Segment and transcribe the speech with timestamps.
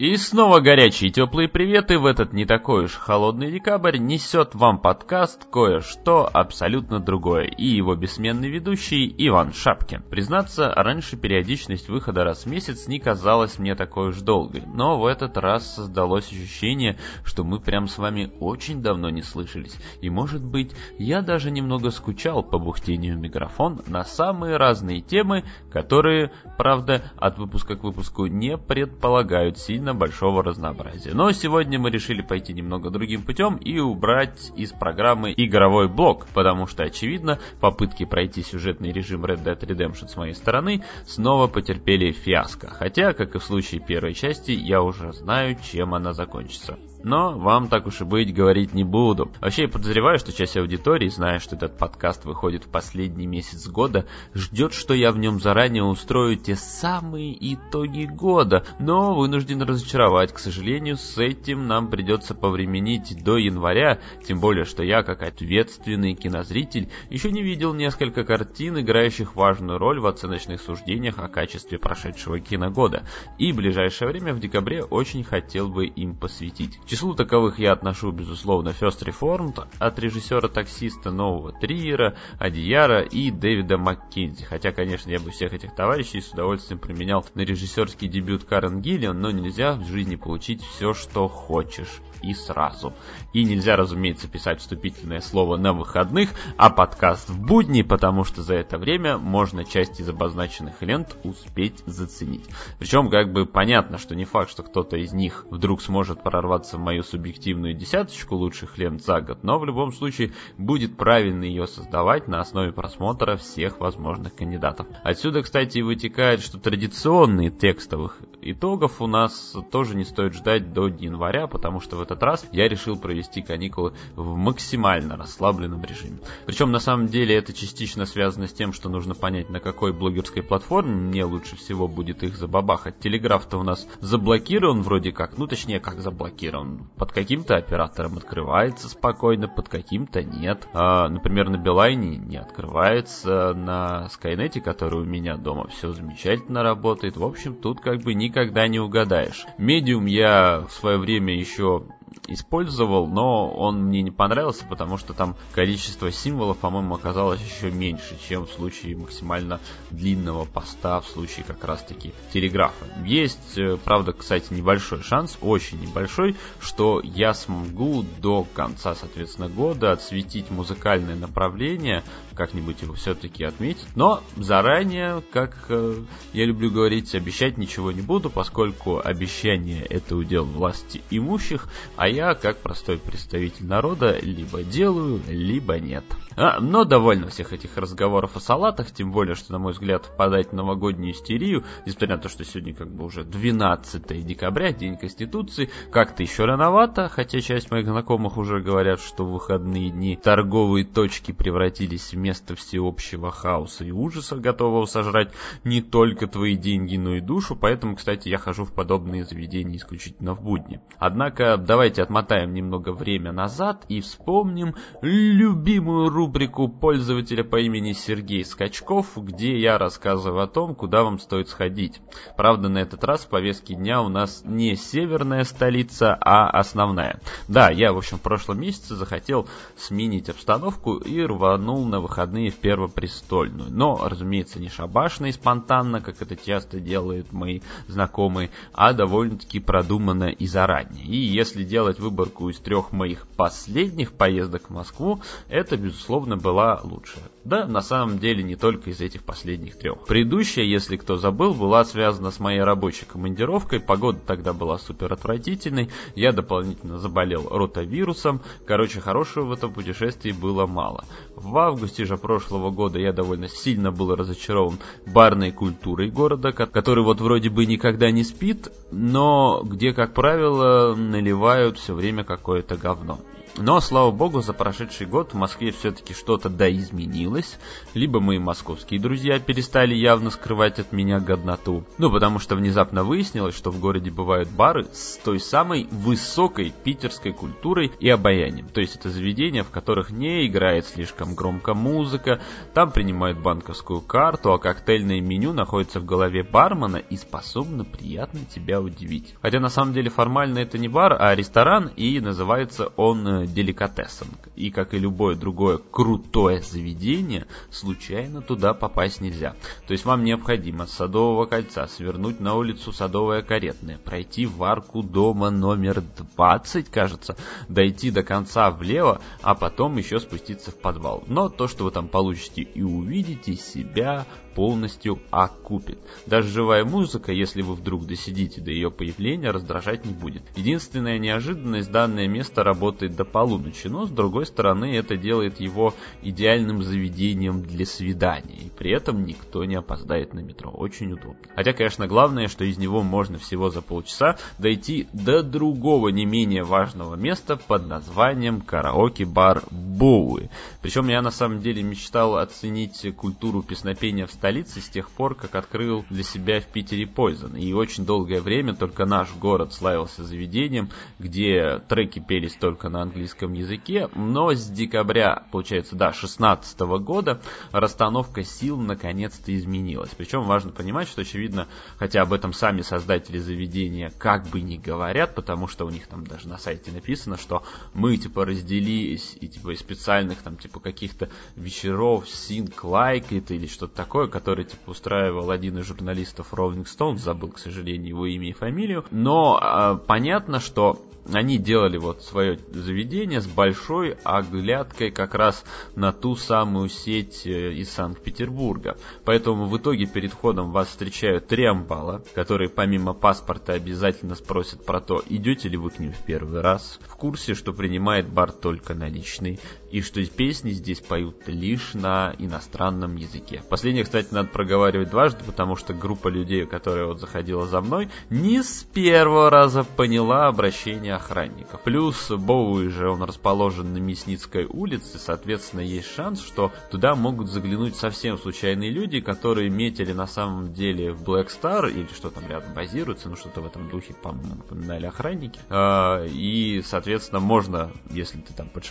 [0.00, 1.98] И снова горячие теплые приветы.
[1.98, 7.94] В этот не такой уж холодный декабрь несет вам подкаст «Кое-что абсолютно другое» и его
[7.94, 10.04] бессменный ведущий Иван Шапкин.
[10.08, 15.04] Признаться, раньше периодичность выхода раз в месяц не казалась мне такой уж долгой, но в
[15.04, 20.42] этот раз создалось ощущение, что мы прям с вами очень давно не слышались, и может
[20.42, 27.36] быть, я даже немного скучал по бухтению микрофон на самые разные темы, которые, правда, от
[27.36, 31.12] выпуска к выпуску не предполагают сильно довольно большого разнообразия.
[31.14, 36.66] Но сегодня мы решили пойти немного другим путем и убрать из программы игровой блок, потому
[36.66, 42.68] что, очевидно, попытки пройти сюжетный режим Red Dead Redemption с моей стороны снова потерпели фиаско.
[42.68, 46.78] Хотя, как и в случае первой части, я уже знаю, чем она закончится.
[47.02, 49.30] Но вам так уж и быть говорить не буду.
[49.40, 54.06] Вообще я подозреваю, что часть аудитории, зная, что этот подкаст выходит в последний месяц года,
[54.34, 58.64] ждет, что я в нем заранее устрою те самые итоги года.
[58.78, 60.32] Но вынужден разочаровать.
[60.32, 66.14] К сожалению, с этим нам придется повременить до января, тем более, что я, как ответственный
[66.14, 72.40] кинозритель, еще не видел несколько картин, играющих важную роль в оценочных суждениях о качестве прошедшего
[72.40, 73.04] киногода.
[73.38, 78.10] И в ближайшее время в декабре очень хотел бы им посвятить числу таковых я отношу,
[78.10, 84.44] безусловно, First Reformed от режиссера-таксиста нового Триера, Адияра и Дэвида Маккензи.
[84.44, 89.20] Хотя, конечно, я бы всех этих товарищей с удовольствием применял на режиссерский дебют Карен Гиллиан,
[89.20, 92.92] но нельзя в жизни получить все, что хочешь и сразу.
[93.32, 98.54] И нельзя, разумеется, писать вступительное слово на выходных, а подкаст в будни, потому что за
[98.54, 102.44] это время можно часть из обозначенных лент успеть заценить.
[102.78, 106.80] Причем как бы понятно, что не факт, что кто-то из них вдруг сможет прорваться в
[106.80, 112.28] мою субъективную десяточку лучших лент за год, но в любом случае будет правильно ее создавать
[112.28, 114.86] на основе просмотра всех возможных кандидатов.
[115.02, 121.46] Отсюда, кстати, вытекает, что традиционные текстовых итогов у нас тоже не стоит ждать до января,
[121.46, 126.18] потому что в этот раз я решил провести каникулы в максимально расслабленном режиме.
[126.46, 130.42] Причем на самом деле это частично связано с тем, что нужно понять, на какой блогерской
[130.42, 132.98] платформе мне лучше всего будет их забабахать.
[132.98, 136.88] Телеграф-то у нас заблокирован вроде как, ну точнее как заблокирован.
[136.96, 140.68] Под каким-то оператором открывается спокойно, под каким-то нет.
[140.72, 147.16] А, например, на Билайне не открывается, на Скайнете, который у меня дома все замечательно работает.
[147.16, 149.44] В общем, тут как бы никогда не угадаешь.
[149.58, 151.82] Медиум я в свое время еще
[152.28, 158.16] использовал, но он мне не понравился, потому что там количество символов, по-моему, оказалось еще меньше,
[158.28, 159.60] чем в случае максимально
[159.90, 162.86] длинного поста, в случае как раз-таки телеграфа.
[163.04, 169.92] Есть, э, правда, кстати, небольшой шанс, очень небольшой, что я смогу до конца, соответственно, года
[169.92, 172.02] отсветить музыкальное направление,
[172.34, 175.96] как-нибудь его все-таки отметить, но заранее, как э,
[176.32, 181.68] я люблю говорить, обещать ничего не буду, поскольку обещание это удел власти имущих,
[182.00, 186.02] а я, как простой представитель народа, либо делаю, либо нет.
[186.34, 190.48] А, но довольно всех этих разговоров о салатах, тем более, что, на мой взгляд, впадать
[190.48, 195.68] в новогоднюю истерию, несмотря на то, что сегодня как бы уже 12 декабря, День Конституции,
[195.92, 201.32] как-то еще рановато, хотя часть моих знакомых уже говорят, что в выходные дни торговые точки
[201.32, 205.34] превратились в место всеобщего хаоса и ужаса, готового сожрать
[205.64, 210.34] не только твои деньги, но и душу, поэтому, кстати, я хожу в подобные заведения исключительно
[210.34, 210.80] в будни.
[210.96, 218.44] Однако, давайте Давайте отмотаем немного время назад и вспомним любимую рубрику пользователя по имени Сергей
[218.44, 222.00] Скачков, где я рассказываю о том, куда вам стоит сходить.
[222.36, 227.20] Правда, на этот раз в повестке дня у нас не северная столица, а основная.
[227.48, 232.56] Да, я, в общем, в прошлом месяце захотел сменить обстановку и рванул на выходные в
[232.58, 233.68] Первопрестольную.
[233.68, 240.28] Но, разумеется, не шабашно и спонтанно, как это часто делают мои знакомые, а довольно-таки продуманно
[240.28, 241.04] и заранее.
[241.04, 246.78] И если дело сделать выборку из трех моих последних поездок в Москву, это, безусловно, была
[246.84, 247.24] лучшая.
[247.44, 250.04] Да, на самом деле не только из этих последних трех.
[250.06, 253.80] Предыдущая, если кто забыл, была связана с моей рабочей командировкой.
[253.80, 255.88] Погода тогда была супер отвратительной.
[256.14, 258.42] Я дополнительно заболел ротавирусом.
[258.66, 261.04] Короче, хорошего в этом путешествии было мало.
[261.34, 267.22] В августе же прошлого года я довольно сильно был разочарован барной культурой города, который вот
[267.22, 273.18] вроде бы никогда не спит, но где, как правило, наливают все время какое-то говно.
[273.56, 277.58] Но, слава богу, за прошедший год в Москве все-таки что-то да изменилось.
[277.94, 281.84] Либо мои московские друзья перестали явно скрывать от меня годноту.
[281.98, 287.32] Ну, потому что внезапно выяснилось, что в городе бывают бары с той самой высокой питерской
[287.32, 288.68] культурой и обаянием.
[288.68, 292.40] То есть это заведения, в которых не играет слишком громко музыка,
[292.72, 298.80] там принимают банковскую карту, а коктейльное меню находится в голове бармена и способно приятно тебя
[298.80, 299.34] удивить.
[299.42, 304.28] Хотя на самом деле формально это не бар, а ресторан, и называется он э, деликатесом.
[304.56, 309.54] И как и любое другое крутое заведение, случайно туда попасть нельзя.
[309.86, 315.02] То есть вам необходимо с Садового кольца свернуть на улицу Садовая Каретная, пройти в арку
[315.02, 316.02] дома номер
[316.36, 317.36] 20, кажется,
[317.68, 321.24] дойти до конца влево, а потом еще спуститься в подвал.
[321.26, 325.98] Но то, что вы там получите и увидите, себя полностью окупит.
[326.26, 330.42] Даже живая музыка, если вы вдруг досидите до ее появления, раздражать не будет.
[330.56, 336.82] Единственная неожиданность, данное место работает до полуночи, но с другой стороны это делает его идеальным
[336.82, 338.56] заведением для свидания.
[338.66, 340.70] И при этом никто не опоздает на метро.
[340.70, 341.36] Очень удобно.
[341.54, 346.64] Хотя, конечно, главное, что из него можно всего за полчаса дойти до другого не менее
[346.64, 350.48] важного места под названием караоке-бар Боуи.
[350.82, 355.54] Причем я на самом деле мечтал оценить культуру песнопения в столице с тех пор, как
[355.54, 357.58] открыл для себя в Питере Poison.
[357.58, 363.52] И очень долгое время только наш город славился заведением, где треки пелись только на английском
[363.52, 367.40] языке, но с декабря, получается, да, 16 года
[367.72, 370.10] расстановка сил наконец-то изменилась.
[370.16, 375.34] Причем важно понимать, что, очевидно, хотя об этом сами создатели заведения как бы не говорят,
[375.34, 377.62] потому что у них там даже на сайте написано, что
[377.94, 383.66] мы, типа, разделились, и, типа, из специальных, там, типа, каких-то вечеров, синк лайк это или
[383.66, 388.48] что-то такое, который типа устраивал один из журналистов Rolling Stone, забыл, к сожалению, его имя
[388.48, 391.00] и фамилию, но э, понятно, что
[391.32, 395.64] они делали вот свое заведение с большой оглядкой как раз
[395.94, 398.96] на ту самую сеть э, из Санкт-Петербурга.
[399.24, 405.00] Поэтому в итоге перед входом вас встречают три амбала, которые помимо паспорта обязательно спросят про
[405.00, 408.94] то, идете ли вы к ним в первый раз, в курсе, что принимает бар только
[408.94, 413.62] наличный, и что песни здесь поют лишь на иностранном языке.
[413.68, 418.62] Последнее, кстати, надо проговаривать дважды, потому что группа людей, которая вот заходила за мной, не
[418.62, 421.80] с первого раза поняла обращение охранников.
[421.82, 427.96] Плюс Боуи же он расположен на Мясницкой улице, соответственно, есть шанс, что туда могут заглянуть
[427.96, 432.74] совсем случайные люди, которые метили на самом деле в Black Star или что там рядом
[432.74, 435.60] базируется, ну что-то в этом духе, по-моему, упоминали охранники.
[435.68, 438.84] А, и, соответственно, можно, если ты там под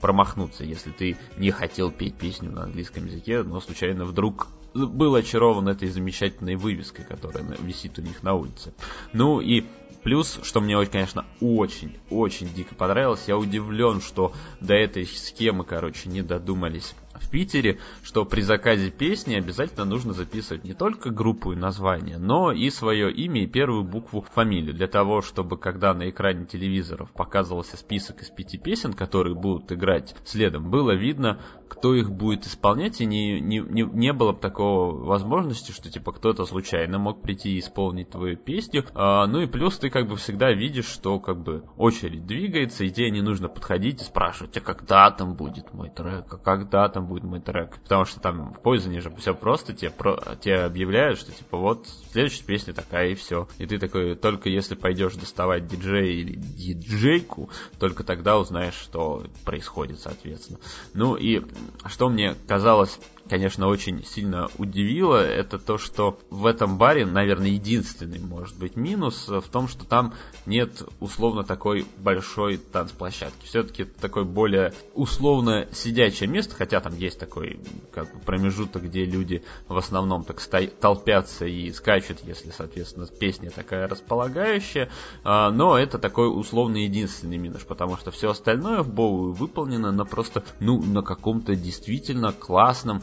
[0.00, 5.14] промахнуться промахнуться, если ты не хотел петь песню на английском языке, но случайно вдруг был
[5.14, 8.74] очарован этой замечательной вывеской, которая висит у них на улице.
[9.12, 9.64] Ну и
[10.04, 16.22] плюс, что мне, конечно, очень-очень дико понравилось, я удивлен, что до этой схемы, короче, не
[16.22, 22.18] додумались в Питере, что при заказе песни обязательно нужно записывать не только группу и название,
[22.18, 27.10] но и свое имя и первую букву фамилию, для того, чтобы когда на экране телевизоров
[27.12, 33.00] показывался список из пяти песен, которые будут играть следом, было видно, кто их будет исполнять,
[33.00, 37.56] и не, не, не, не было бы такого возможности, что типа кто-то случайно мог прийти
[37.56, 38.84] и исполнить твою песню.
[38.94, 42.90] А, ну и плюс ты как бы всегда видишь, что как бы очередь двигается, и
[42.90, 47.03] тебе не нужно подходить и спрашивать, а когда там будет мой трек, а когда там
[47.04, 47.78] будет мой трек.
[47.82, 51.86] Потому что там в Poison же все просто, тебе, про, тебе объявляют, что типа вот
[52.12, 53.48] следующая песня такая и все.
[53.58, 60.00] И ты такой, только если пойдешь доставать диджея или диджейку, только тогда узнаешь, что происходит,
[60.00, 60.58] соответственно.
[60.92, 61.42] Ну и
[61.86, 68.18] что мне казалось конечно, очень сильно удивило, это то, что в этом баре, наверное, единственный,
[68.18, 70.12] может быть, минус в том, что там
[70.46, 73.46] нет условно такой большой танцплощадки.
[73.46, 77.60] Все-таки такое более условно сидячее место, хотя там есть такой
[77.92, 80.66] как бы, промежуток, где люди в основном так сто...
[80.66, 84.90] толпятся и скачут, если, соответственно, песня такая располагающая,
[85.22, 90.04] а, но это такой условно единственный минус, потому что все остальное в Боу выполнено на
[90.04, 93.02] просто, ну, на каком-то действительно классном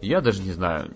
[0.00, 0.90] я даже не знаю,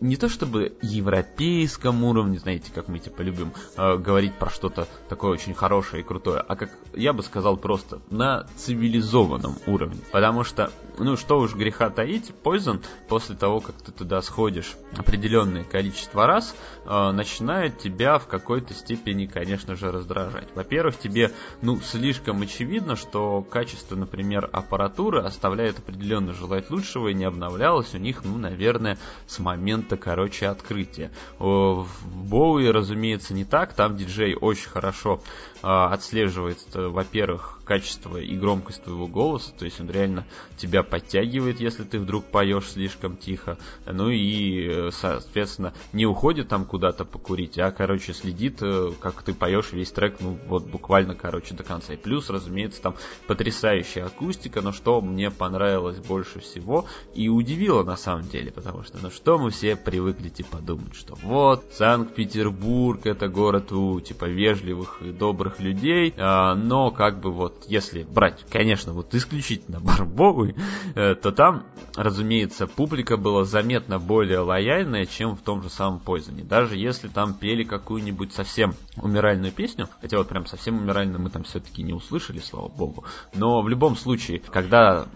[0.00, 5.32] не то чтобы европейском уровне, знаете, как мы типа любим э, говорить про что-то такое
[5.32, 10.00] очень хорошее и крутое, а как я бы сказал просто на цивилизованном уровне.
[10.10, 15.64] Потому что, ну что уж греха таить, Poison после того, как ты туда сходишь определенное
[15.64, 20.48] количество раз, э, начинает тебя в какой-то степени, конечно же, раздражать.
[20.54, 27.24] Во-первых, тебе, ну, слишком очевидно, что качество, например, аппаратуры оставляет определенно желать лучшего и не
[27.24, 31.10] обновлялось у них, ну, наверное, с момента, короче, открытия.
[31.38, 33.74] В Боуи, разумеется, не так.
[33.74, 35.20] Там диджей очень хорошо
[35.66, 40.24] отслеживает, э, во-первых, качество и громкость твоего голоса, то есть он реально
[40.56, 46.64] тебя подтягивает, если ты вдруг поешь слишком тихо, ну и, э, соответственно, не уходит там
[46.64, 51.54] куда-то покурить, а, короче, следит, э, как ты поешь весь трек, ну, вот буквально, короче,
[51.54, 51.94] до конца.
[51.94, 52.94] И плюс, разумеется, там
[53.26, 58.98] потрясающая акустика, но что мне понравилось больше всего и удивило на самом деле, потому что,
[59.02, 65.02] ну, что мы все привыкли, типа, думать, что вот, Санкт-Петербург это город у, типа, вежливых
[65.02, 70.54] и добрых людей, а, но, как бы, вот, если брать, конечно, вот исключительно Барбовый,
[70.94, 76.44] э, то там, разумеется, публика была заметно более лояльная, чем в том же самом Пойзоне.
[76.44, 81.44] Даже если там пели какую-нибудь совсем умиральную песню, хотя вот прям совсем умиральную мы там
[81.44, 85.06] все-таки не услышали, слава богу, но в любом случае, когда,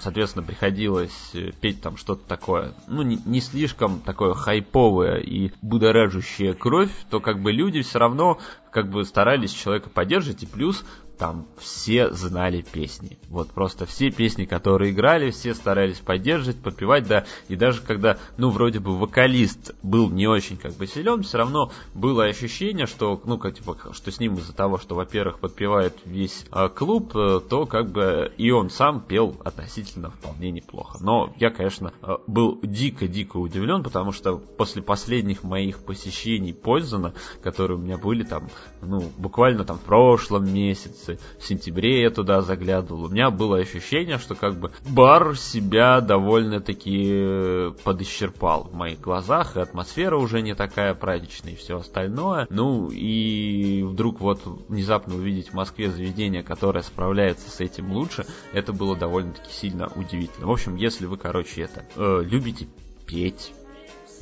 [0.00, 6.54] соответственно, приходилось э, петь там что-то такое, ну, не, не слишком такое хайповое и будоражащее
[6.54, 8.38] кровь, то как бы люди все равно
[8.74, 10.84] как бы старались человека поддерживать, и плюс
[11.18, 13.18] там все знали песни.
[13.28, 17.24] Вот просто все песни, которые играли, все старались поддерживать, подпевать, да.
[17.48, 21.70] И даже когда, ну, вроде бы вокалист был не очень как бы силен, все равно
[21.94, 26.46] было ощущение, что, ну, как, типа, что с ним из-за того, что, во-первых, подпевает весь
[26.52, 30.98] э, клуб, э, то как бы и он сам пел относительно вполне неплохо.
[31.00, 37.78] Но я, конечно, э, был дико-дико удивлен, потому что после последних моих посещений Пользана, которые
[37.78, 38.48] у меня были там,
[38.80, 43.58] ну, буквально там в прошлом месяце, месяце, в сентябре я туда заглядывал, у меня было
[43.58, 50.42] ощущение, что как бы бар себя довольно-таки э, подисчерпал в моих глазах, и атмосфера уже
[50.42, 52.46] не такая праздничная и все остальное.
[52.50, 58.72] Ну и вдруг вот внезапно увидеть в Москве заведение, которое справляется с этим лучше, это
[58.72, 60.46] было довольно-таки сильно удивительно.
[60.46, 62.66] В общем, если вы, короче, это э, любите
[63.06, 63.52] петь,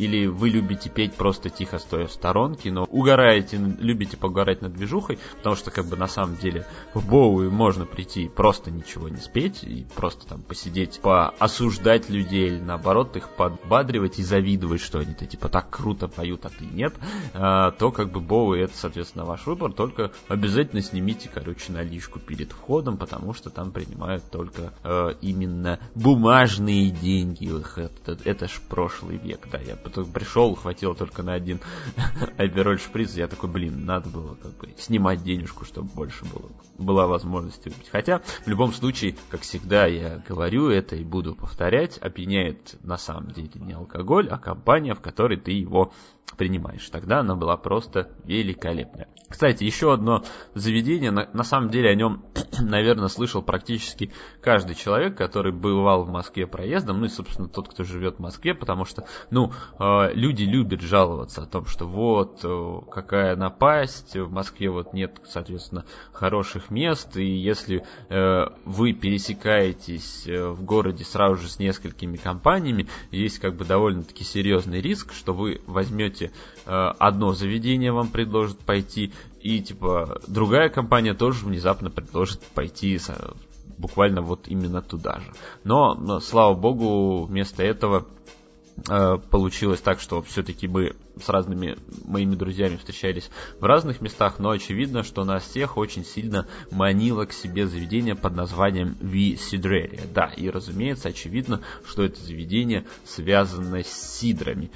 [0.02, 5.18] или вы любите петь просто тихо стоя в сторонке, но угораете, любите погорать над движухой,
[5.36, 9.62] потому что как бы на самом деле в Боуи можно прийти просто ничего не спеть
[9.62, 15.48] и просто там посидеть, поосуждать людей или наоборот их подбадривать и завидовать, что они-то типа
[15.48, 16.94] так круто поют, а ты нет,
[17.34, 22.52] а, то как бы Боуи это соответственно ваш выбор, только обязательно снимите, короче, наличку перед
[22.52, 27.52] входом, потому что там принимают только э, именно бумажные деньги.
[27.76, 29.76] Это, это ж прошлый век, да, я
[30.12, 31.60] пришел, хватило только на один
[32.36, 37.06] Апероль шприц, я такой, блин, надо было как бы снимать денежку, чтобы больше было, была
[37.06, 37.88] возможность выпить.
[37.90, 43.30] Хотя, в любом случае, как всегда я говорю это и буду повторять, опьяняет на самом
[43.30, 45.92] деле не алкоголь, а компания, в которой ты его
[46.36, 46.88] принимаешь.
[46.90, 49.08] Тогда она была просто великолепная.
[49.32, 50.22] Кстати, еще одно
[50.54, 52.22] заведение, на, на самом деле о нем,
[52.60, 54.12] наверное, слышал практически
[54.42, 58.54] каждый человек, который бывал в Москве проездом, ну и, собственно, тот, кто живет в Москве,
[58.54, 64.30] потому что, ну, э, люди любят жаловаться о том, что вот, э, какая напасть, в
[64.30, 71.36] Москве вот нет, соответственно, хороших мест, и если э, вы пересекаетесь э, в городе сразу
[71.36, 76.32] же с несколькими компаниями, есть как бы довольно-таки серьезный риск, что вы возьмете можете
[76.66, 82.98] э, одно заведение вам предложит пойти, и типа другая компания тоже внезапно предложит пойти
[83.78, 85.32] буквально вот именно туда же.
[85.64, 88.06] Но, но слава богу, вместо этого
[88.88, 94.50] э, получилось так, что все-таки мы с разными моими друзьями встречались в разных местах, но
[94.50, 100.08] очевидно, что нас всех очень сильно манило к себе заведение под названием Ви Сидреria.
[100.12, 104.70] Да, и разумеется, очевидно, что это заведение связано с сидрами.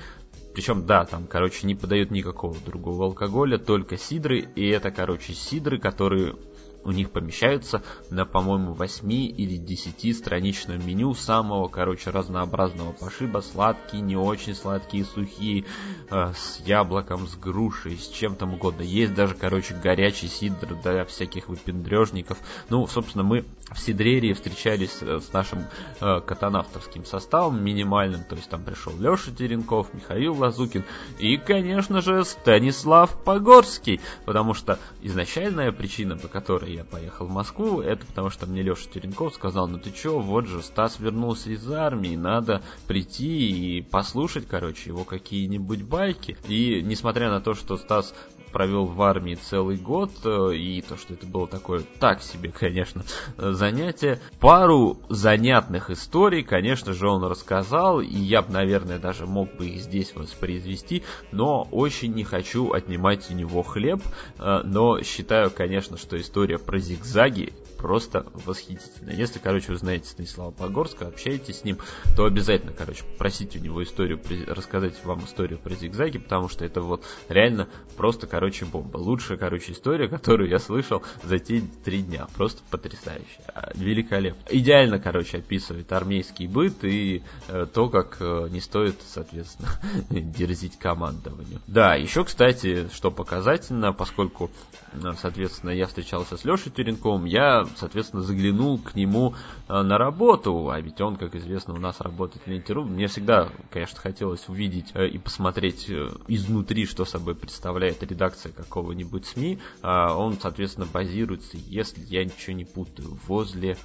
[0.57, 5.79] Причем, да, там, короче, не подают никакого другого алкоголя, только сидры, и это, короче, сидры,
[5.79, 6.35] которые
[6.83, 13.41] у них помещаются на, по-моему, 8 или 10 страничном меню самого, короче, разнообразного пошиба.
[13.41, 15.67] Сладкие, не очень сладкие, сухие,
[16.11, 18.81] э, с яблоком, с грушей, с чем там угодно.
[18.81, 22.39] Есть даже, короче, горячий сидр для всяких выпендрежников.
[22.71, 25.67] Ну, собственно, мы в Сидрерии встречались э, с нашим
[26.01, 28.23] э, катанавтовским составом минимальным.
[28.23, 30.85] То есть там пришел Леша Теренков, Михаил Лазукин
[31.19, 34.01] и, конечно же, Станислав Погорский.
[34.25, 38.89] Потому что изначальная причина, по которой я поехал в Москву, это потому что мне Леша
[38.89, 44.47] Теренков сказал, ну ты чё, вот же Стас вернулся из армии, надо прийти и послушать,
[44.47, 46.37] короче, его какие-нибудь байки.
[46.47, 48.15] И несмотря на то, что Стас
[48.57, 53.03] провел в армии целый год, э, и то, что это было такое так себе, конечно,
[53.37, 54.19] занятие.
[54.41, 59.83] Пару занятных историй, конечно же, он рассказал, и я бы, наверное, даже мог бы их
[59.83, 64.01] здесь воспроизвести, но очень не хочу отнимать у него хлеб,
[64.39, 69.11] э, но считаю, конечно, что история про зигзаги просто восхитительно.
[69.11, 71.79] Если, короче, вы знаете Станислава Погорска, общаетесь с ним,
[72.17, 76.81] то обязательно, короче, просите у него историю, рассказать вам историю про зигзаги, потому что это
[76.81, 78.97] вот реально просто, короче, бомба.
[78.97, 82.27] Лучшая, короче, история, которую я слышал за те три дня.
[82.35, 83.41] Просто потрясающе.
[83.55, 84.43] А, великолепно.
[84.51, 89.69] Идеально, короче, описывает армейский быт и э, то, как э, не стоит, соответственно,
[90.11, 91.61] дерзить командованию.
[91.67, 94.51] Да, еще, кстати, что показательно, поскольку,
[94.93, 99.35] э, соответственно, я встречался с Лешей Теренковым, я, соответственно, заглянул к нему
[99.69, 102.85] э, на работу, а ведь он, как известно, у нас работает в Ленте.ру.
[102.85, 105.91] Мне всегда, конечно, хотелось увидеть э, и посмотреть
[106.29, 109.59] изнутри, что собой представляет редакция какого-нибудь СМИ.
[109.83, 113.77] А он, соответственно, базируется, если я ничего не путаю, возле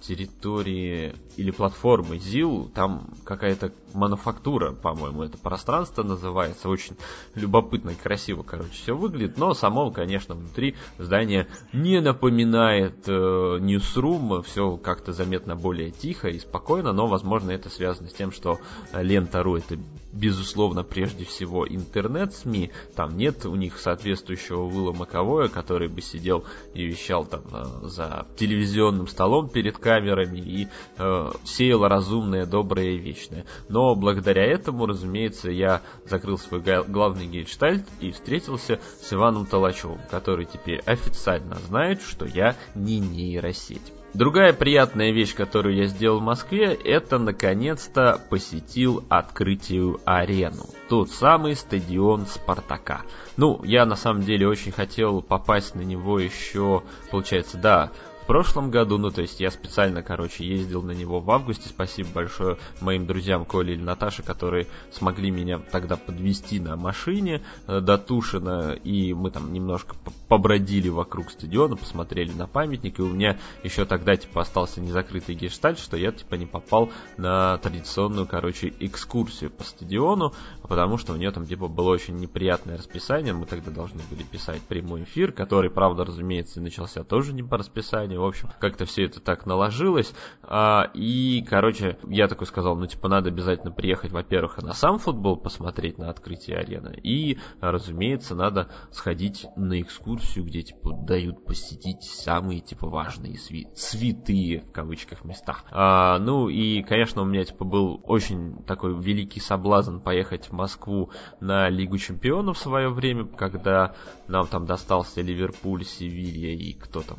[0.00, 6.96] территории или платформы ЗИЛ, там какая-то мануфактура, по-моему, это пространство называется, очень
[7.34, 14.42] любопытно и красиво, короче, все выглядит, но само, конечно, внутри здание не напоминает э, Newsroom,
[14.42, 18.58] все как-то заметно более тихо и спокойно, но, возможно, это связано с тем, что
[18.92, 19.78] Лента.ру это
[20.12, 26.84] безусловно, прежде всего интернет-СМИ, там нет у них соответствующего Уилла Маковоя, который бы сидел и
[26.84, 33.46] вещал там э, за телевизионным столом перед камерами и э, сеял разумное, доброе и вечное.
[33.68, 40.44] Но благодаря этому, разумеется, я закрыл свой главный гельштальт и встретился с Иваном Толачевым, который
[40.44, 43.92] теперь официально знает, что я не нейросеть.
[44.14, 50.66] Другая приятная вещь, которую я сделал в Москве, это наконец-то посетил открытию арену.
[50.90, 53.02] Тот самый стадион Спартака.
[53.38, 57.90] Ну, я на самом деле очень хотел попасть на него еще, получается, да,
[58.32, 61.68] прошлом году, ну, то есть я специально, короче, ездил на него в августе.
[61.68, 67.80] Спасибо большое моим друзьям Коле или Наташе, которые смогли меня тогда подвести на машине э,
[67.80, 69.96] до Тушина, и мы там немножко
[70.28, 75.78] побродили вокруг стадиона, посмотрели на памятник, и у меня еще тогда, типа, остался незакрытый гештальт,
[75.78, 80.32] что я, типа, не попал на традиционную, короче, экскурсию по стадиону,
[80.72, 84.62] потому что у нее там, типа, было очень неприятное расписание, мы тогда должны были писать
[84.62, 88.22] прямой эфир, который, правда, разумеется, начался тоже не по расписанию.
[88.22, 90.14] В общем, как-то все это так наложилось.
[90.42, 95.36] А, и, короче, я такой сказал, ну, типа, надо обязательно приехать, во-первых, на сам футбол
[95.36, 96.98] посмотреть на открытие арены.
[97.02, 104.60] И, разумеется, надо сходить на экскурсию, где, типа, дают посетить самые, типа, важные сви святые,
[104.62, 105.66] в кавычках, местах.
[105.70, 111.10] А, ну, и, конечно, у меня, типа, был очень такой великий соблазн поехать в Москву
[111.40, 113.96] на Лигу Чемпионов в свое время, когда
[114.28, 117.18] нам там достался Ливерпуль, Севилья и кто там,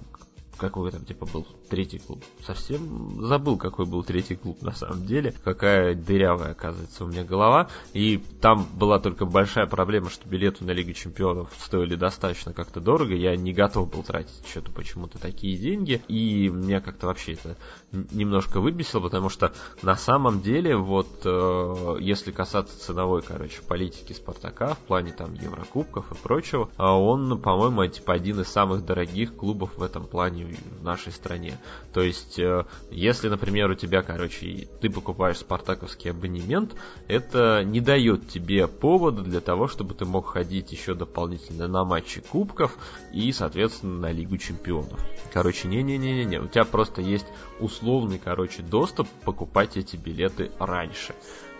[0.57, 2.23] какой там типа был третий клуб.
[2.45, 5.33] Совсем забыл, какой был третий клуб на самом деле.
[5.43, 7.67] Какая дырявая, оказывается, у меня голова.
[7.93, 13.15] И там была только большая проблема, что билеты на Лигу Чемпионов стоили достаточно как-то дорого.
[13.15, 16.03] Я не готов был тратить что-то почему-то такие деньги.
[16.07, 17.57] И меня как-то вообще это
[17.91, 24.75] немножко выбесило, потому что на самом деле, вот э, если касаться ценовой, короче, политики Спартака
[24.75, 29.75] в плане там Еврокубков и прочего, а он, по-моему, типа один из самых дорогих клубов
[29.75, 31.57] в этом плане в нашей стране.
[31.93, 36.75] То есть, э, если, например, у тебя, короче, ты покупаешь спартаковский абонемент,
[37.07, 42.21] это не дает тебе повода для того, чтобы ты мог ходить еще дополнительно на матчи
[42.21, 42.77] кубков
[43.13, 44.99] и, соответственно, на Лигу чемпионов.
[45.31, 47.27] Короче, не-не-не-не, у тебя просто есть
[47.59, 51.13] условный, короче, доступ покупать эти билеты раньше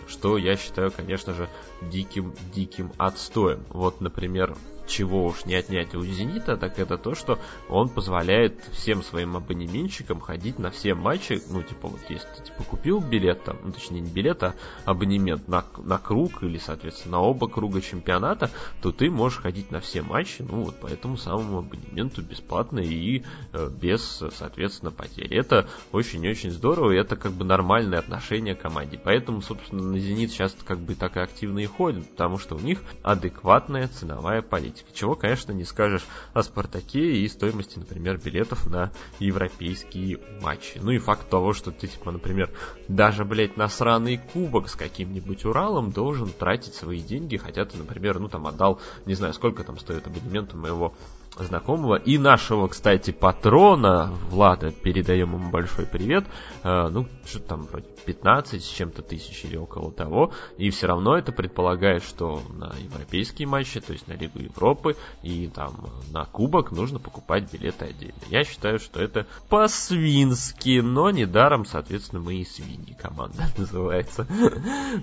[0.06, 1.48] что я считаю, конечно же,
[1.80, 3.64] диким-диким отстоем.
[3.70, 4.54] Вот, например,
[4.86, 10.20] чего уж не отнять у «Зенита», так это то, что он позволяет всем своим абонементчикам
[10.20, 14.00] ходить на все матчи, ну, типа, вот если ты, типа, купил билет, там, ну, точнее,
[14.00, 18.50] не билет, а абонемент на, на круг или, соответственно, на оба круга чемпионата,
[18.82, 23.22] то ты можешь ходить на все матчи, ну, вот по этому самому абонементу бесплатно и
[23.52, 25.34] э, без, соответственно, потерь.
[25.34, 29.00] Это очень-очень здорово, и это, как бы, нормальное отношение к команде.
[29.02, 32.60] Поэтому, собственно, на «Зенит» сейчас, как бы, так и активно и ходят, потому что у
[32.60, 34.92] них адекватная ценовая политика политики.
[34.92, 40.78] Чего, конечно, не скажешь о Спартаке и стоимости, например, билетов на европейские матчи.
[40.82, 42.50] Ну и факт того, что ты, типа, например,
[42.88, 48.18] даже, блядь, на сраный кубок с каким-нибудь Уралом должен тратить свои деньги, хотя ты, например,
[48.18, 50.94] ну там отдал, не знаю, сколько там стоит абонемент у моего
[51.36, 56.24] знакомого и нашего, кстати, патрона Влада, передаем ему большой привет,
[56.62, 61.16] э, ну, что там, вроде 15 с чем-то тысяч или около того, и все равно
[61.16, 66.70] это предполагает, что на европейские матчи, то есть на Лигу Европы и там на Кубок
[66.70, 68.20] нужно покупать билеты отдельно.
[68.28, 74.26] Я считаю, что это по-свински, но недаром, соответственно, мы и свиньи команда называется.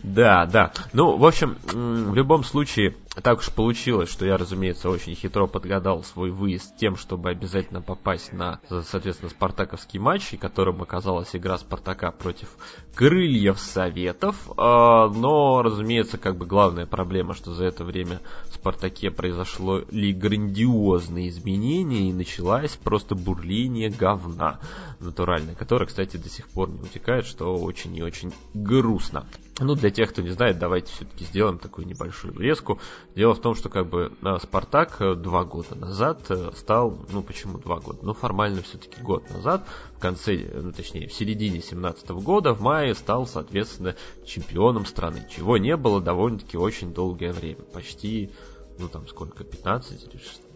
[0.04, 0.72] Да, да.
[0.94, 6.04] Ну, в общем, в любом случае, так уж получилось, что я, разумеется, очень хитро подгадал
[6.04, 11.58] свой свой выезд тем, чтобы обязательно попасть на, соответственно, спартаковский матч, и которым оказалась игра
[11.58, 12.50] Спартака против
[12.94, 14.36] Крыльев Советов.
[14.56, 20.14] А, но, разумеется, как бы главная проблема, что за это время в Спартаке произошло ли
[20.14, 24.60] грандиозные изменения, и началась просто бурление говна
[25.00, 29.26] натуральное, которое, кстати, до сих пор не утекает, что очень и очень грустно.
[29.62, 32.80] Ну, для тех, кто не знает, давайте все-таки сделаем такую небольшую резку.
[33.16, 37.80] Дело в том, что как бы Спартак два года назад э, стал, ну почему два
[37.80, 38.00] года?
[38.02, 39.64] Ну, формально все-таки год назад,
[39.96, 43.96] в конце, ну точнее, в середине 17 года, в мае стал, соответственно,
[44.26, 48.32] чемпионом страны, чего не было довольно-таки очень долгое время, почти,
[48.80, 50.52] ну там сколько, 15 или 16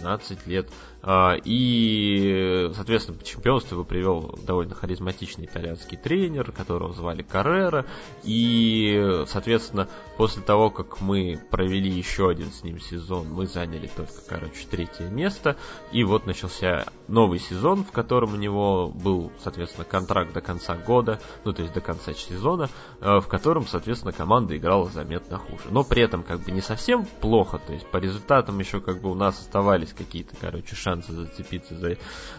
[0.00, 0.68] 15 лет.
[1.02, 7.86] А, и, соответственно, по чемпионству его привел довольно харизматичный итальянский тренер, которого звали Каррера.
[8.22, 14.12] И, соответственно, после того, как мы провели еще один с ним сезон, мы заняли только,
[14.28, 15.56] короче, третье место.
[15.92, 21.20] И вот начался новый сезон, в котором у него был, соответственно, контракт до конца года,
[21.44, 22.68] ну, то есть до конца сезона,
[23.00, 25.64] а, в котором, соответственно, команда играла заметно хуже.
[25.70, 29.10] Но при этом, как бы, не совсем плохо, то есть по результатам еще, как бы,
[29.10, 31.96] у нас оставались какие-то, короче, шансы шансы зацепиться за,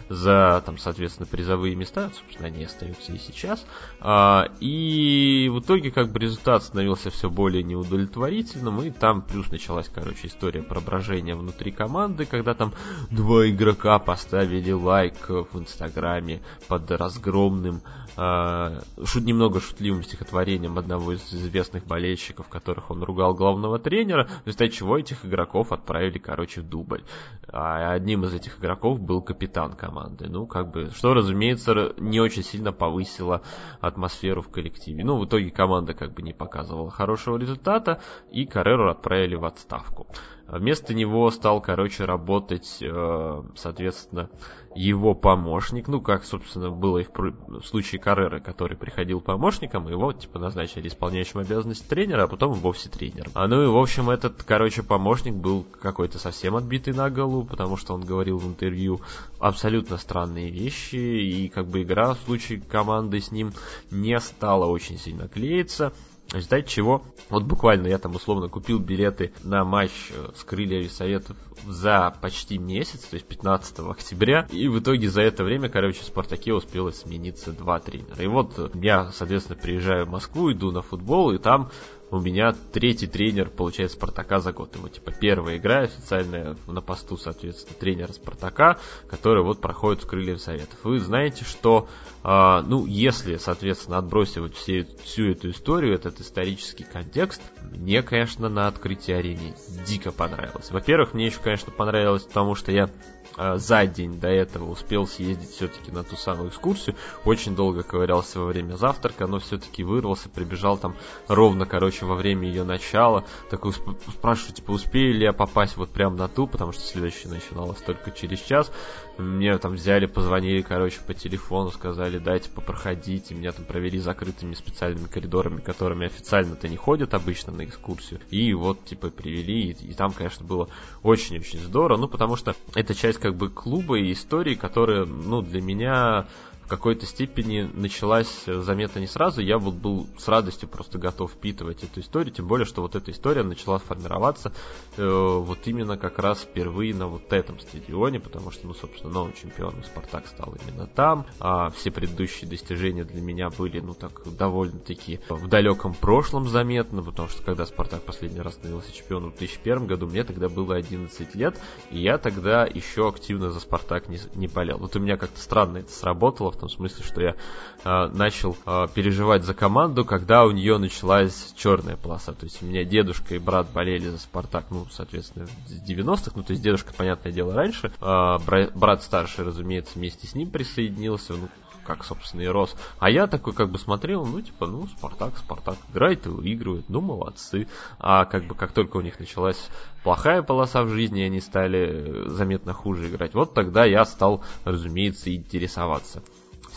[0.10, 3.66] за там, соответственно, призовые места, собственно, они остаются и сейчас.
[4.00, 9.90] А, и в итоге, как бы, результат становился все более неудовлетворительным, и там плюс началась,
[9.94, 12.74] короче, история про брожения внутри команды, когда там
[13.10, 17.82] два игрока поставили лайк в Инстаграме под разгромным
[18.18, 24.48] э, шут, немного шутливым стихотворением одного из известных болельщиков, которых он ругал главного тренера, в
[24.48, 27.04] результате чего этих игроков отправили, короче, в дубль.
[27.48, 30.28] А одним из этих игроков был капитан команды.
[30.28, 33.42] Ну, как бы, что, разумеется, не очень сильно повысило
[33.80, 35.04] атмосферу в коллективе.
[35.04, 38.02] Ну, в итоге команда как бы не показывала хорошего результата,
[38.32, 40.08] и Карреру отправили в отставку.
[40.52, 44.30] Вместо него стал, короче, работать, э, соответственно,
[44.76, 50.40] его помощник, ну, как, собственно, было и в, случае Каррера, который приходил помощником, его, типа,
[50.40, 53.32] назначили исполняющим обязанности тренера, а потом вовсе тренером.
[53.34, 57.78] А ну и, в общем, этот, короче, помощник был какой-то совсем отбитый на голову, потому
[57.78, 59.00] что он говорил в интервью
[59.40, 63.54] абсолютно странные вещи, и, как бы, игра в случае команды с ним
[63.90, 65.94] не стала очень сильно клеиться.
[66.34, 71.36] Результате чего, вот буквально я там условно купил билеты на матч э, с крыльями Советов
[71.68, 76.06] за почти месяц, то есть 15 октября, и в итоге за это время, короче, в
[76.06, 78.24] Спартаке успело смениться два тренера.
[78.24, 81.70] И вот я, соответственно, приезжаю в Москву, иду на футбол, и там
[82.12, 84.76] у меня третий тренер, получается, Спартака за год.
[84.76, 88.78] Его, типа, первая игра официальная на посту, соответственно, тренера Спартака,
[89.10, 90.78] который вот проходит в крыльев Советов.
[90.84, 91.88] Вы знаете, что,
[92.24, 98.68] э, ну, если, соответственно, отбросить все, всю эту историю, этот исторический контекст, мне, конечно, на
[98.68, 99.56] открытии арены
[99.88, 100.70] дико понравилось.
[100.70, 102.90] Во-первых, мне еще, конечно, понравилось, потому что я
[103.38, 106.96] за день до этого успел съездить все-таки на ту самую экскурсию.
[107.26, 110.96] Очень долго ковырялся во время завтрака, но все-таки вырвался, прибежал там
[111.28, 113.24] ровно, короче, во время ее начала.
[113.50, 117.82] Такой спрашиваю, типа, успею ли я попасть вот прямо на ту, потому что следующая начиналась
[117.82, 118.72] только через час.
[119.18, 123.36] Мне там взяли, позвонили, короче, по телефону, сказали, дайте попроходите.
[123.36, 128.22] Меня там провели закрытыми специальными коридорами, которыми официально-то не ходят обычно на экскурсию.
[128.30, 130.70] И вот, типа, привели, и, и там, конечно, было
[131.04, 135.62] очень-очень здорово, ну, потому что это часть как бы клуба и истории, которые, ну, для
[135.62, 136.28] меня
[136.72, 139.42] какой-то степени началась заметно не сразу.
[139.42, 143.12] Я вот был с радостью просто готов впитывать эту историю, тем более, что вот эта
[143.12, 144.54] история начала формироваться
[144.96, 149.34] э, вот именно как раз впервые на вот этом стадионе, потому что, ну, собственно, новым
[149.34, 151.26] чемпионом Спартак стал именно там.
[151.42, 157.28] А все предыдущие достижения для меня были, ну, так, довольно-таки в далеком прошлом заметно, потому
[157.28, 161.60] что когда Спартак последний раз становился чемпионом в 2001 году, мне тогда было 11 лет,
[161.90, 164.78] и я тогда еще активно за Спартак не, не болел.
[164.78, 167.36] Вот у меня как-то странно это сработало, том смысле, что я
[167.84, 172.34] э, начал э, переживать за команду, когда у нее началась черная полоса.
[172.34, 176.44] То есть у меня дедушка и брат болели за Спартак, ну, соответственно, с 90-х, ну,
[176.44, 181.34] то есть дедушка, понятное дело, раньше, э, бра- брат старший, разумеется, вместе с ним присоединился,
[181.34, 181.50] ну,
[181.84, 182.76] как, собственно, и рос.
[183.00, 187.02] А я такой как бы смотрел, ну, типа, ну, Спартак, Спартак играет и выигрывает, ну,
[187.02, 187.68] молодцы.
[188.00, 189.70] А как бы как только у них началась
[190.04, 193.34] плохая полоса в жизни, они стали заметно хуже играть.
[193.34, 196.22] Вот тогда я стал, разумеется, интересоваться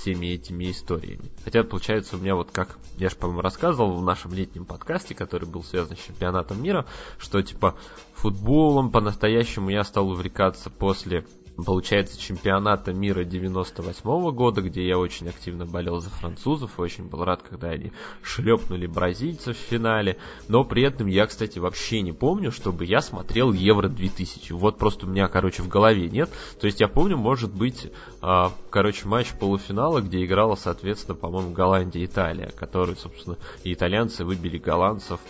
[0.05, 1.31] всеми этими историями.
[1.45, 5.49] Хотя, получается, у меня вот как, я же, по-моему, рассказывал в нашем летнем подкасте, который
[5.49, 6.85] был связан с чемпионатом мира,
[7.19, 7.75] что, типа,
[8.13, 11.25] футболом по-настоящему я стал увлекаться после
[11.57, 17.43] получается, чемпионата мира 98 года, где я очень активно болел за французов, очень был рад,
[17.43, 20.17] когда они шлепнули бразильцев в финале,
[20.49, 24.53] но при этом я, кстати, вообще не помню, чтобы я смотрел Евро 2000.
[24.53, 26.31] Вот просто у меня, короче, в голове нет.
[26.61, 27.91] То есть я помню, может быть,
[28.21, 34.25] а, короче, матч полуфинала, где играла, соответственно, по-моему, Голландия и Италия, которые, собственно, и итальянцы
[34.25, 35.21] выбили голландцев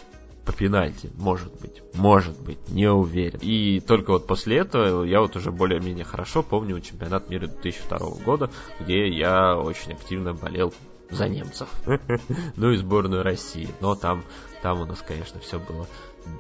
[0.45, 3.39] по пенальти, может быть, может быть, не уверен.
[3.43, 8.51] И только вот после этого я вот уже более-менее хорошо помню чемпионат мира 2002 года,
[8.81, 10.73] где я очень активно болел
[11.11, 11.69] за немцев.
[12.57, 13.69] ну и сборную России.
[13.81, 14.25] Но там,
[14.63, 15.87] там у нас, конечно, все было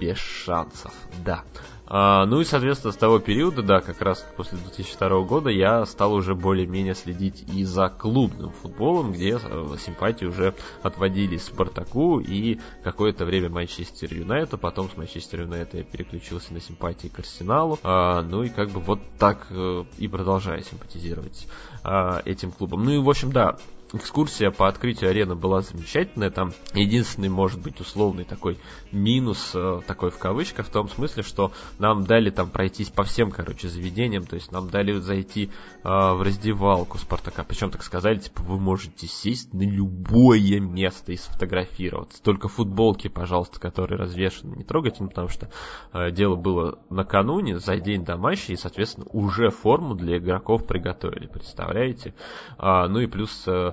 [0.01, 0.93] без шансов,
[1.25, 1.45] да.
[1.87, 6.15] А, ну и, соответственно, с того периода, да, как раз после 2002 года я стал
[6.15, 13.27] уже более-менее следить и за клубным футболом, где э, симпатии уже отводились Спартаку и какое-то
[13.27, 18.43] время Манчестер Юнайтед, потом с Манчестер Юнайтед я переключился на симпатии к Арсеналу, а, ну
[18.45, 21.47] и как бы вот так э, и продолжаю симпатизировать
[21.83, 22.85] а, этим клубом.
[22.85, 23.59] Ну и, в общем, да,
[23.97, 26.31] экскурсия по открытию арены была замечательная.
[26.31, 28.59] Там единственный, может быть, условный такой
[28.93, 33.31] минус, э, такой в кавычках, в том смысле, что нам дали там пройтись по всем,
[33.31, 34.25] короче, заведениям.
[34.25, 35.51] То есть нам дали зайти
[35.83, 37.45] э, в раздевалку Спартака.
[37.45, 42.23] Причем так сказали, типа, вы можете сесть на любое место и сфотографироваться.
[42.23, 45.51] Только футболки, пожалуйста, которые развешены, не трогайте, ну, потому что
[45.93, 51.27] э, дело было накануне, за день до матча, и, соответственно, уже форму для игроков приготовили,
[51.27, 52.15] представляете?
[52.59, 53.73] А, ну и плюс э,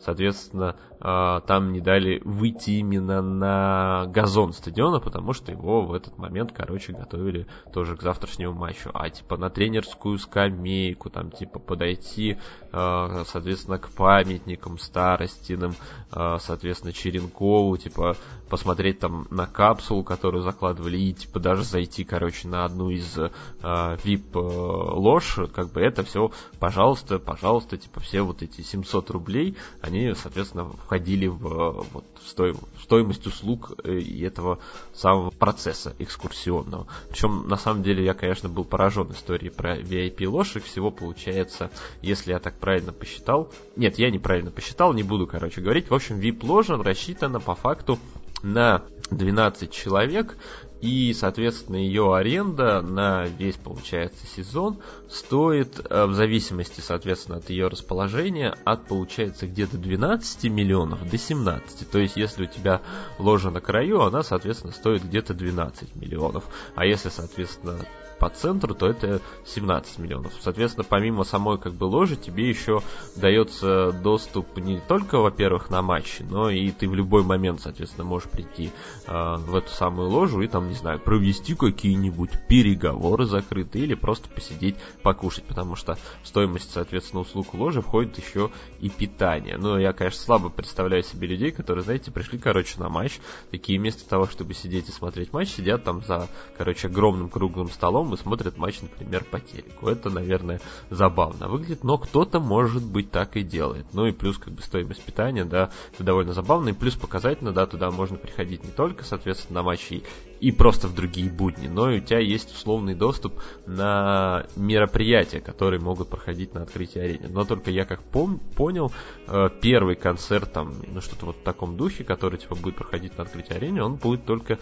[0.00, 6.18] соответственно, а, там не дали выйти именно на газон стадиона, потому что его в этот
[6.18, 8.90] момент, короче, готовили тоже к завтрашнему матчу.
[8.92, 12.36] А типа на тренерскую скамейку, там типа подойти,
[12.72, 15.74] а, соответственно, к памятникам старостиным,
[16.12, 18.16] а, соответственно, Черенкову, типа
[18.50, 23.16] посмотреть там на капсулу, которую закладывали, и типа даже зайти, короче, на одну из
[23.62, 29.56] VIP лож, как бы это все, пожалуйста, пожалуйста, типа все вот эти 700 рублей,
[29.90, 34.60] они, соответственно, входили в, вот, в стоимость услуг э, и этого
[34.94, 36.86] самого процесса экскурсионного.
[37.08, 40.64] Причем, на самом деле, я, конечно, был поражен историей про VIP лошадь.
[40.64, 41.70] Всего получается,
[42.02, 43.50] если я так правильно посчитал...
[43.76, 45.90] Нет, я неправильно посчитал, не буду, короча, говорить.
[45.90, 47.98] В общем, VIP-ложа рассчитана по факту
[48.42, 50.36] на 12 человек,
[50.80, 57.68] и, соответственно, ее аренда на весь, получается, сезон стоит, э, в зависимости, соответственно, от ее
[57.68, 61.90] расположения, от, получается, где-то 12 миллионов до 17.
[61.90, 62.80] То есть, если у тебя
[63.18, 66.44] ложа на краю, она, соответственно, стоит где-то 12 миллионов.
[66.74, 67.78] А если, соответственно,
[68.20, 70.32] по центру, то это 17 миллионов.
[70.40, 72.82] Соответственно, помимо самой как бы ложи, тебе еще
[73.16, 78.28] дается доступ не только, во-первых, на матчи, но и ты в любой момент, соответственно, можешь
[78.28, 78.70] прийти
[79.06, 84.28] э, в эту самую ложу и там, не знаю, провести какие-нибудь переговоры закрытые или просто
[84.28, 89.56] посидеть, покушать, потому что в стоимость, соответственно, услуг ложи входит еще и питание.
[89.56, 93.18] Но я, конечно, слабо представляю себе людей, которые, знаете, пришли, короче, на матч,
[93.50, 96.28] такие вместо того, чтобы сидеть и смотреть матч, сидят там за,
[96.58, 99.88] короче, огромным круглым столом и смотрят матч, например, по телеку.
[99.88, 103.86] Это, наверное, забавно выглядит, но кто-то, может быть, так и делает.
[103.92, 107.66] Ну и плюс, как бы, стоимость питания, да, это довольно забавно, и плюс показательно, да,
[107.66, 110.02] туда можно приходить не только, соответственно, на матчи
[110.40, 113.34] и просто в другие будни, но и у тебя есть условный доступ
[113.66, 117.28] на мероприятия, которые могут проходить на открытии арены.
[117.28, 118.90] Но только я как пом- понял,
[119.26, 123.24] э, первый концерт там, ну что-то вот в таком духе, который типа будет проходить на
[123.24, 124.58] открытии арены, он будет только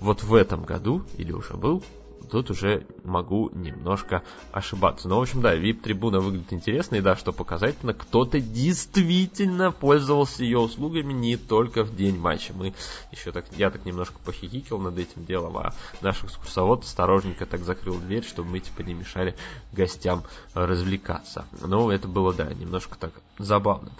[0.00, 1.82] вот в этом году, или уже был,
[2.30, 5.08] тут уже могу немножко ошибаться.
[5.08, 10.58] Но, в общем, да, VIP-трибуна выглядит интересно, и да, что показательно, кто-то действительно пользовался ее
[10.58, 12.52] услугами не только в день матча.
[12.52, 12.74] Мы
[13.12, 17.98] еще так, я так немножко похихикил над этим делом, а наш экскурсовод осторожненько так закрыл
[17.98, 19.36] дверь, чтобы мы, типа, не мешали
[19.72, 21.46] гостям развлекаться.
[21.60, 23.90] Но это было, да, немножко так забавно.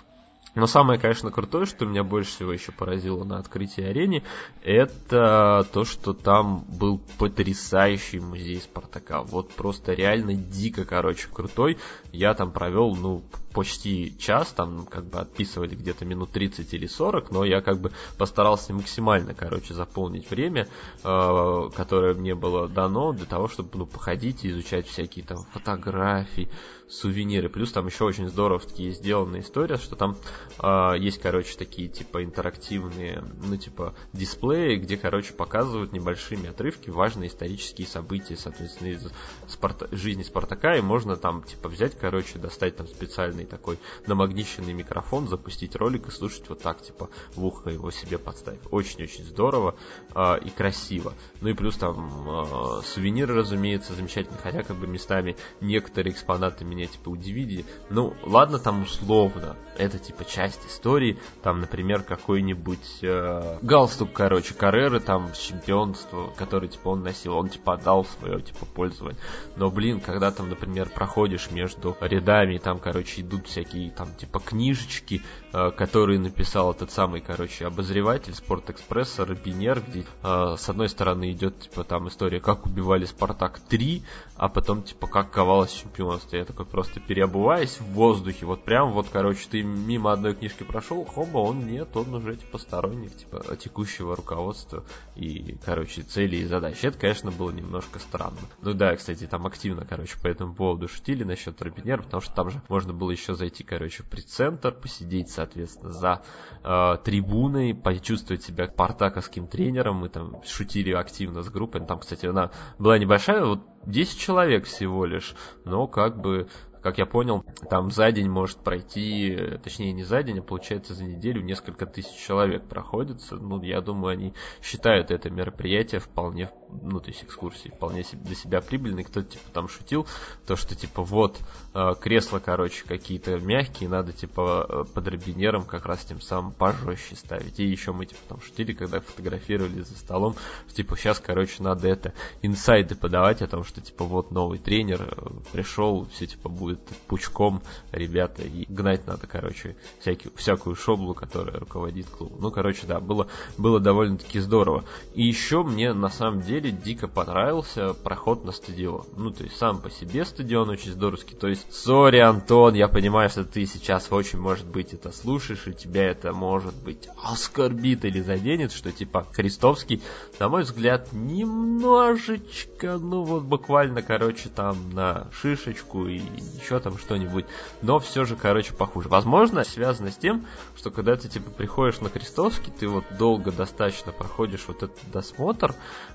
[0.54, 4.22] Но самое, конечно, крутое, что меня больше всего еще поразило на открытии арены,
[4.62, 9.22] это то, что там был потрясающий музей Спартака.
[9.22, 11.78] Вот просто реально дико, короче, крутой.
[12.12, 13.22] Я там провел, ну,
[13.58, 17.90] почти час, там как бы отписывали где-то минут 30 или 40, но я как бы
[18.16, 20.68] постарался максимально, короче, заполнить время,
[21.02, 26.48] э, которое мне было дано для того, чтобы, ну, походить и изучать всякие там фотографии,
[26.88, 27.48] сувениры.
[27.48, 30.16] Плюс там еще очень здорово такие сделана история, что там
[30.62, 37.28] э, есть, короче, такие типа интерактивные, ну, типа дисплеи, где, короче, показывают небольшими отрывки важные
[37.28, 39.06] исторические события, соответственно, из
[39.46, 39.88] Спарта...
[39.92, 45.76] жизни Спартака, и можно там, типа, взять, короче, достать там специальный такой намагниченный микрофон, запустить
[45.76, 48.60] ролик и слушать вот так, типа, в ухо его себе подставив.
[48.70, 49.74] Очень-очень здорово
[50.14, 51.14] э, и красиво.
[51.40, 56.86] Ну и плюс там э, сувениры, разумеется, замечательные, хотя как бы местами некоторые экспонаты меня
[56.86, 57.64] типа удивили.
[57.90, 65.00] Ну, ладно, там условно, это типа часть истории, там, например, какой-нибудь э, галстук, короче, Карреры,
[65.00, 69.18] там, чемпионство, который, типа, он носил, он, типа, отдал свое, типа, пользование.
[69.56, 75.22] Но, блин, когда там, например, проходишь между рядами, там, короче, идут всякие, там, типа, книжечки,
[75.52, 81.60] э, которые написал этот самый, короче, обозреватель Спортэкспресса, Робинер, где, э, с одной стороны, идет,
[81.60, 84.02] типа, там история, как убивали Спартак 3,
[84.36, 86.36] а потом, типа, как ковалось чемпионство.
[86.36, 91.04] Я такой просто переобуваясь в воздухе, вот прям, вот, короче, ты мимо одной книжки прошел,
[91.04, 94.84] хоба, он нет, он уже, типа, сторонник, типа, текущего руководства
[95.16, 96.82] и, короче, целей и задач.
[96.82, 98.38] Это, конечно, было немножко странно.
[98.62, 102.50] Ну да, кстати, там активно, короче, по этому поводу шутили насчет Робинера, потому что там
[102.50, 106.22] же можно было еще зайти, короче, в пресс-центр, посидеть, соответственно, за
[106.64, 109.96] э, трибуной, почувствовать себя партаковским тренером.
[109.96, 111.84] Мы там шутили активно с группой.
[111.84, 116.48] Там, кстати, она была небольшая, вот 10 человек всего лишь, но как бы
[116.82, 121.04] как я понял, там за день может пройти, точнее не за день, а получается за
[121.04, 123.36] неделю несколько тысяч человек проходится.
[123.36, 126.50] Ну, я думаю, они считают это мероприятие вполне
[126.82, 129.04] ну, то есть экскурсии вполне для себя прибыльные.
[129.04, 130.06] Кто-то, типа, там шутил,
[130.46, 131.38] то, что, типа, вот,
[131.74, 137.16] э, кресла, короче, какие-то мягкие, надо, типа, э, под робинером как раз тем самым пожестче
[137.16, 137.58] ставить.
[137.60, 141.88] И еще мы, типа, там шутили, когда фотографировали за столом, что, типа, сейчас, короче, надо
[141.88, 146.80] это, инсайды подавать о том, что, типа, вот новый тренер э, пришел, все, типа, будет
[147.06, 152.40] пучком ребята, и гнать надо, короче, всякий, всякую шоблу, которая руководит клубом.
[152.40, 154.84] Ну, короче, да, было, было довольно-таки здорово.
[155.14, 159.06] И еще мне, на самом деле, деле дико понравился проход на стадион.
[159.16, 161.36] Ну, то есть сам по себе стадион очень здоровский.
[161.36, 165.72] То есть, сори, Антон, я понимаю, что ты сейчас очень, может быть, это слушаешь, и
[165.72, 170.02] тебя это, может быть, оскорбит или заденет, что, типа, Христовский,
[170.38, 176.20] на мой взгляд, немножечко, ну, вот буквально, короче, там, на шишечку и
[176.60, 177.46] еще там что-нибудь.
[177.82, 179.08] Но все же, короче, похуже.
[179.08, 184.12] Возможно, связано с тем, что когда ты, типа, приходишь на Крестовский, ты вот долго достаточно
[184.12, 185.74] проходишь вот этот досмотр,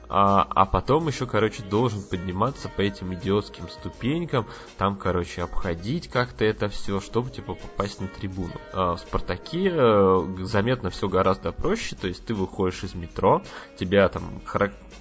[0.10, 6.46] а, а потом еще, короче, должен подниматься по этим идиотским ступенькам, там, короче, обходить как-то
[6.46, 8.56] это все, чтобы, типа, попасть на трибуну.
[8.72, 13.42] А в Спартаке э, заметно все гораздо проще, то есть ты выходишь из метро,
[13.78, 14.42] тебя там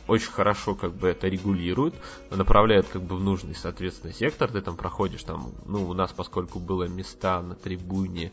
[0.09, 1.95] очень хорошо как бы это регулируют,
[2.31, 6.59] направляют как бы в нужный, соответственно, сектор, ты там проходишь там, ну, у нас, поскольку
[6.59, 8.33] было места на трибуне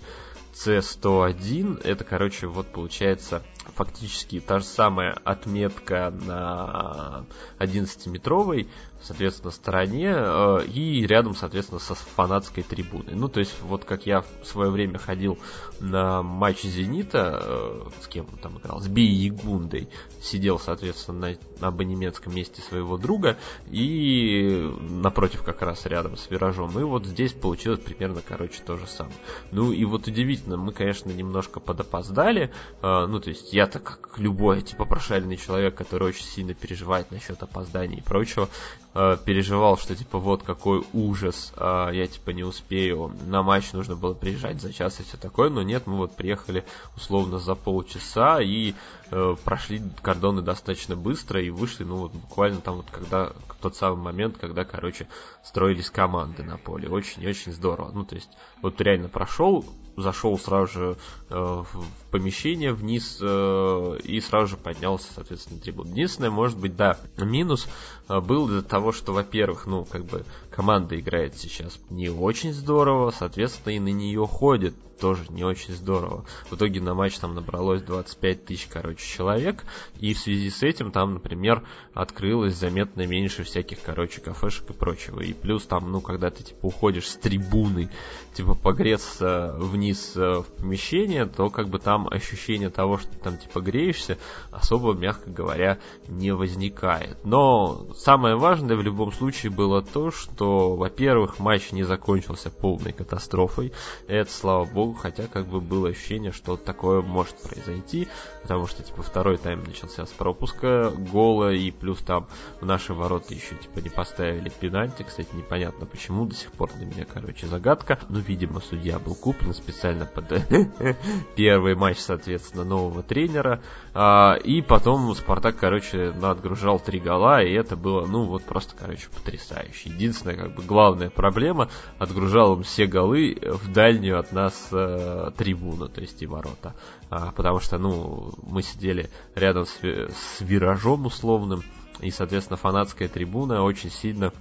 [0.65, 3.41] C101, это, короче, вот получается
[3.75, 7.25] фактически та же самая отметка на
[7.59, 8.67] 11-метровой,
[9.01, 13.15] соответственно, стороне э, и рядом, соответственно, со фанатской трибуной.
[13.15, 15.37] Ну, то есть, вот как я в свое время ходил
[15.79, 19.89] на матч «Зенита», э, с кем он там играл, с Би Ягундой,
[20.21, 23.37] сидел, соответственно, на абонементском месте своего друга
[23.69, 26.77] и напротив как раз рядом с «Виражом».
[26.79, 29.15] И вот здесь получилось примерно, короче, то же самое.
[29.51, 34.61] Ну, и вот удивительно, мы, конечно, немножко подопоздали, э, ну, то есть, я-то как любой,
[34.61, 38.49] типа, прошаренный человек, который очень сильно переживает насчет опозданий и прочего,
[38.93, 43.95] э, переживал, что типа вот какой ужас, э, я типа не успею, на матч нужно
[43.95, 48.41] было приезжать за час и все такое, но нет, мы вот приехали условно за полчаса
[48.41, 48.73] и
[49.11, 54.01] э, прошли кордоны достаточно быстро и вышли, ну вот буквально там вот когда, тот самый
[54.01, 55.07] момент, когда, короче,
[55.43, 58.29] строились команды на поле, очень-очень здорово, ну то есть
[58.61, 59.65] вот реально прошел,
[60.01, 60.97] зашел сразу же
[61.29, 65.91] э, в помещение вниз э, и сразу же поднялся, соответственно, трибун.
[65.91, 67.67] Единственное, может быть, да, минус
[68.09, 73.73] был из-за того, что, во-первых, ну, как бы команда играет сейчас не очень здорово, соответственно,
[73.73, 76.25] и на нее ходит тоже не очень здорово.
[76.49, 79.63] В итоге на матч там набралось 25 тысяч, короче, человек,
[79.99, 85.21] и в связи с этим там, например, открылось заметно меньше всяких, короче, кафешек и прочего.
[85.21, 87.89] И плюс там, ну, когда ты, типа, уходишь с трибуны,
[88.33, 93.37] типа, погреться вниз э, в помещение, то, как бы, там ощущение того, что ты там,
[93.37, 94.17] типа, греешься,
[94.51, 97.17] особо, мягко говоря, не возникает.
[97.23, 103.73] Но самое важное в любом случае было то, что, во-первых, матч не закончился полной катастрофой.
[104.07, 108.07] Это, слава богу, хотя как бы было ощущение, что такое может произойти,
[108.41, 112.27] потому что типа второй тайм начался с пропуска гола, и плюс там
[112.61, 116.85] в наши ворота еще типа не поставили пенальти, кстати, непонятно почему, до сих пор для
[116.85, 120.29] меня, короче, загадка, ну, видимо, судья был куплен специально под
[121.35, 123.61] первый матч, соответственно, нового тренера,
[123.93, 129.07] а, и потом Спартак, короче, надгружал три гола, и это было, ну, вот просто, короче,
[129.09, 129.89] потрясающе.
[129.89, 135.87] Единственное, как бы главная проблема, отгружал им все голы в дальнюю от нас э, трибуну,
[135.87, 136.75] то есть и ворота.
[137.09, 141.63] А, потому что, ну, мы сидели рядом с, с виражом условным,
[142.01, 144.31] и, соответственно, фанатская трибуна очень сильно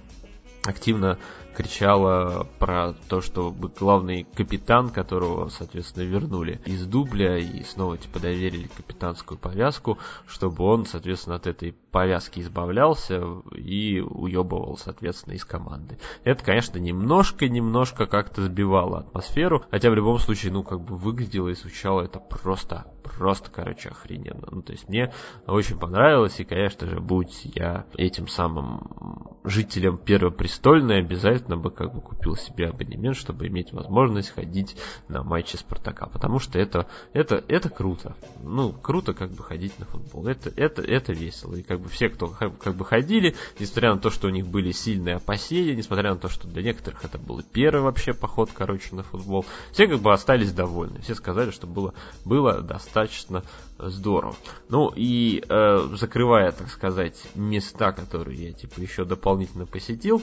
[0.63, 1.17] активно
[1.59, 8.67] кричала про то, что главный капитан, которого, соответственно, вернули из дубля и снова, типа, доверили
[8.67, 13.21] капитанскую повязку, чтобы он, соответственно, от этой повязки избавлялся
[13.53, 15.97] и уебывал, соответственно, из команды.
[16.23, 21.55] Это, конечно, немножко-немножко как-то сбивало атмосферу, хотя в любом случае, ну, как бы выглядело и
[21.55, 24.47] звучало это просто, просто, короче, охрененно.
[24.49, 25.11] Ну, то есть мне
[25.45, 32.01] очень понравилось, и, конечно же, будь я этим самым жителем Первопрестольной, обязательно бы как бы
[32.01, 34.75] купил себе абонемент, чтобы иметь возможность ходить
[35.07, 38.15] на матчи Спартака, потому что это, это, это круто.
[38.43, 40.27] Ну, круто как бы ходить на футбол.
[40.27, 41.55] Это, это, это весело.
[41.55, 44.71] И как бы все, кто как бы ходили, несмотря на то, что у них были
[44.71, 49.03] сильные опасения, несмотря на то, что для некоторых это был первый вообще поход, короче, на
[49.03, 50.99] футбол, все как бы остались довольны.
[51.01, 51.93] Все сказали, что было,
[52.25, 53.43] было достаточно
[53.77, 54.35] здорово.
[54.69, 60.21] Ну и э, закрывая, так сказать, места, которые я типа еще дополнительно посетил,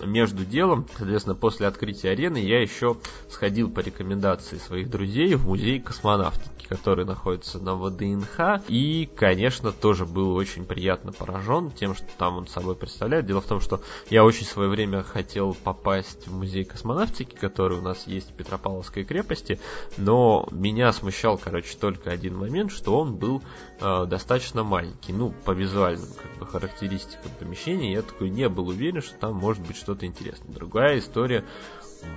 [0.00, 2.96] между делом, соответственно, после открытия арены я еще
[3.28, 10.06] сходил по рекомендации своих друзей в музей космонавтики, который находится на ВДНХ, и, конечно, тоже
[10.06, 13.26] был очень приятно поражен тем, что там он собой представляет.
[13.26, 13.80] Дело в том, что
[14.10, 18.34] я очень в свое время хотел попасть в музей космонавтики, который у нас есть в
[18.34, 19.60] Петропавловской крепости,
[19.96, 23.42] но меня смущал, короче, только один момент, что он был
[23.80, 29.02] э, достаточно маленький, ну, по визуальным как бы характеристикам помещения, я такой не был уверен,
[29.02, 30.52] что там может быть что-то интересное.
[30.52, 31.44] Другая история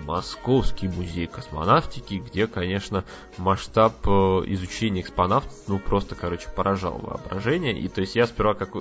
[0.05, 3.03] Московский музей космонавтики, где, конечно,
[3.37, 4.09] масштаб э,
[4.47, 7.77] изучения экспонатов, ну, просто, короче, поражал воображение.
[7.77, 8.71] И то есть я сперва как,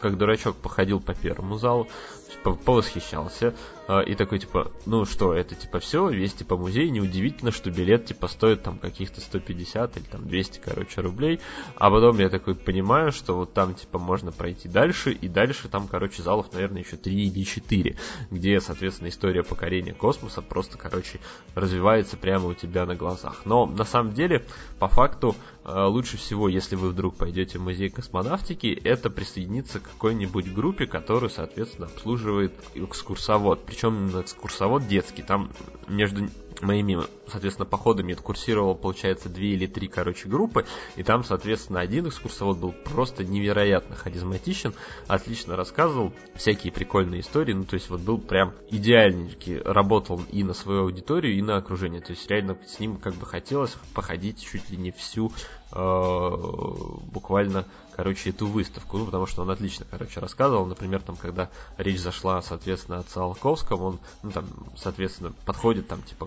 [0.00, 1.88] как дурачок походил по первому залу,
[2.42, 3.54] повосхищался,
[3.88, 8.06] а, и такой, типа, ну что, это, типа, все, весь, типа, музей, неудивительно, что билет,
[8.06, 11.40] типа, стоит, там, каких-то 150 или, там, 200, короче, рублей,
[11.74, 15.88] а потом я такой понимаю, что вот там, типа, можно пройти дальше, и дальше там,
[15.88, 17.96] короче, залов, наверное, еще 3 или 4,
[18.30, 21.18] где, соответственно, история покорения космоса просто, короче,
[21.56, 23.42] развивается прямо у тебя на глазах.
[23.44, 24.46] Но, на самом деле,
[24.78, 25.34] по факту,
[25.88, 31.30] лучше всего, если вы вдруг пойдете в музей космонавтики, это присоединиться к какой-нибудь группе, которую,
[31.30, 33.64] соответственно, обслуживает экскурсовод.
[33.64, 35.22] Причем экскурсовод детский.
[35.22, 35.50] Там
[35.88, 36.28] между
[36.62, 40.66] моими, соответственно, походами курсировал, получается, две или три, короче, группы,
[40.96, 44.74] и там, соответственно, один экскурсовод был просто невероятно харизматичен,
[45.06, 50.54] отлично рассказывал всякие прикольные истории, ну, то есть вот был прям идеальненький, работал и на
[50.54, 54.68] свою аудиторию, и на окружение, то есть реально с ним как бы хотелось походить чуть
[54.70, 55.32] ли не всю
[55.72, 57.64] буквально
[58.00, 62.40] короче, эту выставку, ну, потому что он отлично, короче, рассказывал, например, там, когда речь зашла,
[62.40, 66.26] соответственно, о Циолковском, он, ну, там, соответственно, подходит, там, типа,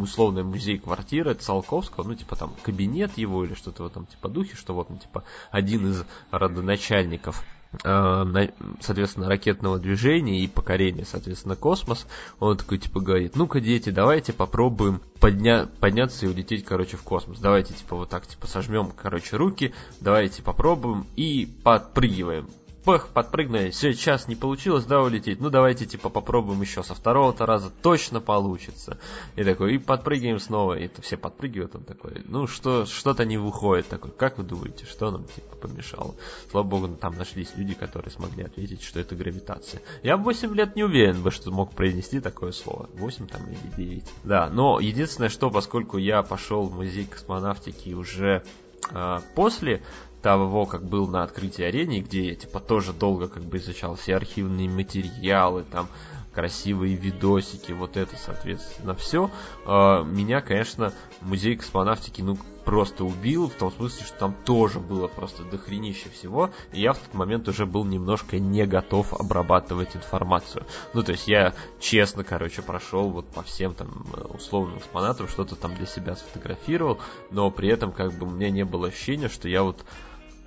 [0.00, 4.56] условный музей квартиры Циолковского, ну, типа, там, кабинет его или что-то в этом, типа, духе,
[4.56, 12.06] что вот он, типа, один из родоначальников Э, соответственно, ракетного движения и покорения, соответственно, космос,
[12.38, 17.38] он такой, типа, говорит, ну-ка, дети, давайте попробуем подня подняться и улететь, короче, в космос.
[17.38, 22.48] Давайте, типа, вот так, типа, сожмем, короче, руки, давайте попробуем и подпрыгиваем
[22.84, 27.70] пых, подпрыгнули, сейчас не получилось, да, улететь, ну давайте, типа, попробуем еще со второго-то раза,
[27.82, 28.98] точно получится.
[29.36, 33.88] И такой, и подпрыгиваем снова, и все подпрыгивают, он такой, ну что, что-то не выходит,
[33.88, 36.14] такой, как вы думаете, что нам, типа, помешало?
[36.50, 39.82] Слава богу, там нашлись люди, которые смогли ответить, что это гравитация.
[40.02, 43.86] Я в 8 лет не уверен, бы, что мог произнести такое слово, 8 там или
[43.88, 44.04] 9.
[44.24, 48.42] Да, но единственное, что, поскольку я пошел в музей космонавтики уже
[48.90, 49.82] э, после
[50.22, 54.16] того, как был на открытии арене, где я типа тоже долго как бы изучал все
[54.16, 55.88] архивные материалы, там
[56.32, 59.30] красивые видосики, вот это, соответственно, все.
[59.66, 65.08] А, меня, конечно, музей космонавтики, ну, просто убил, в том смысле, что там тоже было
[65.08, 70.64] просто дохренище всего, и я в тот момент уже был немножко не готов обрабатывать информацию.
[70.94, 75.74] Ну, то есть я честно, короче, прошел вот по всем там условным экспонатам, что-то там
[75.74, 76.98] для себя сфотографировал,
[77.30, 79.84] но при этом как бы у меня не было ощущения, что я вот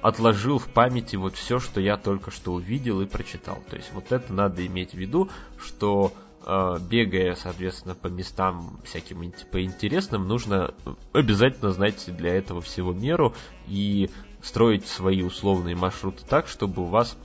[0.05, 3.57] отложил в памяти вот все, что я только что увидел и прочитал.
[3.67, 6.13] То есть вот это надо иметь в виду, что
[6.45, 10.75] э, бегая, соответственно, по местам всяким по интересным, нужно
[11.11, 13.33] обязательно знать для этого всего меру
[13.67, 14.11] и
[14.43, 17.17] строить свои условные маршруты так, чтобы у вас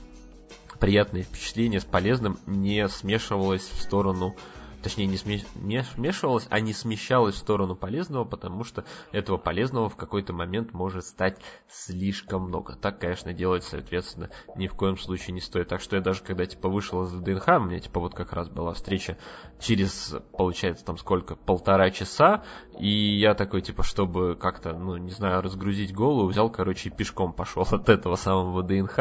[0.79, 4.35] приятное впечатление с полезным не смешивалось в сторону
[4.81, 10.33] точнее не смешивалось, а не смещалось в сторону полезного, потому что этого полезного в какой-то
[10.33, 12.75] момент может стать слишком много.
[12.75, 15.67] Так, конечно, делать, соответственно, ни в коем случае не стоит.
[15.69, 18.49] Так что я даже когда типа вышел из ДНХ, у меня типа вот как раз
[18.49, 19.17] была встреча
[19.59, 22.43] через, получается, там сколько, полтора часа,
[22.79, 27.33] и я такой, типа, чтобы как-то, ну, не знаю, разгрузить голову, взял, короче, и пешком
[27.33, 28.97] пошел от этого самого ДНХ,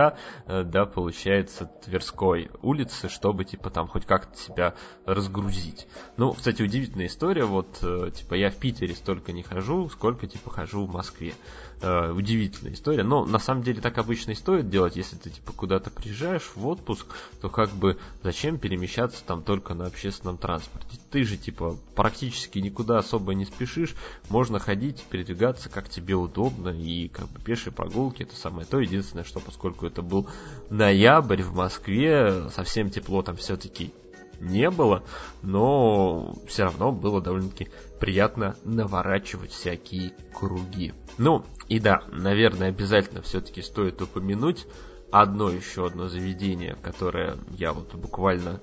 [0.47, 4.75] э, да, получается, Тверской улицы, чтобы, типа, там хоть как-то себя
[5.07, 5.70] разгрузить.
[6.17, 10.51] Ну, кстати, удивительная история, вот, э, типа, я в Питере столько не хожу, сколько, типа,
[10.51, 11.35] хожу в Москве.
[11.83, 15.53] Э, удивительная история, но на самом деле так обычно и стоит делать, если ты, типа,
[15.53, 17.07] куда-то приезжаешь в отпуск,
[17.41, 20.99] то как бы зачем перемещаться там только на общественном транспорте?
[21.11, 23.95] Ты же, типа, практически никуда особо не спешишь,
[24.29, 28.79] можно ходить, передвигаться как тебе удобно, и как бы пешие прогулки это самое то.
[28.79, 30.29] Единственное, что поскольку это был
[30.69, 33.95] ноябрь в Москве, совсем тепло там все-таки
[34.41, 35.03] не было,
[35.43, 37.69] но все равно было довольно-таки
[37.99, 40.95] приятно наворачивать всякие круги.
[41.19, 44.67] Ну, и да, наверное, обязательно все-таки стоит упомянуть
[45.13, 48.61] одно еще одно заведение, которое я вот буквально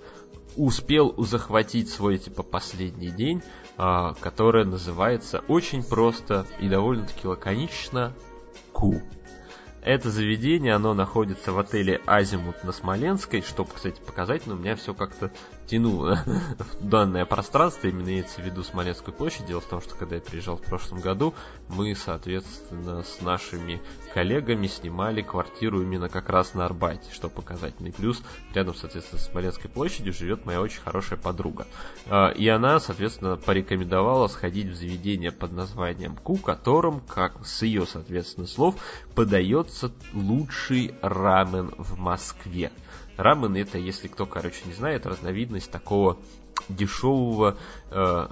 [0.55, 3.43] успел захватить свой типа последний день,
[3.77, 8.13] а, которое называется очень просто и довольно-таки лаконично
[8.73, 9.01] Ку.
[9.81, 14.75] Это заведение, оно находится в отеле Азимут на Смоленской, чтобы, кстати, показать, но у меня
[14.75, 15.31] все как-то
[15.67, 16.19] тянуло
[16.79, 19.45] в данное пространство, именно имеется в виду Смоленскую площадь.
[19.45, 21.33] Дело в том, что когда я приезжал в прошлом году,
[21.69, 23.81] мы, соответственно, с нашими
[24.13, 27.91] коллегами снимали квартиру именно как раз на Арбате, что показательный.
[27.91, 31.67] Плюс рядом, соответственно, с Смоленской площадью живет моя очень хорошая подруга.
[32.07, 37.85] А, и она, соответственно, порекомендовала сходить в заведение под названием Ку, которым, как с ее,
[37.85, 38.75] соответственно, слов,
[39.13, 42.71] подается лучший рамен в Москве.
[43.17, 46.17] Рамен это, если кто, короче, не знает, разновидность такого
[46.69, 47.57] дешевого,
[47.91, 48.27] э,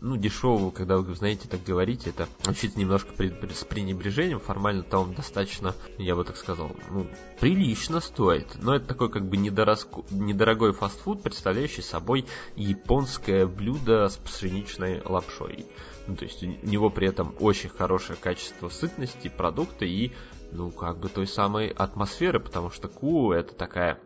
[0.00, 4.98] ну, дешевого, когда вы, знаете, так говорите, это звучит немножко при, при, с пренебрежением, формально-то
[4.98, 7.06] он достаточно, я бы так сказал, ну,
[7.40, 14.16] прилично стоит, но это такой как бы недороску, недорогой фастфуд, представляющий собой японское блюдо с
[14.16, 15.66] пшеничной лапшой.
[16.08, 20.10] Ну, то есть у него при этом очень хорошее качество сытности продукта и,
[20.50, 24.00] ну, как бы той самой атмосферы, потому что ку это такая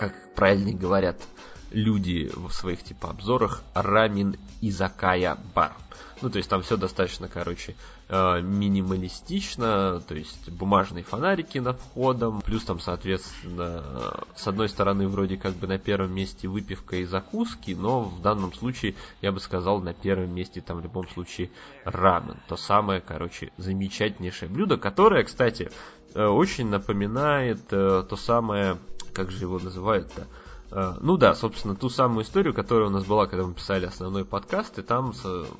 [0.00, 1.18] как правильно говорят
[1.72, 5.76] люди в своих типа обзорах, рамин изакая бар.
[6.22, 7.76] Ну, то есть там все достаточно, короче,
[8.08, 15.36] э, минималистично, то есть бумажные фонарики над входом, плюс там, соответственно, с одной стороны, вроде
[15.36, 19.80] как бы на первом месте выпивка и закуски, но в данном случае, я бы сказал,
[19.80, 21.50] на первом месте там в любом случае
[21.84, 22.36] рамен.
[22.48, 25.70] То самое, короче, замечательнейшее блюдо, которое, кстати,
[26.14, 28.78] э, очень напоминает э, то самое
[29.20, 30.26] как же его называют-то?
[30.70, 34.24] Uh, ну да, собственно, ту самую историю, которая у нас была, когда мы писали основной
[34.24, 35.12] подкаст, и там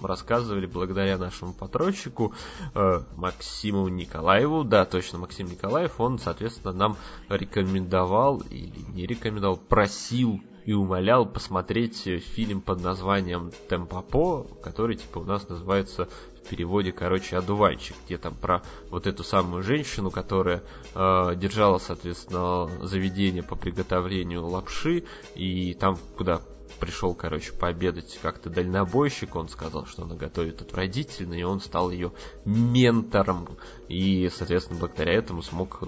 [0.02, 2.32] рассказывали благодаря нашему патронщику
[2.74, 6.96] uh, Максиму Николаеву, да, точно, Максим Николаев, он, соответственно, нам
[7.28, 11.98] рекомендовал или не рекомендовал, просил и умолял посмотреть
[12.34, 16.08] фильм под названием Темпопо, который типа у нас называется
[16.44, 20.62] в переводе, короче, одуванчик, где там про вот эту самую женщину, которая
[20.94, 26.40] э, держала, соответственно, заведение по приготовлению лапши, и там, куда
[26.78, 32.12] пришел, короче, пообедать как-то дальнобойщик, он сказал, что она готовит отвратительно, и он стал ее
[32.44, 33.48] ментором,
[33.88, 35.82] и, соответственно, благодаря этому смог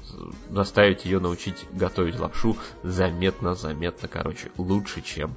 [0.50, 5.36] заставить ее научить готовить лапшу заметно-заметно, короче, лучше, чем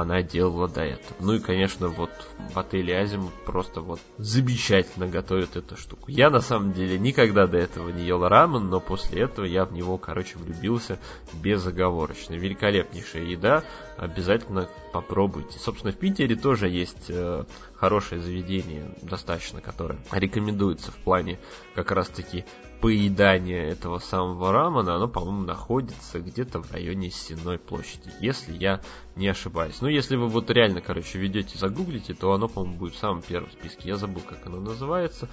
[0.00, 1.16] она делала до этого.
[1.20, 2.10] Ну и, конечно, вот
[2.52, 6.10] в отеле Азим просто вот замечательно готовят эту штуку.
[6.10, 9.72] Я, на самом деле, никогда до этого не ел рамен, но после этого я в
[9.72, 10.98] него, короче, влюбился
[11.32, 12.34] безоговорочно.
[12.34, 13.62] Великолепнейшая еда,
[13.96, 15.58] обязательно попробуйте.
[15.58, 21.38] Собственно, в Питере тоже есть э, хорошее заведение, достаточно, которое рекомендуется в плане
[21.74, 22.44] как раз-таки
[22.80, 28.80] поедания этого самого рамена, оно, по-моему, находится где-то в районе Сенной площади, если я
[29.16, 29.80] не ошибаюсь.
[29.80, 33.50] Ну, если вы вот реально, короче, ведете, загуглите, то оно, по-моему, будет в самом первом
[33.50, 33.88] списке.
[33.88, 35.28] Я забыл, как оно называется.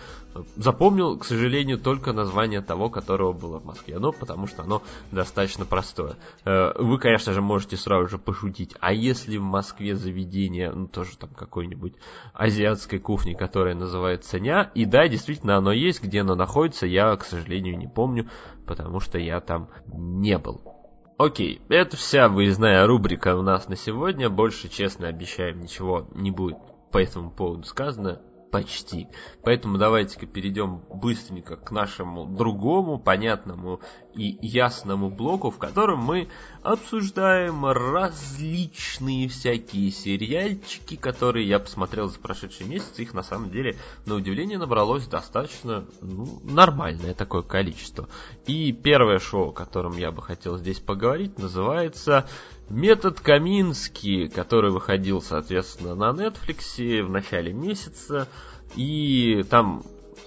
[0.56, 3.96] Запомнил, к сожалению, только название того, которого было в Москве.
[3.96, 6.18] Оно, потому что оно достаточно простое.
[6.46, 11.18] Э, вы, конечно же, можете сразу же пошутить, а если в Москве заведение, ну, тоже
[11.18, 11.94] там какой-нибудь
[12.34, 17.26] азиатской кухни, которая называется ня, и да, действительно, оно есть, где оно находится, я, к
[17.26, 18.30] сожалению, не помню,
[18.68, 20.81] потому что я там не был.
[21.24, 24.28] Окей, это вся выездная рубрика у нас на сегодня.
[24.28, 26.58] Больше, честно, обещаем, ничего не будет
[26.92, 28.24] по этому поводу сказано.
[28.52, 29.08] Почти.
[29.44, 33.80] Поэтому давайте-ка перейдем быстренько к нашему другому, понятному
[34.14, 36.28] и ясному блоку, в котором мы
[36.62, 43.00] обсуждаем различные всякие сериальчики, которые я посмотрел за прошедший месяц.
[43.00, 48.10] Их на самом деле, на удивление, набралось достаточно ну, нормальное такое количество.
[48.46, 52.28] И первое шоу, о котором я бы хотел здесь поговорить, называется
[52.72, 58.30] Метод Каминский, который выходил, соответственно, на Netflix в начале месяца.
[58.78, 59.84] И там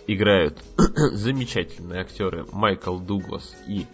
[0.06, 3.86] играют замечательные актеры Майкл Дуглас и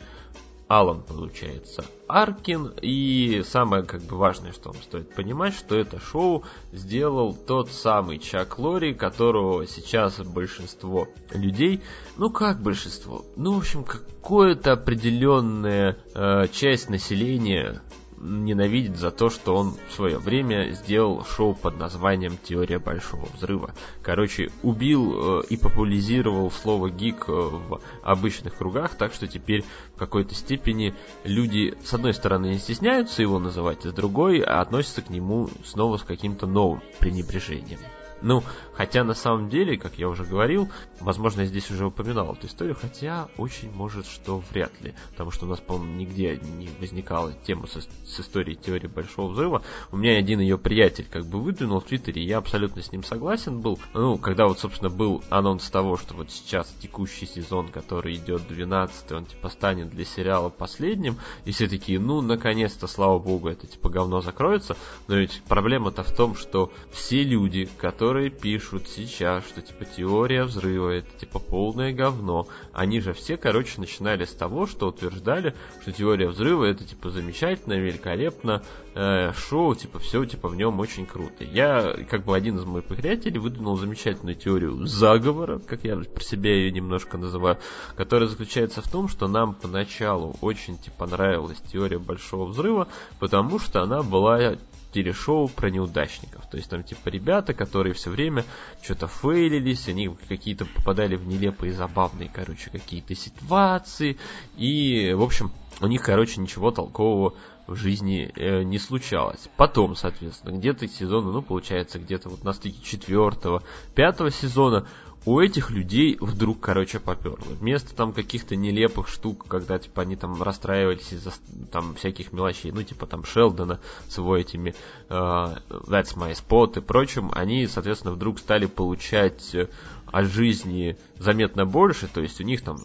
[0.66, 2.72] Алан, получается, Аркин.
[2.82, 6.42] И самое как бы важное, что вам стоит понимать, что это шоу
[6.72, 11.82] сделал тот самый Чак Лори, которого сейчас большинство людей,
[12.16, 17.80] ну как большинство, ну в общем какое-то определенная э, часть населения
[18.20, 23.74] ненавидит за то, что он в свое время сделал шоу под названием «Теория Большого Взрыва».
[24.02, 29.64] Короче, убил э, и популяризировал слово «гик» э, в обычных кругах, так что теперь
[29.94, 30.94] в какой-то степени
[31.24, 35.96] люди, с одной стороны, не стесняются его называть, а с другой относятся к нему снова
[35.96, 37.80] с каким-то новым пренебрежением.
[38.22, 38.42] Ну,
[38.80, 40.70] хотя на самом деле, как я уже говорил,
[41.00, 45.44] возможно, я здесь уже упоминал эту историю, хотя очень может, что вряд ли, потому что
[45.44, 49.60] у нас, по-моему, нигде не возникала тема с, с историей теории Большого Взрыва.
[49.92, 53.04] У меня один ее приятель как бы выдвинул в Твиттере, и я абсолютно с ним
[53.04, 53.78] согласен был.
[53.92, 59.12] Ну, когда вот, собственно, был анонс того, что вот сейчас текущий сезон, который идет 12
[59.12, 63.90] он типа станет для сериала последним, и все такие, ну, наконец-то, слава богу, это типа
[63.90, 64.74] говно закроется,
[65.06, 68.30] но ведь проблема-то в том, что все люди, которые которые
[68.70, 72.46] пишут сейчас, что типа теория взрыва это типа полное говно.
[72.72, 77.74] Они же все, короче, начинали с того, что утверждали, что теория взрыва это типа замечательно,
[77.74, 78.62] великолепно,
[78.94, 81.42] э, шоу, типа все типа в нем очень круто.
[81.42, 86.54] Я, как бы один из моих приятелей, выдвинул замечательную теорию заговора, как я про себя
[86.54, 87.58] ее немножко называю,
[87.96, 92.86] которая заключается в том, что нам поначалу очень типа нравилась теория большого взрыва,
[93.18, 94.56] потому что она была
[94.92, 96.48] телешоу про неудачников.
[96.50, 98.44] То есть там типа ребята, которые все время
[98.82, 104.18] что-то фейлились, они какие-то попадали в нелепые, забавные, короче, какие-то ситуации.
[104.56, 107.34] И, в общем, у них, короче, ничего толкового
[107.66, 109.48] в жизни э, не случалось.
[109.56, 113.62] Потом, соответственно, где-то сезона, ну, получается, где-то вот на стыке четвертого,
[113.94, 114.88] пятого сезона
[115.26, 117.38] у этих людей вдруг, короче, поперло.
[117.44, 121.32] Вместо там каких-то нелепых штук, когда, типа, они там расстраивались из-за
[121.70, 124.74] там всяких мелочей, ну, типа, там, Шелдона с его этими
[125.08, 129.68] uh, That's My Spot и прочим, они, соответственно, вдруг стали получать э,
[130.06, 132.78] от жизни заметно больше, то есть у них там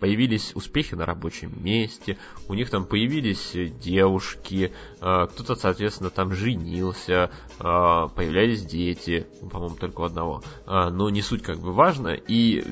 [0.00, 2.18] появились успехи на рабочем месте,
[2.48, 10.00] у них там появились девушки, э, кто-то, соответственно, там женился, э, появлялись дети, по-моему, только
[10.00, 12.64] у одного, э, но не суть как бы важно, и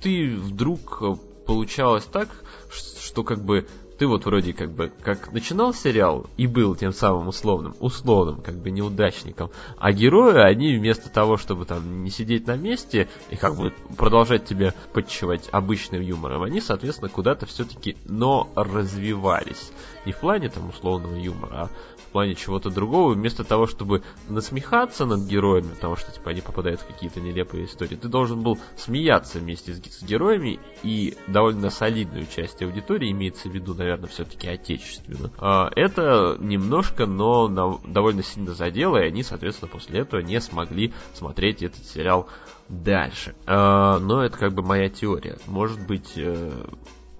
[0.00, 1.02] ты вдруг
[1.46, 2.28] получалось так,
[2.70, 3.66] что как бы
[3.98, 8.56] ты вот вроде как бы как начинал сериал и был тем самым условным, условным как
[8.56, 13.56] бы неудачником, а герои, они вместо того, чтобы там не сидеть на месте и как
[13.56, 19.72] бы продолжать тебя подчивать обычным юмором, они, соответственно, куда-то все-таки, но развивались.
[20.06, 21.70] Не в плане там условного юмора, а
[22.14, 26.86] плане чего-то другого, вместо того, чтобы насмехаться над героями, потому что типа они попадают в
[26.86, 32.62] какие-то нелепые истории, ты должен был смеяться вместе с, с героями, и довольно солидную часть
[32.62, 35.32] аудитории, имеется в виду, наверное, все-таки отечественно.
[35.38, 40.92] А, это немножко, но на, довольно сильно задело, и они, соответственно, после этого не смогли
[41.14, 42.28] смотреть этот сериал
[42.68, 43.34] дальше.
[43.44, 45.38] А, но это как бы моя теория.
[45.48, 46.64] Может быть, э,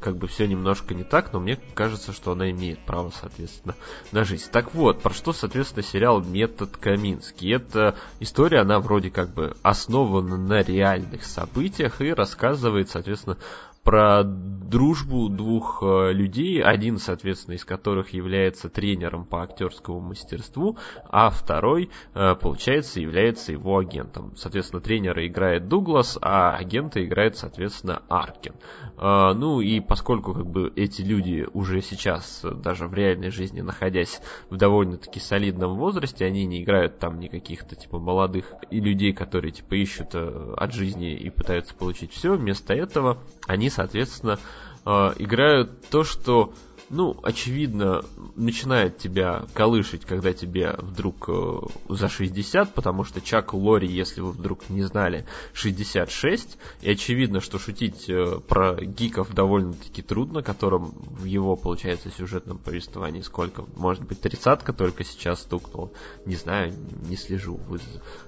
[0.04, 3.74] как бы все немножко не так, но мне кажется, что она имеет право, соответственно,
[4.12, 4.50] на жизнь.
[4.52, 7.54] Так вот, про что, соответственно, сериал «Метод Каминский».
[7.54, 13.38] Эта история, она вроде как бы основана на реальных событиях и рассказывает, соответственно,
[13.84, 20.78] про дружбу двух э, людей, один, соответственно, из которых является тренером по актерскому мастерству,
[21.10, 24.32] а второй, э, получается, является его агентом.
[24.36, 28.54] Соответственно, тренера играет Дуглас, а агента играет, соответственно, Аркин.
[28.98, 34.20] Э, ну и поскольку как бы эти люди уже сейчас, даже в реальной жизни, находясь
[34.50, 39.74] в довольно-таки солидном возрасте, они не играют там никаких-то типа молодых и людей, которые типа
[39.74, 42.34] ищут от жизни и пытаются получить все.
[42.34, 44.38] Вместо этого они соответственно,
[44.86, 46.54] э, играют то, что
[46.90, 48.04] ну, очевидно,
[48.36, 54.32] начинает тебя колышить, когда тебе вдруг э, за 60, потому что Чак Лори, если вы
[54.32, 61.24] вдруг не знали, 66, и очевидно, что шутить э, про гиков довольно-таки трудно, которым в
[61.24, 65.90] его, получается, сюжетном повествовании сколько, может быть, тридцатка только сейчас стукнула,
[66.26, 66.74] не знаю,
[67.08, 67.60] не слежу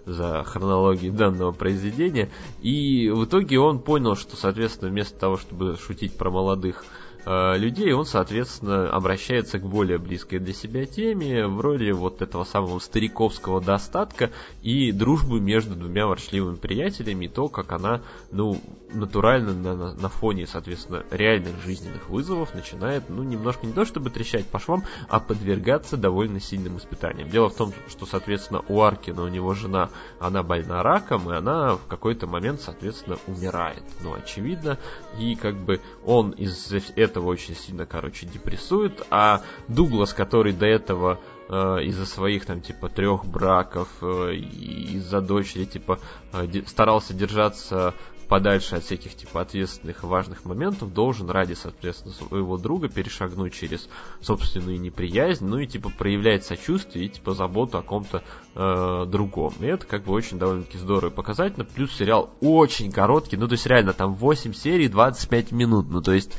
[0.04, 2.30] за хронологией данного произведения,
[2.62, 6.84] и в итоге он понял, что, соответственно, вместо того, чтобы шутить про молодых
[7.26, 12.78] людей, он, соответственно, обращается к более близкой для себя теме в роли вот этого самого
[12.78, 14.30] стариковского достатка
[14.62, 18.60] и дружбы между двумя ворчливыми приятелями, и то, как она, ну,
[18.92, 24.46] натурально на, на фоне, соответственно, реальных жизненных вызовов начинает, ну, немножко не то чтобы трещать
[24.46, 27.28] по швам, а подвергаться довольно сильным испытаниям.
[27.28, 31.74] Дело в том, что, соответственно, у Аркина, у него жена, она больна раком, и она
[31.74, 33.82] в какой-то момент, соответственно, умирает.
[34.02, 34.78] Ну, очевидно,
[35.18, 40.66] и как бы он из этого этого очень сильно, короче, депрессует, а Дуглас, который до
[40.66, 41.54] этого э,
[41.84, 45.98] из-за своих там типа трех браков, э, из-за дочери типа
[46.32, 47.94] э, старался держаться
[48.26, 53.88] подальше от всяких типа ответственных и важных моментов, должен ради, соответственно, своего друга перешагнуть через
[54.20, 58.22] собственную неприязнь, ну и типа проявлять сочувствие и типа заботу о ком-то
[58.54, 59.54] э, другом.
[59.60, 61.64] И это как бы очень довольно-таки здорово и показательно.
[61.64, 66.12] Плюс сериал очень короткий, ну то есть реально там 8 серий, 25 минут, ну то
[66.12, 66.36] есть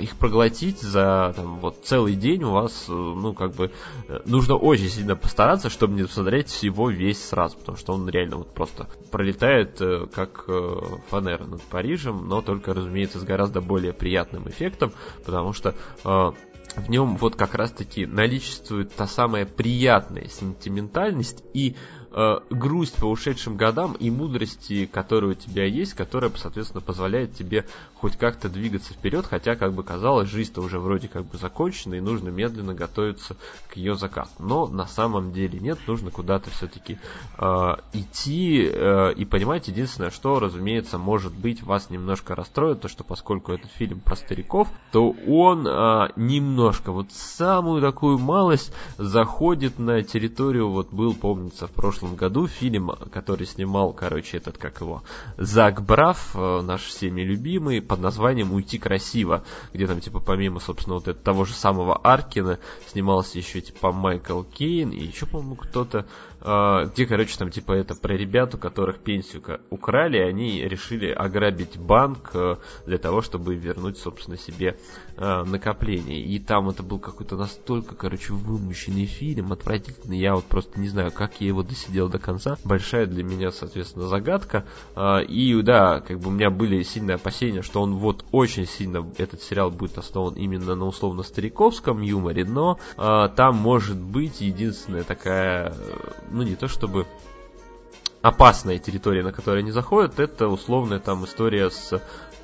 [0.00, 3.72] их проглотить за там вот целый день у вас, э, ну как бы
[4.08, 8.36] э, нужно очень сильно постараться, чтобы не посмотреть всего весь сразу, потому что он реально
[8.36, 13.92] вот просто пролетает э, как э, Фанера над Парижем, но только, разумеется, с гораздо более
[13.92, 14.92] приятным эффектом,
[15.24, 15.74] потому что
[16.04, 16.32] э,
[16.76, 22.01] в нем вот как раз-таки наличествует та самая приятная сентиментальность и э,
[22.50, 28.16] грусть по ушедшим годам и мудрости, которая у тебя есть, которая, соответственно, позволяет тебе хоть
[28.16, 32.30] как-то двигаться вперед, хотя, как бы казалось, жизнь-то уже вроде как бы закончена, и нужно
[32.30, 33.36] медленно готовиться
[33.68, 34.30] к ее закату.
[34.40, 36.98] Но на самом деле нет, нужно куда-то все-таки
[37.38, 43.04] э, идти э, и понимать единственное, что, разумеется, может быть, вас немножко расстроит, то, что
[43.04, 50.02] поскольку этот фильм про стариков, то он э, немножко, вот самую такую малость заходит на
[50.02, 55.04] территорию, вот был, помнится, в прошлом прошлом году фильм, который снимал, короче, этот, как его,
[55.36, 60.94] Зак Браф, э, наш всеми любимый, под названием «Уйти красиво», где там, типа, помимо, собственно,
[60.94, 66.06] вот этого, того же самого Аркина, снимался еще, типа, Майкл Кейн и еще, по-моему, кто-то,
[66.42, 72.30] где, короче, там, типа, это про ребят, у которых пенсию украли, они решили ограбить банк
[72.34, 74.76] э, для того, чтобы вернуть, собственно, себе
[75.16, 76.20] накопление.
[76.20, 81.12] И там это был какой-то настолько, короче, вымученный фильм, отвратительный, я вот просто не знаю,
[81.12, 82.56] как я его досидел до конца.
[82.64, 84.64] Большая для меня, соответственно, загадка.
[84.94, 89.06] А, и да, как бы у меня были сильные опасения, что он вот очень сильно,
[89.18, 95.04] этот сериал будет основан именно на условно стариковском юморе, но а, там может быть единственная
[95.04, 95.74] такая,
[96.32, 97.06] ну не то чтобы
[98.22, 102.00] опасная территория, на которую они заходят, это условная там история с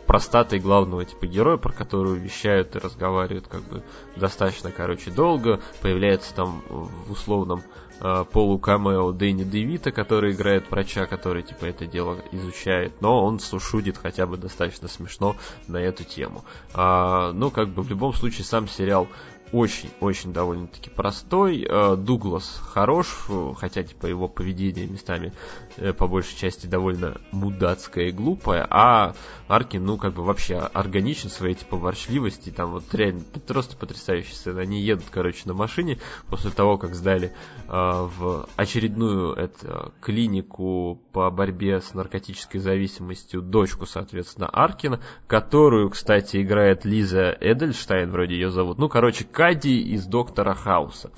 [0.09, 3.85] простатой главного типа героя, про которую вещают и разговаривают как бы
[4.17, 5.61] достаточно, короче, долго.
[5.83, 7.63] Появляется там в условном
[8.01, 13.99] э, полукамео Дэнни Девита, который играет врача, который типа это дело изучает, но он шутит
[13.99, 15.37] хотя бы достаточно смешно
[15.67, 16.43] на эту тему.
[16.73, 19.09] А, ну, как бы в любом случае сам сериал
[19.53, 21.67] очень-очень довольно-таки простой.
[21.69, 23.27] Э, Дуглас хорош,
[23.57, 25.33] хотя типа его поведение местами
[25.77, 29.15] э, по большей части довольно мудацкое и глупое, а
[29.49, 34.61] Аркин, ну, как бы вообще органичен своей типа ворчливости, там вот реально просто потрясающие сцены.
[34.61, 41.31] Они едут, короче, на машине после того, как сдали э, в очередную это, клинику по
[41.31, 48.79] борьбе с наркотической зависимостью дочку, соответственно, Аркина, которую, кстати, играет Лиза Эдельштайн, вроде ее зовут.
[48.79, 51.13] Ну, короче, Кади из Доктора Хауса.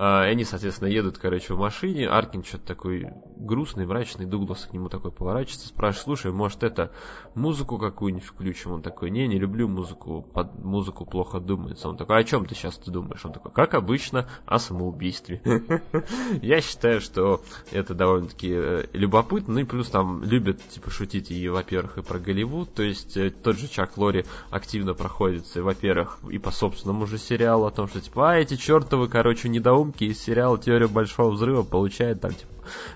[0.00, 2.08] А, и они, соответственно, едут, короче, в машине.
[2.08, 4.26] Аркин что-то такой грустный, мрачный.
[4.26, 6.92] Дуглас к нему такой поворачивается, спрашивает, слушай, может, это
[7.34, 8.72] музыку какую-нибудь включим?
[8.72, 11.88] Он такой, не, не люблю музыку, под музыку плохо думается.
[11.88, 13.24] Он такой, о чем ты сейчас ты думаешь?
[13.24, 15.42] Он такой, как обычно, о самоубийстве.
[16.42, 17.42] Я считаю, что
[17.72, 19.54] это довольно-таки э, любопытно.
[19.54, 22.72] Ну и плюс там любят, типа, шутить и, во-первых, и про Голливуд.
[22.74, 27.38] То есть э, тот же Чак Лори активно проходится, во-первых, и по собственному же сериалу,
[27.38, 31.62] сериал о том, что типа, а эти чертовы, короче, недоумки из сериала Теория Большого Взрыва
[31.62, 32.52] получают там, типа,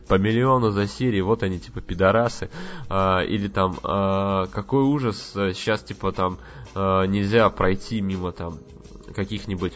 [0.08, 2.50] по миллиону за серии, вот они, типа, пидорасы.
[2.88, 6.38] А, или там, а, какой ужас, сейчас, типа, там,
[6.74, 8.58] а, нельзя пройти мимо, там,
[9.14, 9.74] каких-нибудь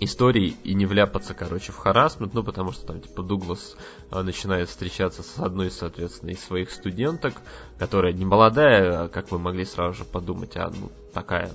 [0.00, 3.76] историй и не вляпаться, короче, в харасмент, ну, потому что там, типа, Дуглас
[4.10, 7.34] а, начинает встречаться с одной, соответственно, из своих студенток,
[7.78, 11.50] которая не молодая, как вы могли сразу же подумать, а, ну, такая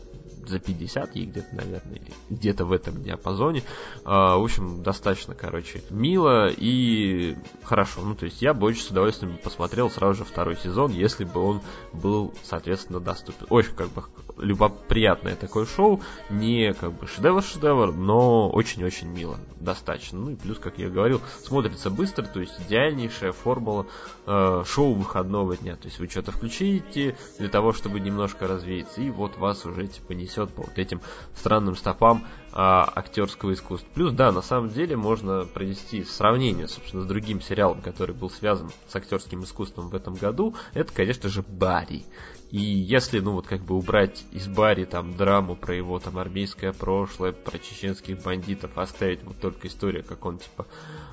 [0.51, 3.63] за 50 ей где-то, наверное, или где-то в этом диапазоне.
[4.03, 8.01] А, в общем, достаточно, короче, мило и хорошо.
[8.01, 11.41] Ну, то есть я бы очень с удовольствием посмотрел сразу же второй сезон, если бы
[11.41, 11.61] он
[11.93, 13.47] был, соответственно, доступен.
[13.49, 14.03] Очень, как бы,
[14.37, 16.01] любоприятное такое шоу.
[16.29, 19.37] Не, как бы, шедевр-шедевр, но очень-очень мило.
[19.59, 20.19] Достаточно.
[20.19, 23.85] Ну, и плюс, как я говорил, смотрится быстро, то есть идеальнейшая формула
[24.25, 25.75] э, шоу выходного дня.
[25.75, 30.13] То есть вы что-то включите для того, чтобы немножко развеяться, и вот вас уже, типа,
[30.13, 31.01] несет по вот этим
[31.35, 33.87] странным стопам а, актерского искусства.
[33.93, 38.71] Плюс, да, на самом деле можно провести сравнение, собственно, с другим сериалом, который был связан
[38.87, 40.55] с актерским искусством в этом году.
[40.73, 42.03] Это, конечно же, Барри.
[42.51, 46.73] И если, ну, вот как бы убрать из Барри там драму про его там армейское
[46.73, 50.67] прошлое, про чеченских бандитов, оставить вот только историю, как он, типа,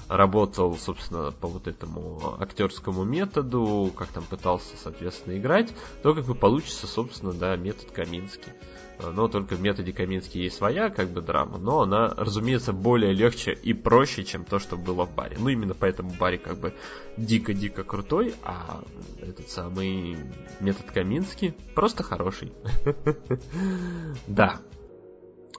[0.08, 5.72] работал, собственно, по вот этому актерскому методу, как там пытался, соответственно, играть,
[6.02, 8.52] то как бы получится, собственно, да, метод Каминский
[9.00, 13.52] но только в методе Каминский есть своя как бы драма, но она, разумеется, более легче
[13.52, 15.36] и проще, чем то, что было в баре.
[15.38, 16.74] Ну, именно поэтому баре как бы
[17.16, 18.82] дико-дико крутой, а
[19.20, 20.16] этот самый
[20.60, 22.52] метод Каминский просто хороший.
[24.26, 24.60] Да.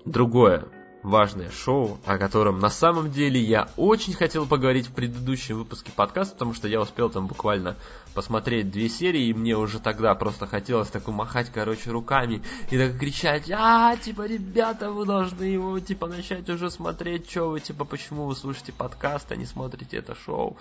[0.05, 0.67] Другое
[1.03, 6.33] важное шоу, о котором на самом деле я очень хотел поговорить в предыдущем выпуске подкаста,
[6.33, 7.77] потому что я успел там буквально
[8.13, 12.97] посмотреть две серии, и мне уже тогда просто хотелось так махать, короче, руками и так
[12.97, 18.25] кричать, а, типа, ребята, вы должны его, типа, начать уже смотреть, что вы, типа, почему
[18.25, 20.57] вы слушаете подкаст, а не смотрите это шоу.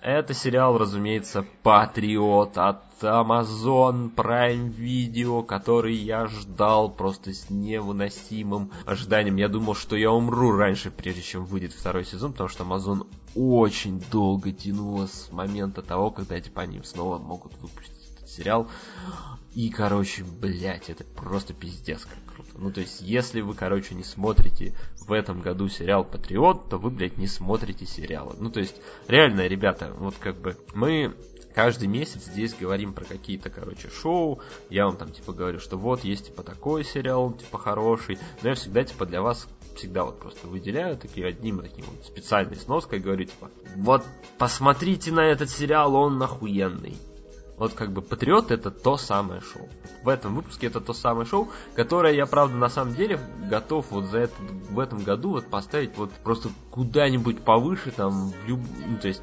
[0.00, 9.36] Это сериал, разумеется, Патриот от Amazon Prime Video, который я ждал просто с невыносимым ожиданием.
[9.36, 14.02] Я думал, что я умру раньше, прежде чем выйдет второй сезон, потому что Amazon очень
[14.10, 18.68] долго тянуло с момента того, когда типа они снова могут выпустить этот сериал.
[19.54, 22.50] И, короче, блять, это просто пиздец как круто.
[22.58, 26.90] Ну, то есть, если вы, короче, не смотрите в этом году сериал Патриот, то вы,
[26.90, 28.34] блядь, не смотрите сериалы.
[28.38, 28.76] Ну, то есть,
[29.08, 31.16] реально, ребята, вот как бы мы
[31.56, 34.40] каждый месяц здесь говорим про какие-то, короче, шоу.
[34.68, 38.18] Я вам там, типа, говорю, что вот, есть, типа, такой сериал, типа, хороший.
[38.42, 42.56] Но я всегда, типа, для вас всегда вот просто выделяю такие одним таким вот специальной
[42.56, 44.04] сноской, говорю, типа, вот,
[44.36, 46.98] посмотрите на этот сериал, он охуенный.
[47.56, 49.66] Вот как бы Патриот это то самое шоу.
[50.02, 54.04] В этом выпуске это то самое шоу, которое я, правда, на самом деле готов вот
[54.04, 54.34] за это,
[54.68, 58.60] в этом году вот поставить вот просто куда-нибудь повыше, там, в люб...
[58.86, 59.22] ну, то есть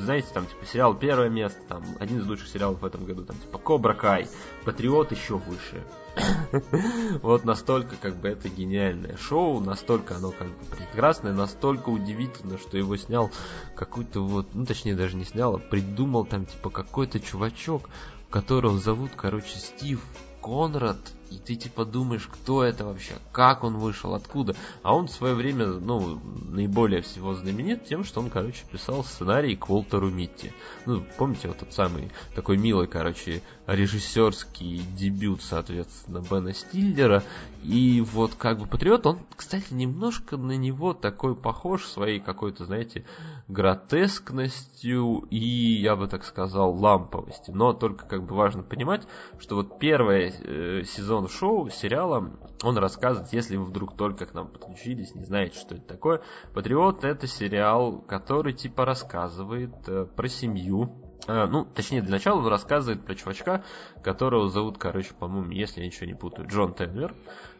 [0.00, 3.36] знаете, там, типа, сериал «Первое место», там, один из лучших сериалов в этом году, там,
[3.36, 4.28] типа, «Кобра Кай»,
[4.64, 5.84] «Патриот» еще выше.
[7.22, 12.78] Вот настолько, как бы, это гениальное шоу, настолько оно, как бы, прекрасное, настолько удивительно, что
[12.78, 13.30] его снял
[13.74, 17.88] какой-то вот, ну, точнее, даже не снял, а придумал там, типа, какой-то чувачок,
[18.30, 20.00] которого зовут, короче, Стив
[20.42, 20.98] Конрад,
[21.30, 24.54] и ты типа думаешь, кто это вообще, как он вышел, откуда.
[24.82, 29.56] А он в свое время, ну, наиболее всего знаменит тем, что он, короче, писал сценарий
[29.56, 30.52] к Уолтеру Митти.
[30.86, 37.22] Ну, помните, вот тот самый такой милый, короче, режиссерский дебют, соответственно, Бена Стиллера.
[37.62, 43.04] И вот как бы Патриот, он, кстати, немножко на него такой похож своей какой-то, знаете,
[43.48, 47.54] гротескностью и, я бы так сказал, ламповостью.
[47.54, 49.02] Но только как бы важно понимать,
[49.38, 52.30] что вот первый э, сезон шоу, сериала,
[52.62, 56.22] он рассказывает, если вы вдруг только к нам подключились, не знаете, что это такое.
[56.52, 60.90] Патриот это сериал, который типа рассказывает э, про семью,
[61.26, 63.64] а, ну, точнее, для начала он рассказывает про чувачка,
[64.02, 67.14] которого зовут, короче, по-моему, если я ничего не путаю, Джон Тенвер,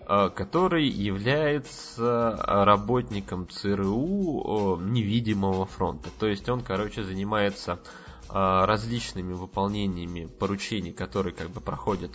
[0.06, 6.10] а, который является работником ЦРУ невидимого фронта.
[6.18, 7.80] То есть он, короче, занимается
[8.28, 12.10] а, различными выполнениями поручений, которые как бы проходят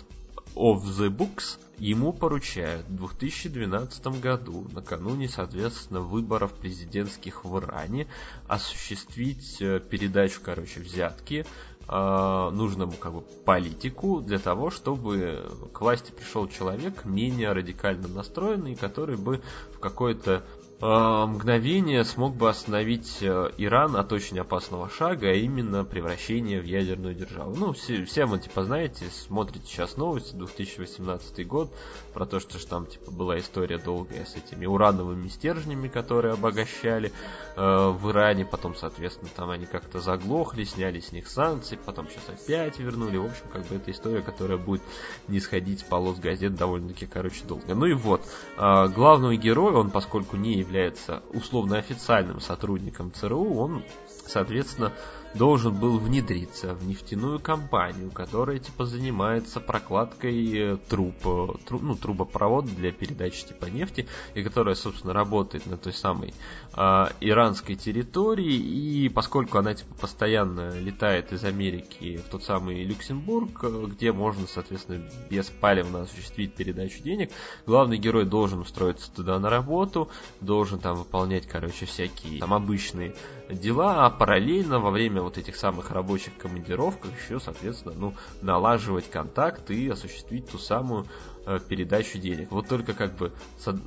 [0.60, 8.08] of the Books ему поручают в 2012 году, накануне, соответственно, выборов президентских в Иране,
[8.48, 11.46] осуществить э, передачу, короче, взятки
[11.88, 18.76] э, нужному как бы политику для того, чтобы к власти пришел человек менее радикально настроенный,
[18.76, 19.42] который бы
[19.74, 20.44] в какой-то
[20.82, 27.14] мгновение смог бы остановить э, Иран от очень опасного шага, а именно превращение в ядерную
[27.14, 27.54] державу.
[27.54, 31.70] Ну, все, все вы, типа, знаете, смотрите сейчас новости, 2018 год,
[32.14, 37.12] про то, что там, типа, была история долгая с этими урановыми стержнями, которые обогащали
[37.58, 42.24] э, в Иране, потом, соответственно, там они как-то заглохли, сняли с них санкции, потом сейчас
[42.30, 43.18] опять вернули.
[43.18, 44.82] В общем, как бы это история, которая будет
[45.28, 47.76] не сходить с полос газет довольно-таки, короче, долго.
[47.76, 48.22] Ну и вот,
[48.58, 53.84] э, главного героя, он, поскольку не является условно официальным сотрудником ЦРУ, он,
[54.28, 54.94] соответственно,
[55.34, 61.96] должен был внедриться в нефтяную компанию, которая типа занимается прокладкой э, труб, э, труб ну,
[61.96, 66.34] трубопровод для передачи типа нефти, и которая, собственно, работает на той самой
[66.76, 73.64] э, иранской территории, и поскольку она типа постоянно летает из Америки в тот самый Люксембург,
[73.64, 77.32] э, где можно, соответственно, беспалевно осуществить передачу денег,
[77.66, 80.10] главный герой должен устроиться туда на работу,
[80.42, 83.14] должен там выполнять, короче, всякие там обычные
[83.50, 89.72] дела, а параллельно во время вот этих самых рабочих командировках еще, соответственно, ну, налаживать контакт
[89.72, 91.08] и осуществить ту самую
[91.52, 92.52] Э, передачу денег.
[92.52, 93.32] Вот только как бы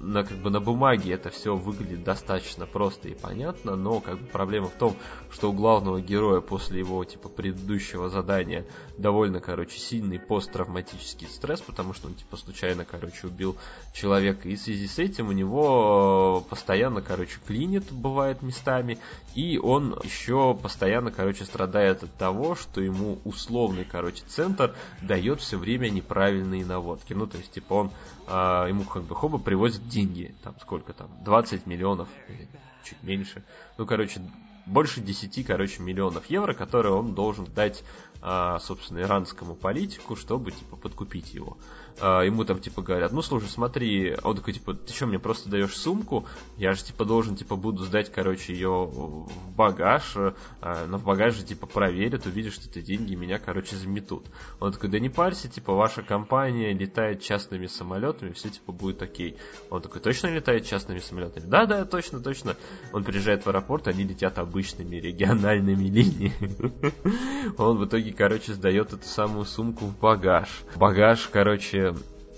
[0.00, 4.26] на, как бы на бумаге это все выглядит достаточно просто и понятно, но как бы
[4.26, 4.96] проблема в том,
[5.30, 8.66] что у главного героя после его типа предыдущего задания
[8.98, 13.56] довольно, короче, сильный посттравматический стресс, потому что он типа случайно, короче, убил
[13.92, 18.98] человека, и в связи с этим у него постоянно, короче, клинит бывает местами,
[19.34, 25.58] и он еще постоянно, короче, страдает от того, что ему условный, короче, центр дает все
[25.58, 27.12] время неправильные наводки.
[27.12, 27.90] Ну, то есть типа он,
[28.26, 32.48] а, ему как бы хоба привозит деньги, там сколько там, 20 миллионов, или
[32.84, 33.44] чуть меньше,
[33.76, 34.20] ну, короче,
[34.66, 37.84] больше 10, короче, миллионов евро, которые он должен дать,
[38.60, 41.56] собственно, иранскому политику, чтобы, типа, подкупить его.
[42.00, 45.18] А, ему там, типа, говорят, ну, слушай, смотри, а он такой, типа, ты что, мне
[45.18, 46.26] просто даешь сумку?
[46.56, 51.42] Я же, типа, должен, типа, буду сдать, короче, ее в багаж, а, но в багаже,
[51.42, 54.26] типа, проверят, увидят, что это деньги, меня, короче, заметут.
[54.60, 59.36] Он такой, да не парься, типа, ваша компания летает частными самолетами, все, типа, будет окей.
[59.70, 61.46] Он такой, точно летает частными самолетами?
[61.46, 62.56] Да, да, точно, точно.
[62.92, 66.72] Он приезжает в аэропорт, они летят обычными региональными линиями.
[67.58, 70.48] Он в итоге, короче, сдает эту самую сумку в багаж.
[70.76, 71.94] Багаж, короче,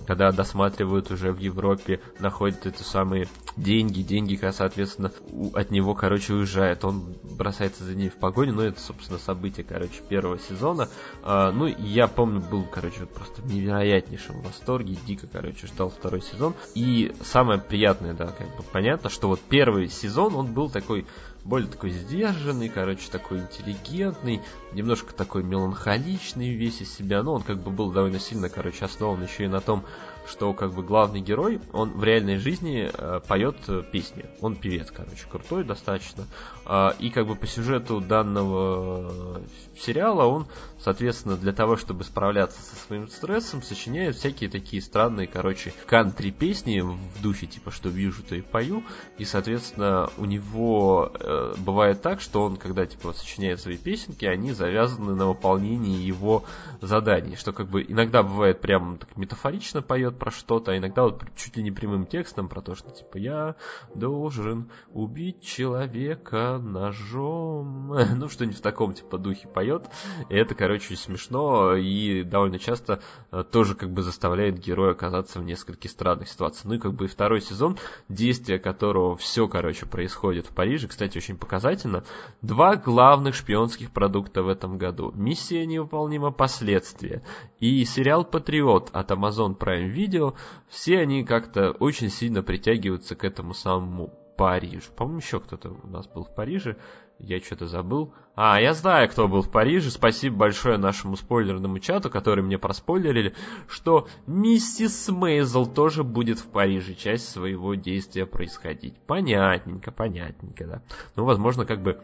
[0.07, 5.12] когда досматривают уже в Европе, находят эти самые деньги, деньги, соответственно,
[5.55, 6.85] от него, короче, уезжает.
[6.85, 10.89] Он бросается за ней в погоню, но это, собственно, событие, короче, первого сезона.
[11.22, 16.55] А, ну, я помню, был, короче, просто в невероятнейшем восторге, дико, короче, ждал второй сезон.
[16.75, 21.07] И самое приятное, да, как бы понятно, что вот первый сезон, он был такой
[21.45, 24.40] более такой сдержанный, короче, такой интеллигентный,
[24.72, 29.22] немножко такой меланхоличный весь из себя, но он как бы был довольно сильно, короче, основан
[29.22, 29.84] еще и на том,
[30.26, 34.24] что как бы главный герой, он в реальной жизни э, поет э, песни.
[34.40, 36.24] Он певец, короче, крутой достаточно.
[36.67, 39.41] Э, и как бы по сюжету данного
[39.79, 40.47] сериала он,
[40.79, 47.23] соответственно, для того, чтобы справляться со своим стрессом, сочиняет всякие такие странные, короче, кантри-песни в
[47.23, 48.85] духе, типа, что вижу, то и пою.
[49.19, 54.53] И, соответственно, у него э, бывает так, что он, когда, типа, сочиняет свои песенки, они
[54.53, 56.45] завязаны на выполнении его
[56.81, 57.37] заданий.
[57.37, 61.57] Что, как бы, иногда бывает прям так метафорично поет про что-то, а иногда вот чуть
[61.57, 63.57] ли не прямым текстом про то, что, типа, я
[63.95, 67.88] должен убить человека ножом.
[68.16, 69.88] ну, что-нибудь в таком, типа, духе поет.
[70.28, 73.00] И это, короче, смешно и довольно часто
[73.30, 76.64] э, тоже как бы заставляет героя оказаться в нескольких странных ситуациях.
[76.64, 77.78] Ну и как бы второй сезон,
[78.09, 80.88] действие которого все, короче, происходит в Париже.
[80.88, 82.05] Кстати, очень показательно.
[82.42, 85.12] Два главных шпионских продукта в этом году.
[85.14, 87.22] Миссия невыполнима последствия.
[87.61, 90.34] И сериал Патриот от Amazon Prime Video.
[90.68, 94.91] Все они как-то очень сильно притягиваются к этому самому Парижу.
[94.97, 96.76] По-моему, еще кто-то у нас был в Париже.
[97.18, 98.12] Я что-то забыл.
[98.35, 99.91] А, я знаю, кто был в Париже.
[99.91, 103.35] Спасибо большое нашему спойлерному чату, который мне проспойлерили,
[103.68, 108.99] что миссис Мейзел тоже будет в Париже часть своего действия происходить.
[109.07, 110.82] Понятненько, понятненько, да.
[111.14, 112.01] Ну, возможно, как бы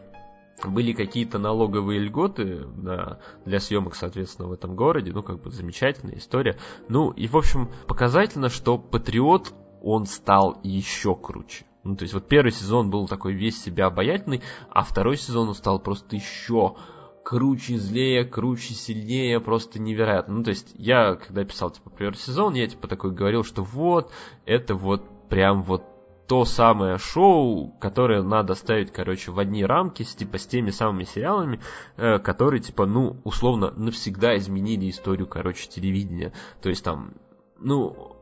[0.63, 5.11] были какие-то налоговые льготы да, для съемок, соответственно, в этом городе.
[5.11, 6.57] Ну, как бы замечательная история.
[6.87, 9.53] Ну, и, в общем, показательно, что Патриот,
[9.83, 11.65] он стал еще круче.
[11.83, 15.55] Ну, то есть вот первый сезон был такой весь себя обаятельный, а второй сезон он
[15.55, 16.75] стал просто еще
[17.23, 20.35] круче, злее, круче, сильнее, просто невероятно.
[20.35, 24.11] Ну, то есть я, когда писал, типа, первый сезон, я, типа, такой говорил, что вот,
[24.45, 25.83] это вот прям вот
[26.27, 31.03] то самое шоу, которое надо ставить, короче, в одни рамки, с, типа, с теми самыми
[31.03, 31.59] сериалами,
[31.97, 36.31] э, которые, типа, ну, условно, навсегда изменили историю, короче, телевидения.
[36.61, 37.15] То есть там,
[37.59, 38.20] ну,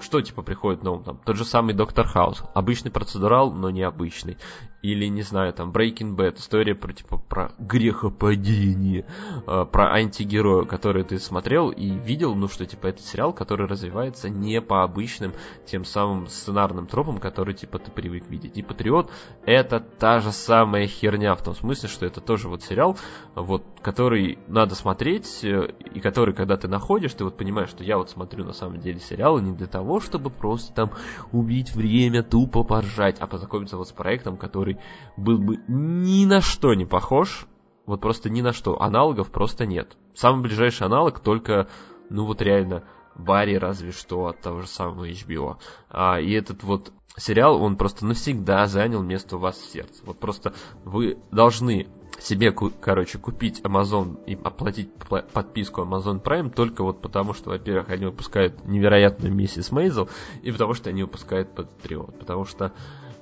[0.00, 1.04] что типа приходит на ум?
[1.04, 2.42] Там, тот же самый Доктор Хаус.
[2.54, 4.36] Обычный процедурал, но необычный.
[4.82, 6.38] Или, не знаю, там, Breaking Bad.
[6.38, 9.06] История про, типа, про грехопадение.
[9.46, 14.28] Э, про антигероя, который ты смотрел и видел, ну, что, типа, это сериал, который развивается
[14.28, 15.32] не по обычным
[15.66, 18.58] тем самым сценарным тропам, которые, типа, ты привык видеть.
[18.58, 19.12] И Патриот—
[19.46, 22.98] это та же самая херня, в том смысле, что это тоже вот сериал,
[23.36, 27.98] вот, который надо смотреть, э, и который, когда ты находишь, ты вот понимаешь, что я
[27.98, 30.92] вот смотрю на самом деле сериал, и не для того, чтобы просто там
[31.32, 34.78] убить время, тупо поржать, а познакомиться вот с проектом, который
[35.16, 37.46] был бы ни на что не похож,
[37.84, 38.80] вот просто ни на что.
[38.80, 39.96] Аналогов просто нет.
[40.14, 41.68] Самый ближайший аналог только,
[42.08, 42.84] ну вот реально,
[43.16, 45.56] Барри разве что от того же самого HBO.
[45.90, 50.02] А, и этот вот сериал, он просто навсегда занял место у вас в сердце.
[50.04, 50.54] Вот просто
[50.84, 54.92] вы должны себе, короче, купить Amazon и оплатить
[55.32, 60.08] подписку Amazon Prime только вот потому, что, во-первых, они выпускают невероятную миссис Мейзел,
[60.42, 62.18] и потому что они выпускают Патриот.
[62.18, 62.72] Потому что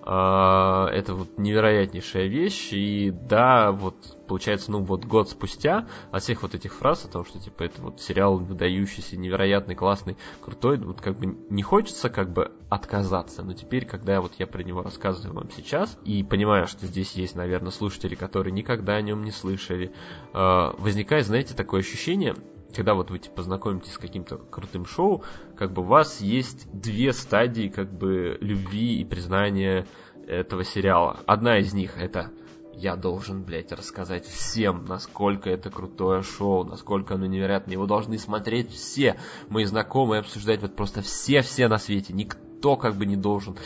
[0.02, 6.54] это вот невероятнейшая вещь, и да, вот получается, ну вот год спустя от всех вот
[6.54, 11.18] этих фраз о том, что типа это вот сериал выдающийся, невероятный, классный, крутой, вот как
[11.18, 15.50] бы не хочется как бы отказаться, но теперь, когда вот я про него рассказываю вам
[15.50, 19.92] сейчас, и понимаю, что здесь есть, наверное, слушатели, которые никогда о нем не слышали,
[20.32, 22.36] а, возникает, знаете, такое ощущение,
[22.74, 25.22] когда вот вы типа знакомитесь с каким-то крутым шоу,
[25.56, 29.86] как бы у вас есть две стадии как бы любви и признания
[30.26, 31.20] этого сериала.
[31.26, 32.30] Одна из них это
[32.72, 37.74] я должен, блядь, рассказать всем, насколько это крутое шоу, насколько оно невероятное.
[37.74, 39.18] Его должны смотреть все
[39.48, 42.14] мои знакомые, обсуждать вот просто все-все на свете.
[42.14, 43.56] Никто как бы не должен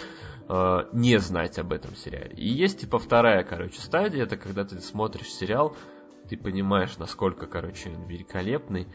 [0.49, 2.35] э, не знать об этом сериале.
[2.35, 5.77] И есть типа вторая, короче, стадия, это когда ты смотришь сериал,
[6.35, 8.89] ты понимаешь, насколько, короче, он великолепный,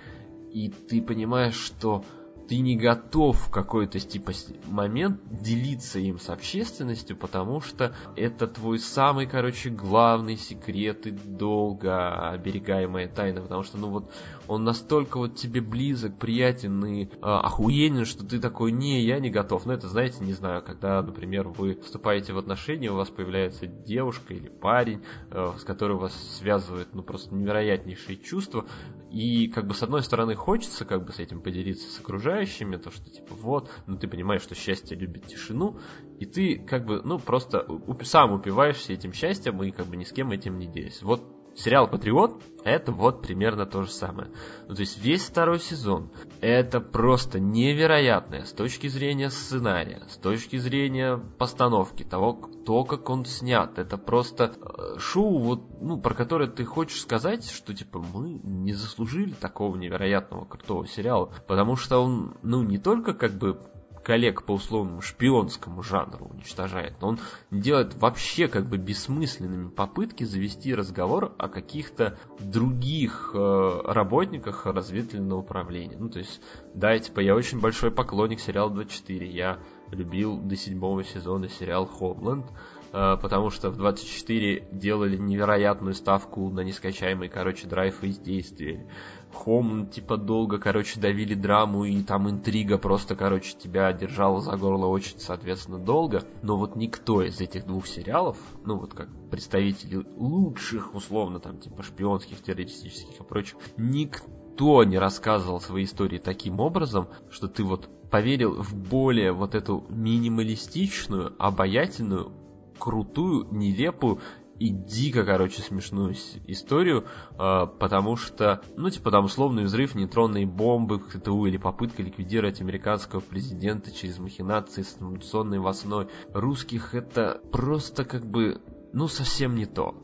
[0.52, 2.04] и ты понимаешь, что
[2.50, 4.32] ты не готов в какой-то типа
[4.68, 12.32] момент делиться им с общественностью, потому что это твой самый, короче, главный секрет и долго
[12.32, 14.12] оберегаемая тайна, потому что, ну вот,
[14.50, 19.30] он настолько вот тебе близок, приятен и э, охуенен, что ты такой, не, я не
[19.30, 19.68] готов.
[19.68, 24.34] Ну, это, знаете, не знаю, когда, например, вы вступаете в отношения, у вас появляется девушка
[24.34, 28.66] или парень, э, с которым вас связывает, ну, просто невероятнейшие чувства,
[29.12, 32.90] и, как бы, с одной стороны, хочется, как бы, с этим поделиться с окружающими, то,
[32.90, 35.78] что, типа, вот, ну, ты понимаешь, что счастье любит тишину,
[36.18, 37.68] и ты, как бы, ну, просто
[38.02, 41.06] сам упиваешься этим счастьем и, как бы, ни с кем этим не делишься.
[41.06, 44.32] Вот сериал «Патриот»— это вот примерно то же самое.
[44.68, 50.58] Ну, то есть весь второй сезон— это просто невероятное с точки зрения сценария, с точки
[50.58, 52.34] зрения постановки, того,
[52.66, 53.78] то, как он снят.
[53.78, 58.74] Это просто э, шоу, вот, ну, про которое ты хочешь сказать, что, типа, мы не
[58.74, 63.60] заслужили такого невероятного крутого сериала, потому что он, ну, не только как бы
[64.04, 67.20] коллег по условному шпионскому жанру уничтожает, но он
[67.52, 75.98] делает вообще как бы бессмысленными попытки завести разговор о каких-то других э, работниках разведывательного управления.
[75.98, 76.42] Ну, то есть,
[76.74, 79.60] да, типа, я очень большой поклонник сериала 24, я
[79.92, 82.46] любил до седьмого сезона сериал «Хомленд»,
[82.92, 88.88] э, потому что в 24 делали невероятную ставку на нескачаемый, короче, драйв из действия.
[89.34, 94.88] Хом, типа, долго, короче, давили драму, и там интрига просто, короче, тебя держала за горло
[94.88, 96.24] очень, соответственно, долго.
[96.42, 101.84] Но вот никто из этих двух сериалов, ну вот как представители лучших, условно, там, типа,
[101.84, 108.62] шпионских, террористических и прочих, никто не рассказывал свои истории таким образом, что ты вот поверил
[108.62, 112.32] в более вот эту минималистичную, обаятельную,
[112.80, 114.20] крутую, нелепую
[114.60, 116.14] и дико, короче, смешную
[116.48, 122.04] историю, э, потому что, ну, типа, там условный взрыв нейтронной бомбы в КТУ или попытка
[122.04, 129.56] ликвидировать американского президента через махинации с информационной волной русских, это просто как бы, ну, совсем
[129.56, 129.96] не то.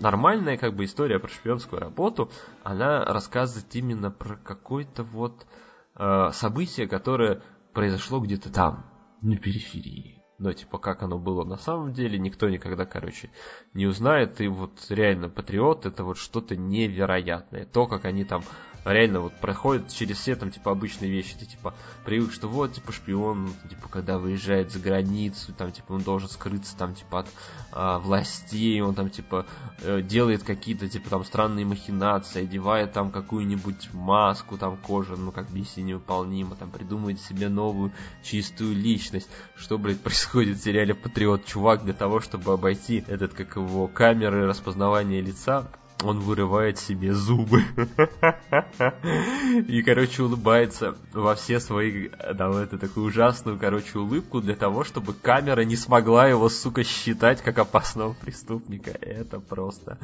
[0.00, 2.30] Нормальная как бы история про шпионскую работу,
[2.64, 5.46] она рассказывает именно про какое-то вот
[5.94, 7.42] э, событие, которое
[7.74, 8.86] произошло где-то там,
[9.20, 13.30] на периферии но типа как оно было на самом деле, никто никогда, короче,
[13.74, 14.40] не узнает.
[14.40, 17.64] И вот реально Патриот это вот что-то невероятное.
[17.66, 18.42] То, как они там
[18.92, 21.36] реально вот проходят через все там типа обычные вещи.
[21.38, 21.74] Ты типа
[22.04, 26.76] привык, что вот типа шпион, типа когда выезжает за границу, там типа он должен скрыться
[26.76, 27.28] там типа от
[27.72, 29.46] а, властей, он там типа
[29.82, 35.50] э, делает какие-то типа там странные махинации, одевает там какую-нибудь маску там кожаную, ну как
[35.50, 39.28] миссия невыполнима, там придумывает себе новую чистую личность.
[39.56, 41.44] Что, блядь, происходит в сериале Патриот?
[41.44, 45.68] Чувак для того, чтобы обойти этот, как его, камеры распознавания лица,
[46.02, 47.62] он вырывает себе зубы.
[49.66, 55.12] И, короче, улыбается во все свои, да, это такую ужасную, короче, улыбку для того, чтобы
[55.12, 58.90] камера не смогла его, сука, считать как опасного преступника.
[58.90, 59.98] Это просто,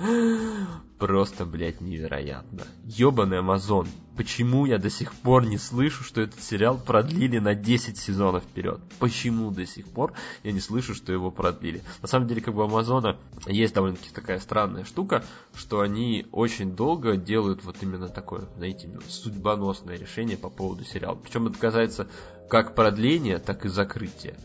[0.98, 2.62] просто, блядь, невероятно.
[2.84, 3.86] Ёбаный Амазон.
[4.16, 8.80] Почему я до сих пор не слышу, что этот сериал продлили на 10 сезонов вперед?
[9.00, 10.12] Почему до сих пор
[10.44, 11.82] я не слышу, что его продлили?
[12.00, 17.16] На самом деле, как бы Амазона есть довольно-таки такая странная штука, что они очень долго
[17.16, 21.16] делают вот именно такое, знаете, судьбоносное решение по поводу сериала.
[21.16, 22.06] Причем это касается
[22.48, 24.36] как продления, так и закрытия.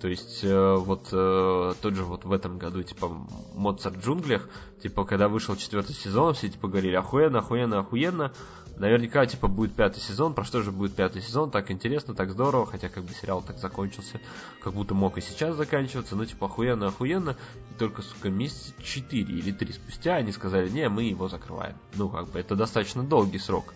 [0.00, 3.08] То есть э, вот э, тот же вот в этом году, типа,
[3.54, 4.48] Моцарт в джунглях,
[4.82, 8.32] типа, когда вышел четвертый сезон, все типа говорили охуенно, охуенно, охуенно.
[8.78, 10.34] Наверняка, типа, будет пятый сезон.
[10.34, 11.50] Про что же будет пятый сезон?
[11.50, 12.66] Так интересно, так здорово.
[12.66, 14.20] Хотя, как бы, сериал так закончился,
[14.60, 16.14] как будто мог и сейчас заканчиваться.
[16.14, 17.36] Ну, типа, охуенно, охуенно.
[17.70, 21.76] И только, сука, месяц четыре или три спустя они сказали, не, мы его закрываем.
[21.94, 23.72] Ну, как бы, это достаточно долгий срок.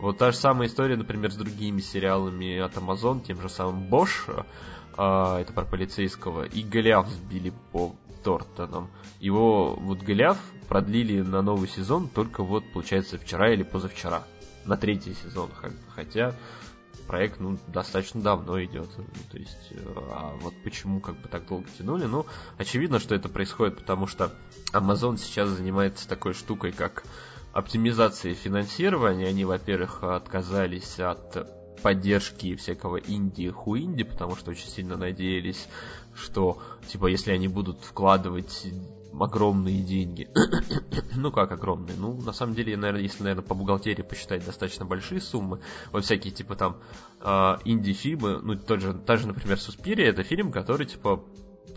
[0.00, 4.44] Вот та же самая история, например, с другими сериалами от Amazon, тем же самым Bosch,
[4.96, 7.94] э, это про полицейского, и Голиаф сбили по
[8.24, 8.90] Тортоном.
[9.20, 14.24] Его вот Голиаф продлили на новый сезон только вот, получается, вчера или позавчера
[14.64, 15.50] на третий сезон,
[15.94, 16.34] хотя
[17.06, 18.88] проект ну, достаточно давно идет.
[18.96, 19.76] Ну, то есть, э,
[20.12, 22.04] а вот почему как бы так долго тянули?
[22.04, 22.24] Ну,
[22.56, 24.32] очевидно, что это происходит, потому что
[24.72, 27.02] Amazon сейчас занимается такой штукой, как
[27.52, 29.26] оптимизация финансирования.
[29.26, 35.66] Они, во-первых, отказались от поддержки всякого инди-хуинди, потому что очень сильно надеялись,
[36.14, 38.68] что, типа, если они будут вкладывать
[39.18, 40.28] огромные деньги.
[41.16, 41.96] ну как огромные?
[41.96, 45.60] Ну, на самом деле, наверное, если, наверное, по бухгалтерии посчитать достаточно большие суммы,
[45.92, 46.76] вот всякие, типа, там,
[47.20, 51.24] э, инди-фильмы, ну, тот же, та же, например, Суспирия, это фильм, который, типа,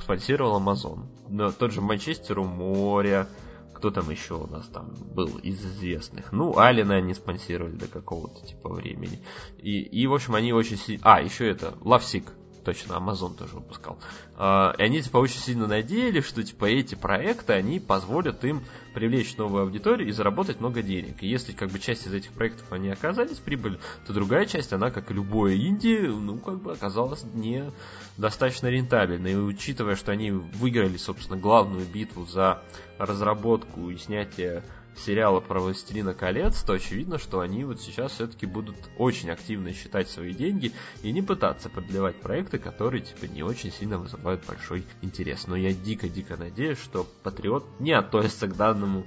[0.02, 1.06] спонсировал Amazon.
[1.30, 3.28] Но тот же Манчестер у моря,
[3.74, 6.32] кто там еще у нас там был из известных?
[6.32, 9.20] Ну, Алина они спонсировали до какого-то типа времени.
[9.58, 11.02] И, и в общем, они очень сильно...
[11.04, 12.32] А, еще это, Лавсик
[12.64, 13.99] точно, Amazon тоже выпускал.
[14.35, 18.64] А, и они, типа, очень сильно надеялись, что, типа, эти проекты, они позволят им
[18.94, 21.22] привлечь новую аудиторию и заработать много денег.
[21.22, 24.91] И если, как бы, часть из этих проектов, они оказались прибыль, то другая часть, она,
[24.91, 27.72] как и любое инди, ну, как бы, оказалась не
[28.18, 29.34] достаточно рентабельной.
[29.34, 32.61] И учитывая, что они выиграли, собственно, главную битву за
[32.98, 34.64] разработку и снятие
[34.98, 40.10] сериала про «Властелина колец», то очевидно, что они вот сейчас все-таки будут очень активно считать
[40.10, 40.72] свои деньги
[41.02, 45.48] и не пытаться продлевать проекты, которые типа не очень сильно вызывают большой интерес.
[45.48, 49.06] Но я дико-дико надеюсь, что Патриот не относится к данному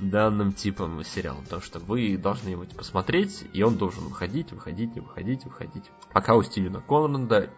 [0.00, 5.44] данным типам сериала, потому что вы должны его посмотреть, и он должен выходить, выходить, выходить,
[5.44, 5.84] выходить.
[6.12, 7.50] Пока у Стивена Конрада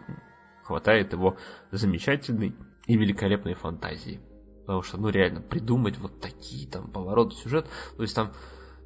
[0.63, 1.37] хватает его
[1.71, 4.19] замечательной и великолепной фантазии.
[4.65, 8.31] Потому что, ну реально, придумать вот такие там повороты сюжет, то есть там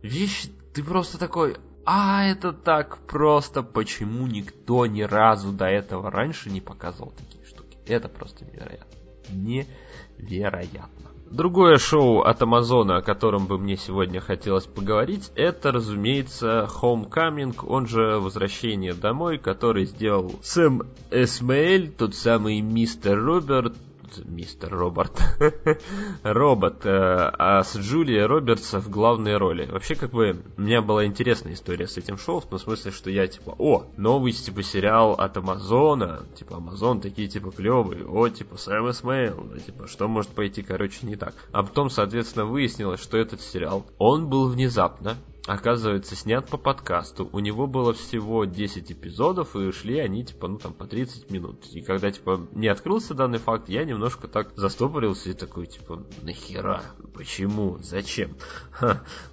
[0.01, 6.49] вещи, ты просто такой, а это так просто, почему никто ни разу до этого раньше
[6.49, 7.77] не показывал такие штуки?
[7.87, 8.99] Это просто невероятно.
[9.29, 11.09] Невероятно.
[11.31, 17.85] Другое шоу от Амазона, о котором бы мне сегодня хотелось поговорить, это, разумеется, Homecoming, он
[17.85, 23.75] же Возвращение домой, который сделал Сэм Эсмеэль, тот самый мистер Роберт,
[24.25, 25.21] мистер Роберт.
[26.23, 29.65] Робот, э, а с Джулией Робертс в главной роли.
[29.65, 33.09] Вообще, как бы, у меня была интересная история с этим шоу, в том смысле, что
[33.09, 38.57] я, типа, о, новый, типа, сериал от Амазона, типа, Амазон такие, типа, клевые, о, типа,
[38.57, 41.33] Сэм Эсмейл, типа, что может пойти, короче, не так.
[41.51, 45.17] А потом, соответственно, выяснилось, что этот сериал, он был внезапно,
[45.49, 47.27] оказывается, снят по подкасту.
[47.31, 51.65] У него было всего 10 эпизодов, и шли они, типа, ну, там, по 30 минут.
[51.73, 56.83] И когда, типа, не открылся данный факт, я немножко так застопорился и такой, типа, нахера?
[57.15, 57.79] Почему?
[57.79, 58.35] Зачем?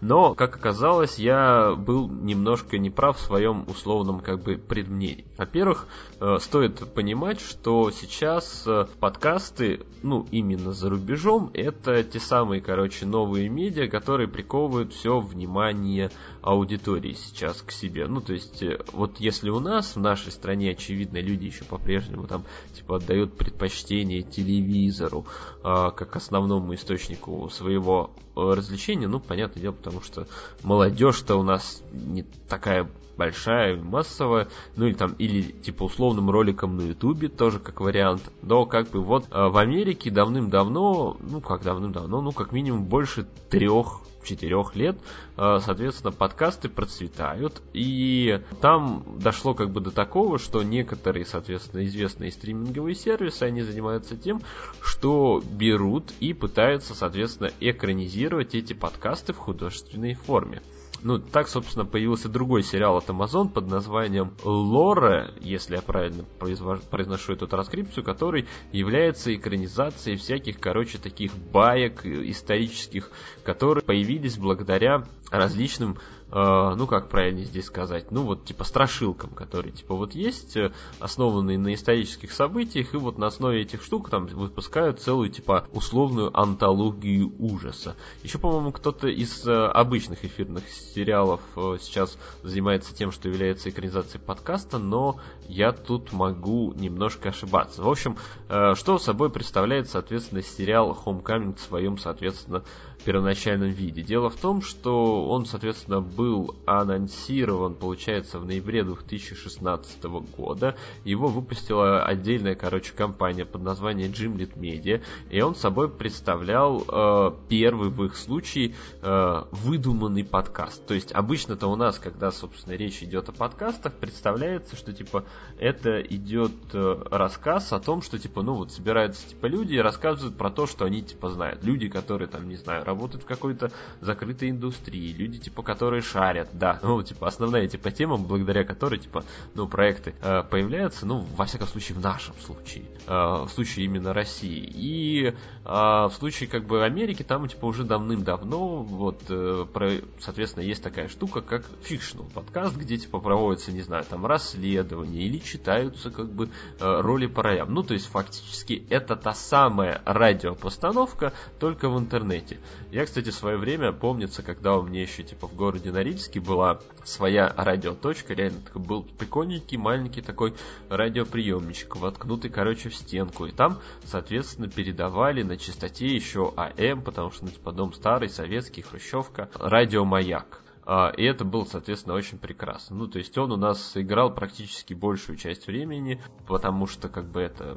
[0.01, 5.27] Но, как оказалось, я был немножко неправ в своем условном, как бы, предмнении.
[5.37, 5.87] Во-первых,
[6.21, 13.05] э, стоит понимать, что сейчас э, подкасты, ну, именно за рубежом, это те самые, короче,
[13.05, 16.06] новые медиа, которые приковывают все внимание
[16.43, 18.07] аудитории сейчас к себе.
[18.07, 22.27] Ну, то есть, э, вот если у нас, в нашей стране, очевидно, люди еще по-прежнему
[22.27, 25.27] там, типа, отдают предпочтение телевизору
[25.63, 30.27] э, как основному источнику своего э, развлечения, ну, понятное дело, потому что
[30.63, 36.83] молодежь-то у нас не такая большая, массовая, ну или там, или типа условным роликом на
[36.83, 42.21] ютубе тоже как вариант, но как бы вот э, в Америке давным-давно, ну как давным-давно,
[42.21, 44.99] ну как минимум больше трех четырех лет,
[45.37, 52.31] э, соответственно, подкасты процветают, и там дошло как бы до такого, что некоторые, соответственно, известные
[52.31, 54.43] стриминговые сервисы, они занимаются тем,
[54.83, 60.61] что берут и пытаются, соответственно, экранизировать эти подкасты в художественной форме.
[61.07, 67.35] Ну, так, собственно, появился другой сериал от Amazon под названием Лора, если я правильно произношу
[67.35, 73.13] эту транскрипцию, который является экранизацией всяких, короче, таких баек исторических,
[73.45, 75.97] которые появились благодаря различным
[76.31, 80.73] э, ну как правильно здесь сказать, ну вот типа страшилкам, которые типа вот есть, э,
[80.99, 86.37] основанные на исторических событиях, и вот на основе этих штук там выпускают целую типа условную
[86.39, 87.97] антологию ужаса.
[88.23, 94.79] Еще, по-моему, кто-то из э, обычных эфирных сериалов сейчас занимается тем, что является экранизацией подкаста,
[94.79, 97.83] но я тут могу немножко ошибаться.
[97.83, 98.17] В общем,
[98.47, 102.63] что собой представляет, соответственно, сериал Homecoming в своем, соответственно,
[103.07, 104.03] первоначальном виде.
[104.03, 110.03] Дело в том, что он, соответственно, был анонсирован, получается, в ноябре 2016
[110.37, 110.75] года.
[111.05, 117.91] Его выпустила отдельная, короче, компания под названием Gimlet Media, и он собой представлял э, первый
[117.91, 120.85] в их случае э, выдуманный подкаст.
[120.85, 125.25] То есть обычно-то у нас, когда, собственно, речь идет о подкастах, представляется, что типа
[125.61, 130.37] это идет э, рассказ о том, что типа, ну вот собираются типа люди и рассказывают
[130.37, 131.63] про то, что они типа знают.
[131.63, 133.71] Люди, которые там, не знаю, работают в какой-то
[134.01, 139.25] закрытой индустрии, люди, типа, которые шарят, да, ну, типа, основная, типа, тема, благодаря которой, типа,
[139.55, 144.15] ну, проекты э, появляются, ну, во всяком случае, в нашем случае, э, в случае именно
[144.15, 144.65] России.
[144.75, 150.65] И э, в случае, как бы, Америки, там, типа, уже давным-давно, вот, э, про, соответственно,
[150.65, 156.11] есть такая штука, как фикшнл подкаст, где, типа, проводятся, не знаю, там, расследования или читаются,
[156.11, 156.49] как бы,
[156.81, 157.75] э, роли по роям.
[157.75, 162.59] Ну, то есть, фактически, это та самая радиопостановка, только в интернете.
[162.97, 166.81] Я, кстати, в свое время помнится, когда у меня еще типа в городе Норильске была
[167.05, 170.55] своя радиоточка, реально такой был прикольненький, маленький такой
[170.89, 173.45] радиоприемничек, воткнутый, короче, в стенку.
[173.45, 178.81] И там, соответственно, передавали на частоте еще АМ, потому что, ну, типа, дом старый, советский,
[178.81, 180.63] хрущевка, радиомаяк.
[180.87, 182.97] А, и это было, соответственно, очень прекрасно.
[182.97, 187.43] Ну, то есть он у нас играл практически большую часть времени, потому что, как бы,
[187.43, 187.77] это...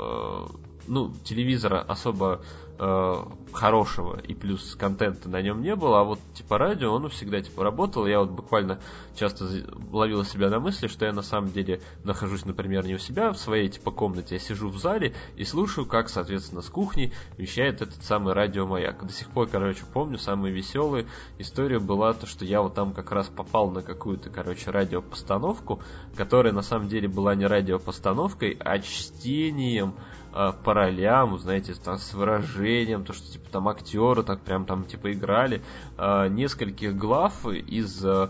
[0.00, 0.46] Э,
[0.88, 2.40] ну, телевизора особо
[2.78, 3.14] э,
[3.52, 7.64] хорошего и плюс контента на нем не было, а вот типа радио, оно всегда типа
[7.64, 8.06] работало.
[8.06, 8.78] Я вот буквально
[9.14, 9.48] часто
[9.90, 13.38] ловил себя на мысли, что я на самом деле нахожусь, например, не у себя в
[13.38, 18.02] своей типа комнате, я сижу в зале и слушаю, как, соответственно, с кухни вещает этот
[18.04, 19.06] самый радиомаяк.
[19.06, 21.06] До сих пор, короче, помню, самая веселая
[21.38, 25.80] история была то, что я вот там как раз попал на какую-то, короче, радиопостановку,
[26.14, 29.94] которая на самом деле была не радиопостановкой, а чтением
[30.36, 34.84] э, по ролям, знаете, там, с выражением, то, что типа там актеры так прям там
[34.84, 35.62] типа играли,
[35.96, 38.28] э, нескольких глав из э,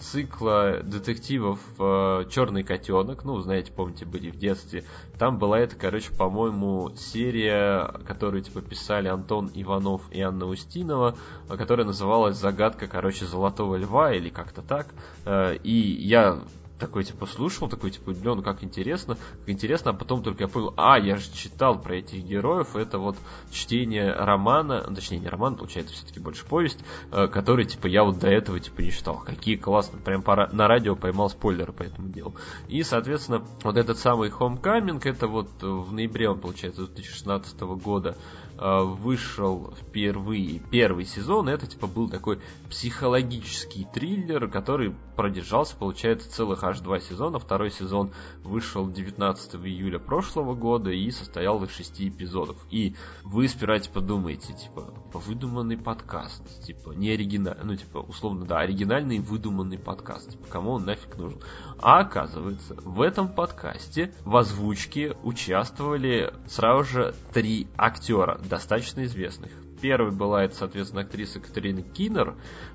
[0.00, 3.24] цикла детективов э, Черный котенок.
[3.24, 4.84] Ну, знаете, помните, были в детстве.
[5.18, 11.16] Там была это, короче, по-моему, серия, которую типа писали Антон Иванов и Анна Устинова,
[11.48, 14.86] которая называлась Загадка, короче, Золотого Льва или как-то так.
[15.24, 16.40] Э, и я
[16.78, 20.74] такой, типа, слушал, такой, типа, блин, как интересно, как интересно, а потом только я понял,
[20.76, 23.16] а, я же читал про этих героев, это вот
[23.50, 26.78] чтение романа, ну, точнее, не роман, получается, все-таки больше повесть,
[27.10, 29.18] э, который, типа, я вот до этого, типа, не читал.
[29.18, 32.34] Какие классные, прям пора, на радио поймал спойлеры по этому делу.
[32.68, 38.16] И, соответственно, вот этот самый Homecoming, это вот в ноябре он, получается, 2016 года,
[38.58, 46.80] вышел впервые первый сезон, это типа был такой психологический триллер, который продержался, получается, целых аж
[46.80, 47.38] два сезона.
[47.38, 48.12] Второй сезон
[48.42, 52.56] вышел 19 июля прошлого года и состоял из шести эпизодов.
[52.70, 52.94] И
[53.24, 59.18] вы сперва типа думаете, типа, выдуманный подкаст, типа, не оригинальный, ну, типа, условно, да, оригинальный
[59.18, 61.40] выдуманный подкаст, типа, кому он нафиг нужен.
[61.80, 69.52] А оказывается, в этом подкасте в озвучке участвовали сразу же три актера, достаточно известных.
[69.80, 72.34] Первой была это, соответственно, актриса Катерина Киннер.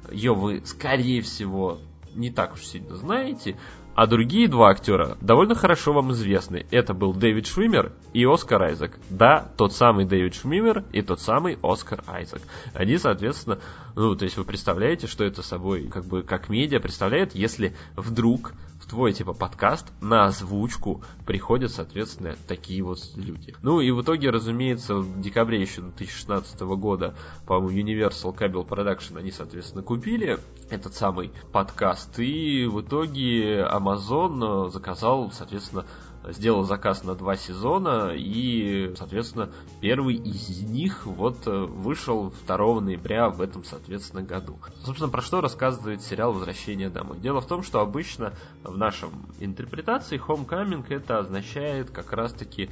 [0.10, 1.80] Ее вы, скорее всего,
[2.16, 3.58] не так уж сильно знаете.
[3.96, 6.66] А другие два актера довольно хорошо вам известны.
[6.72, 8.98] Это был Дэвид Швимер и Оскар Айзек.
[9.10, 12.42] Да, тот самый Дэвид Швимер и тот самый Оскар Айзек.
[12.74, 13.60] Они, соответственно,
[13.96, 18.54] ну, то есть вы представляете, что это собой, как бы, как медиа представляет, если вдруг
[18.84, 23.56] в твой, типа, подкаст на озвучку приходят, соответственно, такие вот люди.
[23.62, 27.16] Ну и в итоге, разумеется, в декабре еще 2016 года,
[27.46, 30.38] по-моему, Universal Cable Production, они, соответственно, купили
[30.70, 35.86] этот самый подкаст, и в итоге Amazon заказал, соответственно,
[36.30, 39.50] сделал заказ на два сезона, и, соответственно,
[39.82, 44.58] первый из них вот э, вышел 2 ноября в этом, соответственно, году.
[44.84, 47.20] Собственно, про что рассказывает сериал «Возвращение домой».
[47.20, 48.34] Дело в том, что обычно
[48.64, 52.70] в нашем интерпретации homecoming это означает как раз-таки э,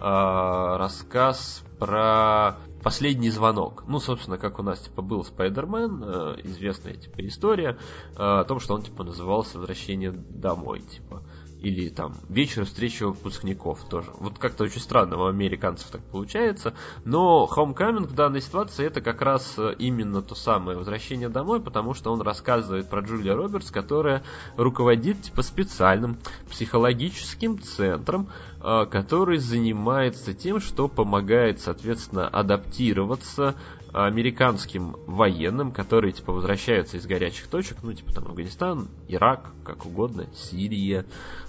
[0.00, 3.84] рассказ про последний звонок.
[3.86, 7.78] Ну, собственно, как у нас типа был Спайдермен, э, известная типа история
[8.16, 11.22] э, о том, что он типа назывался «Возвращение домой», типа.
[11.64, 14.10] Или там вечер встречи выпускников тоже.
[14.18, 16.74] Вот как-то очень странно у американцев так получается,
[17.04, 21.94] но Homecoming в данной ситуации это как раз э, именно то самое возвращение домой, потому
[21.94, 24.22] что он рассказывает про Джулия Робертс, которая
[24.58, 26.18] руководит типа специальным
[26.50, 28.28] психологическим центром,
[28.60, 33.54] э, который занимается тем, что помогает, соответственно, адаптироваться
[33.94, 40.26] американским военным, которые, типа, возвращаются из горячих точек, ну, типа, там, Афганистан, Ирак, как угодно,
[40.34, 41.06] Сирия,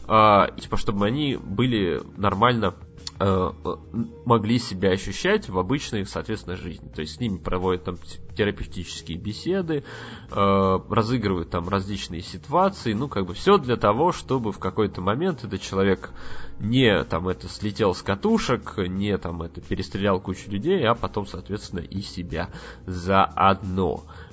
[0.08, 2.76] э, типа, чтобы они были нормально
[3.18, 6.90] могли себя ощущать в обычной, соответственно, жизни.
[6.94, 7.98] То есть с ними проводят там
[8.36, 9.84] терапевтические беседы,
[10.32, 15.46] э, разыгрывают там различные ситуации, ну, как бы все для того, чтобы в какой-то момент
[15.46, 16.12] этот человек
[16.60, 21.80] не там это слетел с катушек, не там это перестрелял кучу людей, а потом, соответственно,
[21.80, 22.50] и себя
[22.86, 24.04] заодно.
[24.06, 24.25] А,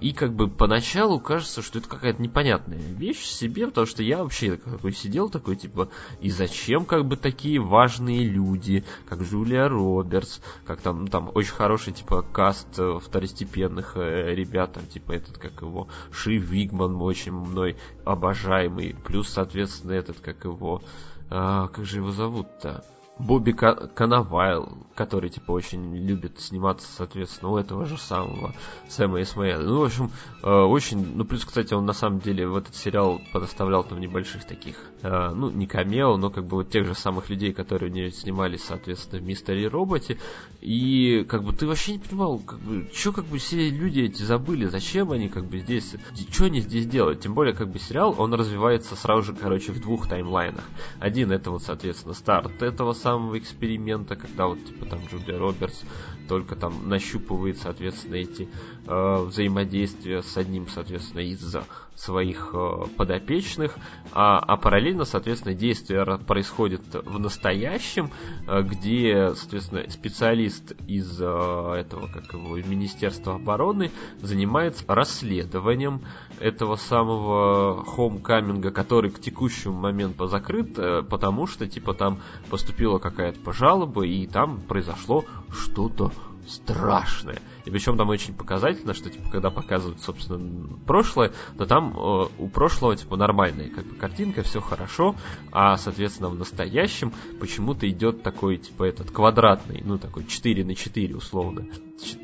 [0.00, 4.56] и как бы поначалу кажется, что это какая-то непонятная вещь себе, потому что я вообще
[4.56, 5.88] такой сидел такой, типа,
[6.20, 11.52] и зачем как бы такие важные люди, как Джулия Робертс, как там, ну, там очень
[11.52, 17.32] хороший, типа, каст э, второстепенных э, ребят, там, типа, этот, как его, Ши Вигман, очень
[17.32, 20.82] мной обожаемый, плюс, соответственно, этот, как его,
[21.30, 22.84] а, как же его зовут-то?
[23.22, 28.52] Бобби Канавайл, который, типа, очень любит сниматься, соответственно, у этого же самого
[28.88, 29.62] Сэма Исмаэла.
[29.62, 30.10] Ну, в общем,
[30.42, 31.16] э, очень...
[31.16, 35.30] Ну, плюс, кстати, он на самом деле в этот сериал подоставлял там небольших таких, э,
[35.34, 38.64] ну, не камео, но как бы вот тех же самых людей, которые у нее снимались,
[38.64, 40.18] соответственно, в Мистере Роботе.
[40.60, 44.22] И, как бы, ты вообще не понимал, как бы, что, как бы, все люди эти
[44.22, 45.94] забыли, зачем они, как бы, здесь,
[46.30, 47.20] что они здесь делают?
[47.20, 50.64] Тем более, как бы, сериал, он развивается сразу же, короче, в двух таймлайнах.
[50.98, 55.84] Один, это вот, соответственно, старт этого самого эксперимента, когда вот типа там Джулия Робертс
[56.28, 58.48] только там нащупывает, соответственно, эти
[58.86, 61.56] э, взаимодействия с одним, соответственно, из
[61.94, 63.76] своих э, подопечных,
[64.12, 68.10] а, а параллельно, соответственно, действие происходит в настоящем,
[68.46, 73.90] э, где, соответственно, специалист из э, этого, как его, Министерства обороны
[74.20, 76.02] занимается расследованием
[76.40, 82.20] этого самого хоумкаминга, который к текущему моменту закрыт, э, потому что, типа, там
[82.50, 86.10] поступила какая-то пожалоба, и там произошло что-то
[86.46, 87.40] страшное.
[87.64, 92.48] И причем там очень показательно, что типа когда показывают, собственно, прошлое, то там э, у
[92.48, 95.14] прошлого типа нормальная как бы картинка, все хорошо,
[95.52, 101.14] а соответственно в настоящем почему-то идет такой типа этот квадратный, ну такой 4 на 4
[101.14, 101.66] условно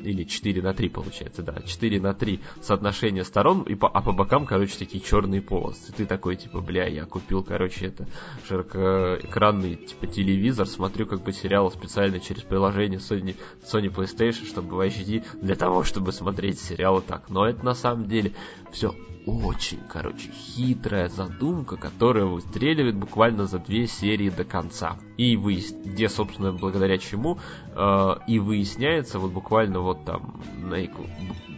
[0.01, 4.11] или 4 на 3 получается, да, 4 на 3 соотношение сторон, и по, а по
[4.11, 5.93] бокам, короче, такие черные полосы.
[5.93, 8.07] Ты такой, типа, бля, я купил, короче, это
[8.47, 14.81] широкоэкранный, типа, телевизор, смотрю как бы сериал специально через приложение Sony, Sony PlayStation, чтобы в
[14.81, 17.29] HD, для того, чтобы смотреть сериалы так.
[17.29, 18.33] Но это на самом деле
[18.71, 18.95] все
[19.29, 24.97] очень, короче, хитрая задумка, которая выстреливает буквально за две серии до конца.
[25.17, 27.37] И вы, где, собственно, благодаря чему,
[27.75, 30.77] э, и выясняется вот буквально вот там, на,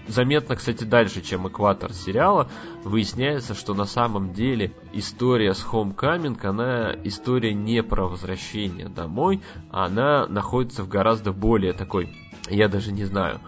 [0.07, 2.49] заметно, кстати, дальше, чем экватор сериала,
[2.83, 10.27] выясняется, что на самом деле история с Homecoming, она история не про возвращение домой, она
[10.27, 12.15] находится в гораздо более такой,
[12.49, 13.39] я даже не знаю,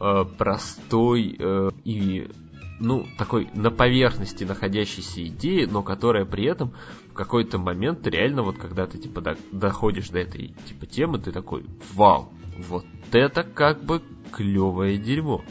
[0.00, 2.28] э, простой э, и
[2.82, 6.72] ну, такой на поверхности находящейся идеи, но которая при этом
[7.10, 11.30] в какой-то момент реально вот когда ты типа до, доходишь до этой типа темы, ты
[11.30, 11.64] такой,
[11.94, 12.32] вау,
[12.68, 14.02] вот это как бы
[14.32, 15.42] клевое дерьмо.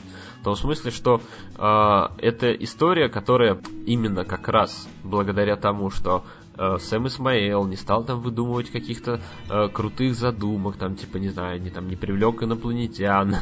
[0.42, 1.22] В том смысле, что
[1.58, 6.26] э, это история, которая именно как раз благодаря тому, что
[6.58, 11.70] Сэм Исмаэл не стал там выдумывать каких-то э, крутых задумок, там, типа, не знаю, не,
[11.70, 13.36] там, не привлек инопланетян,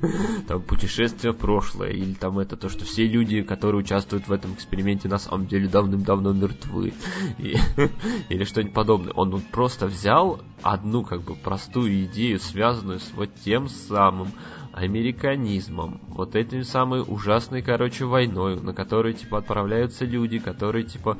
[0.48, 4.54] там, путешествие в прошлое, или там это то, что все люди, которые участвуют в этом
[4.54, 6.94] эксперименте, на самом деле давным-давно мертвы,
[7.38, 9.12] или что-нибудь подобное.
[9.12, 14.28] Он вот просто взял одну, как бы, простую идею, связанную с вот тем самым
[14.74, 21.16] американизмом, вот этим самой ужасной, короче, войной, на которую, типа, отправляются люди, которые, типа,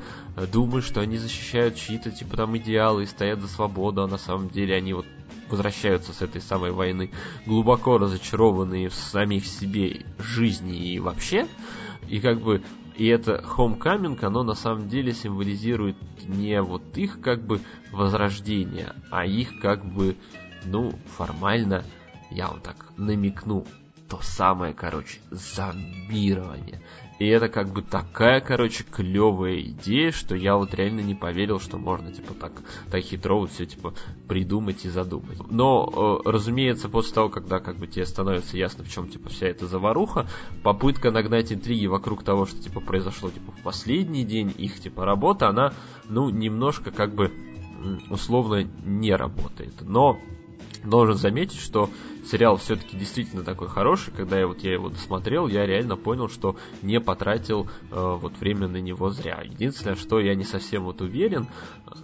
[0.51, 4.49] думают, что они защищают чьи-то, типа, там, идеалы и стоят за свободу, а на самом
[4.49, 5.05] деле они вот
[5.49, 7.11] возвращаются с этой самой войны
[7.45, 11.47] глубоко разочарованные в самих себе жизни и вообще,
[12.09, 12.61] и как бы
[12.97, 17.59] и это Homecoming, оно на самом деле символизирует не вот их как бы
[17.91, 20.15] возрождение, а их как бы,
[20.65, 21.83] ну, формально
[22.35, 23.65] я вам так намекну,
[24.09, 26.81] то самое, короче, зомбирование.
[27.17, 31.77] И это как бы такая, короче, клевая идея, что я вот реально не поверил, что
[31.77, 32.51] можно, типа, так,
[32.91, 33.93] так хитро вот все, типа,
[34.27, 35.39] придумать и задумать.
[35.49, 39.47] Но, э, разумеется, после того, когда, как бы, тебе становится ясно, в чем, типа, вся
[39.47, 40.27] эта заваруха,
[40.61, 45.45] попытка нагнать интриги вокруг того, что, типа, произошло, типа, в последний день их, типа, работы,
[45.45, 45.73] она,
[46.09, 47.31] ну, немножко, как бы,
[48.09, 49.73] условно не работает.
[49.81, 50.19] Но
[50.85, 51.89] должен заметить, что
[52.25, 54.11] сериал все-таки действительно такой хороший.
[54.11, 58.67] Когда я вот я его досмотрел, я реально понял, что не потратил э, вот время
[58.67, 59.41] на него зря.
[59.43, 61.47] Единственное, что я не совсем вот уверен,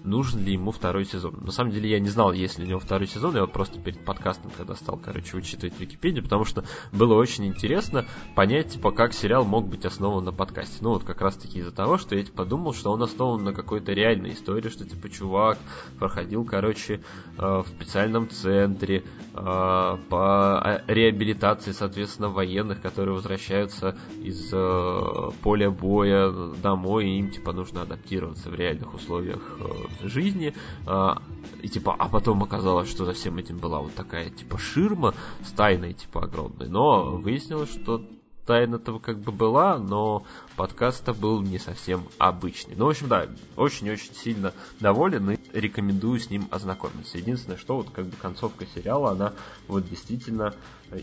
[0.04, 1.38] нужен ли ему второй сезон.
[1.42, 3.36] На самом деле я не знал, есть ли у него второй сезон.
[3.36, 8.06] Я вот просто перед подкастом, когда стал, короче, вычитывать Википедию, потому что было очень интересно
[8.36, 10.78] понять, типа, как сериал мог быть основан на подкасте.
[10.82, 13.54] Ну вот как раз таки из-за того, что я типа думал, что он основан на
[13.54, 15.58] какой-то реальной истории, что типа чувак
[16.00, 17.02] проходил, короче,
[17.38, 19.04] э, в специальном центре,
[19.34, 26.32] э, по реабилитации, соответственно, военных, которые возвращаются из э, поля боя
[26.62, 29.71] домой, и им, типа, нужно адаптироваться в реальных условиях э,
[30.02, 30.54] жизни.
[30.88, 31.16] Э,
[31.62, 35.52] и, типа, а потом оказалось, что за всем этим была вот такая, типа, ширма с
[35.52, 36.68] тайной, типа, огромной.
[36.70, 38.04] Но выяснилось, что
[38.46, 40.26] тайна-то как бы была, но
[40.56, 42.76] подкаст-то был не совсем обычный.
[42.76, 47.18] Ну, в общем, да, очень-очень сильно доволен и рекомендую с ним ознакомиться.
[47.18, 49.34] Единственное, что вот как бы концовка сериала, она
[49.68, 50.54] вот действительно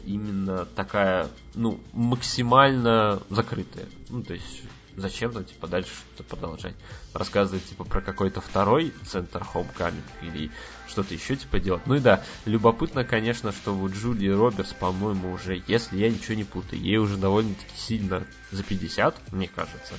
[0.04, 3.86] именно такая, ну, максимально закрытая.
[4.10, 4.62] Ну, то есть
[4.98, 6.74] зачем-то, типа, дальше что-то продолжать.
[7.14, 10.50] Рассказывать, типа, про какой-то второй центр Homecoming или
[10.88, 11.86] что-то еще, типа, делать.
[11.86, 16.44] Ну и да, любопытно, конечно, что вот Джулия Робертс, по-моему, уже, если я ничего не
[16.44, 19.94] путаю, ей уже довольно-таки сильно за 50, мне кажется.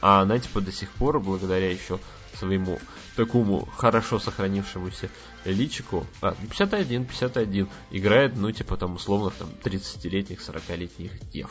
[0.00, 2.00] А она, типа, до сих пор, благодаря еще
[2.38, 2.80] своему
[3.16, 5.08] такому хорошо сохранившемуся
[5.44, 11.50] личику, а, 51, 51, играет, ну, типа, там, условных, там, 30-летних, 40-летних дев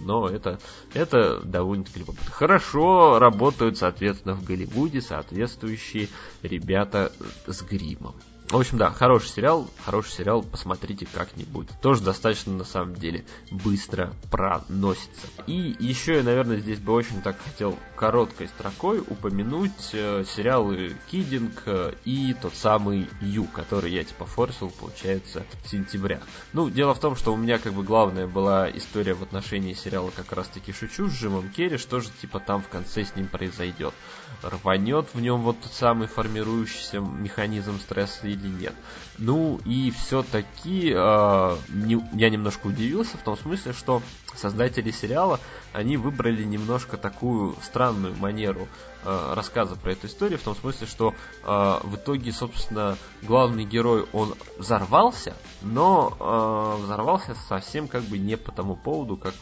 [0.00, 0.58] но это,
[0.92, 2.30] это довольно-таки любопытно.
[2.30, 6.08] Хорошо работают, соответственно, в Голливуде соответствующие
[6.42, 7.12] ребята
[7.46, 8.14] с гримом.
[8.50, 11.66] В общем, да, хороший сериал, хороший сериал, посмотрите как-нибудь.
[11.80, 15.26] Тоже достаточно, на самом деле, быстро проносится.
[15.46, 21.62] И еще я, наверное, здесь бы очень так хотел короткой строкой упомянуть э, сериалы Кидинг
[21.64, 26.20] э, и тот самый Ю, который я типа форсил, получается, в сентября.
[26.52, 30.10] Ну, дело в том, что у меня как бы главная была история в отношении сериала
[30.14, 33.94] как раз-таки «Шучу» с Джимом Керри, что же типа там в конце с ним произойдет.
[34.42, 38.74] Рванет в нем вот тот самый формирующийся механизм стресса или нет.
[39.18, 44.02] Ну и все-таки э, не, я немножко удивился в том смысле, что
[44.34, 45.40] создатели сериала,
[45.72, 48.68] они выбрали немножко такую странную манеру
[49.04, 54.06] э, рассказа про эту историю, в том смысле, что э, в итоге, собственно, главный герой,
[54.12, 59.34] он взорвался, но э, взорвался совсем как бы не по тому поводу, как,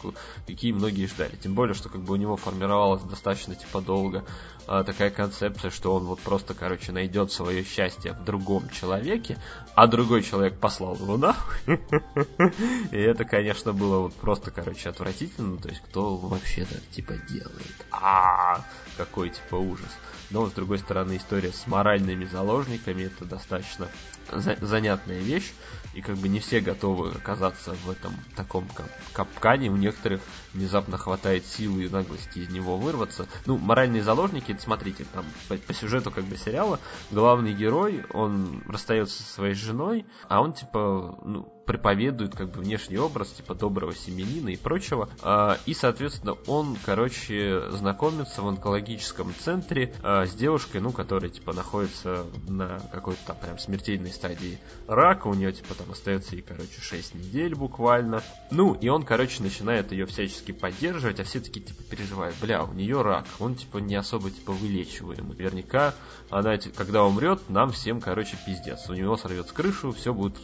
[0.47, 1.35] какие многие ждали.
[1.35, 4.25] Тем более, что как бы у него формировалась достаточно типа долго
[4.67, 9.37] э, такая концепция, что он вот просто, короче, найдет свое счастье в другом человеке,
[9.75, 11.57] а другой человек послал его нахуй.
[12.91, 15.57] И это, конечно, было вот просто, короче, отвратительно.
[15.57, 17.85] То есть, кто вообще так, типа, делает?
[17.91, 18.63] А,
[18.97, 19.91] какой, типа, ужас.
[20.29, 23.87] Но, с другой стороны, история с моральными заложниками, это достаточно
[24.31, 25.51] занятная вещь
[25.93, 28.67] и как бы не все готовы оказаться в этом таком
[29.13, 30.21] капкане, у некоторых
[30.53, 33.27] внезапно хватает силы и наглости из него вырваться.
[33.45, 36.79] Ну, моральные заложники, смотрите, там по, по сюжету как бы сериала
[37.11, 42.97] главный герой, он расстается со своей женой, а он типа, ну, проповедует как бы внешний
[42.97, 45.09] образ типа доброго семьянина и прочего.
[45.21, 51.53] А, и, соответственно, он, короче, знакомится в онкологическом центре а, с девушкой, ну, которая типа
[51.53, 56.81] находится на какой-то там прям смертельной стадии рака, у нее типа там остается ей, короче,
[56.81, 58.21] 6 недель буквально.
[58.51, 62.73] Ну, и он, короче, начинает ее всячески поддерживать, а все таки типа переживают, бля, у
[62.73, 65.37] нее рак, он типа не особо типа вылечиваемый.
[65.37, 65.93] Наверняка
[66.29, 68.89] она, когда умрет, нам всем, короче, пиздец.
[68.89, 70.37] У него сорвется крышу, все будет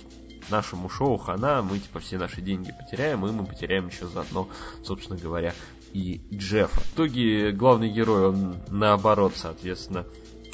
[0.49, 4.49] нашему шоу хана, мы типа все наши деньги потеряем, и мы потеряем еще заодно,
[4.84, 5.53] собственно говоря,
[5.93, 6.80] и Джеффа.
[6.80, 10.05] В итоге главный герой, он наоборот, соответственно,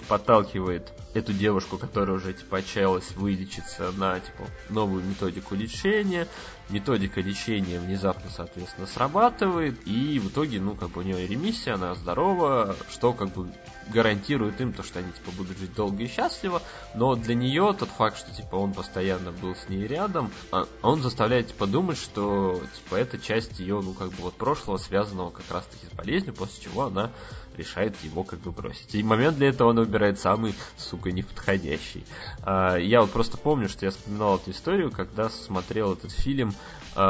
[0.07, 6.27] подталкивает эту девушку, которая уже типа отчаялась вылечиться на типа новую методику лечения.
[6.69, 11.93] Методика лечения внезапно, соответственно, срабатывает, и в итоге, ну, как бы у нее ремиссия, она
[11.93, 13.51] здорова, что как бы
[13.89, 16.63] гарантирует им то, что они типа будут жить долго и счастливо,
[16.95, 21.03] но для нее тот факт, что типа он постоянно был с ней рядом, а, он
[21.03, 25.45] заставляет типа думать, что типа эта часть ее, ну, как бы вот прошлого, связанного как
[25.51, 27.11] раз таки с болезнью, после чего она
[27.55, 28.95] решает его как бы бросить.
[28.95, 32.05] И момент для этого он выбирает самый, сука, неподходящий.
[32.43, 36.53] А, я вот просто помню, что я вспоминал эту историю, когда смотрел этот фильм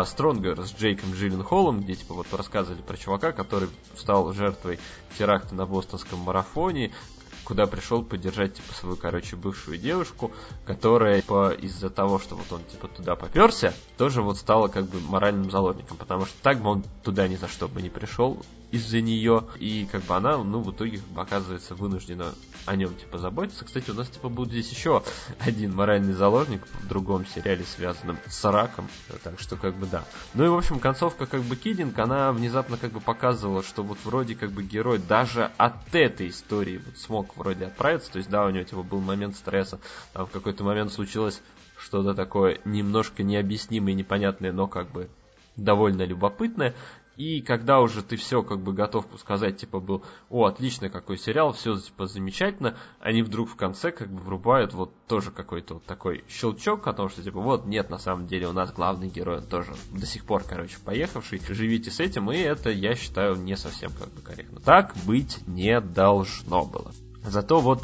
[0.06, 4.80] Стронгер с Джейком Джилленхолом, где типа вот рассказывали про чувака, который стал жертвой
[5.18, 6.92] теракта на бостонском марафоне,
[7.46, 10.32] куда пришел поддержать, типа, свою, короче, бывшую девушку,
[10.66, 15.00] которая, типа, из-за того, что вот он, типа, туда поперся, тоже вот стала, как бы,
[15.00, 19.00] моральным заложником, потому что так бы он туда ни за что бы не пришел, из-за
[19.00, 22.34] нее, и как бы она, ну, в итоге как бы, оказывается вынуждена
[22.66, 23.66] о нем, типа, заботиться.
[23.66, 25.04] Кстати, у нас, типа, будет здесь еще
[25.40, 28.88] один моральный заложник в другом сериале, связанном с раком,
[29.24, 30.04] так что, как бы, да.
[30.34, 33.98] Ну и, в общем, концовка, как бы, Кидинг, она внезапно, как бы, показывала, что вот
[34.04, 38.46] вроде, как бы, герой даже от этой истории вот смог вроде отправиться, то есть, да,
[38.46, 39.80] у него, типа, был момент стресса,
[40.14, 41.42] там в какой-то момент случилось
[41.78, 45.10] что-то такое немножко необъяснимое, непонятное, но, как бы,
[45.56, 46.74] довольно любопытное.
[47.18, 51.54] И когда уже ты все как бы готов сказать, типа, был, о, отлично, какой сериал,
[51.54, 56.24] все, типа, замечательно, они вдруг в конце как бы врубают вот тоже какой-то вот такой
[56.28, 59.48] щелчок о том, что, типа, вот, нет, на самом деле у нас главный герой, он
[59.48, 63.92] тоже до сих пор, короче, поехавший, живите с этим, и это, я считаю, не совсем
[63.92, 64.60] как бы корректно.
[64.60, 66.92] Так быть не должно было.
[67.24, 67.82] Зато вот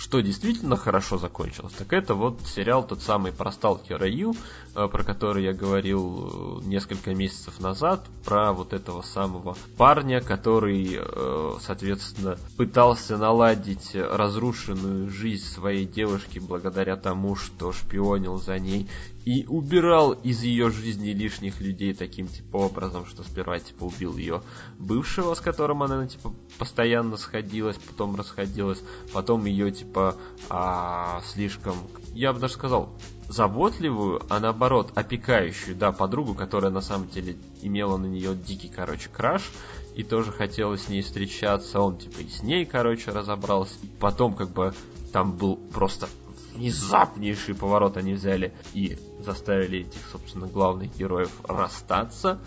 [0.00, 4.34] что действительно хорошо закончилось, так это вот сериал тот самый про сталкера Ю,
[4.74, 11.52] про который я говорил э, несколько месяцев назад, про вот этого самого парня, который, э,
[11.60, 18.88] соответственно, пытался наладить разрушенную жизнь своей девушки благодаря тому, что шпионил за ней
[19.24, 24.42] и убирал из ее жизни лишних людей таким типа образом, что сперва типа убил ее
[24.78, 28.82] бывшего, с которым она типа постоянно сходилась, потом расходилась,
[29.12, 30.16] потом ее типа
[30.48, 31.76] а, слишком,
[32.14, 32.96] я бы даже сказал,
[33.30, 39.08] заботливую, а наоборот опекающую, да, подругу, которая на самом деле имела на нее дикий, короче,
[39.08, 39.50] краш,
[39.94, 43.74] и тоже хотела с ней встречаться, он типа и с ней, короче, разобрался.
[44.00, 44.74] Потом как бы
[45.12, 46.08] там был просто
[46.54, 52.40] внезапнейший поворот они взяли и заставили этих, собственно, главных героев расстаться.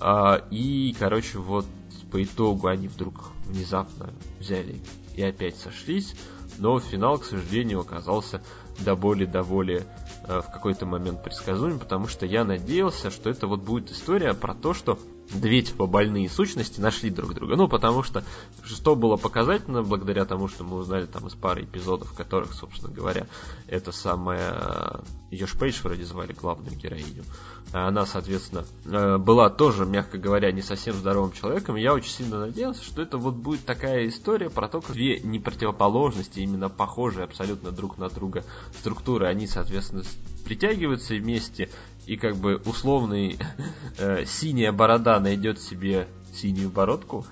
[0.00, 1.66] А, и, короче, вот
[2.12, 4.80] по итогу они вдруг внезапно взяли
[5.16, 6.14] и опять сошлись.
[6.58, 8.40] Но финал, к сожалению, оказался
[8.78, 9.84] до боли, до боли
[10.28, 14.74] в какой-то момент предсказуем, потому что я надеялся, что это вот будет история про то,
[14.74, 14.98] что
[15.32, 17.56] две типа больные сущности нашли друг друга.
[17.56, 18.24] Ну, потому что
[18.64, 22.92] что было показательно, благодаря тому, что мы узнали там из пары эпизодов, в которых, собственно
[22.92, 23.26] говоря,
[23.66, 27.24] это самая Йош Пейдж вроде звали главную героиню.
[27.72, 31.76] Она, соответственно, э, была тоже, мягко говоря, не совсем здоровым человеком.
[31.76, 35.38] Я очень сильно надеялся, что это вот будет такая история про то, как две не
[35.38, 38.44] противоположности, именно похожие абсолютно друг на друга
[38.78, 40.02] структуры, они, соответственно,
[40.46, 41.68] притягиваются вместе,
[42.08, 43.38] и как бы условный
[43.98, 47.26] э, синяя борода найдет себе синюю бородку.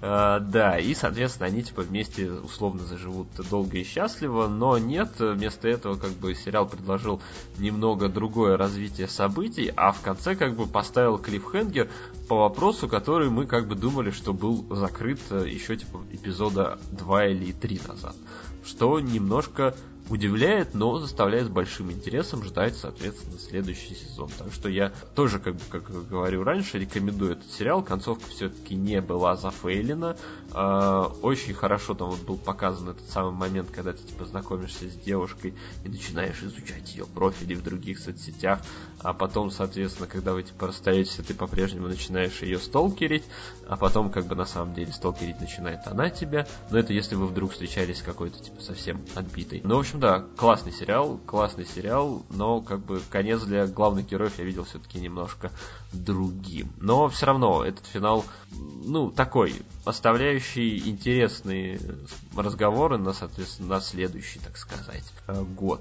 [0.00, 5.68] а, да, и, соответственно, они типа вместе условно заживут долго и счастливо, но нет, вместо
[5.68, 7.22] этого как бы сериал предложил
[7.58, 11.88] немного другое развитие событий, а в конце как бы поставил клиффхенгер
[12.28, 17.26] по вопросу, который мы как бы думали, что был закрыт э, еще типа эпизода 2
[17.26, 18.16] или 3 назад.
[18.64, 19.74] Что немножко
[20.08, 24.30] удивляет, но заставляет с большим интересом ждать, соответственно, следующий сезон.
[24.38, 27.82] Так что я тоже, как бы, как говорю раньше, рекомендую этот сериал.
[27.82, 30.16] Концовка все-таки не была зафейлена.
[30.54, 34.94] Э, очень хорошо там вот был показан этот самый момент, когда ты типа знакомишься с
[34.94, 35.54] девушкой
[35.84, 38.60] и начинаешь изучать ее профили в других соцсетях,
[39.02, 43.24] а потом, соответственно, когда вы типа расстаетесь, ты по-прежнему начинаешь ее сталкерить,
[43.68, 46.46] а потом как бы на самом деле сталкерить начинает она тебя.
[46.70, 49.60] Но это если вы вдруг встречались какой-то типа совсем отбитый.
[49.64, 54.38] Ну, в общем, да, классный сериал, классный сериал, но как бы конец для главных героев
[54.38, 55.50] я видел все-таки немножко
[55.92, 56.72] другим.
[56.78, 58.24] Но все равно этот финал,
[58.84, 59.54] ну, такой,
[59.84, 61.80] оставляющий интересные
[62.36, 65.80] разговоры на, соответственно, на следующий, так сказать, э, год.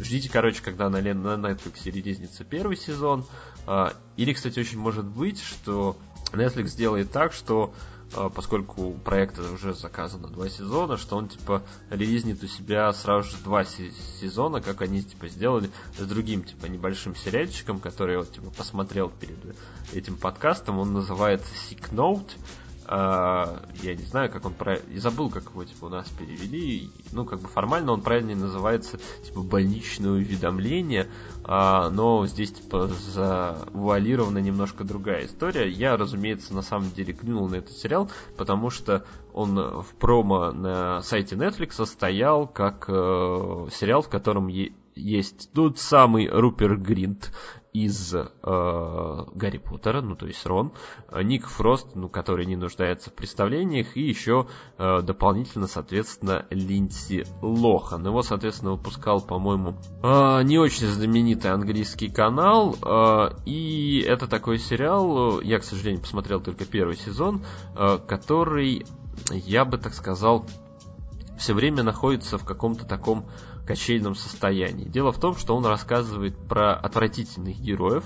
[0.00, 3.24] Ждите, короче, когда на, на Netflix релизнится первый сезон.
[3.66, 5.96] Э, или, кстати, очень может быть, что
[6.32, 7.74] Netflix сделает так, что
[8.12, 13.30] а, поскольку у проекта уже заказано два сезона, что он типа релизнит у себя сразу
[13.30, 18.32] же два сезона, как они типа сделали с другим типа небольшим сериальчиком, который я вот
[18.32, 19.38] типа посмотрел перед
[19.92, 22.30] этим подкастом, он называется Sick Note.
[22.90, 24.84] Uh, я не знаю, как он правильно...
[24.92, 26.90] Я забыл, как его типа у нас перевели.
[27.12, 31.08] Ну, как бы формально он правильно называется типа больничное уведомление
[31.44, 35.68] а, но здесь типа завуалирована немножко другая история.
[35.68, 41.02] Я, разумеется, на самом деле клюнул на этот сериал, потому что он в промо на
[41.02, 44.48] сайте Netflix стоял как э, сериал, в котором
[44.94, 47.32] есть тот самый Рупер Гринт.
[47.72, 50.72] Из э, Гарри Поттера, ну то есть Рон,
[51.22, 54.46] Ник Фрост, ну который не нуждается в представлениях, и еще
[54.78, 58.04] э, дополнительно, соответственно, Линдси Лохан.
[58.04, 65.40] Его, соответственно, выпускал, по-моему, э, не очень знаменитый английский канал, э, и это такой сериал,
[65.40, 67.44] я, к сожалению, посмотрел только первый сезон,
[67.76, 68.84] э, который,
[69.30, 70.44] я бы так сказал,
[71.38, 73.26] все время находится в каком-то таком
[73.66, 74.84] качельном состоянии.
[74.84, 78.04] Дело в том, что он рассказывает про отвратительных героев,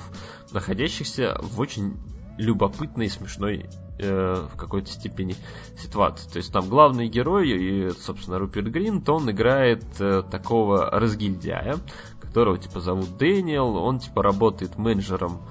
[0.53, 1.97] находящихся в очень
[2.37, 3.67] любопытной и смешной
[3.99, 5.37] э, в какой-то степени
[5.79, 6.29] ситуации.
[6.29, 11.77] То есть там главный герой, и, собственно, Руперт Грин, то он играет э, такого разгильдяя,
[12.21, 15.43] которого типа зовут Дэниел, он типа работает менеджером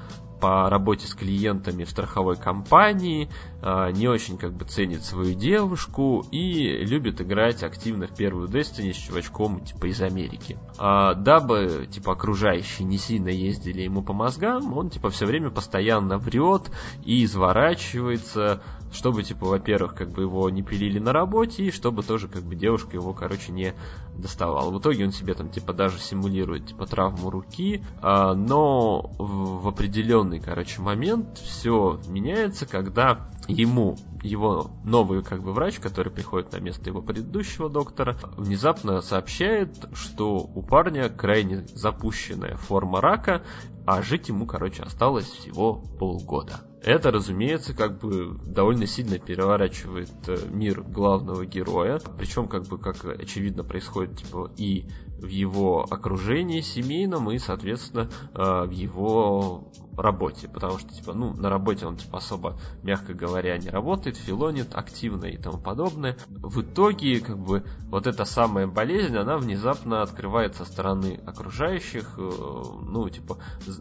[0.41, 3.29] по работе с клиентами в страховой компании,
[3.63, 8.97] не очень как бы ценит свою девушку и любит играть активно в первую Destiny с
[8.97, 10.57] чувачком типа из Америки.
[10.77, 16.17] А, дабы типа окружающие не сильно ездили ему по мозгам, он типа все время постоянно
[16.17, 16.71] врет
[17.05, 18.61] и изворачивается,
[18.93, 22.55] чтобы, типа, во-первых, как бы его не пилили на работе, и чтобы тоже, как бы,
[22.55, 23.73] девушка его, короче, не
[24.15, 24.69] доставала.
[24.71, 29.67] В итоге он себе там, типа, даже симулирует, типа, травму руки, а, но в, в
[29.67, 36.57] определенный, короче, момент все меняется, когда ему его новый как бы врач, который приходит на
[36.57, 43.43] место его предыдущего доктора, внезапно сообщает, что у парня крайне запущенная форма рака,
[43.85, 46.61] а жить ему, короче, осталось всего полгода.
[46.83, 51.99] Это, разумеется, как бы довольно сильно переворачивает э, мир главного героя.
[52.17, 58.65] Причем, как бы, как очевидно, происходит типа, и в его окружении семейном, и, соответственно, э,
[58.65, 63.69] в его работе, потому что, типа, ну, на работе он, типа, особо, мягко говоря, не
[63.69, 66.17] работает, филонит активно и тому подобное.
[66.29, 72.21] В итоге, как бы, вот эта самая болезнь, она внезапно открывает со стороны окружающих, э,
[72.21, 73.37] ну, типа,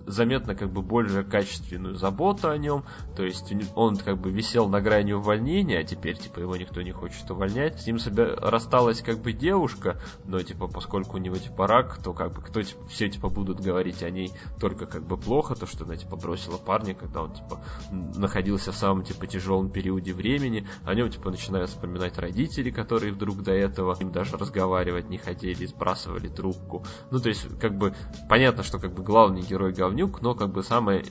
[0.06, 2.84] заметно, как бы, более качественную заботу о нем,
[3.16, 6.92] то есть он, как бы, висел на грани увольнения, а теперь, типа, его никто не
[6.92, 7.80] хочет увольнять.
[7.80, 8.34] С ним собя...
[8.36, 12.62] рассталась, как бы, девушка, но, типа, поскольку у него, типа, рак, то, как бы, кто,
[12.62, 16.16] типа, все, типа, будут говорить о ней только, как бы, плохо, то, что она, типа,
[16.16, 17.60] бросила парня, когда он, типа,
[17.90, 20.66] находился в самом, типа, тяжелом периоде времени.
[20.84, 25.66] О нем, типа, начинают вспоминать родители, которые вдруг до этого им даже разговаривать не хотели,
[25.66, 26.84] сбрасывали трубку.
[27.10, 27.94] Ну, то есть, как бы,
[28.28, 31.04] понятно, что, как бы, главный герой говнюк, но, как бы, самое э,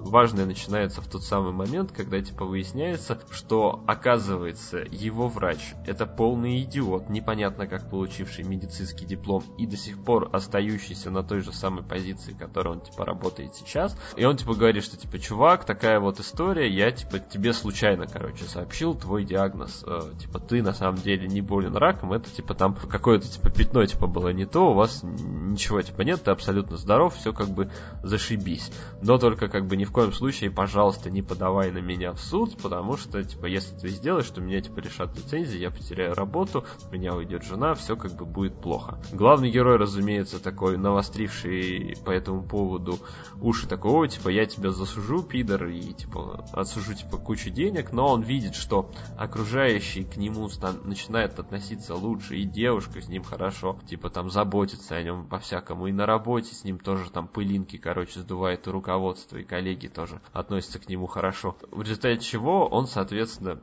[0.00, 6.62] важное начинается в тот самый момент, когда, типа, выясняется, что, оказывается, его врач— это полный
[6.62, 11.82] идиот, непонятно как получивший медицинский диплом и до сих пор остающийся на той же самой
[11.82, 13.96] позиции, которой он, типа, работает сейчас.
[14.16, 18.44] И он, типа, говорит, что, типа, чувак, такая вот история, я, типа, тебе случайно, короче,
[18.44, 19.84] сообщил твой диагноз.
[19.86, 23.84] Э, типа, ты на самом деле не болен раком, это, типа, там какое-то, типа, пятно,
[23.86, 27.70] типа, было не то, у вас ничего, типа, нет, ты абсолютно здоров, все как бы
[28.02, 28.70] зашибись.
[29.02, 32.60] Но только, как бы, ни в коем случае, пожалуйста, не подавай на меня в суд,
[32.60, 37.14] потому что, типа, если ты сделаешь, то меня, типа, решат лицензии, я потеряю работу, меня
[37.14, 38.98] уйдет жена, все как бы будет плохо.
[39.12, 42.98] Главный герой, разумеется, такой навостривший по этому поводу
[43.40, 48.22] уши такого, типа, я тебя засужу, пидор, и, типа, отсужу, типа, кучу денег, но он
[48.22, 50.48] видит, что окружающие к нему
[50.84, 55.92] начинают относиться лучше, и девушка с ним хорошо, типа, там, заботится о нем по-всякому, и
[55.92, 60.78] на работе с ним тоже там пылинки, короче, сдувает и руководство, и коллеги тоже относятся
[60.78, 61.56] к нему хорошо.
[61.70, 63.60] В результате чего он, соответственно,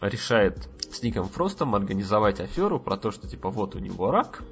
[0.00, 4.42] решает с Ником Фростом организовать аферу про то, что, типа, вот у него рак,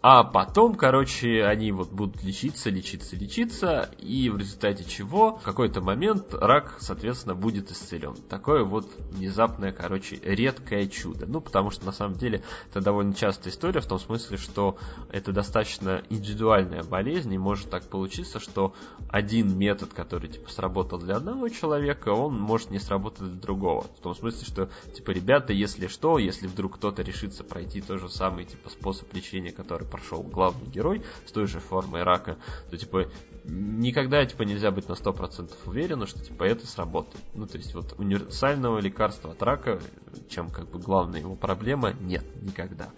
[0.00, 5.80] а потом, короче, они вот будут лечиться, лечиться, лечиться, и в результате чего в какой-то
[5.80, 8.14] момент рак, соответственно, будет исцелен.
[8.28, 11.26] Такое вот внезапное, короче, редкое чудо.
[11.26, 14.76] Ну, потому что на самом деле это довольно частая история в том смысле, что
[15.10, 18.74] это достаточно индивидуальная болезнь, и может так получиться, что
[19.08, 23.82] один метод, который, типа, сработал для одного человека, он может не сработать для другого.
[23.98, 28.08] В том смысле, что, типа, ребята, если что, если вдруг кто-то решится пройти тот же
[28.08, 32.36] самый, типа, способ лечения, который прошел главный герой с той же формой рака,
[32.70, 33.08] то типа
[33.44, 37.24] никогда типа нельзя быть на 100% уверенным, что типа это сработает.
[37.34, 39.80] Ну, то есть вот универсального лекарства от рака,
[40.28, 42.90] чем как бы главная его проблема, нет никогда.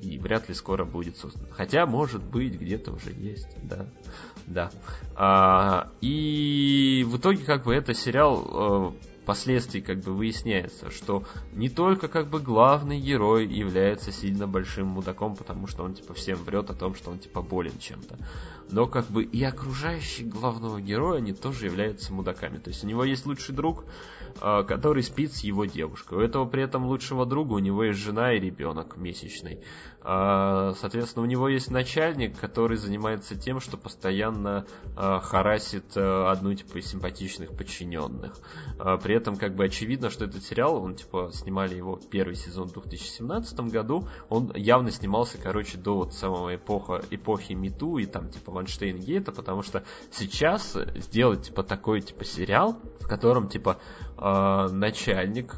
[0.00, 1.46] И вряд ли скоро будет создано.
[1.52, 3.86] Хотя, может быть, где-то уже есть, да.
[4.48, 4.72] Да.
[5.14, 11.68] А, и в итоге, как бы, это сериал э, впоследствии как бы выясняется, что не
[11.68, 16.70] только как бы главный герой является сильно большим мудаком, потому что он типа всем врет
[16.70, 18.18] о том, что он типа болен чем-то,
[18.70, 22.58] но как бы и окружающие главного героя, они тоже являются мудаками.
[22.58, 23.84] То есть у него есть лучший друг,
[24.40, 26.18] а, который спит с его девушкой.
[26.18, 29.60] У этого при этом лучшего друга у него есть жена и ребенок месячный.
[30.04, 34.66] А, соответственно, у него есть начальник, который занимается тем, что постоянно
[34.96, 38.36] а, харасит а, одну типа из симпатичных подчиненных.
[39.02, 42.72] При этом как бы очевидно, что этот сериал, он типа снимали его первый сезон в
[42.72, 48.50] 2017 году, он явно снимался, короче, до вот самого эпоха, эпохи Мету и там типа
[48.50, 53.78] Ванштейн Гейта, потому что сейчас сделать типа такой типа сериал, в котором типа
[54.16, 55.56] начальник,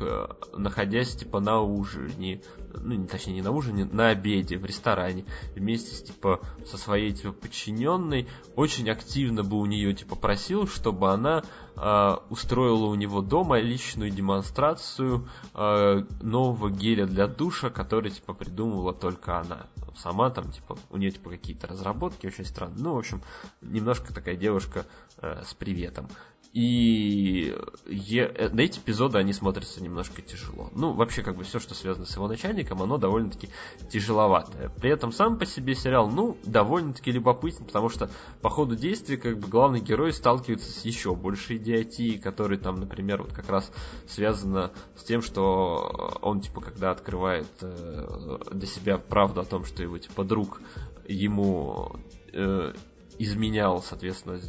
[0.56, 2.40] находясь типа на ужине,
[2.80, 5.24] ну, точнее, не на ужине, на обеде в ресторане,
[5.54, 11.10] вместе с, типа, со своей, типа, подчиненной, очень активно бы у нее, типа, просил, чтобы
[11.10, 11.42] она
[11.76, 18.92] э, устроила у него дома личную демонстрацию э, нового геля для душа, который, типа, придумывала
[18.92, 19.66] только она.
[19.96, 22.82] Сама там, типа, у нее, типа, какие-то разработки очень странные.
[22.82, 23.22] Ну, в общем,
[23.60, 24.86] немножко такая девушка
[25.18, 26.08] э, с приветом.
[26.54, 27.52] И
[27.86, 28.50] е...
[28.52, 30.70] на эти эпизоды они смотрятся немножко тяжело.
[30.72, 33.48] Ну, вообще, как бы все, что связано с его начальником, оно довольно-таки
[33.90, 34.68] тяжеловатое.
[34.68, 38.08] При этом сам по себе сериал, ну, довольно-таки любопытен, потому что
[38.40, 43.22] по ходу действия, как бы, главный герой сталкивается с еще большей идиотией, которая там, например,
[43.22, 43.72] вот как раз
[44.06, 49.82] связана с тем, что он, типа, когда открывает э, для себя правду о том, что
[49.82, 50.60] его, типа, друг
[51.08, 51.96] ему
[52.32, 52.74] э,
[53.18, 54.40] изменял, соответственно,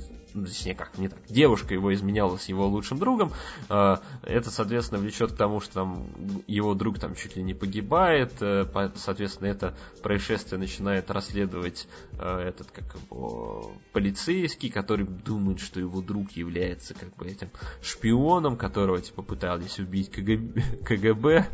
[0.44, 3.32] точнее как, не так, девушка его изменяла с его лучшим другом,
[3.70, 6.08] э, это, соответственно, влечет к тому, что там
[6.48, 12.72] его друг там чуть ли не погибает, э, соответственно, это происшествие начинает расследовать э, этот,
[12.72, 17.50] как его, полицейский, который думает, что его друг является, как бы, этим
[17.82, 21.48] шпионом, которого, типа, пытались убить КГБ.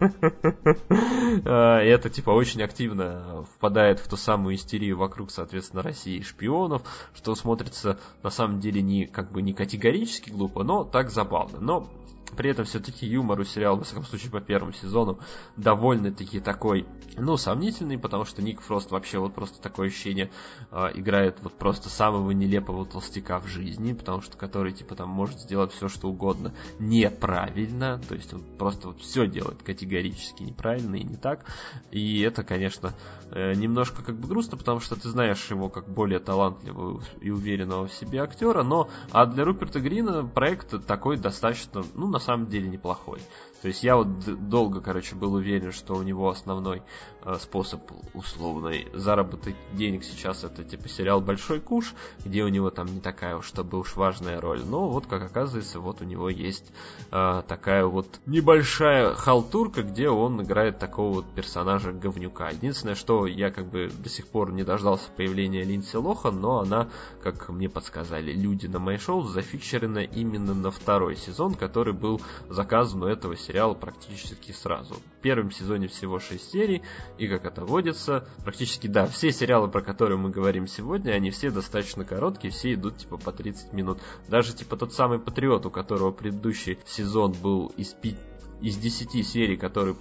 [1.41, 6.83] Это, типа, очень активно впадает в ту самую истерию вокруг, соответственно, России шпионов,
[7.13, 11.59] что смотрится, на самом деле, деле не, как бы не категорически глупо, но так забавно.
[11.59, 11.89] Но
[12.35, 15.19] при этом все-таки юмор у сериала, во всяком случае, по первому сезону,
[15.57, 16.85] довольно-таки такой,
[17.17, 20.31] ну, сомнительный, потому что Ник Фрост вообще вот просто такое ощущение
[20.71, 25.39] э, играет вот просто самого нелепого толстяка в жизни, потому что который, типа, там может
[25.39, 31.03] сделать все, что угодно неправильно, то есть он просто вот все делает категорически неправильно и
[31.03, 31.45] не так,
[31.91, 32.93] и это, конечно,
[33.31, 37.93] немножко как бы грустно, потому что ты знаешь его как более талантливого и уверенного в
[37.93, 43.19] себе актера, но, а для Руперта Грина проект такой достаточно, ну, на самом деле неплохой.
[43.61, 46.81] То есть я вот долго, короче, был уверен, что у него основной
[47.20, 47.81] э, способ
[48.13, 51.93] условный заработать денег сейчас это типа сериал «Большой куш»,
[52.25, 54.63] где у него там не такая уж, чтобы уж важная роль.
[54.65, 56.71] Но вот, как оказывается, вот у него есть
[57.11, 62.49] э, такая вот небольшая халтурка, где он играет такого вот персонажа говнюка.
[62.49, 66.89] Единственное, что я как бы до сих пор не дождался появления Линдси Лохан, но она,
[67.21, 73.03] как мне подсказали люди на моей шоу, зафиксирована именно на второй сезон, который был заказан
[73.03, 74.95] у этого сериала сериал практически сразу.
[75.21, 76.81] Первом сезоне всего 6 серий,
[77.17, 81.51] и как это водится, практически, да, все сериалы, про которые мы говорим сегодня, они все
[81.51, 83.99] достаточно короткие, все идут типа по 30 минут.
[84.27, 88.30] Даже типа тот самый Патриот, у которого предыдущий сезон был из 5
[88.61, 89.95] из 10 серий, которые,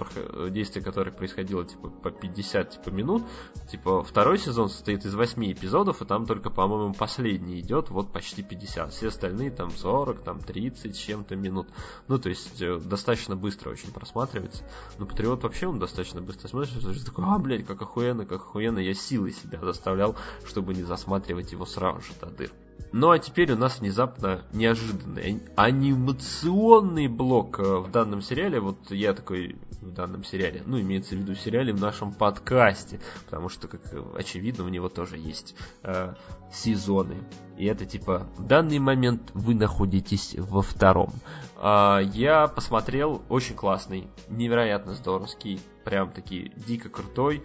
[0.51, 3.23] действие которых происходило типа по 50 типа, минут,
[3.71, 8.43] типа второй сезон состоит из 8 эпизодов, и там только, по-моему, последний идет вот почти
[8.43, 8.93] 50.
[8.93, 11.69] Все остальные там 40, там 30 чем-то минут.
[12.09, 14.65] Ну, то есть э, достаточно быстро очень просматривается.
[14.99, 17.05] Но Патриот вообще он достаточно быстро смотрится.
[17.05, 18.79] Такой, а, блядь, как охуенно, как охуенно.
[18.79, 22.51] Я силой себя заставлял, чтобы не засматривать его сразу же до дыр.
[22.93, 28.61] Ну а теперь у нас внезапно неожиданный анимационный блок э, в данном сериале.
[28.61, 33.49] Вот я такой в данном сериале, ну имеется в виду сериале в нашем подкасте, потому
[33.49, 33.81] что, как
[34.15, 36.15] очевидно, у него тоже есть э,
[36.53, 37.17] сезоны.
[37.57, 41.13] И это типа в данный момент вы находитесь во втором.
[41.57, 47.43] Э, я посмотрел очень классный, невероятно здоровский, прям таки дико крутой.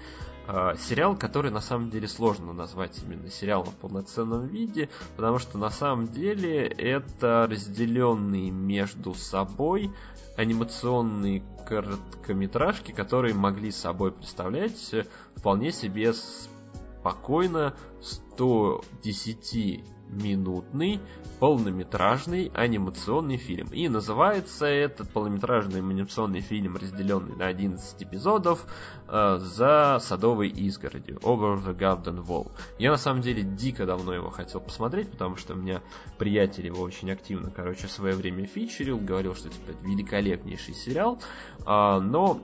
[0.47, 5.57] А, сериал, который на самом деле сложно назвать именно сериалом в полноценном виде, потому что
[5.57, 9.91] на самом деле это разделенные между собой
[10.37, 14.93] анимационные короткометражки, которые могли собой представлять
[15.35, 20.99] вполне себе спокойно 110 минутный
[21.39, 23.67] полнометражный анимационный фильм.
[23.67, 28.65] И называется этот полнометражный анимационный фильм, разделенный на 11 эпизодов,
[29.07, 32.51] э, за садовой изгородью, Over the Garden Wall.
[32.79, 35.81] Я на самом деле дико давно его хотел посмотреть, потому что у меня
[36.17, 41.19] приятель его очень активно, короче, в свое время фичерил, говорил, что типа, это великолепнейший сериал,
[41.59, 42.39] э, но,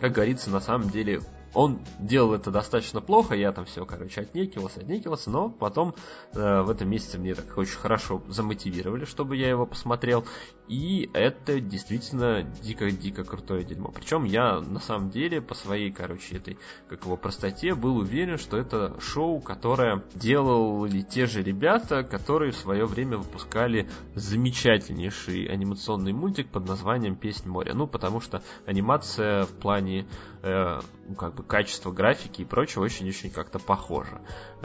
[0.00, 1.20] как говорится, на самом деле
[1.54, 5.94] он делал это достаточно плохо, я там все, короче, отнекивался, отнекивался, но потом
[6.32, 10.24] э, в этом месяце мне так очень хорошо замотивировали, чтобы я его посмотрел,
[10.68, 13.90] и это действительно дико-дико крутое дерьмо.
[13.90, 16.58] Причем я на самом деле по своей, короче, этой,
[16.88, 22.56] как его, простоте был уверен, что это шоу, которое делали те же ребята, которые в
[22.56, 27.74] свое время выпускали замечательнейший анимационный мультик под названием «Песнь моря».
[27.74, 30.06] Ну, потому что анимация в плане
[30.42, 34.20] э, ну, как бы качество графики и прочего очень-очень как-то похоже.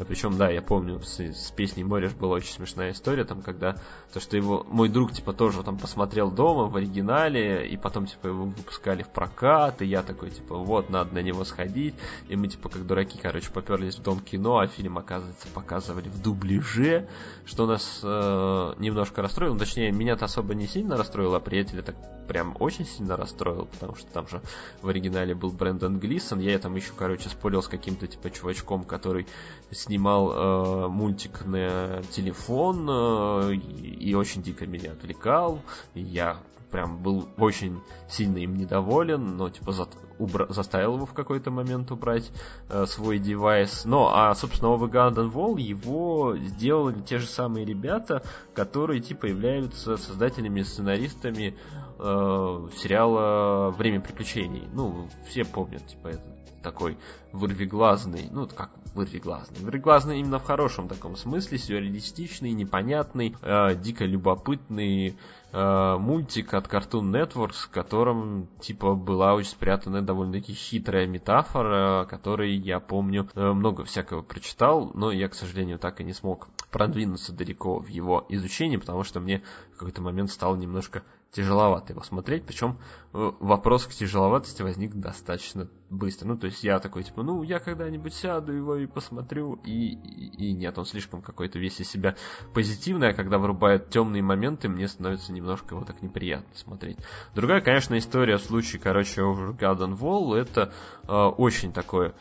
[0.07, 3.75] Причем, да, я помню, с, с песней Мориш была очень смешная история, там, когда
[4.13, 8.27] то, что его мой друг, типа, тоже там посмотрел дома в оригинале, и потом, типа,
[8.27, 11.95] его выпускали в прокат, и я такой, типа, вот, надо на него сходить,
[12.27, 16.21] и мы, типа, как дураки, короче, поперлись в дом кино, а фильм, оказывается, показывали в
[16.21, 17.07] дубляже,
[17.45, 21.95] что нас э, немножко расстроило, ну, точнее, меня-то особо не сильно расстроило, а приятеля так
[22.27, 24.41] прям очень сильно расстроил, потому что там же
[24.81, 29.25] в оригинале был Брэндон Глисон, я там еще, короче, спорил с каким-то, типа, чувачком, который
[29.71, 35.59] снимал э, мультик на телефон э, и, очень дико меня отвлекал.
[35.95, 36.37] И я
[36.69, 39.87] прям был очень сильно им недоволен, но типа за,
[40.19, 42.31] убра, заставил его в какой-то момент убрать
[42.69, 43.85] э, свой девайс.
[43.85, 48.23] Но, а, собственно, Over Garden Wall его сделали те же самые ребята,
[48.53, 51.55] которые типа являются создателями, сценаристами
[51.97, 54.67] э, сериала «Время приключений».
[54.73, 56.35] Ну, все помнят, типа, это
[56.65, 56.97] такой
[57.31, 59.59] вырвиглазный, ну, как вырвиглазный.
[59.59, 65.15] Вырвиглазный именно в хорошем таком смысле, сюрреалистичный, непонятный, э, дико любопытный
[65.55, 72.55] э, мультик от Cartoon Network, в котором, типа, была очень спрятана довольно-таки хитрая метафора, которой
[72.55, 77.31] я помню э, много всякого прочитал, но я, к сожалению, так и не смог продвинуться
[77.31, 81.03] далеко в его изучении, потому что мне в какой-то момент стало немножко
[81.35, 82.77] тяжеловато его смотреть, причем
[83.13, 86.27] э, вопрос к тяжеловатости возник достаточно быстро.
[86.27, 90.49] Ну, то есть я такой, типа, ну, я когда-нибудь сяду его и посмотрю, и, и,
[90.49, 92.15] и нет, он слишком какой-то весь из себя
[92.53, 96.97] позитивный, а когда вырубает темные моменты, мне становится немножко его так неприятно смотреть.
[97.35, 100.71] Другая, конечно, история в случае, короче, Over Garden Wall, это
[101.03, 102.15] э, очень такое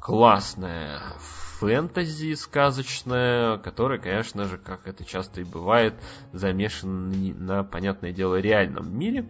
[0.00, 1.00] классное
[1.58, 5.94] фэнтези сказочное, которое, конечно же, как это часто и бывает,
[6.32, 9.28] замешано на, понятное дело, реальном мире.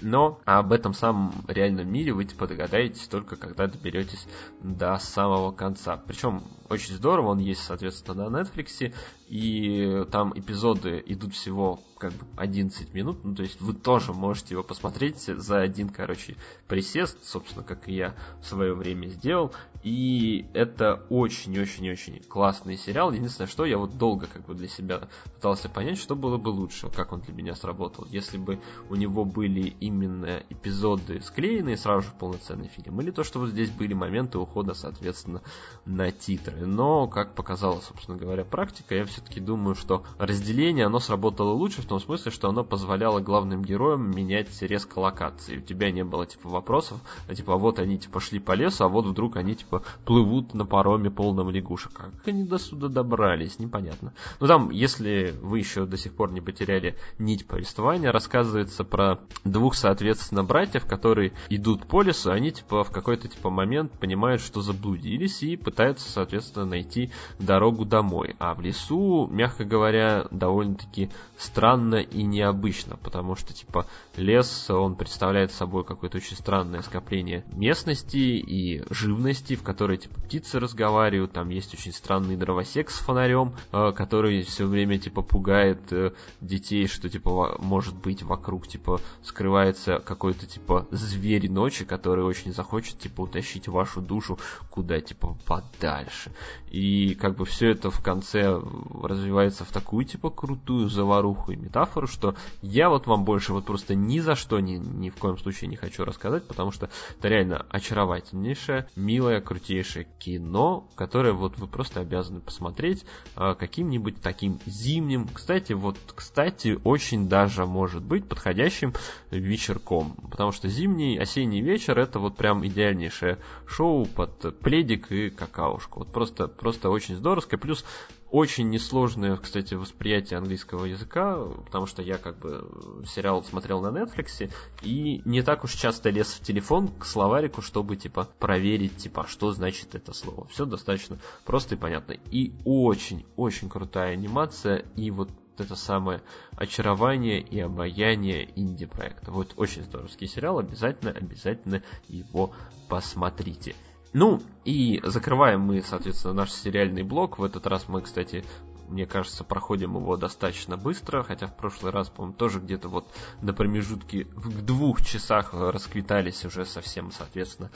[0.00, 4.26] Но об этом самом реальном мире вы типа догадаетесь только когда доберетесь
[4.60, 5.96] до самого конца.
[5.96, 8.92] Причем очень здорово, он есть, соответственно, на Netflix,
[9.32, 14.54] и там эпизоды идут всего как бы 11 минут, ну то есть вы тоже можете
[14.54, 16.36] его посмотреть за один, короче,
[16.68, 19.52] присест, собственно, как и я в свое время сделал,
[19.84, 23.12] и это очень-очень-очень классный сериал.
[23.12, 26.88] Единственное, что я вот долго как бы для себя пытался понять, что было бы лучше,
[26.88, 28.06] как он для меня сработал.
[28.10, 28.60] Если бы
[28.90, 33.50] у него были именно эпизоды склеенные сразу же в полноценный фильм, или то, что вот
[33.50, 35.40] здесь были моменты ухода, соответственно,
[35.84, 36.66] на титры.
[36.66, 41.86] Но, как показала, собственно говоря, практика, я все-таки думаю, что разделение, оно сработало лучше в
[41.86, 45.58] том смысле, что оно позволяло главным героям менять резко локации.
[45.58, 48.88] У тебя не было, типа, вопросов, а, типа, вот они, типа, шли по лесу, а
[48.88, 51.92] вот вдруг они, типа, плывут на пароме полном лягушек.
[51.92, 54.12] Как они до сюда добрались, непонятно.
[54.40, 59.74] Ну, там, если вы еще до сих пор не потеряли нить повествования, рассказывается про двух,
[59.74, 65.42] соответственно, братьев, которые идут по лесу, они, типа, в какой-то, типа, момент понимают, что заблудились
[65.42, 68.36] и пытаются, соответственно, найти дорогу домой.
[68.38, 73.86] А в лесу, мягко говоря, довольно-таки странно и необычно, потому что, типа,
[74.16, 80.60] лес, он представляет собой какое-то очень странное скопление местности и живности, в которой, типа, птицы
[80.60, 86.12] разговаривают, там есть очень странный дровосек с фонарем, э, который все время, типа, пугает э,
[86.40, 92.98] детей, что, типа, может быть вокруг, типа, скрывается какой-то, типа, зверь ночи, который очень захочет,
[92.98, 94.38] типа, утащить вашу душу
[94.70, 96.32] куда, типа, подальше.
[96.70, 98.60] И, как бы, все это в конце
[99.08, 103.94] развивается в такую, типа, крутую заваруху и метафору, что я вот вам больше вот просто
[103.94, 107.66] ни за что ни, ни в коем случае не хочу рассказать, потому что это реально
[107.70, 113.04] очаровательнейшее, милое, крутейшее кино, которое вот вы просто обязаны посмотреть
[113.36, 118.94] э, каким-нибудь таким зимним, кстати, вот, кстати, очень даже может быть подходящим
[119.30, 126.00] вечерком, потому что зимний, осенний вечер это вот прям идеальнейшее шоу под пледик и какаушку.
[126.00, 127.84] Вот просто, просто очень здоровское, плюс
[128.32, 131.36] очень несложное, кстати, восприятие английского языка,
[131.66, 132.66] потому что я как бы
[133.06, 134.50] сериал смотрел на Netflix
[134.80, 139.52] и не так уж часто лез в телефон к словарику, чтобы типа проверить, типа, что
[139.52, 140.46] значит это слово.
[140.48, 142.12] Все достаточно просто и понятно.
[142.30, 145.28] И очень-очень крутая анимация, и вот
[145.58, 146.22] это самое
[146.52, 149.30] очарование и обаяние инди-проекта.
[149.30, 152.54] Вот очень здоровский сериал, обязательно, обязательно его
[152.88, 153.74] посмотрите.
[154.12, 157.38] Ну, и закрываем мы, соответственно, наш сериальный блок.
[157.38, 158.44] В этот раз мы, кстати,
[158.88, 163.06] мне кажется, проходим его достаточно быстро, хотя в прошлый раз, по-моему, тоже где-то вот
[163.40, 167.70] до промежутки в двух часах расквитались уже совсем, соответственно,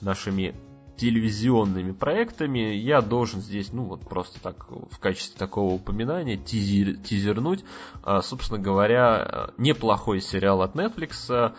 [0.00, 0.54] нашими
[0.98, 7.64] телевизионными проектами, я должен здесь, ну вот просто так в качестве такого упоминания тизер, тизернуть,
[8.02, 11.54] а, собственно говоря, неплохой сериал от Netflix а,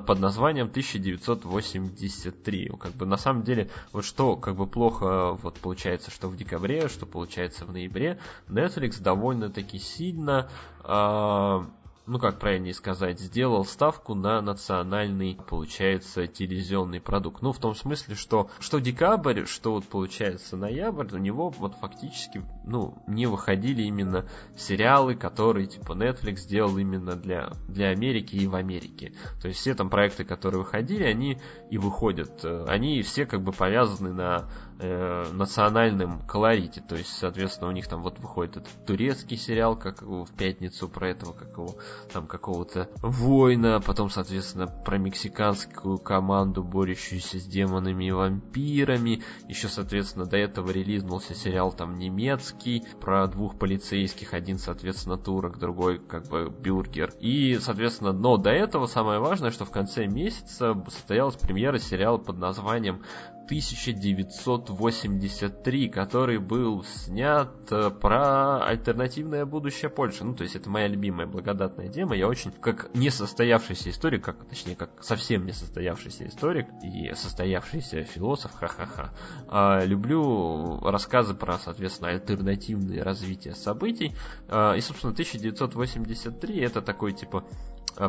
[0.00, 2.72] под названием 1983.
[2.78, 6.88] Как бы на самом деле, вот что как бы плохо вот получается, что в декабре,
[6.88, 8.18] что получается в ноябре,
[8.48, 10.50] Netflix довольно-таки сильно
[10.84, 11.60] э,
[12.08, 17.42] ну как правильнее сказать, сделал ставку на национальный, получается, телевизионный продукт.
[17.42, 22.42] Ну, в том смысле, что что декабрь, что вот получается ноябрь, у него вот фактически,
[22.64, 24.26] ну, не выходили именно
[24.56, 29.12] сериалы, которые типа Netflix сделал именно для, для Америки и в Америке.
[29.42, 31.38] То есть все там проекты, которые выходили, они
[31.70, 32.44] и выходят.
[32.44, 34.48] Э, они все как бы повязаны на
[34.78, 36.80] э, национальном колорите.
[36.80, 41.10] То есть, соответственно, у них там вот выходит этот турецкий сериал, как в пятницу про
[41.10, 41.76] этого, как его
[42.12, 49.22] там какого-то воина, потом, соответственно, про мексиканскую команду, борющуюся с демонами и вампирами.
[49.48, 55.98] Еще, соответственно, до этого релизнулся сериал там немецкий про двух полицейских, один, соответственно, турок, другой
[55.98, 57.12] как бы бюргер.
[57.20, 62.38] И, соответственно, но до этого самое важное, что в конце месяца состоялась премьера сериала под
[62.38, 63.02] названием
[63.48, 70.22] 1983, который был снят э, про альтернативное будущее Польши.
[70.22, 72.14] Ну, то есть это моя любимая благодатная тема.
[72.14, 79.14] Я очень, как несостоявшийся историк, как, точнее, как совсем несостоявшийся историк и состоявшийся философ, ха-ха-ха,
[79.48, 84.14] а, люблю рассказы про, соответственно, альтернативные развития событий.
[84.48, 87.44] А, и, собственно, 1983 это такой, типа,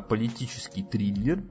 [0.10, 1.42] политический триллер,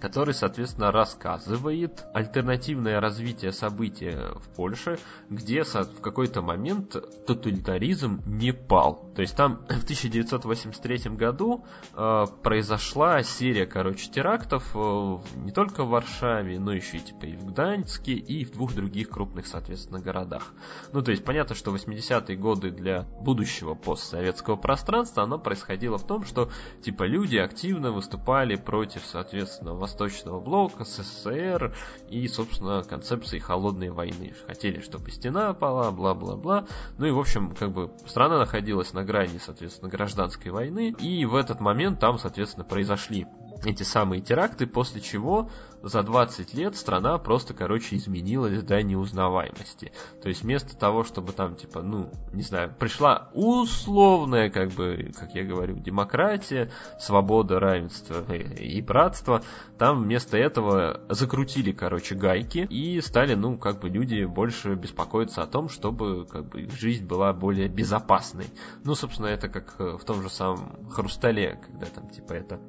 [0.00, 4.98] который, соответственно, рассказывает альтернативное развитие события в Польше,
[5.30, 6.96] где в какой-то момент
[7.26, 9.12] тоталитаризм не пал.
[9.14, 11.64] То есть там в 1983 году
[11.94, 17.36] э, произошла серия, короче, терактов э, не только в Варшаве, но еще и типа и
[17.36, 20.52] в Гданьске, и в двух других крупных, соответственно, городах.
[20.92, 26.24] Ну, то есть понятно, что 80-е годы для будущего постсоветского пространства, оно происходило в том,
[26.24, 26.50] что
[26.82, 31.74] типа люди активно выступали против, соответственно, Восточного блока, СССР
[32.08, 34.34] и, собственно, концепции холодной войны.
[34.46, 36.66] Хотели, чтобы стена пала, бла-бла-бла.
[36.98, 40.94] Ну и, в общем, как бы страна находилась на грани, соответственно, гражданской войны.
[40.98, 43.26] И в этот момент там, соответственно, произошли
[43.64, 45.50] эти самые теракты, после чего
[45.82, 49.92] за 20 лет страна просто, короче, изменилась до неузнаваемости.
[50.22, 55.34] То есть вместо того, чтобы там, типа, ну, не знаю, пришла условная, как бы, как
[55.34, 56.70] я говорю, демократия,
[57.00, 59.42] свобода, равенство и братство,
[59.78, 65.46] там вместо этого закрутили, короче, гайки и стали, ну, как бы люди больше беспокоиться о
[65.46, 68.46] том, чтобы, как бы, их жизнь была более безопасной.
[68.84, 72.60] Ну, собственно, это как в том же самом Хрустале, когда там, типа, это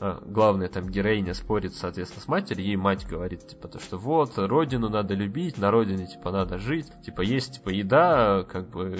[0.00, 4.88] главная там героиня спорит, соответственно, с матерью, ей мать говорит, типа, то, что вот, родину
[4.88, 8.96] надо любить, на родине, типа, надо жить, типа, есть, типа, еда, как бы,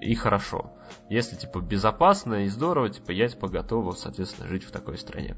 [0.00, 0.72] и хорошо.
[1.08, 5.36] Если, типа, безопасно и здорово, типа, я, типа, готова, соответственно, жить в такой стране.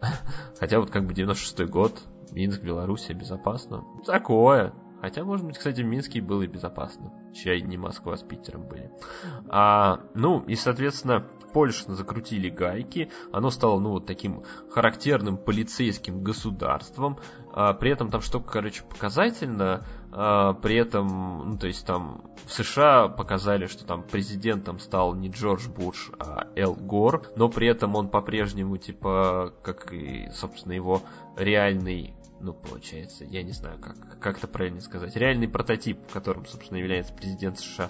[0.58, 2.00] Хотя вот, как бы, 96-й год,
[2.32, 3.84] Минск, Белоруссия, безопасно.
[4.04, 4.72] Такое.
[5.00, 7.12] Хотя, может быть, кстати, в Минске было и безопасно.
[7.34, 8.90] Чай не Москва с Питером были.
[9.48, 11.26] А, ну, и, соответственно,
[11.56, 13.10] Польша закрутили гайки.
[13.32, 17.18] Оно стало, ну, вот таким характерным полицейским государством.
[17.50, 19.86] А, при этом там что, короче, показательно.
[20.12, 25.30] А, при этом, ну, то есть там в США показали, что там президентом стал не
[25.30, 27.22] Джордж Буш, а Эл Гор.
[27.36, 31.00] Но при этом он по-прежнему, типа, как и, собственно, его
[31.38, 36.78] реальный ну, получается, я не знаю, как, как это правильно сказать, реальный прототип, которым, собственно,
[36.78, 37.88] является президент США,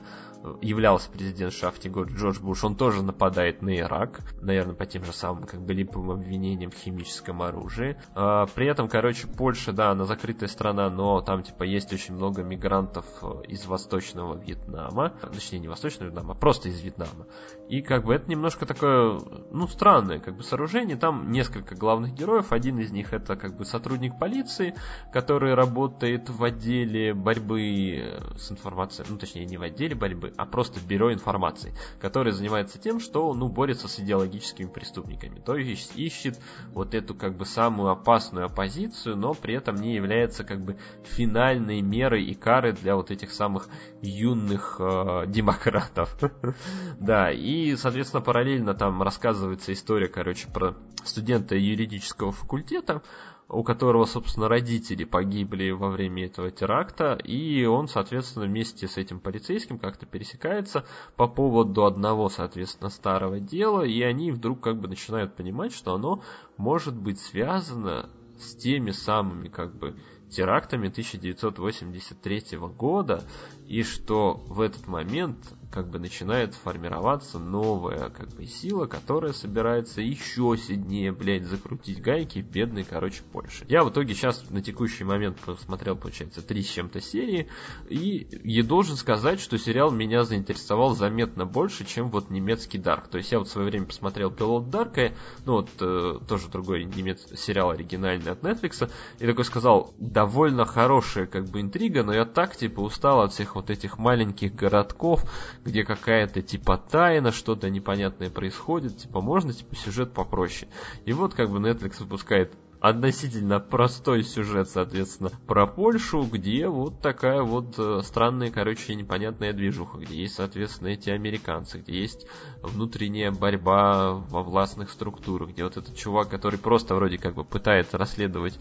[0.60, 5.44] являлся президент США Джордж Буш, он тоже нападает на Ирак, наверное, по тем же самым,
[5.44, 7.96] как бы, липовым обвинениям в химическом оружии.
[8.14, 12.42] А, при этом, короче, Польша, да, она закрытая страна, но там, типа, есть очень много
[12.42, 17.26] мигрантов э, из Восточного Вьетнама, точнее, не Восточного Вьетнама, а просто из Вьетнама.
[17.68, 19.20] И, как бы, это немножко такое,
[19.50, 23.64] ну, странное, как бы, сооружение, там несколько главных героев, один из них это, как бы,
[23.64, 24.74] сотрудник полиции,
[25.12, 30.46] который работает в отделе борьбы э, с информацией, ну, точнее, не в отделе борьбы, а
[30.46, 35.40] просто бюро информации, которое занимается тем, что ну, борется с идеологическими преступниками.
[35.40, 36.38] То есть ищет
[36.72, 41.80] вот эту как бы самую опасную оппозицию, но при этом не является как бы финальной
[41.80, 43.68] мерой и карой для вот этих самых
[44.02, 46.16] юных э, демократов.
[46.98, 50.74] Да, и, соответственно, параллельно там рассказывается история, короче, про
[51.04, 53.02] студента юридического факультета,
[53.48, 59.20] у которого, собственно, родители погибли во время этого теракта, и он, соответственно, вместе с этим
[59.20, 60.84] полицейским как-то пересекается
[61.16, 66.22] по поводу одного, соответственно, старого дела, и они вдруг как бы начинают понимать, что оно
[66.56, 69.96] может быть связано с теми самыми как бы
[70.28, 73.22] терактами 1983 года,
[73.68, 75.38] и что в этот момент
[75.70, 82.38] как бы начинает формироваться новая как бы сила, которая собирается еще сильнее, блядь, закрутить гайки
[82.38, 83.64] бедной, короче, Польше.
[83.68, 87.48] Я в итоге сейчас на текущий момент посмотрел, получается, три с чем-то серии,
[87.88, 93.08] и я должен сказать, что сериал меня заинтересовал заметно больше, чем вот немецкий Дарк.
[93.08, 95.12] То есть я вот в свое время посмотрел пилот Дарка,
[95.44, 97.26] ну вот э, тоже другой немец...
[97.36, 102.56] сериал оригинальный от Netflix, и такой сказал, довольно хорошая как бы интрига, но я так
[102.56, 105.24] типа устал от всех вот этих маленьких городков,
[105.64, 110.70] где какая-то типа тайна, что-то непонятное происходит, типа можно типа сюжет попроще.
[111.04, 112.52] И вот как бы Netflix выпускает
[112.88, 119.98] относительно простой сюжет, соответственно, про Польшу, где вот такая вот э, странная, короче, непонятная движуха,
[119.98, 122.26] где есть, соответственно, эти американцы, где есть
[122.62, 127.98] внутренняя борьба во властных структурах, где вот этот чувак, который просто вроде как бы пытается
[127.98, 128.58] расследовать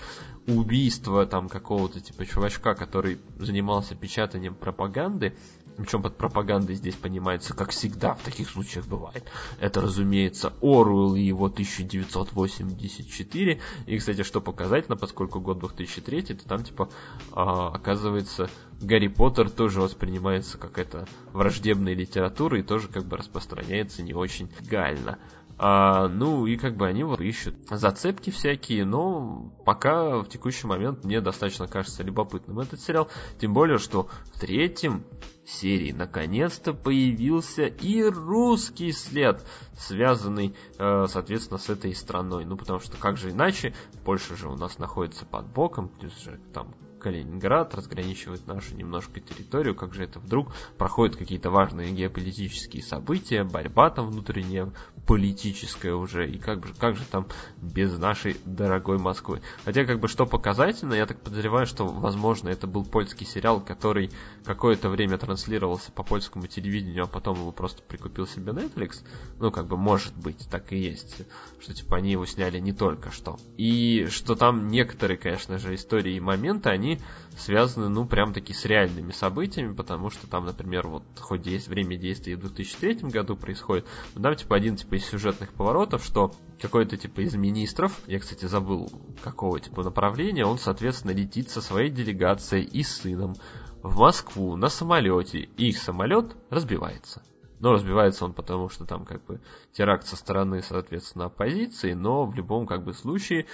[0.48, 5.36] убийство там какого-то типа чувачка, который занимался печатанием пропаганды,
[5.78, 9.26] причем под пропагандой здесь понимается, как всегда в таких случаях бывает.
[9.60, 13.62] Это, разумеется, Оруэлл и его 1984.
[13.86, 16.90] И, кстати, что показательно, поскольку год 2003, то там, типа,
[17.32, 18.50] а, оказывается,
[18.82, 24.50] Гарри Поттер тоже воспринимается как это враждебная литература и тоже как бы распространяется не очень
[24.60, 25.18] легально.
[25.58, 31.06] А, ну и как бы они вот ищут зацепки всякие, но пока в текущий момент
[31.06, 33.10] мне достаточно кажется любопытным этот сериал.
[33.40, 35.06] Тем более, что в третьем
[35.46, 39.46] серии наконец-то появился и русский след,
[39.78, 42.46] связанный, э, соответственно, с этой страной.
[42.46, 43.74] Ну потому что как же иначе,
[44.04, 46.76] Польша же у нас находится под боком, плюс же там
[47.06, 53.92] Калининград, разграничивает нашу немножко территорию, как же это вдруг проходят какие-то важные геополитические события, борьба
[53.92, 54.72] там внутренняя,
[55.06, 57.28] политическая уже, и как же, как же там
[57.62, 59.44] без нашей дорогой Москвы.
[59.66, 64.10] Хотя как бы что показательно, я так подозреваю, что возможно это был польский сериал, который
[64.44, 69.04] какое-то время транслировался по польскому телевидению, а потом его просто прикупил себе Netflix.
[69.40, 71.22] Ну как бы может быть, так и есть,
[71.60, 73.38] что типа они его сняли не только что.
[73.58, 76.95] И что там некоторые, конечно же, истории и моменты, они
[77.38, 81.98] связаны, ну, прям таки с реальными событиями, потому что там, например, вот хоть есть время
[81.98, 83.86] действия в 2003 году происходит,
[84.16, 88.46] но там, типа, один, типа, из сюжетных поворотов, что какой-то, типа, из министров, я, кстати,
[88.46, 88.90] забыл,
[89.24, 93.36] какого, типа, направления, он, соответственно, летит со своей делегацией и сыном
[93.84, 97.22] в Москву на самолете, и их самолет разбивается.
[97.60, 99.42] Но разбивается он потому, что там как бы
[99.72, 103.46] теракт со стороны, соответственно, оппозиции, но в любом как бы случае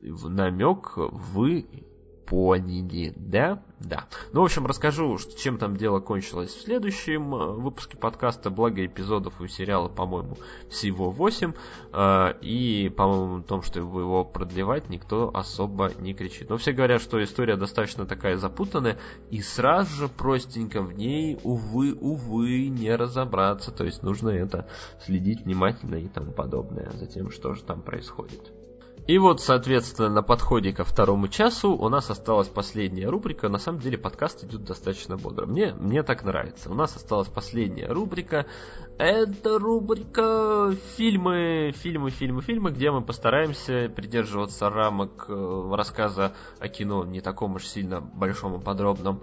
[0.00, 1.66] намек вы
[2.26, 3.62] поняли, да?
[3.80, 4.06] Да.
[4.32, 8.48] Ну, в общем, расскажу, чем там дело кончилось в следующем э, выпуске подкаста.
[8.48, 10.38] Благо эпизодов у сериала, по-моему,
[10.70, 11.52] всего 8.
[11.92, 16.48] Э, и, по-моему, о том, что его продлевать, никто особо не кричит.
[16.48, 18.98] Но все говорят, что история достаточно такая запутанная,
[19.30, 23.70] и сразу же простенько в ней, увы, увы, не разобраться.
[23.70, 24.66] То есть нужно это
[25.04, 28.53] следить внимательно и тому подобное за тем, что же там происходит.
[29.06, 33.50] И вот, соответственно, на подходе ко второму часу у нас осталась последняя рубрика.
[33.50, 35.44] На самом деле подкаст идет достаточно бодро.
[35.44, 36.70] Мне, мне так нравится.
[36.70, 38.46] У нас осталась последняя рубрика.
[38.96, 47.04] Это рубрика фильмы, фильмы, фильмы, фильмы, где мы постараемся придерживаться рамок э, рассказа о кино
[47.04, 49.22] не таком уж сильно большом и подробном,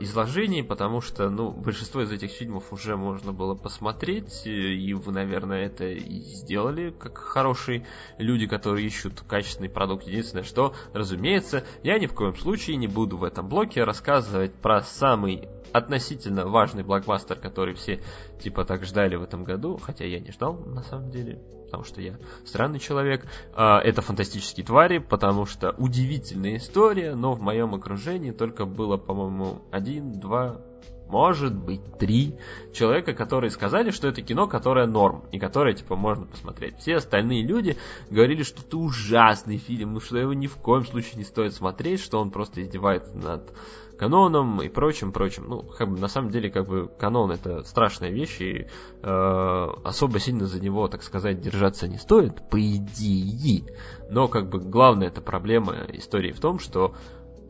[0.00, 5.66] изложений, потому что, ну, большинство из этих фильмов уже можно было посмотреть, и вы, наверное,
[5.66, 7.86] это и сделали, как хорошие
[8.18, 10.06] люди, которые ищут качественный продукт.
[10.06, 14.82] Единственное, что, разумеется, я ни в коем случае не буду в этом блоке рассказывать про
[14.82, 18.00] самый относительно важный блокбастер, который все
[18.42, 22.00] типа так ждали в этом году, хотя я не ждал на самом деле, потому что
[22.00, 22.16] я
[22.46, 23.26] странный человек.
[23.54, 29.60] А, это фантастические твари, потому что удивительная история, но в моем окружении только было, по-моему,
[29.70, 30.62] один, два,
[31.08, 32.36] может быть, три
[32.72, 36.78] человека, которые сказали, что это кино, которое норм, и которое, типа, можно посмотреть.
[36.78, 37.76] Все остальные люди
[38.10, 42.00] говорили, что это ужасный фильм, ну что его ни в коем случае не стоит смотреть,
[42.00, 43.52] что он просто издевается над
[43.98, 45.44] каноном и прочим, прочим.
[45.48, 48.66] Ну, как бы, на самом деле, как бы, канон это страшная вещь, и
[49.02, 53.74] э, особо сильно за него, так сказать, держаться не стоит, по идее.
[54.08, 56.94] Но, как бы, главная эта проблема истории в том, что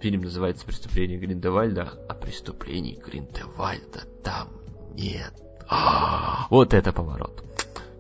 [0.01, 4.49] фильм называется «Преступление Гриндевальда», а преступлений Гриндевальда там
[4.95, 5.33] нет.
[5.69, 7.45] А, вот это поворот.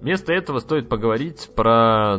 [0.00, 2.18] Вместо этого стоит поговорить про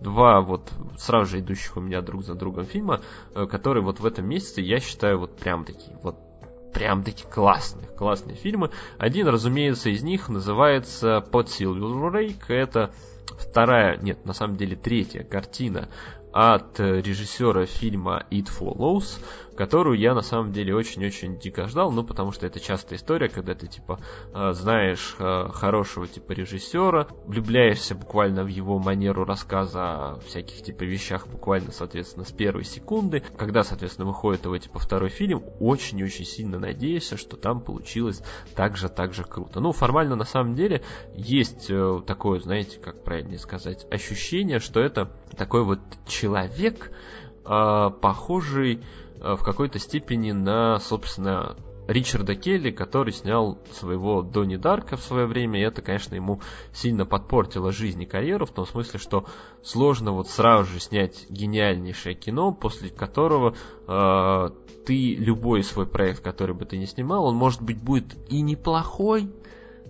[0.00, 3.00] два вот сразу же идущих у меня друг за другом фильма,
[3.34, 6.16] э, которые вот в этом месяце я считаю вот прям такие вот
[6.72, 8.70] прям такие классные, классные фильмы.
[8.96, 12.44] Один, разумеется, из них называется «Под Silver Lake».
[12.48, 12.92] Это
[13.38, 15.88] вторая, нет, на самом деле третья картина
[16.32, 19.18] от режиссера фильма It Follows
[19.60, 23.54] которую я на самом деле очень-очень дико ждал, ну, потому что это частая история, когда
[23.54, 24.00] ты, типа,
[24.32, 30.84] э, знаешь э, хорошего, типа, режиссера, влюбляешься буквально в его манеру рассказа о всяких, типа,
[30.84, 33.22] вещах буквально, соответственно, с первой секунды.
[33.36, 38.22] Когда, соответственно, выходит его, типа, второй фильм, очень-очень сильно надеешься, что там получилось
[38.56, 39.60] так же, так же круто.
[39.60, 40.80] Ну, формально, на самом деле,
[41.14, 46.92] есть э, такое, знаете, как правильнее сказать, ощущение, что это такой вот человек,
[47.42, 48.80] похожий
[49.20, 51.56] в какой-то степени на, собственно,
[51.90, 56.40] Ричарда Келли, который снял своего Донни Дарка в свое время, и это, конечно, ему
[56.72, 59.26] сильно подпортило жизнь и карьеру, в том смысле, что
[59.62, 63.54] сложно вот сразу же снять гениальнейшее кино, после которого
[63.88, 64.50] э,
[64.86, 69.28] ты любой свой проект, который бы ты не снимал, он, может быть, будет и неплохой,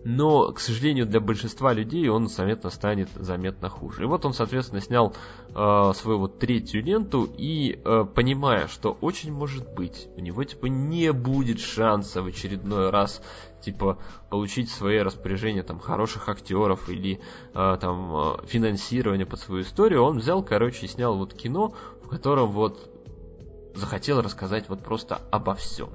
[0.05, 4.03] но, к сожалению, для большинства людей он заметно станет заметно хуже.
[4.03, 5.15] И вот он, соответственно, снял
[5.55, 10.67] э, свою вот третью ленту и, э, понимая, что очень может быть, у него, типа,
[10.67, 13.23] не будет шанса в очередной раз,
[13.63, 13.99] типа,
[14.31, 17.21] получить в свое распоряжение, там, хороших актеров или,
[17.55, 22.09] э, там, э, финансирование под свою историю, он взял, короче, и снял вот кино, в
[22.09, 22.91] котором вот
[23.75, 25.91] захотел рассказать вот просто обо всем.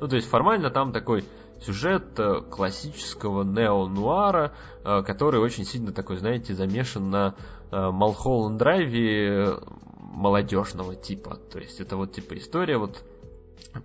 [0.00, 1.24] Ну, то есть формально там такой
[1.60, 4.52] сюжет э, классического нео-нуара,
[4.84, 7.34] э, который очень сильно такой, знаете, замешан на
[7.70, 9.58] э, Малхолланд драйве
[9.98, 11.36] молодежного типа.
[11.36, 13.04] То есть это вот типа история вот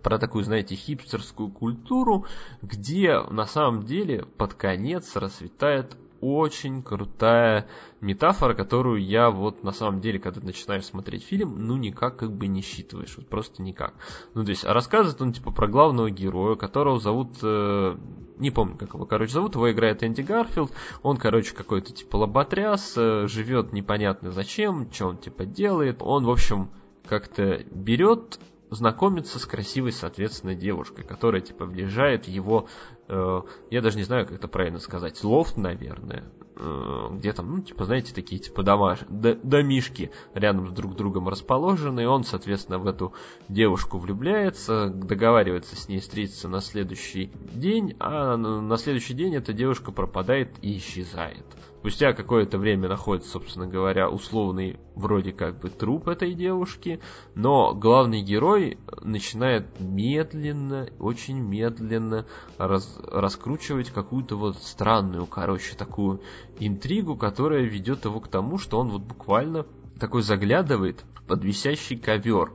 [0.01, 2.25] про такую, знаете, хипстерскую культуру,
[2.61, 5.95] где на самом деле под конец расцветает
[6.25, 7.67] очень крутая
[8.01, 12.47] метафора, которую я вот на самом деле, когда начинаешь смотреть фильм, ну никак как бы
[12.47, 13.93] не считываешь, вот просто никак.
[14.33, 17.97] Ну то есть, а рассказывает он типа про главного героя, которого зовут, э,
[18.37, 20.71] не помню как его, короче, зовут, его играет Энди Гарфилд,
[21.03, 26.29] он, короче, какой-то типа лоботряс, э, живет непонятно зачем, что он типа делает, он, в
[26.29, 26.69] общем,
[27.07, 28.39] как-то берет
[28.75, 32.67] знакомится с красивой, соответственно, девушкой, которая, типа, въезжает в его,
[33.07, 33.41] э,
[33.71, 36.25] я даже не знаю, как это правильно сказать, лофт, наверное,
[36.57, 42.01] э, где там, ну, типа, знаете, такие, типа, дома, домишки рядом с друг другом расположены,
[42.01, 43.13] и он, соответственно, в эту
[43.49, 49.91] девушку влюбляется, договаривается с ней встретиться на следующий день, а на следующий день эта девушка
[49.91, 51.45] пропадает и исчезает.
[51.85, 56.99] Спустя какое-то время находится, собственно говоря, условный вроде как бы труп этой девушки,
[57.35, 62.25] но главный герой начинает медленно, очень медленно
[62.57, 66.21] раз, раскручивать какую-то вот странную, короче, такую
[66.59, 69.67] интригу, которая ведет его к тому, что он вот буквально
[69.99, 72.51] такой заглядывает под висящий ковер.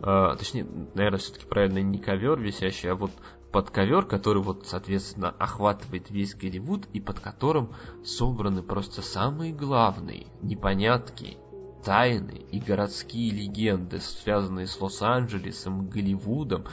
[0.00, 3.10] Uh, точнее, наверное, все-таки правильно не ковер висящий, а вот
[3.52, 7.74] под ковер, который вот, соответственно, охватывает весь Голливуд и под которым
[8.04, 11.36] собраны просто самые главные непонятки,
[11.84, 16.66] тайны и городские легенды, связанные с Лос-Анджелесом, Голливудом,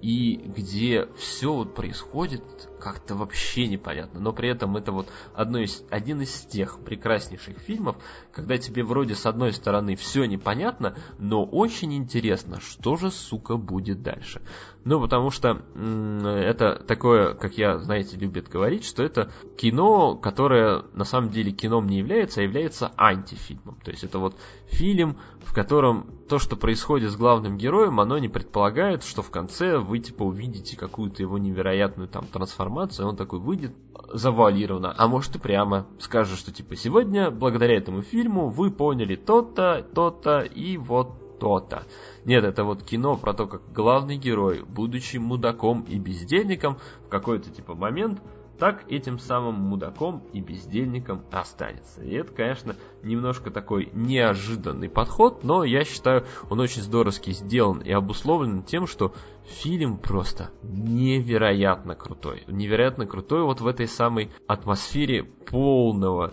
[0.00, 2.42] и где все вот происходит
[2.82, 4.18] как-то вообще непонятно.
[4.18, 7.96] Но при этом это вот одно из, один из тех прекраснейших фильмов,
[8.32, 14.02] когда тебе вроде с одной стороны все непонятно, но очень интересно, что же, сука, будет
[14.02, 14.42] дальше.
[14.84, 21.04] Ну, потому что это такое, как я, знаете, любят говорить, что это кино, которое на
[21.04, 23.78] самом деле кином не является, а является антифильмом.
[23.84, 24.36] То есть это вот
[24.66, 29.78] фильм, в котором то, что происходит с главным героем, оно не предполагает, что в конце
[29.78, 33.74] вы типа увидите какую-то его невероятную там трансформацию, он такой выйдет
[34.12, 39.86] завуалированно, а может и прямо скажет, что типа сегодня благодаря этому фильму вы поняли то-то,
[39.94, 41.82] то-то и вот то-то.
[42.24, 47.50] Нет, это вот кино про то, как главный герой, будучи мудаком и бездельником, в какой-то
[47.50, 48.22] типа момент
[48.62, 52.00] так этим самым мудаком и бездельником останется.
[52.04, 57.90] И это, конечно, немножко такой неожиданный подход, но я считаю, он очень здоровски сделан и
[57.90, 59.14] обусловлен тем, что
[59.46, 62.44] фильм просто невероятно крутой.
[62.46, 66.32] Невероятно крутой вот в этой самой атмосфере полного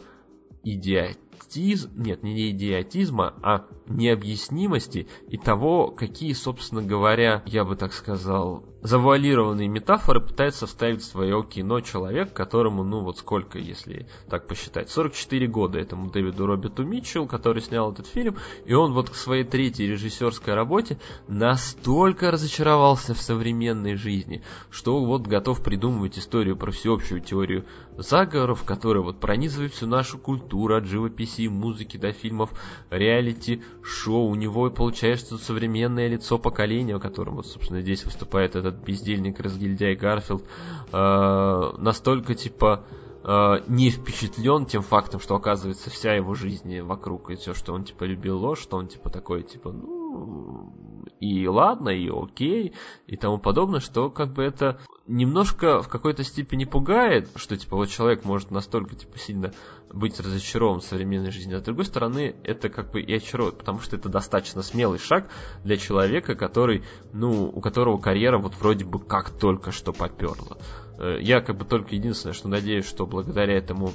[0.63, 7.93] идиотизма идиотизм, нет, не идиотизма, а необъяснимости и того, какие, собственно говоря, я бы так
[7.93, 14.47] сказал, завуалированные метафоры пытается вставить в свое кино человек, которому, ну вот сколько, если так
[14.47, 19.15] посчитать, 44 года этому Дэвиду Роберту Митчелл, который снял этот фильм, и он вот к
[19.15, 20.97] своей третьей режиссерской работе
[21.27, 27.65] настолько разочаровался в современной жизни, что вот готов придумывать историю про всеобщую теорию
[27.97, 32.51] заговоров, которая вот пронизывает всю нашу культуру от живописи, музыки до фильмов,
[32.89, 34.29] реалити, шоу.
[34.29, 40.43] У него получается современное лицо поколения, о вот, собственно, здесь выступает этот бездельник, разгильдяй Гарфилд,
[40.91, 42.85] э, настолько, типа,
[43.23, 47.83] э, не впечатлен тем фактом, что оказывается вся его жизнь вокруг, и все, что он,
[47.83, 50.73] типа, любил ложь, что он, типа, такой, типа, ну,
[51.19, 52.73] и ладно, и окей,
[53.07, 57.89] и тому подобное, что как бы это немножко в какой-то степени пугает, что типа вот
[57.89, 59.51] человек может настолько типа сильно
[59.91, 63.79] быть разочарован в современной жизни, а с другой стороны это как бы и очаровывает, потому
[63.79, 65.29] что это достаточно смелый шаг
[65.63, 66.83] для человека, который,
[67.13, 70.57] ну, у которого карьера вот вроде бы как только что поперла.
[70.97, 73.93] Э, я как бы только единственное, что надеюсь, что благодаря этому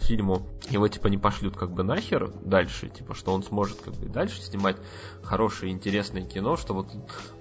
[0.00, 4.06] фильму его типа не пошлют как бы нахер дальше, типа что он сможет как бы
[4.06, 4.76] дальше снимать
[5.22, 6.88] хорошее интересное кино, что вот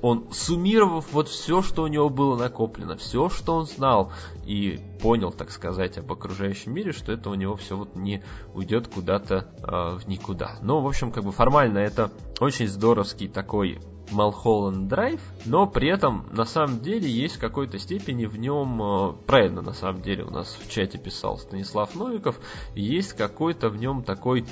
[0.01, 4.11] он суммировав вот все, что у него было накоплено, все, что он знал
[4.45, 8.87] и понял, так сказать, об окружающем мире, что это у него все вот не уйдет
[8.87, 10.57] куда-то э, в никуда.
[10.61, 13.79] Ну, в общем, как бы формально это очень здоровский такой
[14.11, 19.13] Малхолланд Драйв, но при этом на самом деле есть в какой-то степени в нем, э,
[19.25, 22.39] правильно на самом деле у нас в чате писал Станислав Новиков,
[22.75, 24.45] есть какой-то в нем такой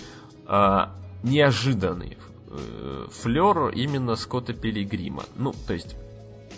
[0.48, 2.18] а, неожиданный
[2.50, 5.24] э, флер именно Скотта Пилигрима.
[5.36, 5.96] Ну, то есть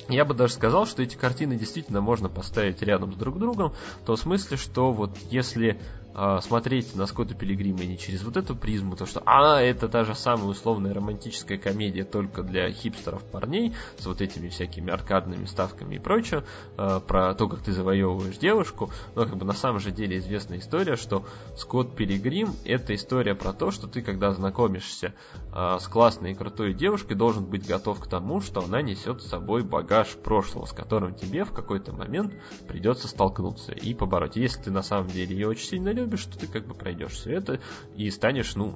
[0.10, 4.06] я бы даже сказал, что эти картины действительно можно поставить рядом с друг другом, в
[4.06, 5.80] том смысле, что вот если
[6.18, 10.04] э, смотреть на Скотта Пилигрима не через вот эту призму, то что, а, это та
[10.04, 15.96] же самая условная романтическая комедия только для хипстеров парней, с вот этими всякими аркадными ставками
[15.96, 16.44] и прочее,
[16.78, 20.60] э, про то, как ты завоевываешь девушку, но как бы на самом же деле известная
[20.60, 21.26] история, что
[21.56, 25.14] Скотт Пилигрим это история про то, что ты, когда знакомишься
[25.54, 29.28] э, с классной и крутой девушкой, должен быть готов к тому, что она несет с
[29.28, 32.34] собой багаж прошлого, с которым тебе в какой-то момент
[32.68, 34.36] придется столкнуться и побороть.
[34.36, 37.12] Если ты на самом деле ее очень сильно любишь, любишь, что ты как бы пройдешь
[37.12, 37.60] все это
[37.96, 38.74] и станешь, ну,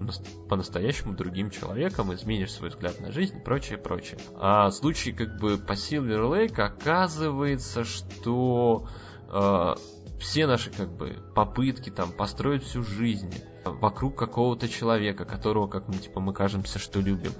[0.49, 4.19] по-настоящему другим человеком, изменишь свой взгляд на жизнь и прочее, прочее.
[4.35, 8.87] А в случае как бы по Silver Lake оказывается, что
[9.29, 9.75] э,
[10.19, 13.33] все наши как бы попытки там построить всю жизнь
[13.63, 17.31] вокруг какого-то человека, которого, как мы типа мы кажемся, что любим,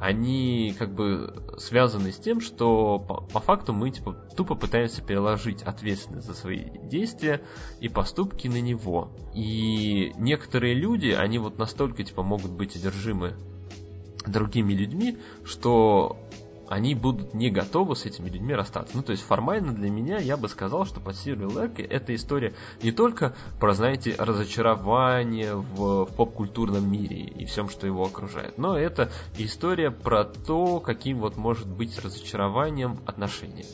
[0.00, 5.62] они как бы связаны с тем, что по, по факту мы типа тупо пытаемся переложить
[5.62, 7.40] ответственность за свои действия
[7.80, 9.10] и поступки на него.
[9.34, 13.34] И некоторые люди, они вот настолько типа могут быть одержимы
[14.26, 16.18] другими людьми, что
[16.68, 18.96] они будут не готовы с этими людьми расстаться.
[18.96, 22.54] Ну, то есть формально для меня я бы сказал, что по Сирию Лерке эта история
[22.82, 28.78] не только про, знаете, разочарование в, в поп-культурном мире и всем, что его окружает, но
[28.78, 33.66] это история про то, каким вот может быть разочарованием отношения.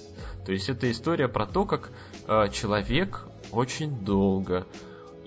[0.44, 1.92] То есть это история про то, как
[2.26, 4.66] э, человек очень долго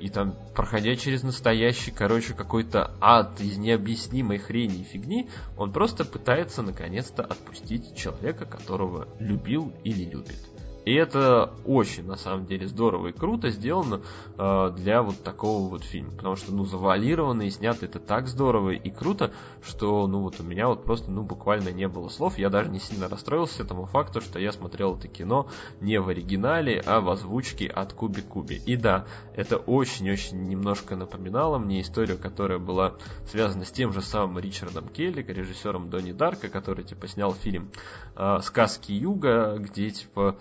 [0.05, 6.05] и там, проходя через настоящий, короче, какой-то ад из необъяснимой хрени и фигни, он просто
[6.05, 10.37] пытается наконец-то отпустить человека, которого любил или любит.
[10.85, 14.01] И это очень, на самом деле, здорово и круто сделано
[14.37, 16.11] э, для вот такого вот фильма.
[16.11, 19.31] Потому что, ну, завуалировано и снято это так здорово и круто,
[19.63, 22.37] что, ну, вот у меня вот просто, ну, буквально не было слов.
[22.37, 25.47] Я даже не сильно расстроился этому факту, что я смотрел это кино
[25.81, 28.61] не в оригинале, а в озвучке от Куби Куби.
[28.65, 29.05] И да,
[29.35, 32.93] это очень-очень немножко напоминало мне историю, которая была
[33.27, 37.71] связана с тем же самым Ричардом Келли, режиссером Донни Дарка, который, типа, снял фильм
[38.15, 40.37] э, «Сказки Юга», где, типа,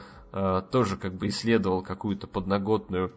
[0.70, 3.12] тоже как бы исследовал какую-то подноготную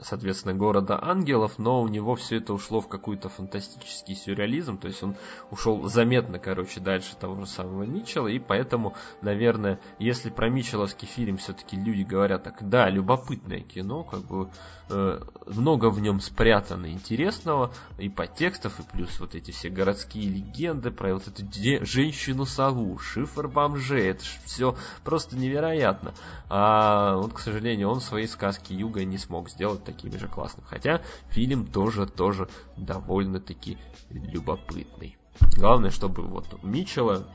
[0.00, 5.02] соответственно, города ангелов, но у него все это ушло в какой-то фантастический сюрреализм, то есть
[5.02, 5.16] он
[5.50, 11.36] ушел заметно, короче, дальше того же самого Митчелла, и поэтому, наверное, если про Митчелловский фильм
[11.36, 14.48] все-таки люди говорят так, да, любопытное кино, как бы
[14.88, 20.90] э, много в нем спрятано интересного, и подтекстов, и плюс вот эти все городские легенды
[20.90, 21.42] про вот эту
[21.84, 26.14] женщину-сову, шифр бомжей, это все просто невероятно.
[26.48, 30.66] А вот, к сожалению, он свои сказки Юга не смог сделать такими же классными.
[30.66, 33.78] Хотя фильм тоже, тоже довольно-таки
[34.10, 35.16] любопытный.
[35.56, 37.26] Главное, чтобы вот у Митчелла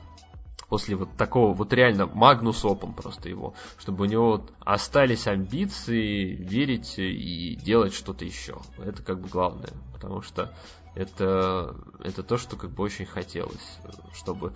[0.68, 6.98] после вот такого вот реально Магнус Опом просто его, чтобы у него остались амбиции верить
[6.98, 8.58] и делать что-то еще.
[8.78, 10.52] Это как бы главное, потому что
[10.94, 13.78] это, это то, что как бы очень хотелось,
[14.14, 14.54] чтобы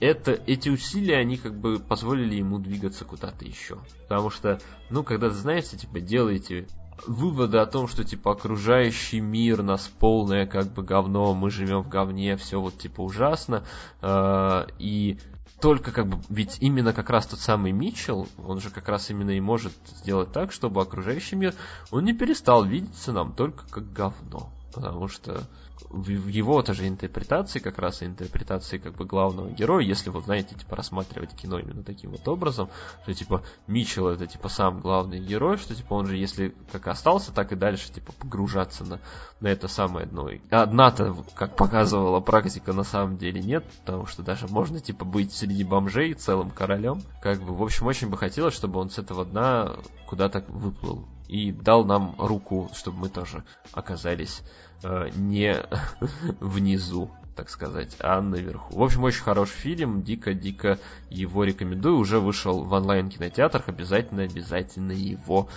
[0.00, 3.78] это, эти усилия, они как бы позволили ему двигаться куда-то еще.
[4.08, 4.60] Потому что,
[4.90, 6.66] ну, когда, знаете, типа, делаете
[7.06, 11.88] выводы о том, что типа окружающий мир нас полное как бы говно, мы живем в
[11.88, 13.64] говне, все вот типа ужасно,
[14.02, 15.18] э, и
[15.60, 19.30] только как бы, ведь именно как раз тот самый Митчелл, он же как раз именно
[19.30, 21.54] и может сделать так, чтобы окружающий мир,
[21.90, 25.42] он не перестал видеться нам только как говно, потому что
[25.90, 30.76] в его тоже интерпретации, как раз интерпретации как бы главного героя, если вот, знаете, типа
[30.76, 32.68] рассматривать кино именно таким вот образом,
[33.02, 37.32] что типа Митчелл это типа сам главный герой, что типа он же если как остался,
[37.32, 39.00] так и дальше типа погружаться на,
[39.40, 40.30] на это самое дно.
[40.50, 45.64] Одна-то, как показывала практика, на самом деле нет, потому что даже можно типа быть среди
[45.64, 47.02] бомжей целым королем.
[47.22, 51.52] Как бы, в общем, очень бы хотелось, чтобы он с этого дна куда-то выплыл и
[51.52, 54.42] дал нам руку, чтобы мы тоже оказались
[54.82, 55.56] не
[56.40, 58.78] внизу, так сказать, а наверху.
[58.78, 60.78] В общем, очень хороший фильм, дико-дико
[61.10, 61.98] его рекомендую.
[61.98, 65.48] Уже вышел в онлайн-кинотеатрах, обязательно, обязательно его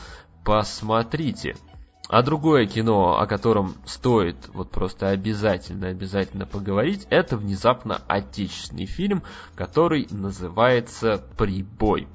[0.43, 1.55] посмотрите.
[2.09, 9.23] А другое кино, о котором стоит вот просто обязательно, обязательно поговорить, это внезапно отечественный фильм,
[9.55, 12.07] который называется «Прибой».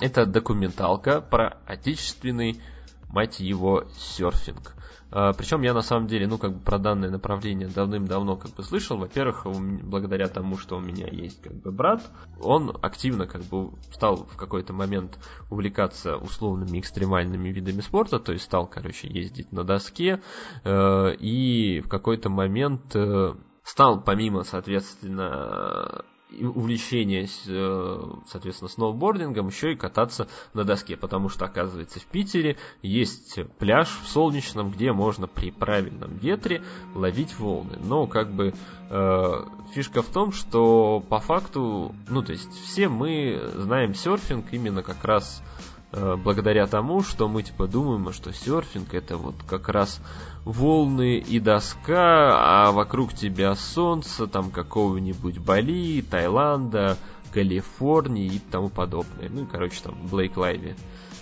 [0.00, 2.62] Это документалка про отечественный,
[3.08, 4.74] мать его, серфинг.
[5.12, 8.62] А, Причем я на самом деле, ну, как бы про данное направление давным-давно как бы
[8.62, 8.96] слышал.
[8.96, 9.46] Во-первых,
[9.82, 12.02] благодаря тому, что у меня есть как бы брат,
[12.40, 15.18] он активно как бы стал в какой-то момент
[15.50, 20.22] увлекаться условными экстремальными видами спорта, то есть стал, короче, ездить на доске,
[20.64, 23.34] э, и в какой-то момент э,
[23.64, 26.04] стал, помимо, соответственно,
[26.40, 33.38] увлечение, э, соответственно, сноубордингом, еще и кататься на доске, потому что, оказывается, в Питере есть
[33.58, 36.62] пляж в Солнечном, где можно при правильном ветре
[36.94, 37.78] ловить волны.
[37.82, 38.54] Но, как бы,
[38.90, 39.32] э,
[39.72, 45.04] фишка в том, что по факту, ну, то есть, все мы знаем серфинг именно как
[45.04, 45.59] раз Э,
[45.92, 50.00] благодаря тому, что мы типа думаем, что серфинг это вот как раз
[50.44, 56.96] волны и доска, а вокруг тебя солнце, там какого-нибудь Бали, Таиланда,
[57.32, 59.28] Калифорнии и тому подобное.
[59.28, 60.74] Ну короче, там Блейк Лайви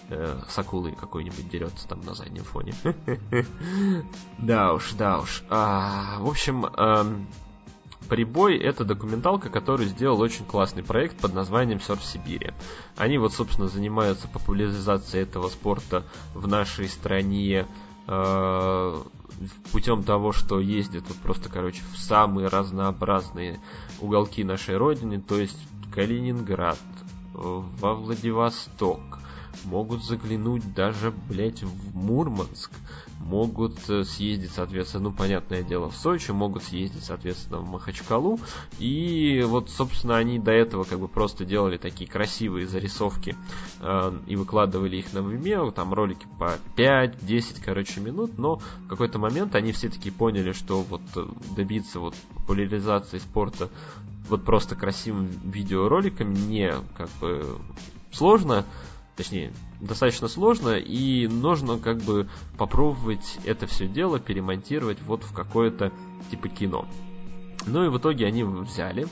[0.09, 2.75] э, с акулой какой-нибудь дерется там на заднем фоне.
[4.39, 5.43] Да уж, да уж.
[5.51, 7.27] А, в общем, эм,
[8.09, 12.53] Прибой— это документалка, которую сделал очень классный проект под названием Surf Сибири.
[12.97, 16.05] Они вот, собственно, занимаются популяризацией этого спорта
[16.35, 17.67] в нашей стране
[18.07, 19.03] э,
[19.73, 23.61] путем того, что ездят вот просто, короче, в самые разнообразные
[24.01, 25.59] уголки нашей родины, то есть
[25.95, 26.79] Калининград,
[27.35, 29.19] во Владивосток,
[29.65, 32.71] могут заглянуть даже, блять, в Мурманск,
[33.29, 38.41] могут э, съездить, соответственно, ну, понятное дело, в Сочи, могут съездить, соответственно, в Махачкалу.
[38.79, 43.37] И вот, собственно, они до этого как бы просто делали такие красивые зарисовки
[43.81, 49.19] э, и выкладывали их на Vimeo, там ролики по 5-10, короче, минут, но в какой-то
[49.19, 53.69] момент они все таки поняли, что вот э, добиться вот популяризации спорта
[54.31, 57.59] вот просто красивым видеороликом не как бы
[58.11, 58.65] сложно,
[59.17, 65.93] точнее, достаточно сложно, и нужно как бы попробовать это все дело перемонтировать вот в какое-то
[66.31, 66.87] типа кино.
[67.67, 69.07] Ну и в итоге они взяли,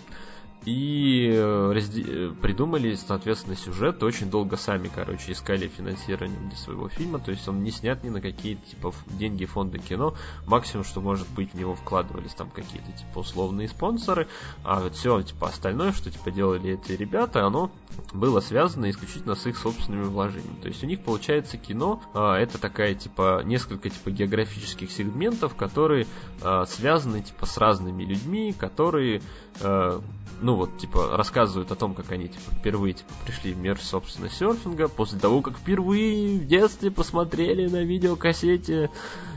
[0.67, 2.31] и э, разде...
[2.43, 4.03] придумали, соответственно, сюжет.
[4.03, 7.21] Очень долго сами, короче, искали финансирование для своего фильма.
[7.21, 10.15] То есть он не снят ни на какие типа деньги фонда кино.
[10.45, 14.27] Максимум, что может быть, в него вкладывались там какие-то типа условные спонсоры.
[14.65, 17.71] А все типа остальное, что типа делали эти ребята, оно
[18.13, 20.61] было связано исключительно с их собственными вложениями.
[20.61, 26.09] То есть у них получается кино, а, это такая типа несколько типа географических сегментов, которые
[26.43, 29.23] а, связаны типа с разными людьми, которые
[29.61, 30.03] а,
[30.41, 34.29] ну вот, типа, рассказывают о том, как они, типа, впервые, типа, пришли в мир, собственно,
[34.29, 38.91] серфинга, после того, как впервые в детстве посмотрели на видеокассете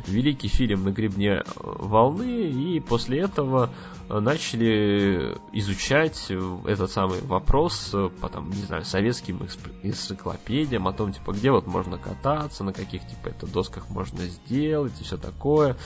[0.10, 3.70] великий фильм «На гребне волны», и после этого
[4.10, 6.32] начали изучать
[6.66, 9.40] этот самый вопрос по, там, не знаю, советским
[9.84, 15.00] энциклопедиям, о том, типа, где вот можно кататься, на каких, типа, это досках можно сделать
[15.00, 15.78] и все такое.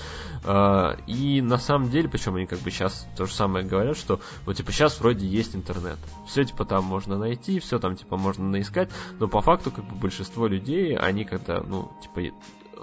[1.06, 4.56] И на самом деле, причем они как бы сейчас то же самое говорят, что вот,
[4.56, 5.98] типа, сейчас вроде есть интернет.
[6.26, 8.90] Все, типа, там можно найти, все там, типа, можно наискать,
[9.20, 12.34] но по факту, как бы, большинство людей, они когда, ну, типа,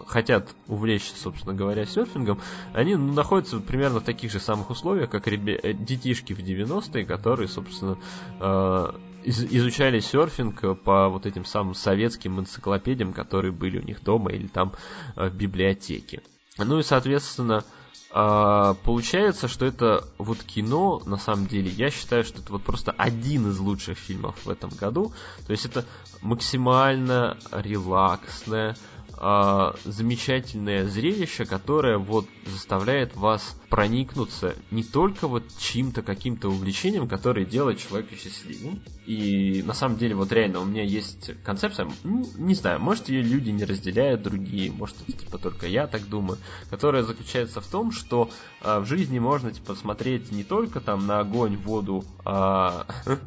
[0.06, 2.40] хотят увлечься, собственно говоря, серфингом,
[2.72, 5.58] они ну, находятся примерно в таких же самых условиях, как ребя...
[5.62, 7.98] Э, детишки в 90-е, которые, собственно,
[8.40, 8.92] э,
[9.24, 14.46] из изучали серфинг по вот этим самым советским энциклопедиям, которые были у них дома или
[14.46, 14.72] там
[15.16, 16.22] э, в библиотеке.
[16.58, 17.64] Ну и, соответственно,
[18.12, 22.90] а, получается, что это вот кино, на самом деле, я считаю, что это вот просто
[22.90, 25.12] один из лучших фильмов в этом году.
[25.46, 25.84] То есть это
[26.20, 28.76] максимально релаксное,
[29.22, 37.44] а, замечательное зрелище, которое вот заставляет вас проникнуться не только вот чьим-то каким-то увлечением, которое
[37.44, 38.80] делает человека счастливым.
[39.10, 43.50] И на самом деле вот реально у меня есть концепция, не знаю, может ее люди
[43.50, 46.38] не разделяют, другие, может это типа только я так думаю,
[46.68, 48.30] которая заключается в том, что
[48.62, 52.86] э, в жизни можно типа смотреть не только там на огонь, воду, а...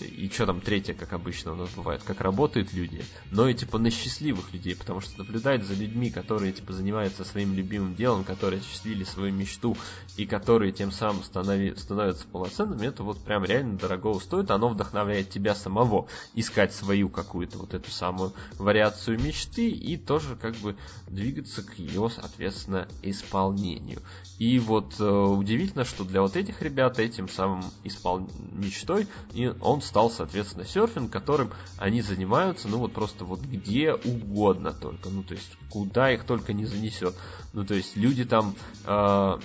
[0.00, 3.78] и что там третье, как обычно у нас бывает, как работают люди, но и типа
[3.78, 8.58] на счастливых людей, потому что наблюдать за людьми, которые типа занимаются своим любимым делом, которые
[8.58, 9.76] осуществили свою мечту
[10.16, 15.27] и которые тем самым станови, становятся полноценными, это вот прям реально дорого стоит, оно вдохновляет
[15.28, 20.76] тебя самого искать свою какую-то вот эту самую вариацию мечты и тоже как бы
[21.06, 24.00] двигаться к ее, соответственно, исполнению.
[24.38, 28.28] И вот э, удивительно, что для вот этих ребят этим самым испол...
[28.52, 34.72] мечтой и он стал, соответственно, серфинг, которым они занимаются, ну вот просто вот где угодно
[34.72, 37.14] только, ну то есть куда их только не занесет.
[37.52, 39.38] Ну то есть люди там э,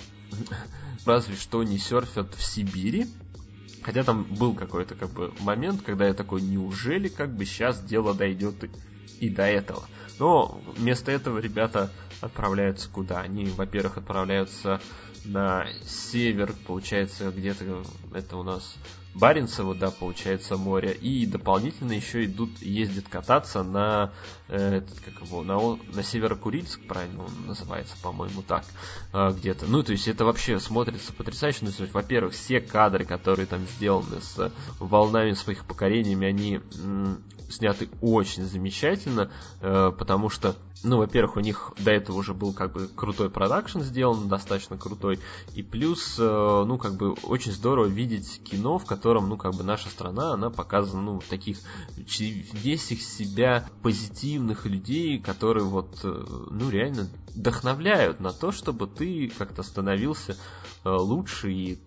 [1.04, 3.06] разве что не серфят в Сибири,
[3.84, 8.14] Хотя там был какой-то как бы момент, когда я такой, неужели как бы сейчас дело
[8.14, 8.70] дойдет и,
[9.20, 9.86] и до этого.
[10.18, 11.92] Но вместо этого ребята
[12.22, 13.20] отправляются куда?
[13.20, 14.80] Они, во-первых, отправляются
[15.26, 17.84] на север, получается, где-то
[18.14, 18.78] это у нас
[19.14, 24.12] Баренцево, да, получается, море, и дополнительно еще идут, ездят кататься на,
[24.48, 28.64] э, этот, как его, на, на Северокурильск, правильно он называется, по-моему, так,
[29.12, 29.66] э, где-то.
[29.66, 34.20] Ну, то есть это вообще смотрится потрясающе, ну, есть, во-первых, все кадры, которые там сделаны
[34.20, 36.60] с волнами своих покорениями, они
[37.54, 42.72] сняты очень замечательно, э, потому что, ну, во-первых, у них до этого уже был как
[42.72, 45.20] бы крутой продакшн сделан, достаточно крутой,
[45.54, 49.62] и плюс, э, ну, как бы очень здорово видеть кино, в котором, ну, как бы
[49.62, 51.58] наша страна, она показана, ну, таких
[51.96, 59.28] весь их себя позитивных людей, которые вот, э, ну, реально вдохновляют на то, чтобы ты
[59.36, 60.36] как-то становился
[60.84, 61.78] лучше и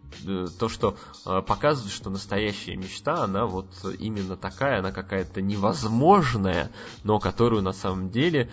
[0.60, 3.70] то, что показывает, что настоящая мечта, она вот
[4.00, 6.72] именно такая, она какая-то невозможная,
[7.04, 8.50] но которую на самом деле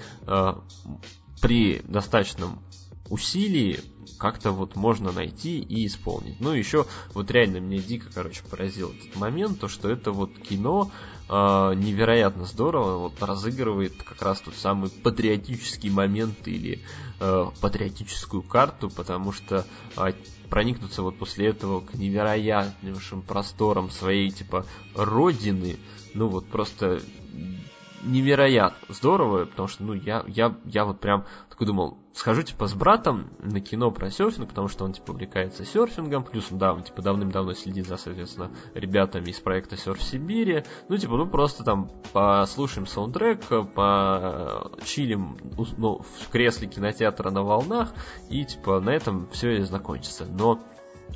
[1.40, 2.62] при достаточном
[3.10, 3.80] усилий
[4.18, 6.40] как-то вот можно найти и исполнить.
[6.40, 10.90] Ну, еще вот реально мне дико, короче, поразил этот момент, то, что это вот кино
[10.90, 12.98] э, невероятно здорово.
[12.98, 16.82] Вот разыгрывает как раз тот самый патриотический момент или
[17.20, 19.64] э, патриотическую карту, потому что
[19.96, 20.12] э,
[20.50, 25.78] проникнуться вот после этого к невероятнейшим просторам своей, типа, родины,
[26.12, 27.00] ну вот просто
[28.04, 32.74] невероятно здорово, потому что, ну, я, я, я вот прям такой думал, схожу, типа, с
[32.74, 37.02] братом на кино про серфинг, потому что он, типа, увлекается серфингом, плюс да, он, типа,
[37.02, 42.86] давным-давно следит за, соответственно, ребятами из проекта Серф Сибири, ну, типа, ну, просто там послушаем
[42.86, 43.40] саундтрек,
[43.74, 45.38] по чилим
[45.76, 47.92] ну, в кресле кинотеатра на волнах,
[48.30, 50.26] и, типа, на этом все и закончится.
[50.26, 50.60] Но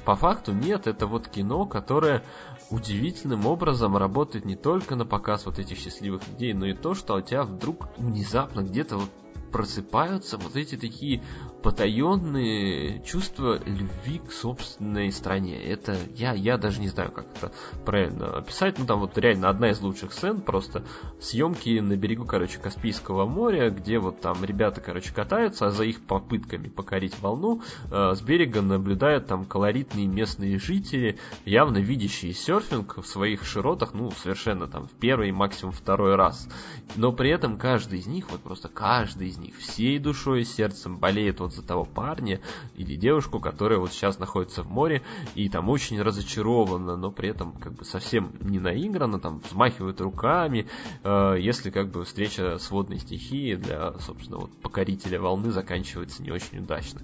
[0.04, 2.22] по факту нет, это вот кино, которое
[2.70, 7.14] удивительным образом работает не только на показ вот этих счастливых людей, но и то, что
[7.14, 9.10] у тебя вдруг внезапно где-то вот
[9.50, 11.22] просыпаются вот эти такие
[11.62, 15.60] потаенные чувства любви к собственной стране.
[15.60, 17.52] Это я, я даже не знаю, как это
[17.84, 18.78] правильно описать.
[18.78, 20.84] Ну там вот реально одна из лучших сцен, просто
[21.20, 26.00] съемки на берегу, короче, Каспийского моря, где вот там ребята, короче, катаются, а за их
[26.02, 33.06] попытками покорить волну э, с берега наблюдают там колоритные местные жители, явно видящие серфинг в
[33.06, 36.48] своих широтах, ну, совершенно там в первый, максимум второй раз.
[36.96, 40.98] Но при этом каждый из них, вот просто каждый из них всей душой и сердцем
[40.98, 42.40] болеет вот за того парня
[42.76, 45.02] или девушку, которая вот сейчас находится в море
[45.34, 50.66] и там очень разочарована, но при этом как бы совсем не наиграна, там взмахивает руками,
[51.02, 56.30] э, если как бы встреча с водной стихией для, собственно, вот покорителя волны заканчивается не
[56.30, 57.00] очень удачно.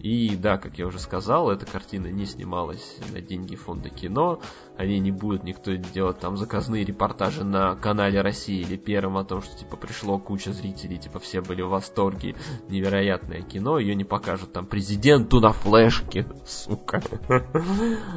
[0.00, 4.40] И да, как я уже сказал, эта картина не снималась на деньги фонда кино,
[4.76, 9.24] о ней не будет никто делать там заказные репортажи на канале России или Первом о
[9.24, 12.36] том, что типа пришло куча зрителей, типа все были в восторге,
[12.68, 17.02] невероятное кино, ее не покажут там президенту на флешке, сука.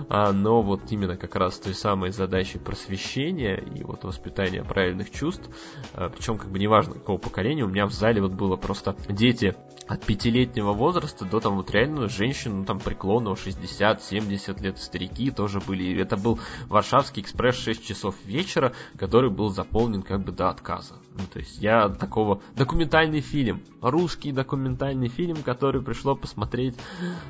[0.09, 5.49] А, но вот именно как раз той самой задачей просвещения и вот воспитания правильных чувств,
[5.93, 9.55] а, причем как бы неважно какого поколения, у меня в зале вот было просто дети
[9.87, 15.59] от пятилетнего возраста до там вот реально женщин, ну там преклонного 60-70 лет, старики тоже
[15.59, 15.99] были.
[16.01, 20.95] Это был Варшавский экспресс 6 часов вечера, который был заполнен как бы до отказа.
[21.17, 22.41] Ну, то есть я такого...
[22.55, 26.75] Документальный фильм, русский документальный фильм, которую пришло посмотреть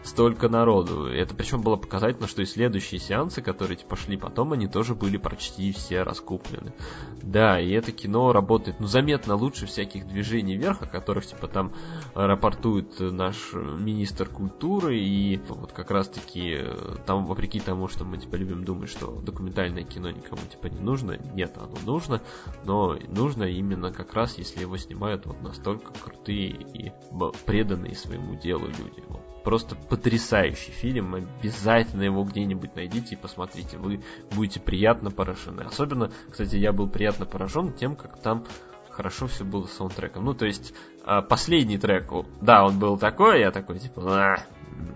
[0.03, 1.06] столько народу.
[1.06, 5.18] Это причем было показательно, что и следующие сеансы, которые типа шли потом, они тоже были
[5.18, 6.73] почти все раскуплены.
[7.22, 11.73] Да, и это кино работает, ну, заметно лучше всяких движений вверх, о которых типа там
[12.14, 16.60] рапортует наш министр культуры, и вот как раз таки
[17.06, 21.18] там, вопреки тому, что мы типа любим думать, что документальное кино никому типа не нужно,
[21.34, 22.22] нет, оно нужно,
[22.64, 26.91] но нужно именно как раз, если его снимают вот настолько крутые и
[27.45, 29.03] преданные своему делу люди.
[29.07, 29.44] Вот.
[29.44, 34.02] Просто потрясающий фильм, обязательно его где-нибудь найдите и посмотрите, вы
[34.32, 35.61] будете приятно поражены.
[35.61, 38.45] Особенно, кстати, я был приятно поражен тем, как там
[38.95, 40.26] хорошо все было с саундтреком.
[40.26, 40.73] Ну, то есть,
[41.03, 42.10] а, последний трек,
[42.41, 44.38] да, он был такой, я такой, типа,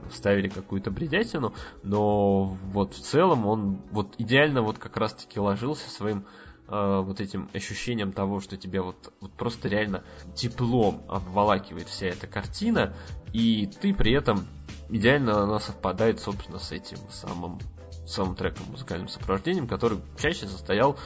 [0.10, 1.53] вставили какую-то бредятину,
[1.84, 6.26] но вот в целом он вот идеально вот как раз-таки ложился своим
[6.68, 10.03] э, вот этим ощущением того, что тебя вот, вот просто реально
[10.36, 12.94] теплом обволакивает вся эта картина,
[13.34, 14.46] и ты при этом
[14.89, 17.60] идеально она совпадает, собственно, с этим самым
[18.05, 20.97] самым треком, музыкальным сопровождением, который чаще состоял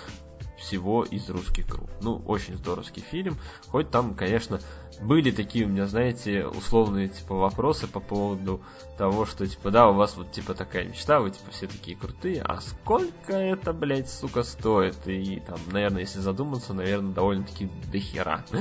[0.58, 1.90] всего из русских групп.
[2.02, 4.62] Ну, очень здоровский фильм, хоть там, конечно,
[5.04, 8.62] были такие у меня, знаете, условные, типа, вопросы по поводу
[8.98, 12.42] того, что, типа, да, у вас вот, типа, такая мечта, вы, типа, все такие крутые,
[12.42, 15.08] а сколько это, блядь, сука, стоит?
[15.08, 18.46] И, там, наверное, если задуматься, наверное, довольно-таки дохера.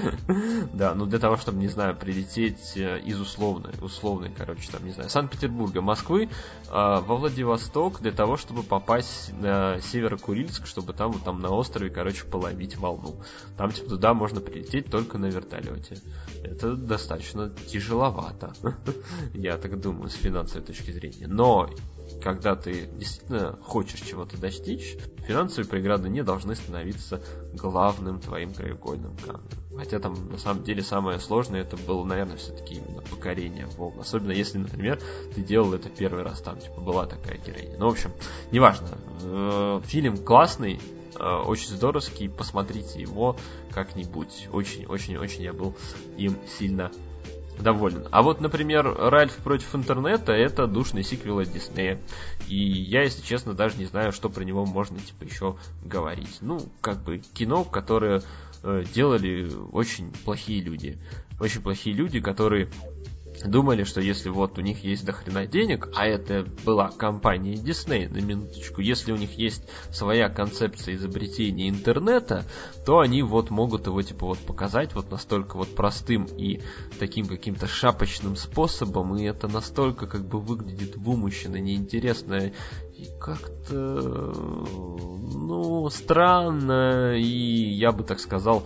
[0.73, 4.93] Да, ну, для того, чтобы, не знаю, прилететь э, из условной, условной, короче, там, не
[4.93, 6.29] знаю, Санкт-Петербурга, Москвы
[6.71, 11.91] а, во Владивосток для того, чтобы попасть на Северо-Курильск, чтобы там, вот, там, на острове,
[11.91, 13.17] короче, половить волну.
[13.57, 15.99] Там, типа, туда можно прилететь только на вертолете
[16.43, 18.53] это достаточно тяжеловато,
[19.35, 21.27] я так думаю, с финансовой точки зрения.
[21.27, 21.71] Но
[22.23, 24.97] когда ты действительно хочешь чего-то достичь,
[25.27, 27.23] финансовые преграды не должны становиться
[27.55, 29.49] главным твоим краеугольным камнем.
[29.77, 34.01] Хотя там на самом деле самое сложное это было, наверное, все-таки именно покорение волн.
[34.01, 35.01] Особенно если, например,
[35.35, 37.79] ты делал это первый раз, там типа была такая героиня.
[37.79, 38.13] Ну, в общем,
[38.51, 38.89] неважно.
[39.23, 40.79] Э, фильм классный,
[41.19, 43.37] очень здоровский, посмотрите его
[43.71, 44.49] как-нибудь.
[44.53, 45.75] Очень-очень-очень я был
[46.17, 46.91] им сильно
[47.59, 48.07] доволен.
[48.11, 52.01] А вот, например, Ральф против интернета это душный сиквел от Диснея.
[52.49, 56.39] И я, если честно, даже не знаю, что про него можно типа еще говорить.
[56.41, 58.23] Ну, как бы кино, которое
[58.63, 60.99] э, делали очень плохие люди.
[61.41, 62.69] Очень плохие люди, которые
[63.49, 68.19] думали, что если вот у них есть дохрена денег, а это была компания Disney, на
[68.19, 72.45] минуточку, если у них есть своя концепция изобретения интернета,
[72.87, 76.63] то они вот могут его типа вот показать вот настолько вот простым и
[76.99, 82.53] таким каким-то шапочным способом, и это настолько как бы выглядит вымущенно, неинтересно
[82.97, 88.65] и как-то, ну, странно, и я бы так сказал,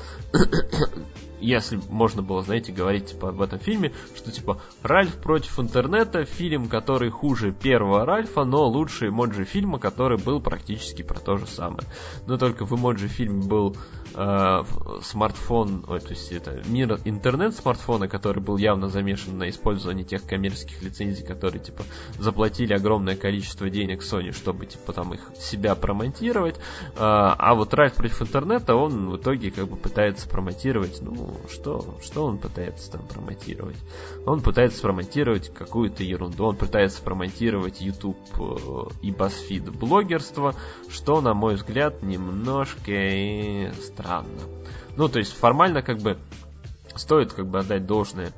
[1.40, 6.68] если можно было, знаете, говорить типа, об этом фильме, что типа Ральф против интернета, фильм,
[6.68, 11.86] который хуже первого Ральфа, но лучше эмоджи фильма, который был практически про то же самое.
[12.26, 13.76] Но только в эмоджи фильме был
[14.14, 14.62] э,
[15.02, 20.24] смартфон, ой, то есть это мир интернет смартфона, который был явно замешан на использовании тех
[20.24, 21.84] коммерческих лицензий, которые типа
[22.18, 26.56] заплатили огромное количество денег Sony, чтобы типа там их себя промонтировать.
[26.56, 26.60] Э,
[26.98, 32.24] а вот Ральф против интернета, он в итоге как бы пытается промонтировать, ну, что, что
[32.24, 33.76] он пытается там промонтировать?
[34.24, 40.54] Он пытается промонтировать какую-то ерунду, он пытается промонтировать YouTube э, и BuzzFeed блогерство,
[40.88, 44.40] что, на мой взгляд, немножко странно.
[44.96, 46.18] Ну, то есть формально как бы
[46.94, 48.32] стоит как бы отдать должное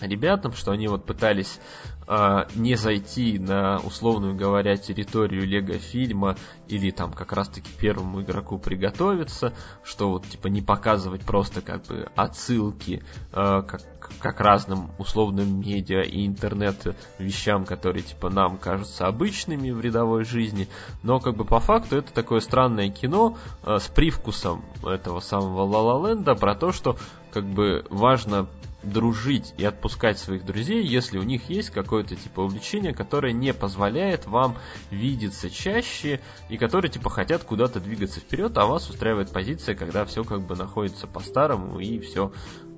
[0.00, 1.60] ребятам, что они вот пытались
[2.08, 9.54] э, не зайти на, условную говоря, территорию лего-фильма или там как раз-таки первому игроку приготовиться,
[9.84, 13.82] что вот типа не показывать просто как бы отсылки э, как,
[14.20, 20.68] как разным условным медиа и интернет вещам, которые типа нам кажутся обычными в рядовой жизни,
[21.02, 25.82] но как бы по факту это такое странное кино э, с привкусом этого самого Ла
[25.82, 26.96] Ла Ленда про то, что
[27.32, 28.48] как бы важно
[28.82, 34.26] дружить и отпускать своих друзей, если у них есть какое-то типа увлечение, которое не позволяет
[34.26, 34.56] вам
[34.90, 40.24] видеться чаще и которые типа хотят куда-то двигаться вперед, а вас устраивает позиция, когда все
[40.24, 42.32] как бы находится по-старому и все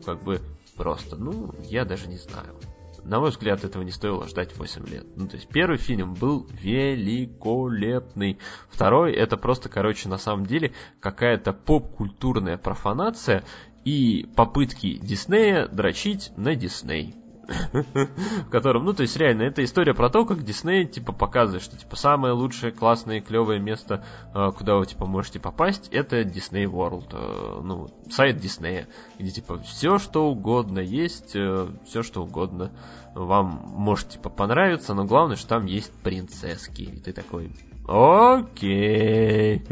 [0.05, 0.41] как бы
[0.77, 1.17] просто.
[1.17, 2.57] Ну, я даже не знаю.
[3.05, 5.07] На мой взгляд, этого не стоило ждать 8 лет.
[5.17, 8.39] Ну, то есть первый фильм был великолепный.
[8.69, 13.45] Второй, это просто, короче, на самом деле какая-то поп-культурная профанация,
[13.85, 17.17] и попытки Диснея дрочить на Дисней.
[17.73, 21.77] в котором, ну, то есть реально, это история про то, как Дисней, типа, показывает, что,
[21.77, 27.09] типа, самое лучшее, классное, клевое место, э, куда вы, типа, можете попасть, это Disney World,
[27.13, 32.71] э, ну, сайт Диснея, где, типа, все, что угодно есть, э, все, что угодно
[33.15, 37.51] вам может, типа, понравиться, но главное, что там есть принцесски, и ты такой,
[37.91, 39.63] окей.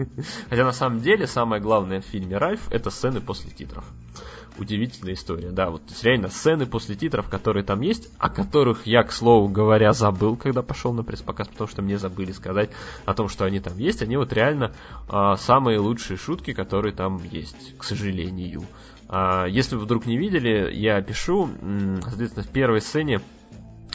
[0.50, 3.84] Хотя, на самом деле, самое главное в фильме Ральф, это сцены после титров
[4.58, 5.50] удивительная история.
[5.50, 9.92] Да, вот реально сцены после титров, которые там есть, о которых я, к слову говоря,
[9.92, 12.70] забыл, когда пошел на пресс-показ, потому что мне забыли сказать
[13.05, 14.02] о том, что они там есть.
[14.02, 14.72] Они вот реально
[15.08, 18.64] а, самые лучшие шутки, которые там есть, к сожалению.
[19.08, 21.48] А, если вы вдруг не видели, я пишу,
[22.02, 23.20] соответственно, в первой сцене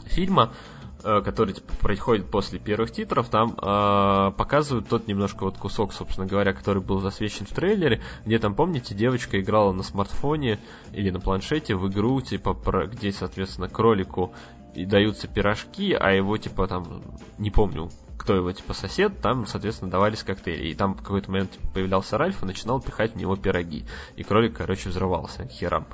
[0.05, 0.72] фильма Э,
[1.03, 6.53] который типа, происходит после первых титров, там э, показывают тот немножко вот кусок, собственно говоря,
[6.53, 10.59] который был засвечен в трейлере, где там, помните, девочка играла на смартфоне
[10.93, 14.33] или на планшете в игру, типа, про, где, соответственно, кролику
[14.73, 17.03] и даются пирожки, а его, типа, там,
[17.37, 17.89] не помню,
[18.23, 20.69] кто его, типа, сосед, там, соответственно, давались коктейли.
[20.69, 23.85] И там в какой-то момент типа, появлялся Ральф и начинал пихать в него пироги.
[24.15, 25.85] И кролик, короче, взрывался херам.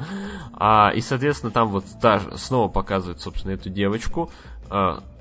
[0.54, 4.32] А, и, соответственно, там вот даже снова показывают, собственно, эту девочку,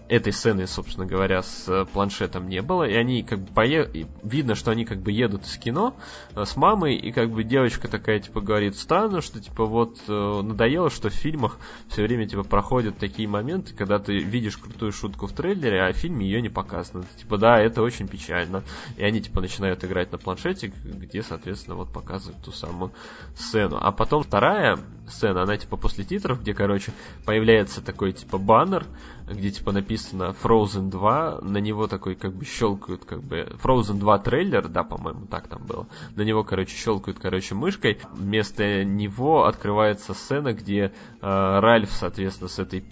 [0.09, 3.89] этой сцены, собственно говоря, с э, планшетом не было, и они как бы пое...
[4.23, 5.95] видно, что они как бы едут из кино
[6.35, 10.41] э, с мамой, и как бы девочка такая, типа, говорит, странно, что, типа, вот э,
[10.43, 15.27] надоело, что в фильмах все время, типа, проходят такие моменты, когда ты видишь крутую шутку
[15.27, 17.05] в трейлере, а в фильме ее не показано.
[17.19, 18.63] Типа, да, это очень печально.
[18.97, 22.93] И они, типа, начинают играть на планшете, где, соответственно, вот показывают ту самую
[23.37, 23.79] сцену.
[23.79, 26.93] А потом вторая сцена, она, типа, после титров, где, короче,
[27.27, 28.87] появляется такой, типа, баннер,
[29.31, 34.19] где типа написано Frozen 2, на него такой как бы щелкают, как бы Frozen 2
[34.21, 35.87] трейлер, да, по-моему, так там было.
[36.17, 37.99] На него, короче, щелкают, короче, мышкой.
[38.13, 40.91] Вместо него открывается сцена, где э,
[41.21, 42.85] Ральф, соответственно, с этой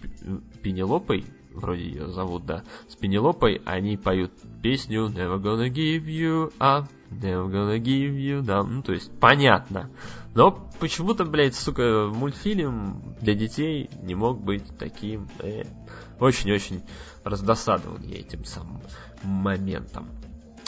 [0.63, 1.25] Пенелопой,
[1.55, 4.33] вроде ее зовут, да, с Пенелопой, они поют
[4.63, 8.67] песню Never gonna give you up, never gonna give you down.
[8.69, 9.91] Ну, то есть, понятно.
[10.37, 10.51] Но
[10.81, 15.31] почему-то, блядь, сука, мультфильм для детей не мог быть таким.
[15.39, 15.63] Э,
[16.21, 16.83] очень-очень
[17.25, 18.83] раздосадован я этим самым
[19.23, 20.09] моментом.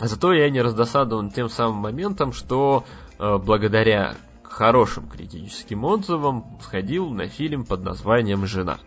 [0.01, 2.87] Зато я не раздосадован тем самым моментом, что
[3.19, 8.79] э, благодаря хорошим критическим отзывам сходил на фильм под названием «Жена»,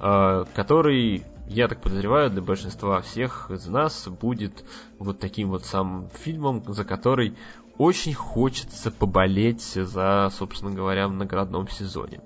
[0.00, 4.64] э, который, я так подозреваю, для большинства всех из нас будет
[5.00, 7.36] вот таким вот самым фильмом, за который
[7.78, 12.20] очень хочется поболеть за, собственно говоря, в наградном сезоне.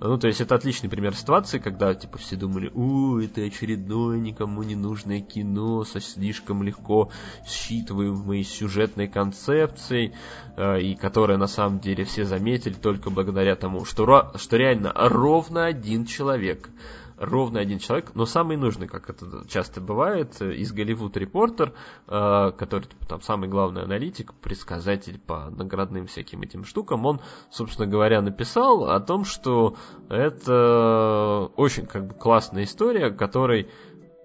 [0.00, 4.62] Ну, то есть это отличный пример ситуации, когда, типа, все думали, у, это очередное никому
[4.62, 7.10] не нужное кино со слишком легко
[7.46, 10.14] считываемой сюжетной концепцией,
[10.56, 15.66] э, и которое, на самом деле, все заметили только благодаря тому, что, что реально ровно
[15.66, 16.70] один человек
[17.16, 21.72] ровно один человек, но самый нужный, как это часто бывает, из Голливуд Репортер,
[22.08, 27.20] э, который типа, там самый главный аналитик, предсказатель по наградным всяким этим штукам, он,
[27.50, 29.76] собственно говоря, написал о том, что
[30.08, 33.70] это очень как бы классная история, которой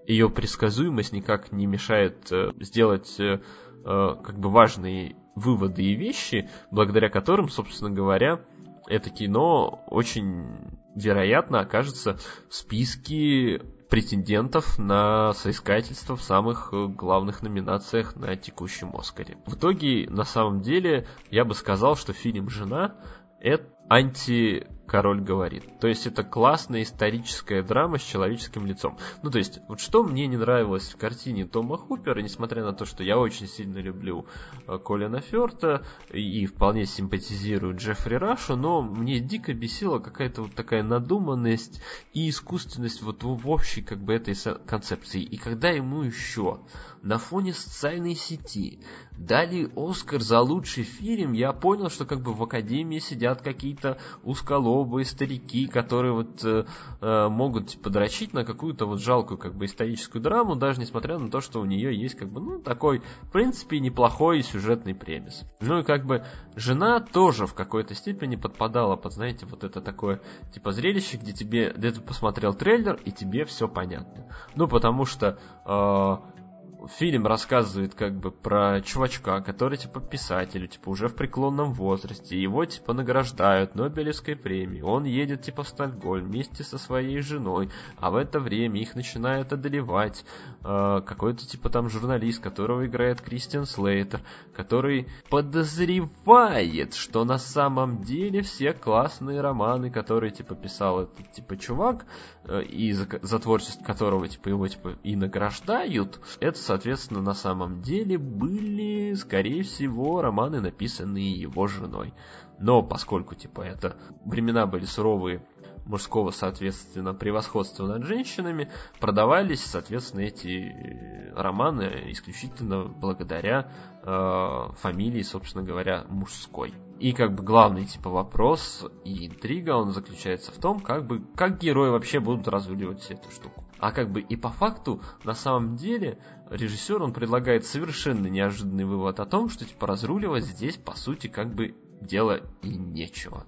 [0.06, 3.38] ее предсказуемость никак не мешает э, сделать э,
[3.84, 8.40] как бы важные выводы и вещи, благодаря которым, собственно говоря,
[8.86, 18.14] это кино очень вероятно, окажется в списке претендентов на соискательство в самых э, главных номинациях
[18.14, 19.36] на текущем Оскаре.
[19.46, 22.94] В итоге, на самом деле, я бы сказал, что фильм «Жена»—
[23.40, 25.78] это анти король говорит.
[25.78, 28.98] То есть это классная историческая драма с человеческим лицом.
[29.22, 32.84] Ну, то есть, вот что мне не нравилось в картине Тома Хупера, несмотря на то,
[32.84, 34.26] что я очень сильно люблю
[34.66, 40.82] э, Колина Ферта и вполне симпатизирую Джеффри Рашу, но мне дико бесила какая-то вот такая
[40.82, 41.80] надуманность
[42.12, 44.34] и искусственность вот в общей как бы этой
[44.66, 45.22] концепции.
[45.22, 46.62] И когда ему еще
[47.02, 48.80] на фоне социальной сети
[49.16, 54.79] дали Оскар за лучший фильм, я понял, что как бы в Академии сидят какие-то узколобые
[55.04, 56.64] старики, которые вот э,
[57.00, 61.40] э, могут подрочить на какую-то вот жалкую как бы историческую драму, даже несмотря на то,
[61.40, 65.44] что у нее есть как бы, ну, такой, в принципе, неплохой сюжетный премис.
[65.60, 66.24] Ну и как бы
[66.56, 70.20] жена тоже в какой-то степени подпадала под, знаете, вот это такое,
[70.52, 74.26] типа, зрелище, где тебе, где ты посмотрел трейлер, и тебе все понятно.
[74.54, 76.39] Ну, потому что э,
[76.88, 82.64] фильм рассказывает как бы про чувачка, который типа писатель, типа уже в преклонном возрасте, его
[82.64, 88.16] типа награждают Нобелевской премией, он едет типа в Стокгольм вместе со своей женой, а в
[88.16, 90.24] это время их начинает одолевать
[90.64, 94.20] э, какой-то типа там журналист, которого играет Кристиан Слейтер,
[94.54, 102.06] который подозревает, что на самом деле все классные романы, которые типа писал этот типа чувак,
[102.44, 107.82] э, и за, за творчество которого типа его типа и награждают, это, соответственно, на самом
[107.82, 112.14] деле были, скорее всего, романы, написанные его женой.
[112.60, 115.44] Но поскольку, типа, это времена были суровые,
[115.84, 123.72] мужского, соответственно, превосходства над женщинами, продавались, соответственно, эти романы исключительно благодаря
[124.04, 126.72] э, фамилии, собственно говоря, мужской.
[127.00, 131.58] И как бы главный типа вопрос и интрига, он заключается в том, как бы как
[131.58, 133.64] герои вообще будут разруливать всю эту штуку.
[133.80, 136.18] А как бы и по факту, на самом деле,
[136.50, 141.54] режиссер, он предлагает совершенно неожиданный вывод о том, что типа разруливать здесь, по сути, как
[141.54, 143.46] бы дело и нечего.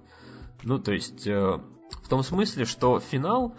[0.63, 1.61] Ну, то есть, э,
[2.03, 3.55] в том смысле, что финал,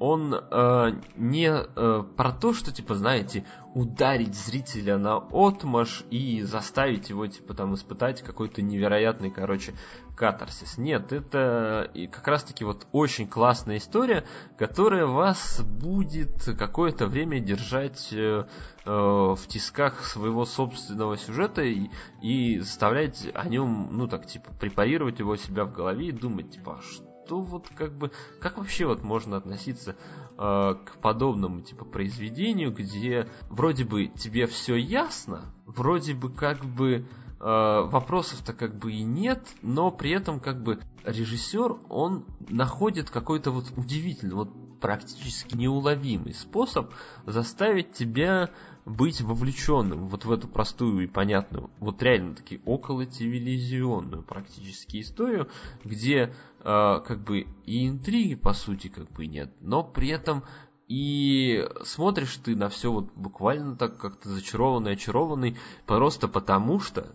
[0.00, 7.10] он э, не э, про то, что, типа, знаете, ударить зрителя на отмаш и заставить
[7.10, 9.74] его, типа, там, испытать какой-то невероятный, короче,
[10.18, 10.78] катарсис.
[10.78, 14.24] Нет, это как раз-таки вот очень классная история,
[14.58, 18.44] которая вас будет какое-то время держать э,
[18.84, 21.88] э, в тисках своего собственного сюжета и,
[22.20, 26.78] и заставлять о нем, ну, так, типа, препарировать его себя в голове и думать, типа,
[26.80, 29.94] а что то вот как бы, как вообще вот можно относиться э,
[30.38, 37.06] к подобному типа произведению, где вроде бы тебе все ясно, вроде бы как бы
[37.40, 43.66] вопросов-то как бы и нет, но при этом как бы режиссер, он находит какой-то вот
[43.76, 44.50] удивительный, вот
[44.80, 46.92] практически неуловимый способ
[47.26, 48.50] заставить тебя
[48.84, 55.48] быть вовлеченным вот в эту простую и понятную, вот реально таки около телевизионную практически историю,
[55.84, 60.42] где э, как бы и интриги по сути как бы нет, но при этом
[60.88, 67.14] и смотришь ты на все вот буквально так как-то зачарованный, очарованный, просто потому что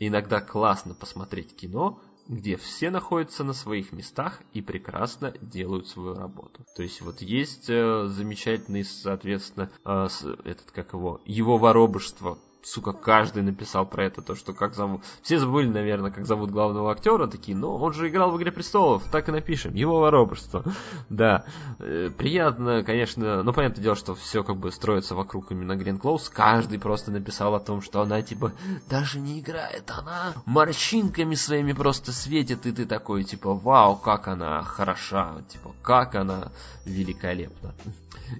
[0.00, 6.64] иногда классно посмотреть кино, где все находятся на своих местах и прекрасно делают свою работу.
[6.76, 10.08] То есть вот есть э, замечательный, соответственно, э,
[10.44, 15.02] этот как его, его воробышество сука, каждый написал про это, то, что как зовут...
[15.22, 19.04] Все забыли, наверное, как зовут главного актера, такие, ну, он же играл в «Игре престолов»,
[19.10, 20.64] так и напишем, его воробушество.
[21.08, 21.44] да,
[21.78, 26.28] э, приятно, конечно, но понятное дело, что все как бы строится вокруг именно Грин Клоус,
[26.28, 28.52] каждый просто написал о том, что она, типа,
[28.88, 34.62] даже не играет, она морщинками своими просто светит, и ты такой, типа, вау, как она
[34.62, 36.52] хороша, типа, как она
[36.84, 37.74] великолепна.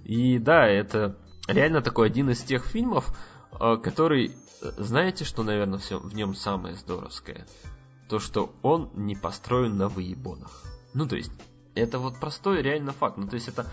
[0.04, 1.16] И да, это
[1.48, 3.06] реально такой один из тех фильмов,
[3.82, 4.34] который,
[4.78, 7.46] знаете, что, наверное, все в нем самое здоровское?
[8.08, 10.64] То, что он не построен на выебонах.
[10.94, 11.30] Ну, то есть,
[11.74, 13.18] это вот простой реально факт.
[13.18, 13.66] Ну, то есть, это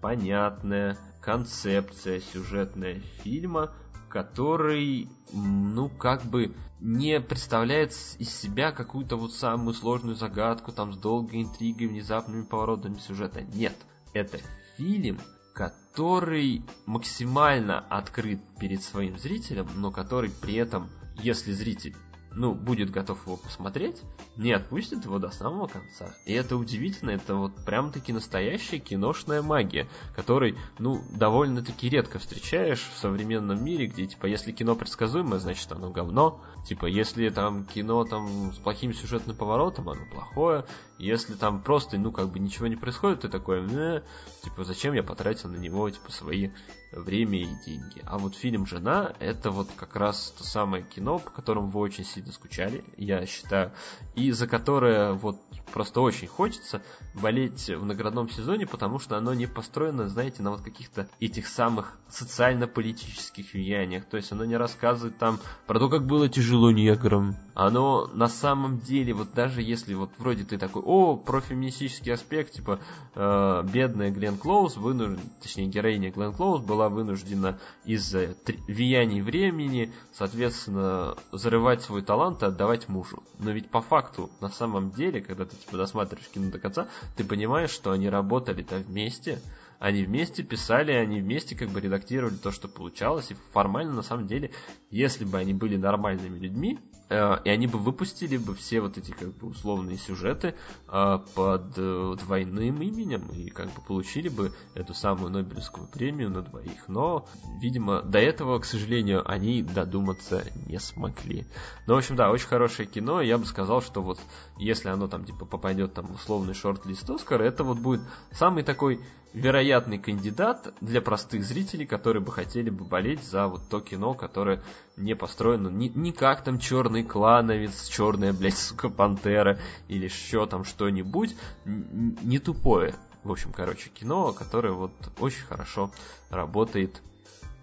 [0.00, 3.72] понятная концепция сюжетная фильма,
[4.08, 10.96] который, ну, как бы не представляет из себя какую-то вот самую сложную загадку, там, с
[10.96, 13.42] долгой интригой, внезапными поворотами сюжета.
[13.42, 13.76] Нет,
[14.12, 14.38] это
[14.76, 15.18] фильм,
[15.60, 21.94] который максимально открыт перед своим зрителем, но который при этом, если зритель
[22.32, 24.02] ну, будет готов его посмотреть,
[24.36, 26.14] не отпустит его до самого конца.
[26.26, 32.98] И это удивительно, это вот прям-таки настоящая киношная магия, которой, ну, довольно-таки редко встречаешь в
[32.98, 38.52] современном мире, где, типа, если кино предсказуемое, значит оно говно, типа, если там кино там
[38.52, 40.64] с плохим сюжетным поворотом, оно плохое,
[40.98, 44.02] если там просто, ну, как бы ничего не происходит, ты такой, э,
[44.44, 46.50] типа, зачем я потратил на него, типа, свои
[46.92, 48.02] время и деньги.
[48.04, 52.04] А вот фильм «Жена»— это вот как раз то самое кино, по которому вы очень
[52.04, 53.72] сильно скучали, я считаю,
[54.14, 55.40] и за которое вот
[55.72, 56.82] просто очень хочется
[57.14, 61.98] болеть в наградном сезоне, потому что оно не построено, знаете, на вот каких-то этих самых
[62.08, 64.04] социально-политических влияниях.
[64.06, 67.36] То есть оно не рассказывает там про то, как было тяжело неграм.
[67.60, 72.54] Оно на самом деле, вот даже если вот вроде ты такой, о, про феминистический аспект,
[72.54, 72.80] типа,
[73.14, 78.34] э, бедная Глен Клоуз, вынуждена, точнее, героиня Глен Клоуз была вынуждена из-за
[78.66, 83.22] влияний времени, соответственно, зарывать свой талант и отдавать мужу.
[83.38, 87.24] Но ведь по факту, на самом деле, когда ты типа досматриваешь кино до конца, ты
[87.24, 89.38] понимаешь, что они работали-то вместе,
[89.78, 94.28] они вместе писали, они вместе как бы редактировали то, что получалось, и формально, на самом
[94.28, 94.50] деле,
[94.90, 96.78] если бы они были нормальными людьми,
[97.10, 100.54] и они бы выпустили бы все вот эти как бы условные сюжеты
[100.88, 106.42] э, под э, двойным именем и как бы получили бы эту самую Нобелевскую премию на
[106.42, 106.88] двоих.
[106.88, 107.26] Но,
[107.60, 111.46] видимо, до этого, к сожалению, они додуматься не смогли.
[111.86, 113.20] Ну, в общем, да, очень хорошее кино.
[113.20, 114.20] Я бы сказал, что вот
[114.56, 119.00] если оно там типа попадет там условный шорт-лист Оскара, это вот будет самый такой
[119.32, 124.62] вероятный кандидат для простых зрителей, которые бы хотели бы болеть за вот то кино, которое
[124.96, 130.64] не построено ни, ни как там черный клановец, черная, блядь, сука, пантера или еще там
[130.64, 132.94] что-нибудь, не тупое.
[133.22, 135.90] В общем, короче, кино, которое вот очень хорошо
[136.30, 137.02] работает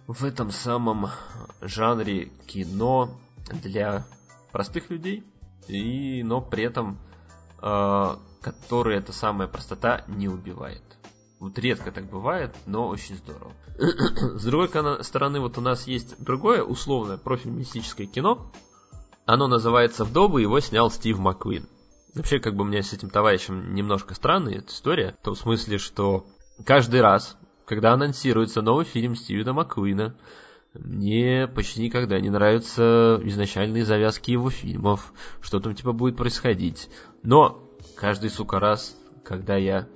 [0.06, 1.08] в этом самом
[1.62, 3.10] жанре кино
[3.52, 4.06] для
[4.52, 5.24] простых людей,
[5.68, 6.98] и, но при этом,
[7.62, 10.87] э, который эта самая простота не убивает.
[11.40, 13.54] Вот редко так бывает, но очень здорово.
[14.40, 14.70] С другой
[15.04, 18.52] стороны, вот у нас есть другое условное профеминистическое кино.
[19.26, 21.68] Оно называется «Вдовы», его снял Стив Маккуин.
[22.16, 26.26] Вообще, как бы у меня с этим товарищем немножко странная история, в том смысле, что
[26.66, 30.18] каждый раз, когда анонсируется новый фильм Стивена Маккуина,
[30.74, 36.90] мне почти никогда не нравятся изначальные завязки его фильмов, что там типа будет происходить.
[37.22, 39.88] Но каждый, сука, раз, когда я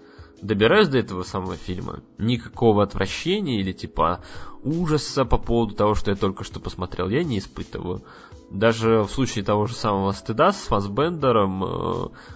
[0.42, 4.24] добираюсь до этого самого фильма, никакого отвращения или типа
[4.64, 8.04] ужаса по поводу того, что я только что посмотрел, я не испытываю.
[8.50, 11.68] Даже в случае того же самого стыда с Фасбендером э,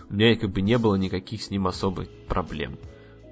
[0.09, 2.77] у меня как бы не было никаких с ним особых проблем.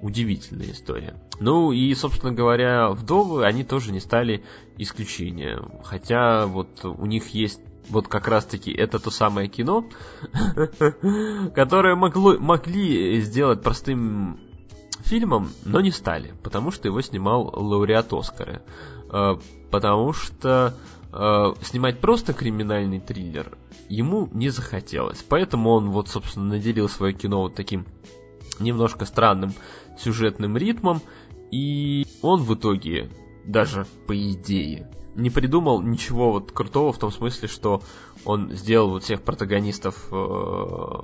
[0.02, 1.14] Удивительная история.
[1.40, 4.44] Ну и, собственно говоря, вдовы, они тоже не стали
[4.76, 5.80] исключением.
[5.82, 9.86] Хотя вот у них есть вот как раз-таки это то самое кино,
[11.54, 14.40] которое могло, могли сделать простым
[15.04, 18.62] фильмом, но не стали, потому что его снимал лауреат Оскара.
[19.10, 19.36] Э,
[19.70, 20.74] потому что
[21.12, 23.56] э, снимать просто криминальный триллер
[23.88, 25.24] ему не захотелось.
[25.28, 27.86] Поэтому он вот, собственно, наделил свое кино вот таким
[28.58, 29.52] немножко странным
[29.98, 31.00] сюжетным ритмом.
[31.50, 33.10] И он в итоге,
[33.44, 37.82] даже по идее, не придумал ничего вот крутого в том смысле, что
[38.24, 41.00] он сделал вот всех протагонистов э,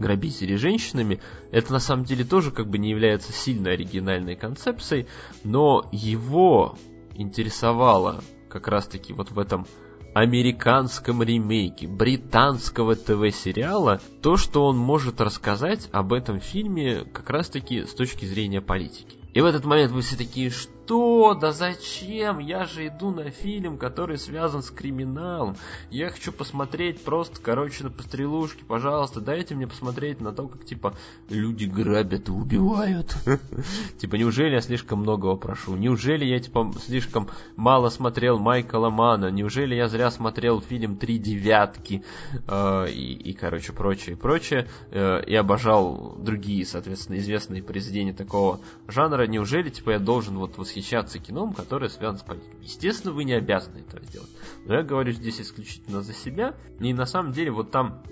[0.00, 1.20] грабителей женщинами,
[1.52, 5.06] это на самом деле тоже как бы не является сильно оригинальной концепцией,
[5.44, 6.76] но его
[7.14, 9.66] интересовало как раз-таки вот в этом
[10.14, 17.94] американском ремейке британского ТВ-сериала то, что он может рассказать об этом фильме как раз-таки с
[17.94, 19.18] точки зрения политики.
[19.32, 20.79] И в этот момент вы все такие, что?
[20.90, 22.40] Да зачем?
[22.40, 25.56] Я же иду на фильм, который связан с криминалом.
[25.88, 28.64] Я хочу посмотреть просто, короче, на пострелушки.
[28.64, 30.96] Пожалуйста, дайте мне посмотреть на то, как, типа,
[31.28, 33.14] люди грабят и убивают.
[33.98, 35.76] Типа, неужели я слишком многого прошу?
[35.76, 39.30] Неужели я, типа, слишком мало смотрел Майкла Мана?
[39.30, 42.02] Неужели я зря смотрел фильм «Три девятки»?
[42.48, 44.66] Э, и, короче, прочее, прочее.
[44.90, 49.26] Э, и обожал другие, соответственно, известные произведения такого жанра.
[49.26, 52.58] Неужели, типа, я должен вот восхищаться восхищаться кином, которое связано с политикой.
[52.62, 54.30] Естественно, вы не обязаны этого сделать.
[54.64, 56.54] Но я говорю здесь исключительно за себя.
[56.80, 58.02] И на самом деле вот там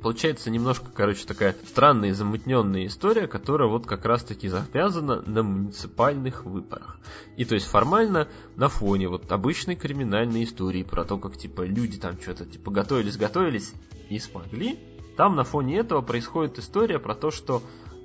[0.00, 6.44] получается немножко, короче, такая странная и замутненная история, которая вот как раз-таки завязана на муниципальных
[6.44, 6.98] выборах.
[7.36, 11.98] И то есть формально на фоне вот обычной криминальной истории про то, как типа люди
[11.98, 13.72] там что-то типа готовились-готовились
[14.08, 14.78] и смогли.
[15.16, 17.62] Там на фоне этого происходит история про то, что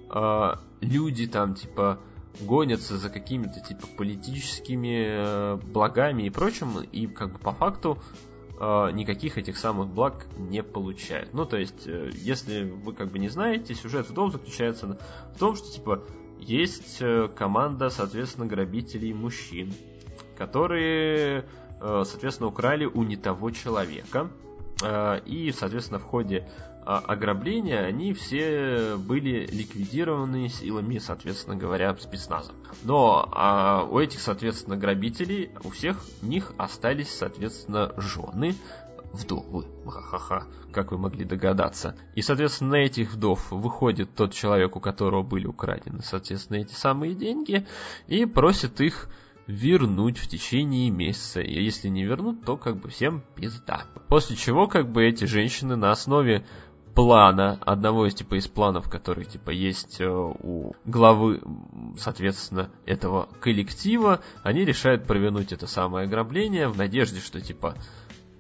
[0.10, 2.00] э, люди там типа
[2.42, 7.98] гонятся за какими-то типа политическими э, благами и прочим, и как бы по факту
[8.60, 11.34] э, никаких этих самых благ не получают.
[11.34, 14.98] Ну, то есть, э, если вы как бы не знаете, сюжет в том заключается
[15.34, 16.04] в том, что типа
[16.40, 17.02] есть
[17.36, 19.74] команда, соответственно, грабителей мужчин,
[20.38, 21.46] которые,
[21.80, 24.30] соответственно, украли у не того человека.
[25.26, 26.48] И, соответственно, в ходе
[26.88, 32.54] ограбления, они все были ликвидированы силами, соответственно говоря, спецназа.
[32.84, 38.56] Но а, у этих, соответственно, грабителей, у всех них остались, соответственно, жены,
[39.14, 39.66] вдовы.
[39.86, 41.96] Ха-ха-ха, как вы могли догадаться.
[42.16, 47.16] И, соответственно, на этих вдов выходит тот человек, у которого были украдены, соответственно, эти самые
[47.16, 47.66] деньги,
[48.08, 49.10] и просит их
[49.48, 51.40] вернуть в течение месяца.
[51.40, 53.86] И если не вернут, то как бы всем пизда.
[54.10, 56.46] После чего как бы эти женщины на основе
[56.98, 61.40] плана, одного из типа из планов, который типа есть э, у главы,
[61.96, 67.76] соответственно, этого коллектива, они решают провернуть это самое ограбление в надежде, что типа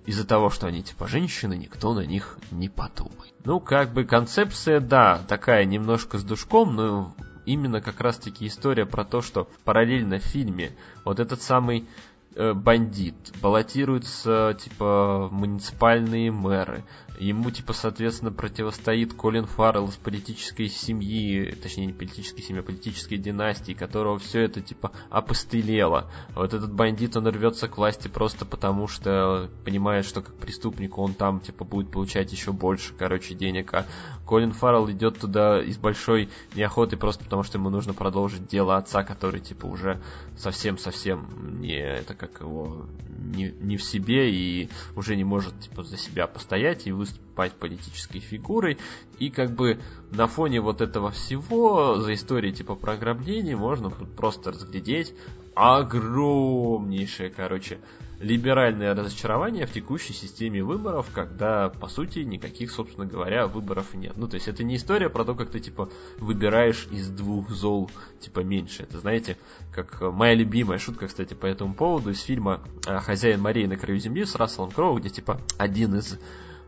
[0.07, 3.35] из-за того, что они типа женщины, никто на них не подумает.
[3.43, 9.05] Ну, как бы концепция, да, такая немножко с душком, но именно как раз-таки история про
[9.05, 10.71] то, что параллельно в фильме
[11.05, 11.87] вот этот самый
[12.33, 16.83] э, бандит, баллотируются, типа, муниципальные мэры,
[17.19, 23.17] Ему, типа, соответственно, противостоит Колин Фаррелл из политической семьи, точнее, не политической семьи, а политической
[23.17, 26.11] династии, которого все это, типа, опостылело.
[26.35, 31.15] Вот этот бандит, он рвется к власти просто потому, что понимает, что как преступник он
[31.15, 33.73] там, типа, будет получать еще больше, короче, денег.
[33.73, 33.87] А
[34.27, 39.03] Колин Фаррелл идет туда из большой неохоты просто потому, что ему нужно продолжить дело отца,
[39.03, 39.99] который, типа, уже
[40.37, 42.85] совсем-совсем не, это как его,
[43.17, 47.06] не, не в себе и уже не может, типа, за себя постоять и вы
[47.37, 48.77] выступать политической фигурой.
[49.19, 49.79] И как бы
[50.11, 55.13] на фоне вот этого всего, за историей типа программления, можно просто разглядеть
[55.55, 57.79] огромнейшее, короче,
[58.19, 64.17] либеральное разочарование в текущей системе выборов, когда, по сути, никаких, собственно говоря, выборов нет.
[64.17, 67.91] Ну, то есть это не история про то, как ты, типа, выбираешь из двух зол,
[68.19, 68.83] типа, меньше.
[68.83, 69.37] Это, знаете,
[69.71, 74.25] как моя любимая шутка, кстати, по этому поводу из фильма «Хозяин Марии на краю земли»
[74.25, 76.19] с Расселом Кроу, где, типа, один из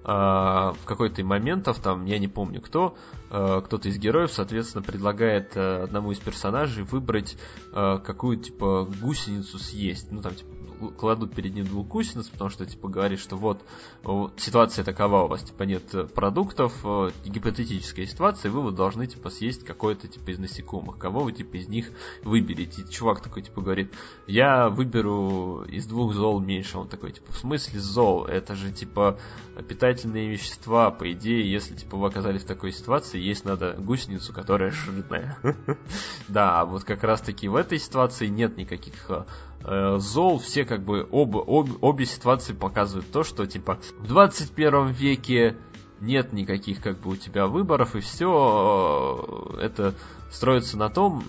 [0.03, 2.95] в какой-то моментов, там, я не помню кто,
[3.29, 7.37] а, кто-то из героев, соответственно, предлагает а, одному из персонажей выбрать
[7.71, 10.11] какую, типа, гусеницу съесть.
[10.11, 10.49] Ну, там, типа,
[10.97, 13.63] кладут перед ним двух гусениц, потому что, типа, говорит, что вот,
[14.37, 16.73] ситуация такова, у вас, типа, нет продуктов,
[17.25, 20.97] гипотетическая ситуация, вы вот должны, типа, съесть какое-то, типа, из насекомых.
[20.97, 21.91] Кого вы, типа, из них
[22.23, 22.81] выберете?
[22.81, 23.93] И чувак такой, типа, говорит,
[24.27, 26.77] я выберу из двух зол меньше.
[26.77, 28.25] Он такой, типа, в смысле зол?
[28.25, 29.19] Это же, типа,
[29.67, 34.71] питательные вещества, по идее, если, типа, вы оказались в такой ситуации, есть надо гусеницу, которая
[34.71, 35.37] жирная.
[36.27, 39.25] Да, а вот как раз-таки в этой ситуации нет никаких э,
[39.63, 45.57] зол, все как бы оба, об, обе ситуации показывают то, что типа в 21 веке
[45.99, 49.95] нет никаких как бы у тебя выборов, и все э, это
[50.31, 51.23] строится на том,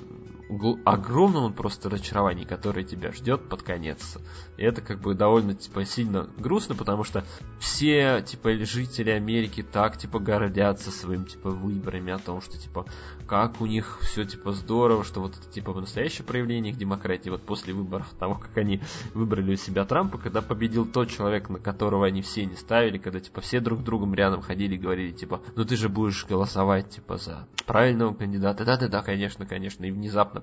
[0.85, 4.19] огромном просто разочаровании, которое тебя ждет под конец.
[4.57, 7.25] И это как бы довольно типа сильно грустно, потому что
[7.61, 12.87] все типа жители Америки так типа гордятся своим типа выборами о том, что типа
[13.31, 17.31] как у них все типа здорово, что вот это типа настоящее проявление их демократии.
[17.31, 18.81] Вот после выборов того, как они
[19.15, 23.21] выбрали у себя Трампа, когда победил тот человек, на которого они все не ставили, когда
[23.21, 27.19] типа все друг другом рядом ходили и говорили типа, ну ты же будешь голосовать типа
[27.19, 28.65] за правильного кандидата.
[28.65, 29.85] Да-да-да, конечно, конечно.
[29.85, 30.43] И внезапно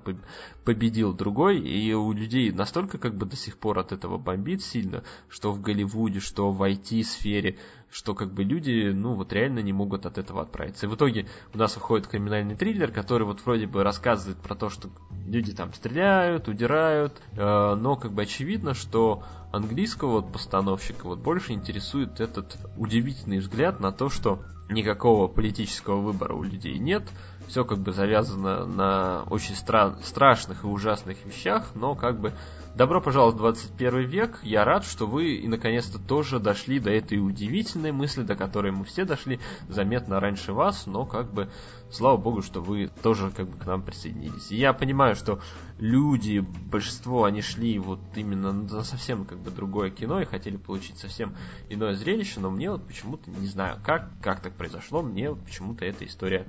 [0.64, 5.04] победил другой, и у людей настолько как бы до сих пор от этого бомбит сильно,
[5.28, 7.58] что в Голливуде, что в IT-сфере,
[7.92, 10.86] что как бы люди, ну вот реально не могут от этого отправиться.
[10.86, 14.70] И в итоге у нас выходит криминальный триллер, который вот вроде бы рассказывает про то,
[14.70, 14.90] что
[15.26, 21.54] люди там стреляют, удирают, э, но как бы очевидно, что английского вот постановщика вот больше
[21.54, 27.04] интересует этот удивительный взгляд на то, что никакого политического выбора у людей нет,
[27.48, 32.34] все как бы завязано на очень стра- страшных и ужасных вещах, но как бы
[32.78, 34.40] добро пожаловать в 21 век.
[34.44, 38.86] Я рад, что вы и наконец-то тоже дошли до этой удивительной мысли, до которой мы
[38.86, 41.50] все дошли заметно раньше вас, но как бы
[41.90, 44.52] слава богу, что вы тоже как бы к нам присоединились.
[44.52, 45.42] И я понимаю, что
[45.80, 51.00] люди, большинство, они шли вот именно на совсем как бы другое кино и хотели получить
[51.00, 51.36] совсем
[51.70, 55.84] иное зрелище, но мне вот почему-то, не знаю как, как так произошло, мне вот почему-то
[55.84, 56.46] эта история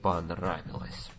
[0.00, 1.10] понравилось.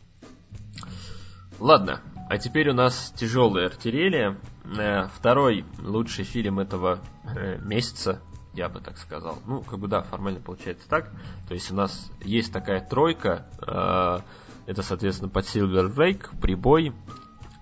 [1.60, 4.38] Ладно, а теперь у нас тяжелая артиллерия.
[4.78, 8.22] Э, второй лучший фильм этого э, месяца,
[8.54, 9.40] я бы так сказал.
[9.46, 11.10] Ну, как бы да, формально получается так.
[11.48, 13.48] То есть у нас есть такая тройка.
[13.66, 14.20] Э,
[14.66, 16.94] это, соответственно, под Silver Lake, Прибой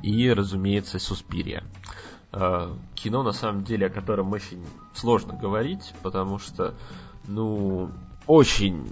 [0.01, 1.63] и, разумеется, Суспирия.
[2.31, 6.73] Кино, на самом деле, о котором очень сложно говорить, потому что,
[7.27, 7.91] ну,
[8.27, 8.91] очень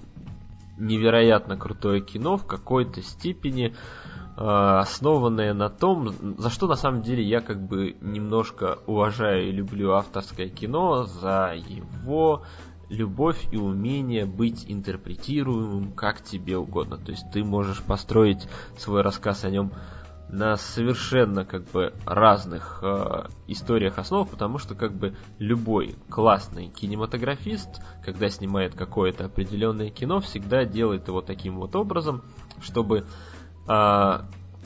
[0.76, 3.74] невероятно крутое кино в какой-то степени
[4.36, 9.52] э, основанное на том, за что на самом деле я как бы немножко уважаю и
[9.52, 12.42] люблю авторское кино, за его
[12.88, 16.96] любовь и умение быть интерпретируемым как тебе угодно.
[16.98, 18.46] То есть ты можешь построить
[18.78, 19.72] свой рассказ о нем
[20.34, 27.80] на совершенно как бы разных э, историях основ, потому что как бы любой классный кинематографист,
[28.02, 32.22] когда снимает какое-то определенное кино, всегда делает его таким вот образом,
[32.60, 33.06] чтобы
[33.68, 34.18] э,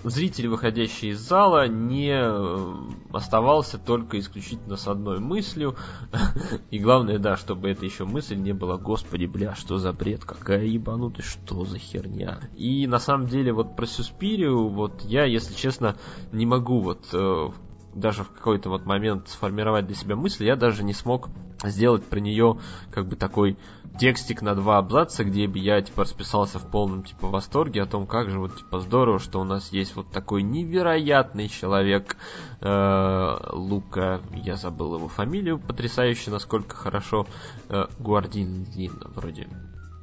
[0.04, 2.74] зритель, выходящий из зала, не э,
[3.12, 5.76] оставался только исключительно с одной мыслью.
[6.70, 10.64] И главное, да, чтобы эта еще мысль не была, господи, бля, что за бред, какая
[10.64, 12.40] ебанутость, что за херня.
[12.56, 15.96] И на самом деле вот про Суспирию, вот я, если честно,
[16.32, 17.48] не могу вот э,
[17.94, 21.28] даже в какой-то вот момент сформировать для себя мысль, я даже не смог
[21.64, 22.58] сделать про нее
[22.92, 23.58] как бы такой
[23.98, 28.06] текстик на два абзаца, где бы я, типа, расписался в полном, типа, восторге о том,
[28.06, 32.16] как же, вот, типа, здорово, что у нас есть вот такой невероятный человек,
[32.60, 37.26] э, Лука, я забыл его фамилию, потрясающе, насколько хорошо,
[37.68, 38.66] э, Гуардин,
[39.14, 39.48] вроде,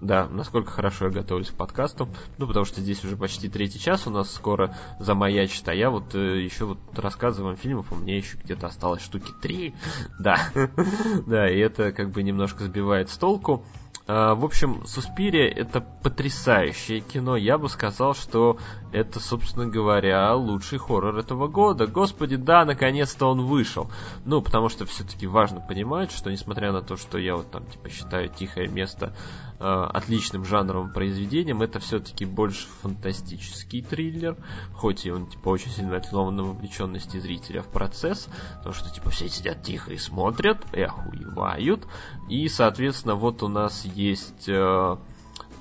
[0.02, 2.10] да, насколько хорошо я готовлюсь к подкасту.
[2.38, 6.14] Ну, потому что здесь уже почти третий час у нас скоро замаячит, а я вот
[6.14, 9.74] э, еще вот рассказываю фильмов, у меня еще где-то осталось штуки три.
[10.20, 10.38] Да,
[11.28, 13.66] да, и это как бы немножко сбивает с толку.
[14.08, 17.36] А, в общем, Суспирия это потрясающее кино.
[17.36, 18.58] Я бы сказал, что
[18.94, 21.88] это, собственно говоря, лучший хоррор этого года.
[21.88, 23.90] Господи, да, наконец-то он вышел.
[24.24, 27.90] Ну, потому что все-таки важно понимать, что несмотря на то, что я вот там, типа,
[27.90, 29.16] считаю «Тихое место»
[29.60, 34.38] э, отличным жанровым произведением, это все-таки больше фантастический триллер,
[34.74, 38.28] хоть и он, типа, очень сильно основан на вовлеченности зрителя в процесс,
[38.58, 41.88] потому что, типа, все сидят тихо и смотрят, и охуевают,
[42.30, 44.98] и, соответственно, вот у нас есть э,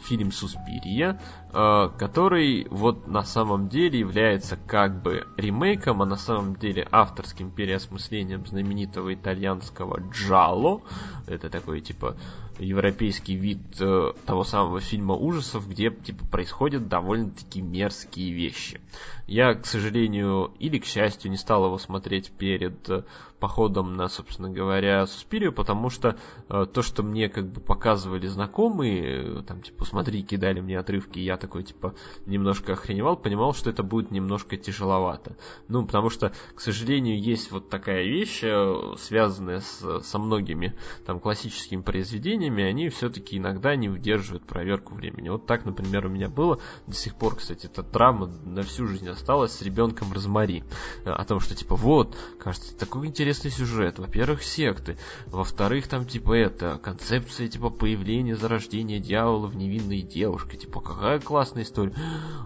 [0.05, 1.21] фильм «Суспирия»,
[1.53, 7.51] э, который вот на самом деле является как бы ремейком, а на самом деле авторским
[7.51, 10.83] переосмыслением знаменитого итальянского «Джало».
[11.27, 12.17] Это такой типа
[12.59, 18.81] европейский вид э, того самого фильма ужасов, где типа происходят довольно-таки мерзкие вещи.
[19.27, 23.05] Я, к сожалению, или к счастью, не стал его смотреть перед э,
[23.45, 26.17] походом на, собственно говоря, Суспирию, потому что
[26.49, 31.19] э, то, что мне как бы показывали знакомые, э, там типа смотри, кидали мне отрывки,
[31.19, 31.95] я такой типа
[32.27, 35.37] немножко охреневал, понимал, что это будет немножко тяжеловато.
[35.69, 40.75] Ну, потому что, к сожалению, есть вот такая вещь, э, связанная с, со многими
[41.07, 45.29] там классическими произведениями, они все-таки иногда не выдерживают проверку времени.
[45.29, 49.09] Вот так, например, у меня было до сих пор, кстати, эта травма на всю жизнь
[49.15, 50.63] осталась с ребенком Розмари.
[51.05, 53.99] О том, что типа вот, кажется, такой интересный сюжет.
[53.99, 54.99] Во-первых, секты.
[55.27, 60.57] Во-вторых, там типа это, концепция типа появления, зарождения дьявола в невинной девушке.
[60.57, 61.95] Типа, какая классная история.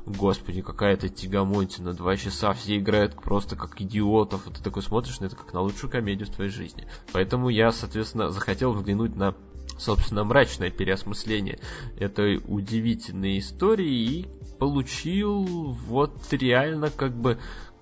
[0.07, 1.93] Господи, какая-то тягомотина.
[1.93, 4.47] Два часа все играют просто как идиотов.
[4.47, 6.87] И ты такой смотришь на это как на лучшую комедию в твоей жизни.
[7.13, 9.35] Поэтому я, соответственно, захотел взглянуть на
[9.79, 11.61] собственно, мрачное переосмысление
[11.99, 14.27] этой удивительной истории и
[14.59, 15.45] получил
[15.87, 17.39] вот реально как бы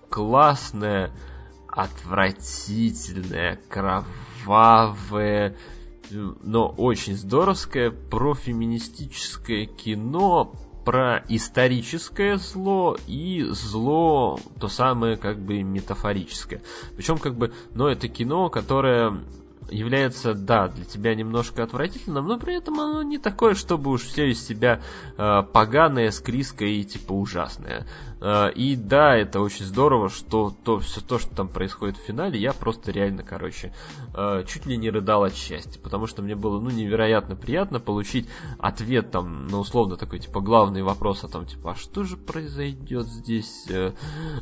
[0.09, 1.11] классное,
[1.69, 5.57] отвратительное, кровавое,
[6.11, 10.53] но очень здоровское профеминистическое кино
[10.85, 16.63] про историческое зло и зло то самое как бы метафорическое.
[16.97, 19.25] Причем как бы, но это кино, которое
[19.71, 24.31] является, да, для тебя немножко отвратительным, но при этом оно не такое, чтобы уж все
[24.31, 24.81] из себя
[25.17, 27.87] э, поганое, склизкое и типа ужасное.
[28.21, 32.39] Э, и да, это очень здорово, что то, все то, что там происходит в финале,
[32.39, 33.73] я просто реально, короче,
[34.15, 38.29] э, чуть ли не рыдал от счастья, потому что мне было, ну, невероятно приятно получить
[38.59, 43.07] ответ там на условно такой, типа, главный вопрос о том, типа, а что же произойдет
[43.07, 43.93] здесь э,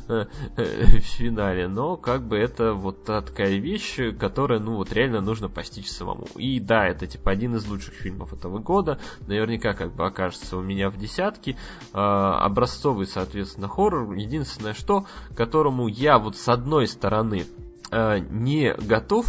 [0.07, 0.25] э,
[0.57, 5.49] э, в финале, но как бы это вот такая вещь, которая, ну, вот реально нужно
[5.49, 6.27] постичь самому.
[6.35, 8.99] И да, это типа один из лучших фильмов этого года.
[9.27, 11.57] Наверняка как бы окажется у меня в десятке.
[11.93, 14.13] Э, образцовый, соответственно, хоррор.
[14.13, 17.45] Единственное, что, которому я вот с одной стороны
[17.91, 19.27] э, не готов,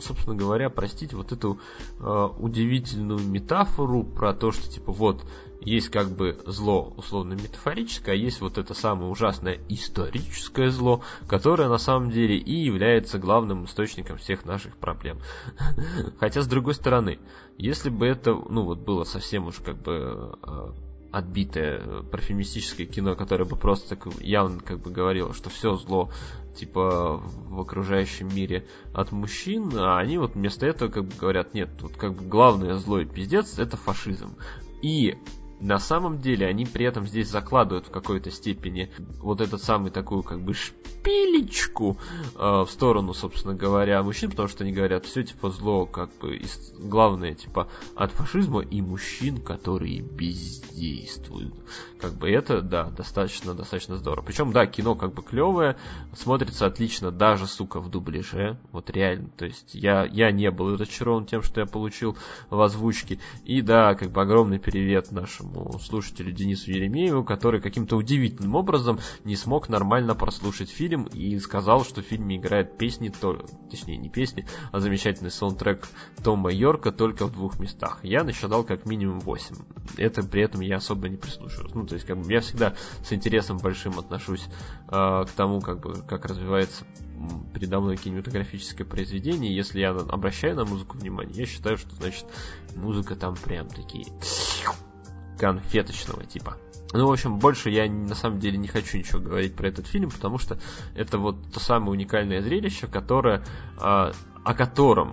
[0.00, 1.58] собственно говоря, простить вот эту
[1.98, 5.24] э, удивительную метафору про то, что типа вот
[5.66, 11.68] есть как бы зло условно метафорическое, а есть вот это самое ужасное историческое зло, которое
[11.68, 15.18] на самом деле и является главным источником всех наших проблем.
[16.20, 17.18] Хотя с другой стороны,
[17.58, 20.72] если бы это, ну вот было совсем уж как бы э,
[21.16, 26.10] отбитое парфюмистическое кино, которое бы просто так явно как бы говорило, что все зло
[26.54, 31.70] типа в окружающем мире от мужчин, а они вот вместо этого как бы говорят, нет,
[31.78, 34.36] тут как бы главное и пиздец это фашизм.
[34.82, 35.16] И
[35.60, 40.22] на самом деле они при этом здесь закладывают в какой-то степени вот этот самый такую
[40.22, 41.96] как бы шпилечку
[42.34, 46.40] э, в сторону, собственно говоря, мужчин, потому что они говорят, все типа зло, как бы,
[46.78, 51.54] главное, типа, от фашизма и мужчин, которые бездействуют.
[52.00, 54.24] Как бы это, да, достаточно, достаточно здорово.
[54.24, 55.76] Причем, да, кино как бы клевое,
[56.14, 61.24] смотрится отлично даже, сука, в дубляже, вот реально, то есть я, я не был разочарован
[61.24, 62.16] тем, что я получил
[62.50, 68.54] в озвучке, и да, как бы огромный привет нашему слушателю Денису Еремееву, который каким-то удивительным
[68.56, 73.96] образом не смог нормально прослушать фильм и сказал, что в фильме играет песни, то, точнее
[73.96, 75.88] не песни, а замечательный саундтрек
[76.22, 78.00] Тома Йорка только в двух местах.
[78.02, 79.56] Я насчитал как минимум 8.
[79.96, 81.74] Это при этом я особо не прислушиваюсь.
[81.74, 82.74] Ну, то есть, как бы я всегда
[83.04, 84.46] с интересом большим отношусь
[84.88, 86.84] э, к тому, как бы, как развивается
[87.54, 92.26] передо мной кинематографическое произведение, если я обращаю на музыку внимание, я считаю, что, значит,
[92.74, 94.06] музыка там прям такие
[95.38, 96.56] конфеточного типа.
[96.92, 100.10] Ну, в общем, больше я на самом деле не хочу ничего говорить про этот фильм,
[100.10, 100.58] потому что
[100.94, 103.42] это вот то самое уникальное зрелище, которое, э,
[103.78, 105.12] о котором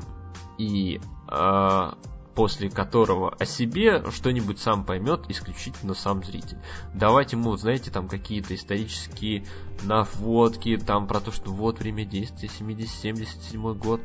[0.58, 1.92] и э,
[2.36, 6.58] после которого о себе что-нибудь сам поймет исключительно сам зритель.
[6.94, 9.46] Давать ему, знаете, там какие-то исторические
[9.84, 14.02] наводки, там про то, что вот время действия 70-77 год,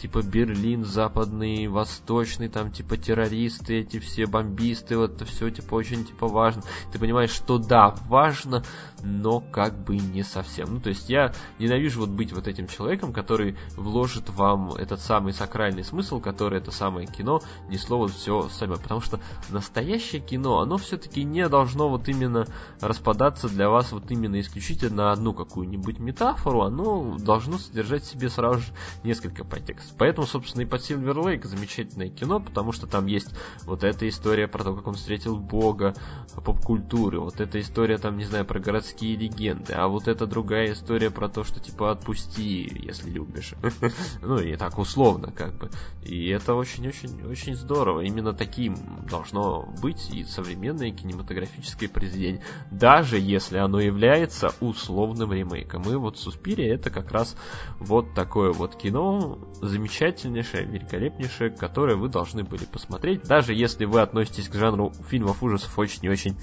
[0.00, 6.26] типа Берлин, западный, восточный, там типа террористы, эти все бомбисты, вот все типа очень типа
[6.26, 6.62] важно.
[6.92, 8.64] Ты понимаешь, что да, важно,
[9.02, 10.74] но как бы не совсем.
[10.74, 15.32] Ну, то есть я ненавижу вот быть вот этим человеком, который вложит вам этот самый
[15.32, 18.80] сакральный смысл, который это самое кино несло вот все самое.
[18.80, 22.46] Потому что настоящее кино, оно все-таки не должно вот именно
[22.80, 28.28] распадаться для вас вот именно исключительно на одну какую-нибудь метафору, оно должно содержать в себе
[28.28, 28.72] сразу же
[29.04, 29.94] несколько подтекстов.
[29.98, 33.28] Поэтому, собственно, и под Silver Lake замечательное кино, потому что там есть
[33.64, 35.94] вот эта история про то, как он встретил Бога,
[36.34, 41.10] поп-культуры, вот эта история там, не знаю, про городские легенды, а вот эта другая история
[41.10, 43.54] про то, что типа отпусти, если любишь.
[44.22, 45.70] Ну, и так условно, как бы.
[46.02, 48.00] И это очень-очень-очень здорово.
[48.00, 48.76] Именно таким
[49.08, 52.42] должно быть и современное кинематографическое произведение.
[52.70, 55.82] Даже если оно является условным ремейком.
[55.82, 57.36] И вот Суспирия это как раз
[57.78, 64.48] вот такое вот кино, замечательнейшее, великолепнейшее, которое вы должны были посмотреть, даже если вы относитесь
[64.48, 66.36] к жанру фильмов ужасов очень и очень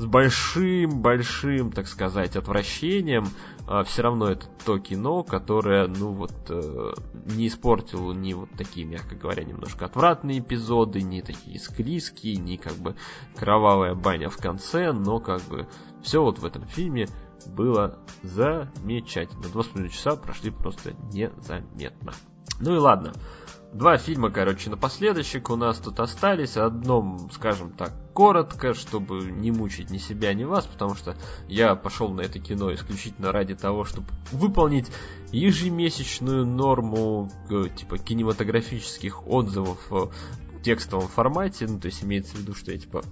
[0.00, 3.26] с большим-большим, так сказать, отвращением,
[3.66, 6.92] а все равно это то кино, которое, ну вот, э,
[7.26, 12.76] не испортило ни вот такие, мягко говоря, немножко отвратные эпизоды, ни такие склизкие, ни как
[12.76, 12.96] бы
[13.36, 15.68] кровавая баня в конце, но как бы
[16.02, 17.06] все вот в этом фильме
[17.46, 19.50] было замечательно.
[19.52, 22.14] Два с половиной часа прошли просто незаметно.
[22.58, 23.12] Ну и ладно.
[23.72, 26.56] Два фильма, короче, напоследочек у нас тут остались.
[26.56, 31.16] Одном, скажем так, коротко, чтобы не мучить ни себя, ни вас, потому что
[31.46, 34.90] я пошел на это кино исключительно ради того, чтобы выполнить
[35.30, 40.10] ежемесячную норму э, типа кинематографических отзывов в
[40.62, 41.66] текстовом формате.
[41.68, 43.04] Ну, то есть имеется в виду, что я типа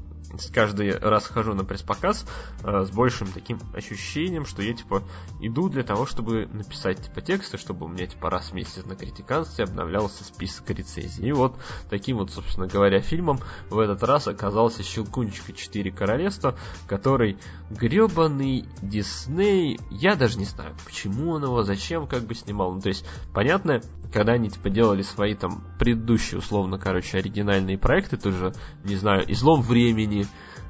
[0.52, 2.26] каждый раз хожу на пресс-показ
[2.62, 5.02] э, с большим таким ощущением, что я, типа,
[5.40, 8.97] иду для того, чтобы написать, типа, тексты, чтобы у меня, типа, раз в месяц на
[8.97, 11.28] критиканстве обновлялся список рецензий.
[11.28, 11.57] И вот
[11.89, 13.40] таким вот, собственно говоря, фильмом
[13.70, 17.39] в этот раз оказался «Щелкунчик и четыре королевства», который
[17.70, 22.74] гребаный Дисней, я даже не знаю, почему он его, зачем как бы снимал.
[22.74, 23.81] Ну, то есть, понятно,
[24.12, 28.52] когда они, типа, делали свои там предыдущие, условно, короче, оригинальные проекты, тоже,
[28.84, 30.17] не знаю, «Излом времени»,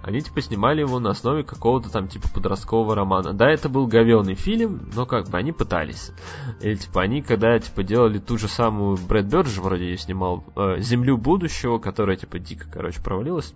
[0.02, 3.32] они, типа, снимали его на основе какого-то там, типа, подросткового романа.
[3.32, 6.12] Да, это был говенный фильм, но как бы они пытались.
[6.60, 10.76] Или, типа, они, когда, типа, делали ту же самую Брэд Бёрд вроде ее снимал, э,
[10.78, 13.54] «Землю будущего», которая, типа, дико, короче, провалилась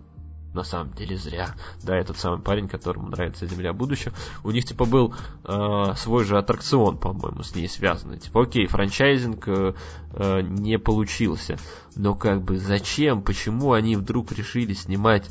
[0.55, 1.55] на самом деле зря.
[1.83, 4.13] Да, этот самый парень, которому нравится Земля будущего,
[4.45, 5.15] у них типа был
[5.45, 8.19] э, свой же аттракцион, по-моему, с ней связанный.
[8.19, 9.75] Типа, окей, франчайзинг э,
[10.13, 11.59] э, не получился,
[11.97, 15.29] но как бы зачем, почему они вдруг решили снимать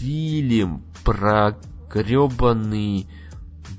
[0.00, 1.56] фильм про
[1.92, 3.06] гребаный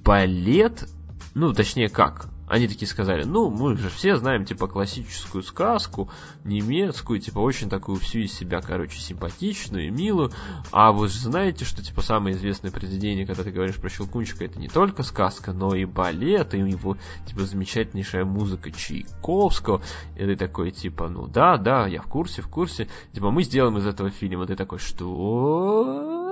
[0.04, 0.88] балет?
[1.34, 2.31] Ну, точнее, как?
[2.52, 6.10] Они такие сказали, ну, мы же все знаем, типа, классическую сказку,
[6.44, 10.34] немецкую, типа, очень такую всю из себя, короче, симпатичную, милую,
[10.74, 14.60] а вы же знаете, что, типа, самое известное произведение, когда ты говоришь про Щелкунчика, это
[14.60, 19.82] не только сказка, но и балет, и его, типа, замечательнейшая музыка Чайковского,
[20.18, 23.78] и ты такой, типа, ну да, да, я в курсе, в курсе, типа, мы сделаем
[23.78, 26.28] из этого фильма, ты такой, что?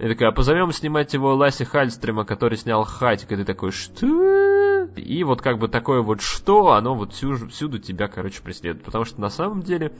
[0.00, 4.49] И такая, позовем снимать его Ласси Хальстрема, который снял Хатик, и ты такой, что?
[4.96, 8.84] И вот как бы такое вот что, оно вот всюду, всюду тебя, короче, преследует.
[8.84, 9.92] Потому что на самом деле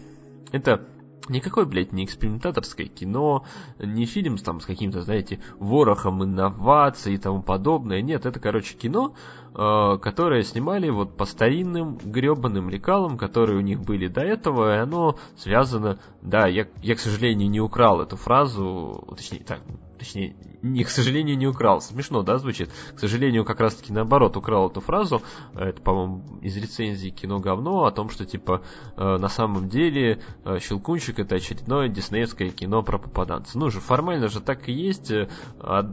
[0.52, 0.86] это
[1.30, 3.44] Никакое, блядь, не экспериментаторское кино,
[3.78, 8.02] не фильм там с каким-то, знаете, ворохом инноваций и тому подобное.
[8.02, 9.14] Нет, это, короче, кино,
[9.54, 14.78] э, которое снимали вот по старинным гребаным лекалам, которые у них были до этого, и
[14.78, 16.00] оно связано...
[16.20, 19.60] Да, я, я, к сожалению, не украл эту фразу, точнее, так,
[20.00, 21.80] точнее, не, к сожалению, не украл.
[21.80, 22.70] Смешно, да, звучит?
[22.94, 25.22] К сожалению, как раз-таки наоборот украл эту фразу.
[25.54, 28.62] Это, по-моему, из рецензии кино говно о том, что, типа,
[28.96, 33.58] э, на самом деле э, Щелкунчик это очередное диснеевское кино про попаданца.
[33.58, 35.10] Ну же, формально же так и есть.
[35.10, 35.28] Э,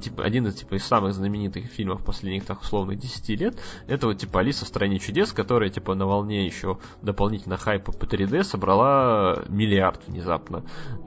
[0.02, 3.60] типа, один из, типа, из самых знаменитых фильмов последних, так, условных 10 лет.
[3.88, 8.06] Это вот, типа, Алиса в стране чудес, которая, типа, на волне еще дополнительно хайпа по
[8.06, 10.64] 3D собрала миллиард внезапно.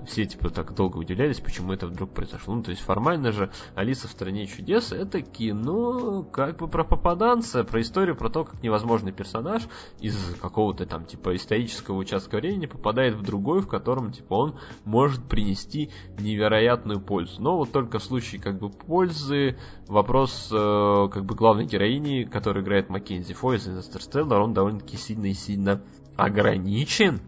[0.07, 2.55] Все, типа, так долго удивлялись, почему это вдруг произошло.
[2.55, 7.63] Ну, то есть, формально же Алиса в стране чудес это кино как бы про попаданца,
[7.63, 9.63] про историю, про то, как невозможный персонаж
[10.01, 15.23] из какого-то там типа исторического участка времени попадает в другой, в котором типа он может
[15.23, 17.41] принести невероятную пользу.
[17.41, 22.65] Но вот только в случае как бы пользы вопрос э, как бы главной героини, которая
[22.65, 25.81] играет Маккензи Фой из Интерстеллар, он довольно-таки сильно и сильно
[26.17, 27.21] ограничен,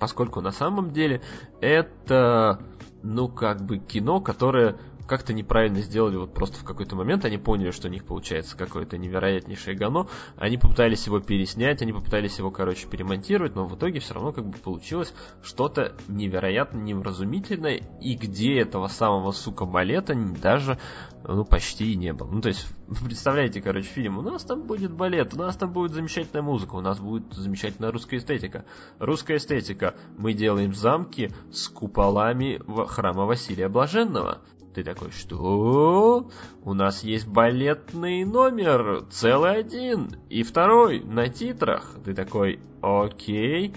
[0.00, 1.22] поскольку на самом деле
[1.60, 2.60] это,
[3.02, 4.76] ну, как бы кино, которое
[5.10, 8.96] как-то неправильно сделали, вот просто в какой-то момент они поняли, что у них получается какое-то
[8.96, 14.14] невероятнейшее говно, они попытались его переснять, они попытались его, короче, перемонтировать, но в итоге все
[14.14, 20.78] равно как бы получилось что-то невероятно невразумительное, и где этого самого, сука, балета даже,
[21.24, 22.30] ну, почти и не было.
[22.30, 22.68] Ну, то есть,
[23.04, 26.80] представляете, короче, фильм, у нас там будет балет, у нас там будет замечательная музыка, у
[26.80, 28.64] нас будет замечательная русская эстетика.
[29.00, 29.96] Русская эстетика.
[30.16, 34.38] Мы делаем замки с куполами храма Василия Блаженного.
[34.74, 36.30] Ты такой, что?
[36.64, 41.96] У нас есть балетный номер, целый один, и второй на титрах.
[42.04, 43.74] Ты такой, окей.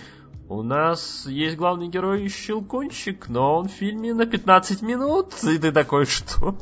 [0.50, 5.34] У нас есть главный герой Щелкунчик, но он в фильме на 15 минут.
[5.44, 6.56] И ты такой, что?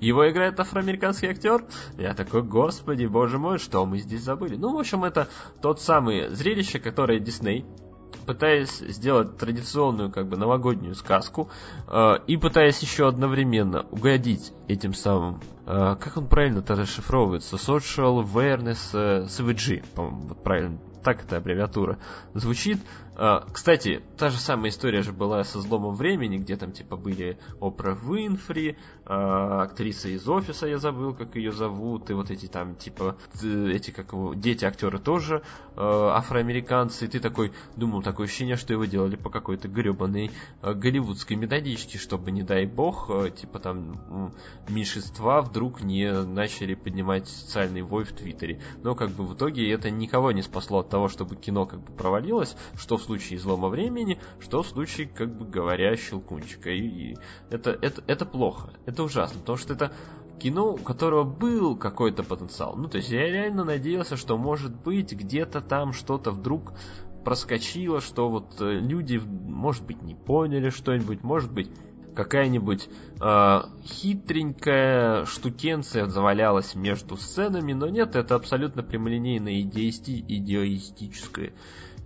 [0.00, 1.64] Его играет афроамериканский актер?
[1.98, 4.56] Я такой, господи, боже мой, что мы здесь забыли?
[4.56, 5.28] Ну, в общем, это
[5.62, 7.64] тот самый зрелище, которое Дисней
[8.28, 11.48] пытаясь сделать традиционную как бы новогоднюю сказку
[11.86, 18.90] э, и пытаясь еще одновременно угодить этим самым, э, как он правильно-то расшифровывается, Social Awareness
[18.92, 21.96] э, CVG, по-моему, вот правильно так эта аббревиатура
[22.34, 22.78] звучит.
[23.20, 27.36] А, кстати, та же самая история же была со «Зломом времени», где там типа были
[27.60, 32.76] Опра Винфри, а, актриса из «Офиса», я забыл, как ее зовут, и вот эти там
[32.76, 35.42] типа, эти как его, дети актеры тоже
[35.74, 40.30] а, афроамериканцы, и ты такой, думал, такое ощущение, что его делали по какой-то гребаной
[40.62, 44.32] голливудской методичке, чтобы, не дай бог, типа там
[44.68, 48.60] меньшинства вдруг не начали поднимать социальный вой в Твиттере.
[48.84, 51.92] Но как бы в итоге это никого не спасло от того, чтобы кино как бы
[51.92, 56.70] провалилось, что в случае излома времени, что в случае, как бы говоря, щелкунчика.
[56.70, 57.16] И, и
[57.50, 59.92] это, это, это плохо, это ужасно, потому что это
[60.38, 62.76] кино, у которого был какой-то потенциал.
[62.76, 66.74] Ну, то есть я реально надеялся, что может быть где-то там что-то вдруг
[67.24, 71.70] проскочило, что вот э, люди, может быть, не поняли что-нибудь, может быть,
[72.14, 72.88] какая-нибудь
[73.20, 81.52] э, хитренькая штукенция завалялась между сценами, но нет, это абсолютно прямолинейное идеисти, идеалистическое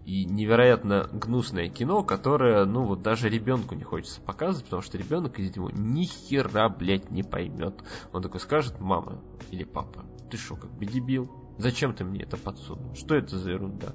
[0.05, 5.39] и невероятно гнусное кино, которое, ну вот даже ребенку не хочется показывать, потому что ребенок
[5.39, 7.75] из него ни хера, блядь, не поймет.
[8.13, 11.31] Он такой скажет, мама или папа, ты что, как бы дебил?
[11.59, 12.95] Зачем ты мне это подсунул?
[12.95, 13.95] Что это за ерунда?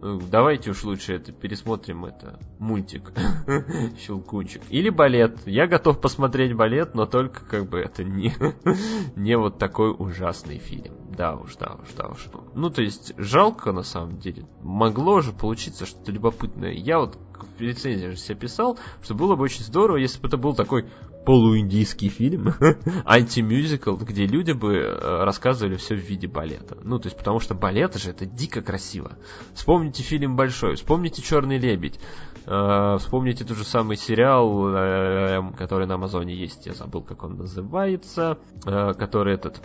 [0.00, 3.12] Ну, давайте уж лучше это пересмотрим это мультик
[3.98, 4.62] Щелкунчик.
[4.70, 5.38] Или балет.
[5.46, 8.32] Я готов посмотреть балет, но только как бы это не,
[9.16, 10.94] не вот такой ужасный фильм.
[11.16, 12.26] Да уж, да уж, да уж.
[12.54, 14.46] Ну, то есть, жалко на самом деле.
[14.62, 16.72] Могло же получиться что-то любопытное.
[16.72, 17.16] Я вот
[17.56, 20.86] в рецензии же себе писал, что было бы очень здорово, если бы это был такой
[21.24, 22.54] полуиндийский фильм,
[23.04, 26.78] антимюзикл, где люди бы э, рассказывали все в виде балета.
[26.82, 29.12] Ну, то есть, потому что балет же это дико красиво.
[29.54, 31.98] Вспомните фильм «Большой», вспомните «Черный лебедь»,
[32.46, 37.36] э, вспомните тот же самый сериал, э, который на Амазоне есть, я забыл, как он
[37.36, 39.60] называется, который этот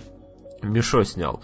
[0.62, 1.42] Мишо снял.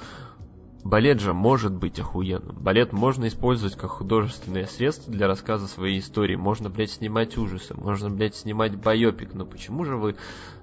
[0.83, 2.55] Балет же может быть охуенным.
[2.55, 6.35] Балет можно использовать как художественное средство для рассказа своей истории.
[6.35, 7.73] Можно, блядь, снимать ужасы.
[7.75, 9.33] Можно, блядь, снимать байопик.
[9.33, 10.15] Но почему же вы,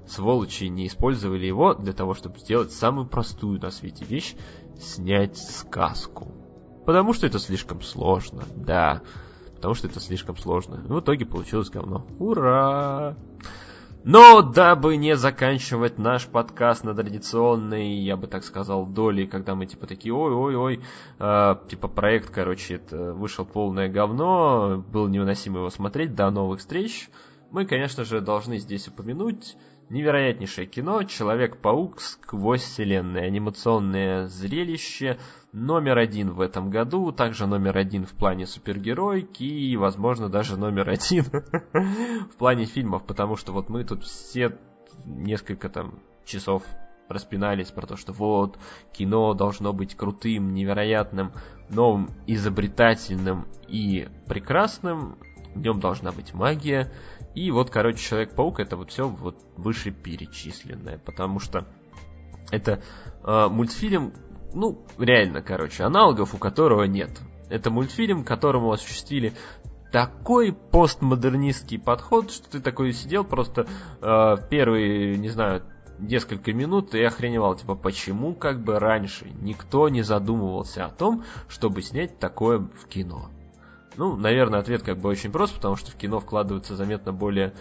[0.07, 4.35] сволочи, не использовали его для того, чтобы сделать самую простую на свете вещь—
[4.81, 6.33] снять сказку?
[6.87, 9.03] Потому что это слишком сложно, да.
[9.57, 10.77] Потому что это слишком сложно.
[10.77, 12.07] в итоге получилось говно.
[12.19, 13.17] Ура!
[14.07, 19.65] Но дабы не заканчивать наш подкаст на традиционной, я бы так сказал, доли, когда мы
[19.65, 20.83] типа такие, ой-ой-ой,
[21.19, 27.09] э, типа проект, короче, это вышел полное говно, было невыносимо его смотреть, до новых встреч,
[27.51, 29.57] мы, конечно же, должны здесь упомянуть
[29.89, 35.19] невероятнейшее кино «Человек-паук сквозь вселенные», анимационное зрелище–
[35.55, 40.91] номер один в этом году, также номер один в плане супергеройки и, возможно, даже номер
[40.91, 41.25] один
[42.33, 44.59] в плане фильмов, потому что вот мы тут все
[45.05, 46.65] несколько там часов
[47.09, 48.59] распинались про то, что вот,
[48.93, 51.33] кино должно быть крутым, невероятным,
[51.71, 55.19] новым, изобретательным и прекрасным,
[55.55, 56.93] в нем должна быть магия,
[57.37, 61.65] и вот, короче, Человек-паук это вот все вот выше перечисленное, потому что
[62.51, 62.83] это
[63.23, 64.13] э, мультфильм,
[64.55, 67.11] ну, реально, короче, аналогов у которого нет.
[67.51, 69.35] Это мультфильм, которому осуществили
[69.93, 73.67] такой постмодернистский подход, что ты такой сидел просто
[74.01, 75.63] э, первые, не знаю,
[75.99, 81.83] несколько минут и охреневал, типа, почему как бы раньше никто не задумывался о том, чтобы
[81.83, 83.31] снять такое в кино.
[83.97, 87.55] Ну, наверное, ответ как бы очень прост, потому что в кино вкладываются заметно более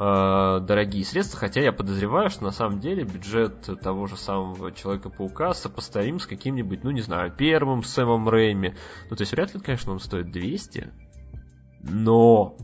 [0.00, 6.20] дорогие средства, хотя я подозреваю, что на самом деле бюджет того же самого Человека-паука сопоставим
[6.20, 8.74] с каким-нибудь, ну не знаю, первым Сэмом Рэйми.
[9.10, 10.90] Ну, то есть вряд ли, конечно, он стоит 200,
[11.82, 12.56] но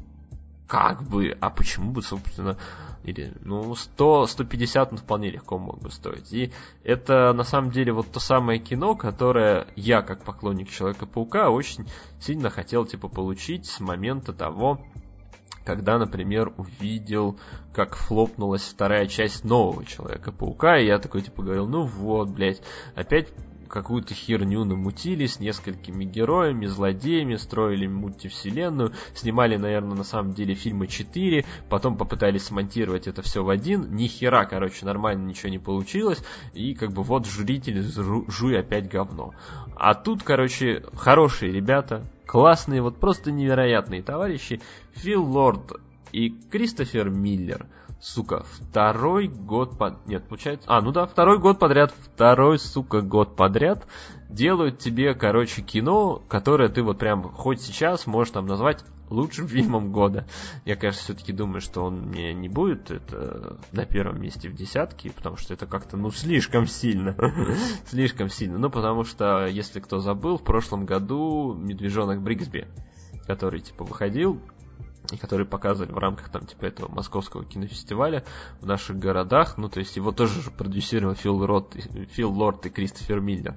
[0.67, 2.57] как бы, а почему бы, собственно,
[3.05, 6.33] или, ну, 100, 150 он вполне легко мог бы стоить.
[6.33, 11.87] И это, на самом деле, вот то самое кино, которое я, как поклонник Человека-паука, очень
[12.19, 14.81] сильно хотел, типа, получить с момента того,
[15.67, 17.39] когда, например, увидел,
[17.75, 22.63] как флопнулась вторая часть нового Человека-паука, и я такой, типа, говорил, ну вот, блядь,
[22.95, 23.29] опять
[23.69, 30.87] какую-то херню намутили с несколькими героями, злодеями, строили мультивселенную, снимали, наверное, на самом деле фильмы
[30.87, 36.23] 4, потом попытались смонтировать это все в один, ни хера, короче, нормально ничего не получилось,
[36.55, 37.83] и как бы вот жрители,
[38.31, 39.35] жуй опять говно.
[39.75, 44.61] А тут, короче, хорошие ребята, классные, вот просто невероятные товарищи,
[44.95, 45.73] Фил Лорд
[46.13, 47.67] и Кристофер Миллер–
[48.01, 50.07] сука, второй год под...
[50.07, 50.67] Нет, получается...
[50.69, 53.87] А, ну да, второй год подряд, второй, сука, год подряд
[54.29, 59.93] делают тебе, короче, кино, которое ты вот прям хоть сейчас можешь там назвать лучшим фильмом
[59.93, 60.27] года.
[60.65, 65.11] Я, конечно, все-таки думаю, что он мне не будет это на первом месте в десятке,
[65.11, 67.17] потому что это как-то, ну, слишком сильно.
[67.87, 68.59] слишком сильно.
[68.59, 72.69] Ну, потому что, если кто забыл, в прошлом году «Медвежонок Бриксби»,
[73.27, 74.41] который, типа, выходил,
[75.17, 78.25] которые показывали в рамках там типа этого московского кинофестиваля
[78.61, 79.57] в наших городах.
[79.57, 81.77] Ну, то есть его тоже же продюсировал Фил, Рот,
[82.11, 83.55] Фил Лорд и Кристофер Миллер.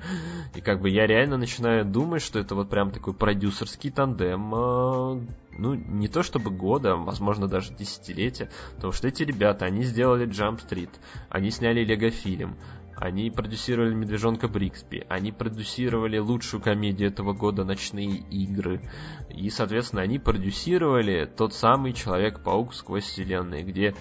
[0.56, 5.22] И как бы я реально начинаю думать, что это вот прям такой продюсерский тандем, э,
[5.58, 10.28] ну, не то чтобы года, а, возможно даже десятилетия, потому что эти ребята, они сделали
[10.28, 10.92] Jump Street,
[11.30, 12.56] они сняли Лего фильм,
[13.00, 18.82] они продюсировали «Медвежонка Бриксби», они продюсировали лучшую комедию этого года «Ночные игры»,
[19.30, 23.96] и, соответственно, они продюсировали тот самый «Человек-паук сквозь вселенные», где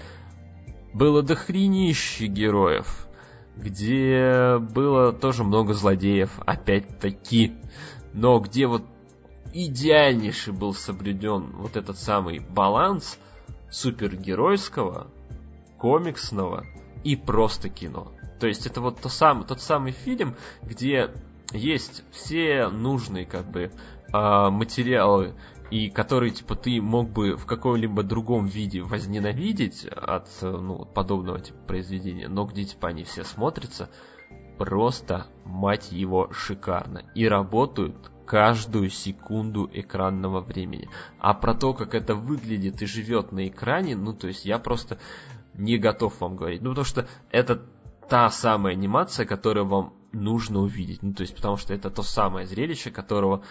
[0.93, 3.07] было дохренище героев,
[3.57, 7.55] где было тоже много злодеев, опять-таки,
[8.15, 8.83] но где вот
[9.55, 13.17] идеальнейший был соблюден вот этот самый баланс
[13.71, 15.07] супергеройского,
[15.79, 16.67] комиксного
[17.05, 18.13] и просто кино.
[18.39, 21.11] То есть это вот то сам, тот самый фильм, где
[21.53, 23.71] есть все нужные как бы
[24.13, 25.35] а, материалы,
[25.71, 31.59] и которые типа ты мог бы в каком-либо другом виде возненавидеть от ну, подобного типа
[31.67, 33.91] произведения, но где типа они все смотрятся
[34.57, 37.05] просто, мать его, шикарно.
[37.15, 40.89] И работают каждую секунду экранного времени.
[41.19, 44.99] А про то, как это выглядит и живет на экране, ну то есть я просто
[45.55, 46.61] не готов вам говорить.
[46.61, 47.63] Ну потому что это
[48.09, 51.03] та самая анимация, которую вам нужно увидеть.
[51.03, 53.43] Ну, то есть, потому что это то самое зрелище, которого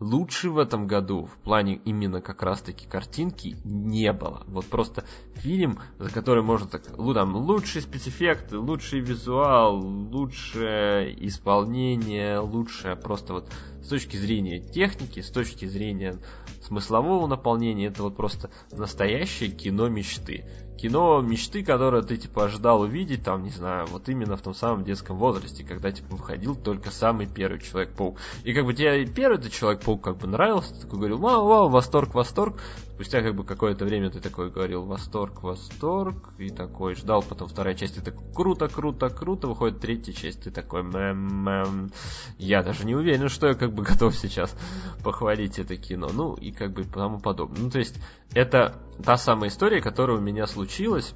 [0.00, 4.42] лучше в этом году в плане именно как раз-таки картинки не было.
[4.46, 5.04] Вот просто
[5.36, 13.34] фильм, за который можно так, ну, там, лучший спецэффекты, лучший визуал, лучшее исполнение, лучшее просто
[13.34, 13.50] вот
[13.82, 16.18] с точки зрения техники, с точки зрения
[16.62, 20.44] смыслового наполнения, это вот просто настоящее кино мечты
[20.76, 24.84] кино мечты, которое ты, типа, ожидал увидеть, там, не знаю, вот именно в том самом
[24.84, 28.18] детском возрасте, когда, типа, выходил только самый первый Человек-паук.
[28.44, 31.68] И, как бы, тебе первый этот Человек-паук, как бы, нравился, ты такой говорил, вау, вау,
[31.68, 32.60] восторг, восторг.
[32.94, 37.74] Спустя, как бы, какое-то время ты такой говорил, восторг, восторг, и такой ждал потом вторая
[37.74, 41.92] часть, и такой, круто, круто, круто, выходит третья часть, ты такой, мэм, мэм.
[42.38, 44.56] Я даже не уверен, что я, как бы, готов сейчас
[45.02, 47.62] похвалить это кино, ну, и, как бы, тому подобное.
[47.62, 47.96] Ну, то есть,
[48.32, 51.14] это та самая история, которая у меня случилась,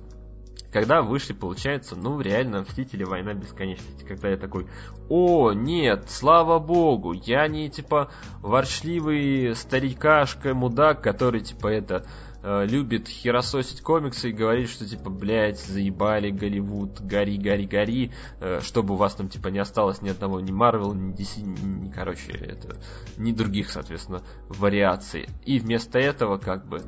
[0.73, 4.05] когда вышли, получается, ну, реально Мстители Война Бесконечности.
[4.05, 4.67] Когда я такой,
[5.09, 12.07] о, нет, слава богу, я не, типа, ворчливый старикашка, мудак, который, типа, это,
[12.43, 18.61] э, любит херососить комиксы и говорит, что, типа, блядь, заебали Голливуд, гори, гори, гори, э,
[18.63, 22.33] чтобы у вас там, типа, не осталось ни одного, ни Марвел, ни DC, ни, короче,
[22.33, 22.77] это,
[23.17, 25.29] ни других, соответственно, вариаций.
[25.47, 26.83] И вместо этого, как бы,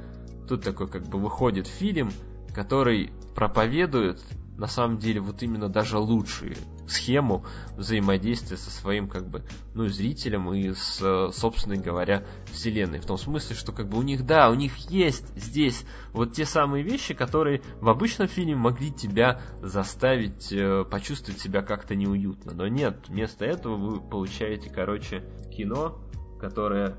[0.51, 2.11] Тут такой как бы выходит фильм,
[2.55, 4.21] который проповедует
[4.61, 6.55] на самом деле вот именно даже лучшую
[6.87, 7.47] схему
[7.79, 9.43] взаимодействия со своим как бы
[9.75, 13.01] ну зрителем и с собственной говоря вселенной.
[13.01, 16.45] В том смысле что как бы у них да у них есть здесь вот те
[16.45, 22.53] самые вещи которые в обычном фильме могли тебя заставить э, почувствовать себя как-то неуютно.
[22.53, 25.25] Но нет вместо этого вы получаете короче
[25.57, 25.99] кино
[26.39, 26.97] которое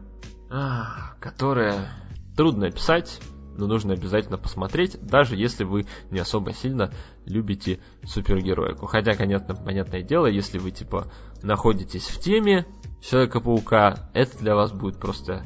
[0.50, 1.92] а, которое
[2.36, 3.20] Трудно описать,
[3.58, 6.94] но нужно обязательно посмотреть, даже если вы не особо сильно
[7.26, 8.86] любите супергероику.
[8.86, 12.66] Хотя, конечно, понятное дело, если вы типа находитесь в теме
[13.02, 15.44] Человека-паука, это для вас будет просто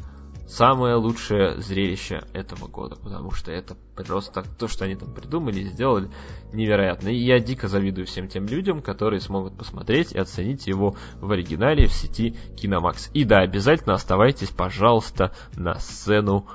[0.47, 5.65] самое лучшее зрелище этого года, потому что это просто то, что они там придумали и
[5.65, 6.09] сделали,
[6.53, 7.09] невероятно.
[7.09, 11.87] И я дико завидую всем тем людям, которые смогут посмотреть и оценить его в оригинале
[11.87, 13.09] в сети Киномакс.
[13.13, 16.45] И да, обязательно оставайтесь, пожалуйста, на сцену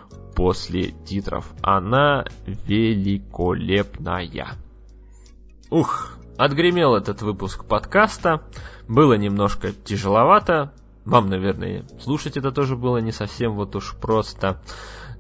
[0.41, 1.53] после титров.
[1.61, 4.57] Она великолепная.
[5.69, 8.41] Ух, отгремел этот выпуск подкаста.
[8.89, 10.73] Было немножко тяжеловато,
[11.05, 14.63] вам, наверное, слушать это тоже было не совсем вот уж просто.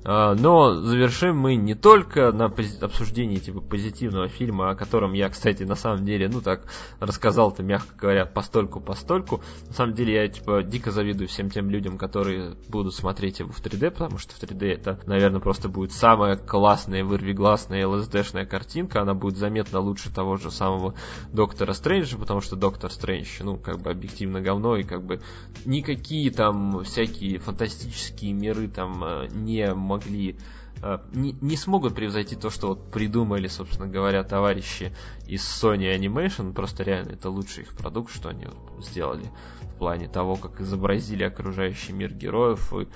[0.02, 5.64] А, но завершим мы не только на обсуждении типа позитивного фильма, о котором я, кстати,
[5.64, 6.66] на самом деле, ну так
[7.00, 9.42] рассказал-то, мягко говоря, постольку постольку.
[9.68, 13.62] На самом деле я типа дико завидую всем тем людям, которые будут смотреть его в
[13.62, 19.02] 3D, потому что в 3D это, наверное, просто будет самая классная, вырвигласная LSD-шная картинка.
[19.02, 20.94] Она будет заметно лучше того же самого
[21.32, 25.20] Доктора Стрэнджа, потому что Доктор Стрэндж, ну, как бы объективно говно, и как бы
[25.64, 30.38] никакие там всякие фантастические миры там э, не могли
[30.82, 34.94] э, не, не смогут превзойти то, что вот придумали, собственно говоря, товарищи
[35.26, 36.52] из Sony Animation.
[36.52, 38.46] Просто реально это лучший их продукт, что они
[38.80, 39.24] сделали
[39.62, 42.72] в плане того, как изобразили окружающий мир героев.
[42.74, 42.86] И,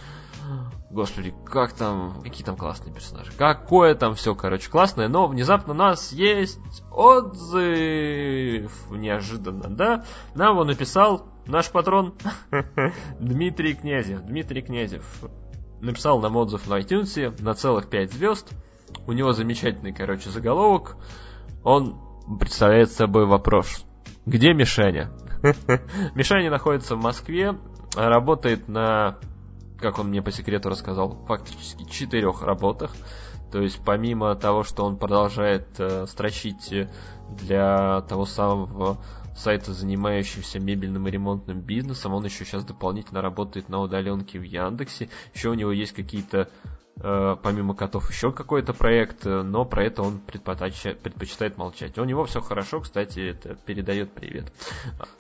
[0.91, 3.33] господи, как там, какие там классные персонажи.
[3.37, 5.09] Какое там все, короче, классное.
[5.09, 6.61] Но внезапно у нас есть
[6.93, 8.73] отзыв.
[8.91, 10.05] Неожиданно, да?
[10.35, 12.15] Нам его написал наш патрон
[13.21, 14.23] Дмитрий Князев.
[14.23, 15.05] Дмитрий Князев
[15.81, 18.53] написал нам отзыв на iTunes на целых 5 звезд.
[19.07, 20.97] У него замечательный, короче, заголовок.
[21.63, 21.99] Он
[22.39, 23.85] представляет собой вопрос.
[24.27, 25.11] Где Мишаня?
[26.15, 27.59] Мишаня находится в Москве,
[27.95, 29.19] работает на,
[29.79, 32.93] как он мне по секрету рассказал, фактически четырех работах.
[33.53, 36.73] То есть помимо того, что он продолжает э, строчить
[37.31, 38.99] для того самого
[39.37, 42.15] сайта, занимающегося мебельным и ремонтным бизнесом.
[42.15, 45.09] Он еще сейчас дополнительно работает на удаленке в Яндексе.
[45.35, 46.49] Еще у него есть какие-то
[46.97, 51.99] э, помимо котов еще какой-то проект, э, но про это он предпочитает, предпочитает молчать.
[51.99, 54.53] У него все хорошо, кстати, это передает привет.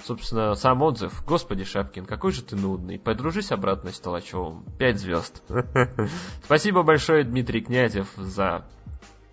[0.02, 1.24] Собственно, сам отзыв.
[1.26, 2.98] Господи, Шапкин, какой же ты нудный.
[2.98, 4.64] Подружись обратно с Толачевым.
[4.78, 5.42] Пять звезд.
[6.44, 8.64] Спасибо большое, Дмитрий Князев, за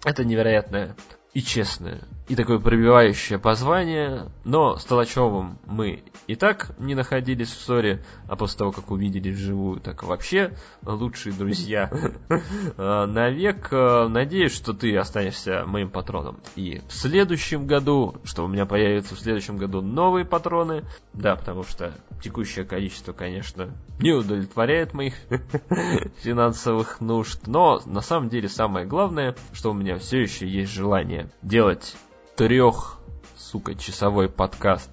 [0.03, 0.95] это невероятное
[1.33, 2.01] и честное,
[2.31, 8.37] и такое пробивающее позвание, но с Толочевым мы и так не находились в ссоре, а
[8.37, 10.53] после того, как увидели вживую, так вообще
[10.85, 11.91] лучшие друзья
[12.77, 13.67] а, навек.
[13.73, 16.39] А, надеюсь, что ты останешься моим патроном.
[16.55, 21.63] И в следующем году, что у меня появятся в следующем году новые патроны, да, потому
[21.63, 21.93] что
[22.23, 25.15] текущее количество, конечно, не удовлетворяет моих
[26.23, 31.29] финансовых нужд, но на самом деле самое главное, что у меня все еще есть желание
[31.41, 31.97] делать
[32.41, 32.97] трех,
[33.37, 34.89] сука, часовой подкаст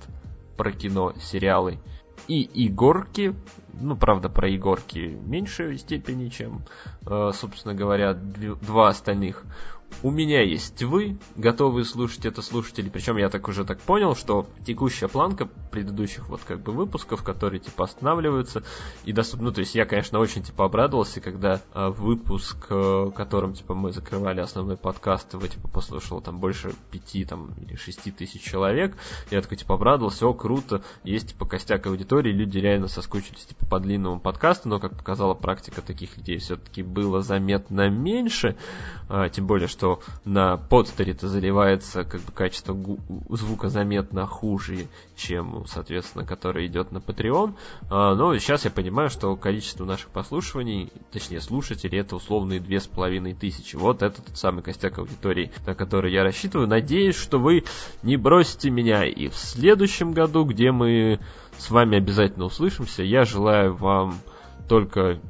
[0.59, 1.79] про кино, сериалы
[2.27, 3.33] и игорки.
[3.73, 6.67] Ну, правда, про игорки в меньшей степени, чем,
[7.07, 9.45] э, собственно говоря, два остальных
[10.03, 14.47] у меня есть вы, готовые слушать это слушатели, причем я так уже так понял, что
[14.65, 18.63] текущая планка предыдущих вот как бы выпусков, которые типа останавливаются
[19.05, 23.55] и доступны, ну то есть я, конечно, очень типа обрадовался, когда э, выпуск, э, которым
[23.55, 28.43] типа мы закрывали основной подкаст, его типа послушало там больше пяти там или шести тысяч
[28.43, 28.97] человек,
[29.31, 33.81] я такой типа обрадовался, о, круто, есть типа костяк аудитории, люди реально соскучились типа по
[33.81, 38.57] длинному подкасту, но как показала практика, таких людей все-таки было заметно меньше,
[39.09, 42.77] э, тем более, что что на подстере-то заливается как бы качество
[43.29, 47.55] звука заметно хуже, чем, соответственно, который идет на Patreon.
[47.89, 52.89] А, но сейчас я понимаю, что количество наших послушиваний, точнее слушателей, это условные две с
[52.89, 53.77] половиной тысячи.
[53.77, 56.67] Вот это тот самый костяк аудитории, на который я рассчитываю.
[56.67, 57.63] Надеюсь, что вы
[58.03, 61.21] не бросите меня и в следующем году, где мы
[61.57, 63.05] с вами обязательно услышимся.
[63.05, 64.19] Я желаю вам
[64.69, 65.21] только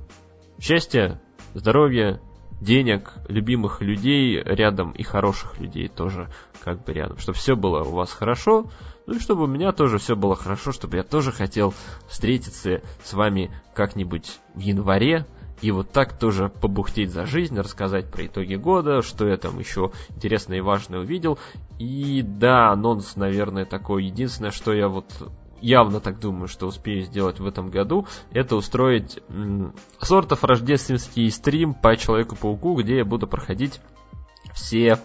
[0.59, 1.21] счастья,
[1.53, 2.21] здоровья,
[2.61, 6.29] денег, любимых людей рядом и хороших людей тоже
[6.63, 7.19] как бы рядом.
[7.19, 8.71] Чтобы все было у вас хорошо,
[9.07, 11.73] ну и чтобы у меня тоже все было хорошо, чтобы я тоже хотел
[12.09, 15.27] встретиться с вами как-нибудь в январе,
[15.61, 19.91] и вот так тоже побухтеть за жизнь, рассказать про итоги года, что я там еще
[20.11, 21.39] интересное и важное увидел.
[21.79, 24.05] И да, анонс, наверное, такой.
[24.05, 25.07] Единственное, что я вот
[25.61, 31.75] явно так думаю, что успею сделать в этом году, это устроить м- сортов рождественский стрим
[31.75, 33.81] по Человеку-пауку, где я буду проходить
[34.55, 34.99] все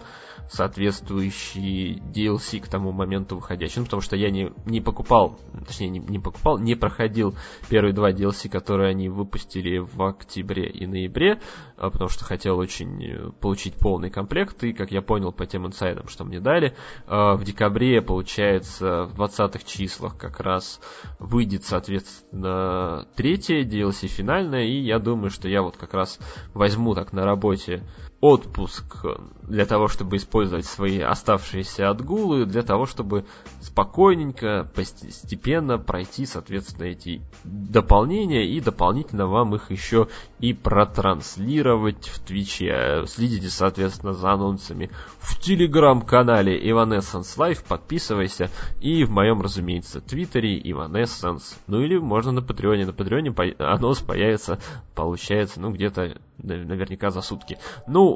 [0.48, 3.80] соответствующий DLC к тому моменту выходящий.
[3.80, 7.34] Ну, потому что я не, не покупал, точнее, не, не покупал, не проходил
[7.68, 11.40] первые два DLC, которые они выпустили в октябре и ноябре,
[11.76, 15.66] а, потому что хотел очень э, получить полный комплект, и, как я понял по тем
[15.66, 16.74] инсайдам, что мне дали,
[17.06, 20.80] а, в декабре, получается, в 20-х числах как раз
[21.18, 26.18] выйдет, соответственно, третье DLC финальное, и я думаю, что я вот как раз
[26.52, 27.82] возьму так на работе
[28.24, 29.04] отпуск
[29.42, 33.26] для того, чтобы использовать свои оставшиеся отгулы, для того, чтобы
[33.60, 43.04] спокойненько, постепенно пройти, соответственно, эти дополнения и дополнительно вам их еще и протранслировать в Твиче.
[43.06, 48.48] Следите, соответственно, за анонсами в телеграм-канале Evanescence Live, подписывайся,
[48.80, 54.60] и в моем, разумеется, твиттере Evanescence, ну или можно на Патреоне, на Патреоне анонс появится,
[54.94, 57.58] получается, ну где-то наверняка за сутки.
[57.86, 58.13] Ну,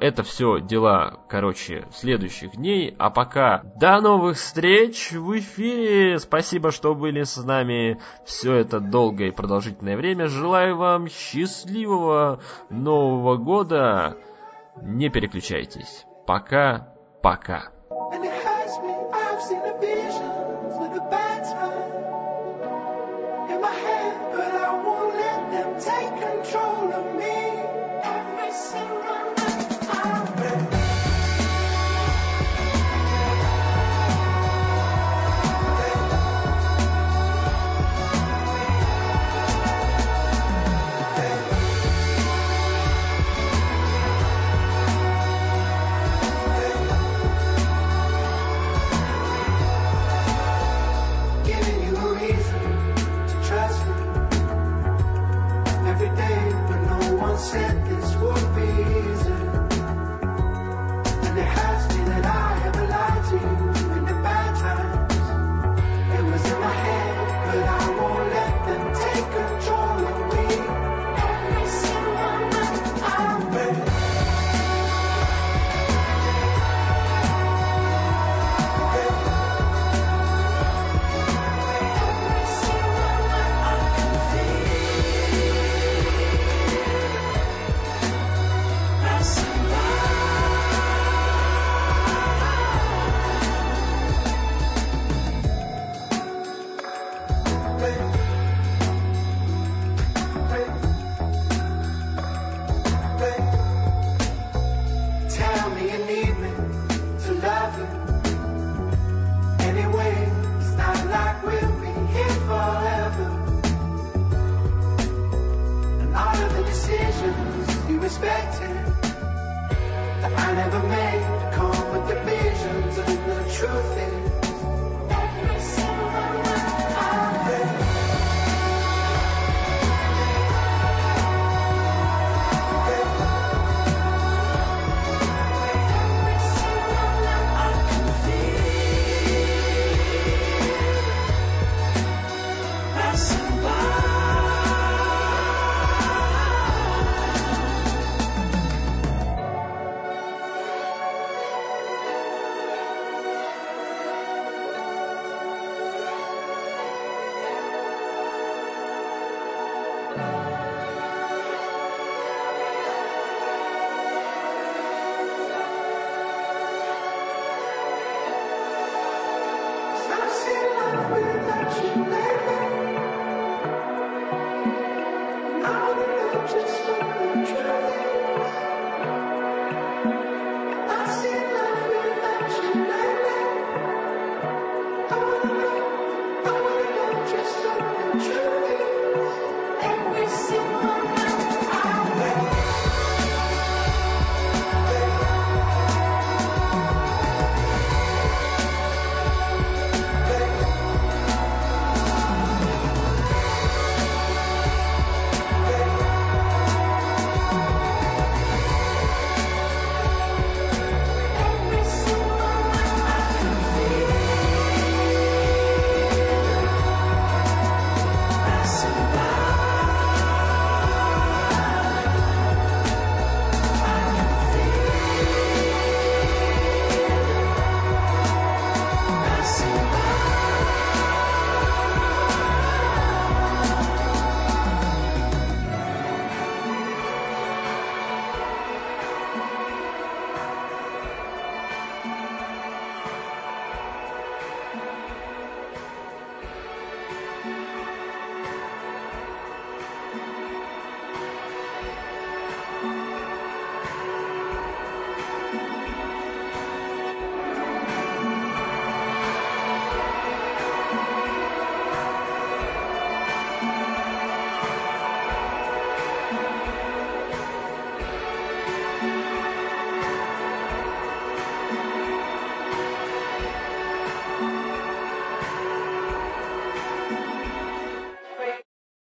[0.00, 2.94] это все дела, короче, следующих дней.
[2.98, 6.18] А пока до новых встреч в эфире.
[6.18, 10.26] Спасибо, что были с нами все это долгое и продолжительное время.
[10.26, 14.16] Желаю вам счастливого Нового года.
[14.82, 16.04] Не переключайтесь.
[16.26, 17.72] Пока-пока.
[25.78, 26.35] take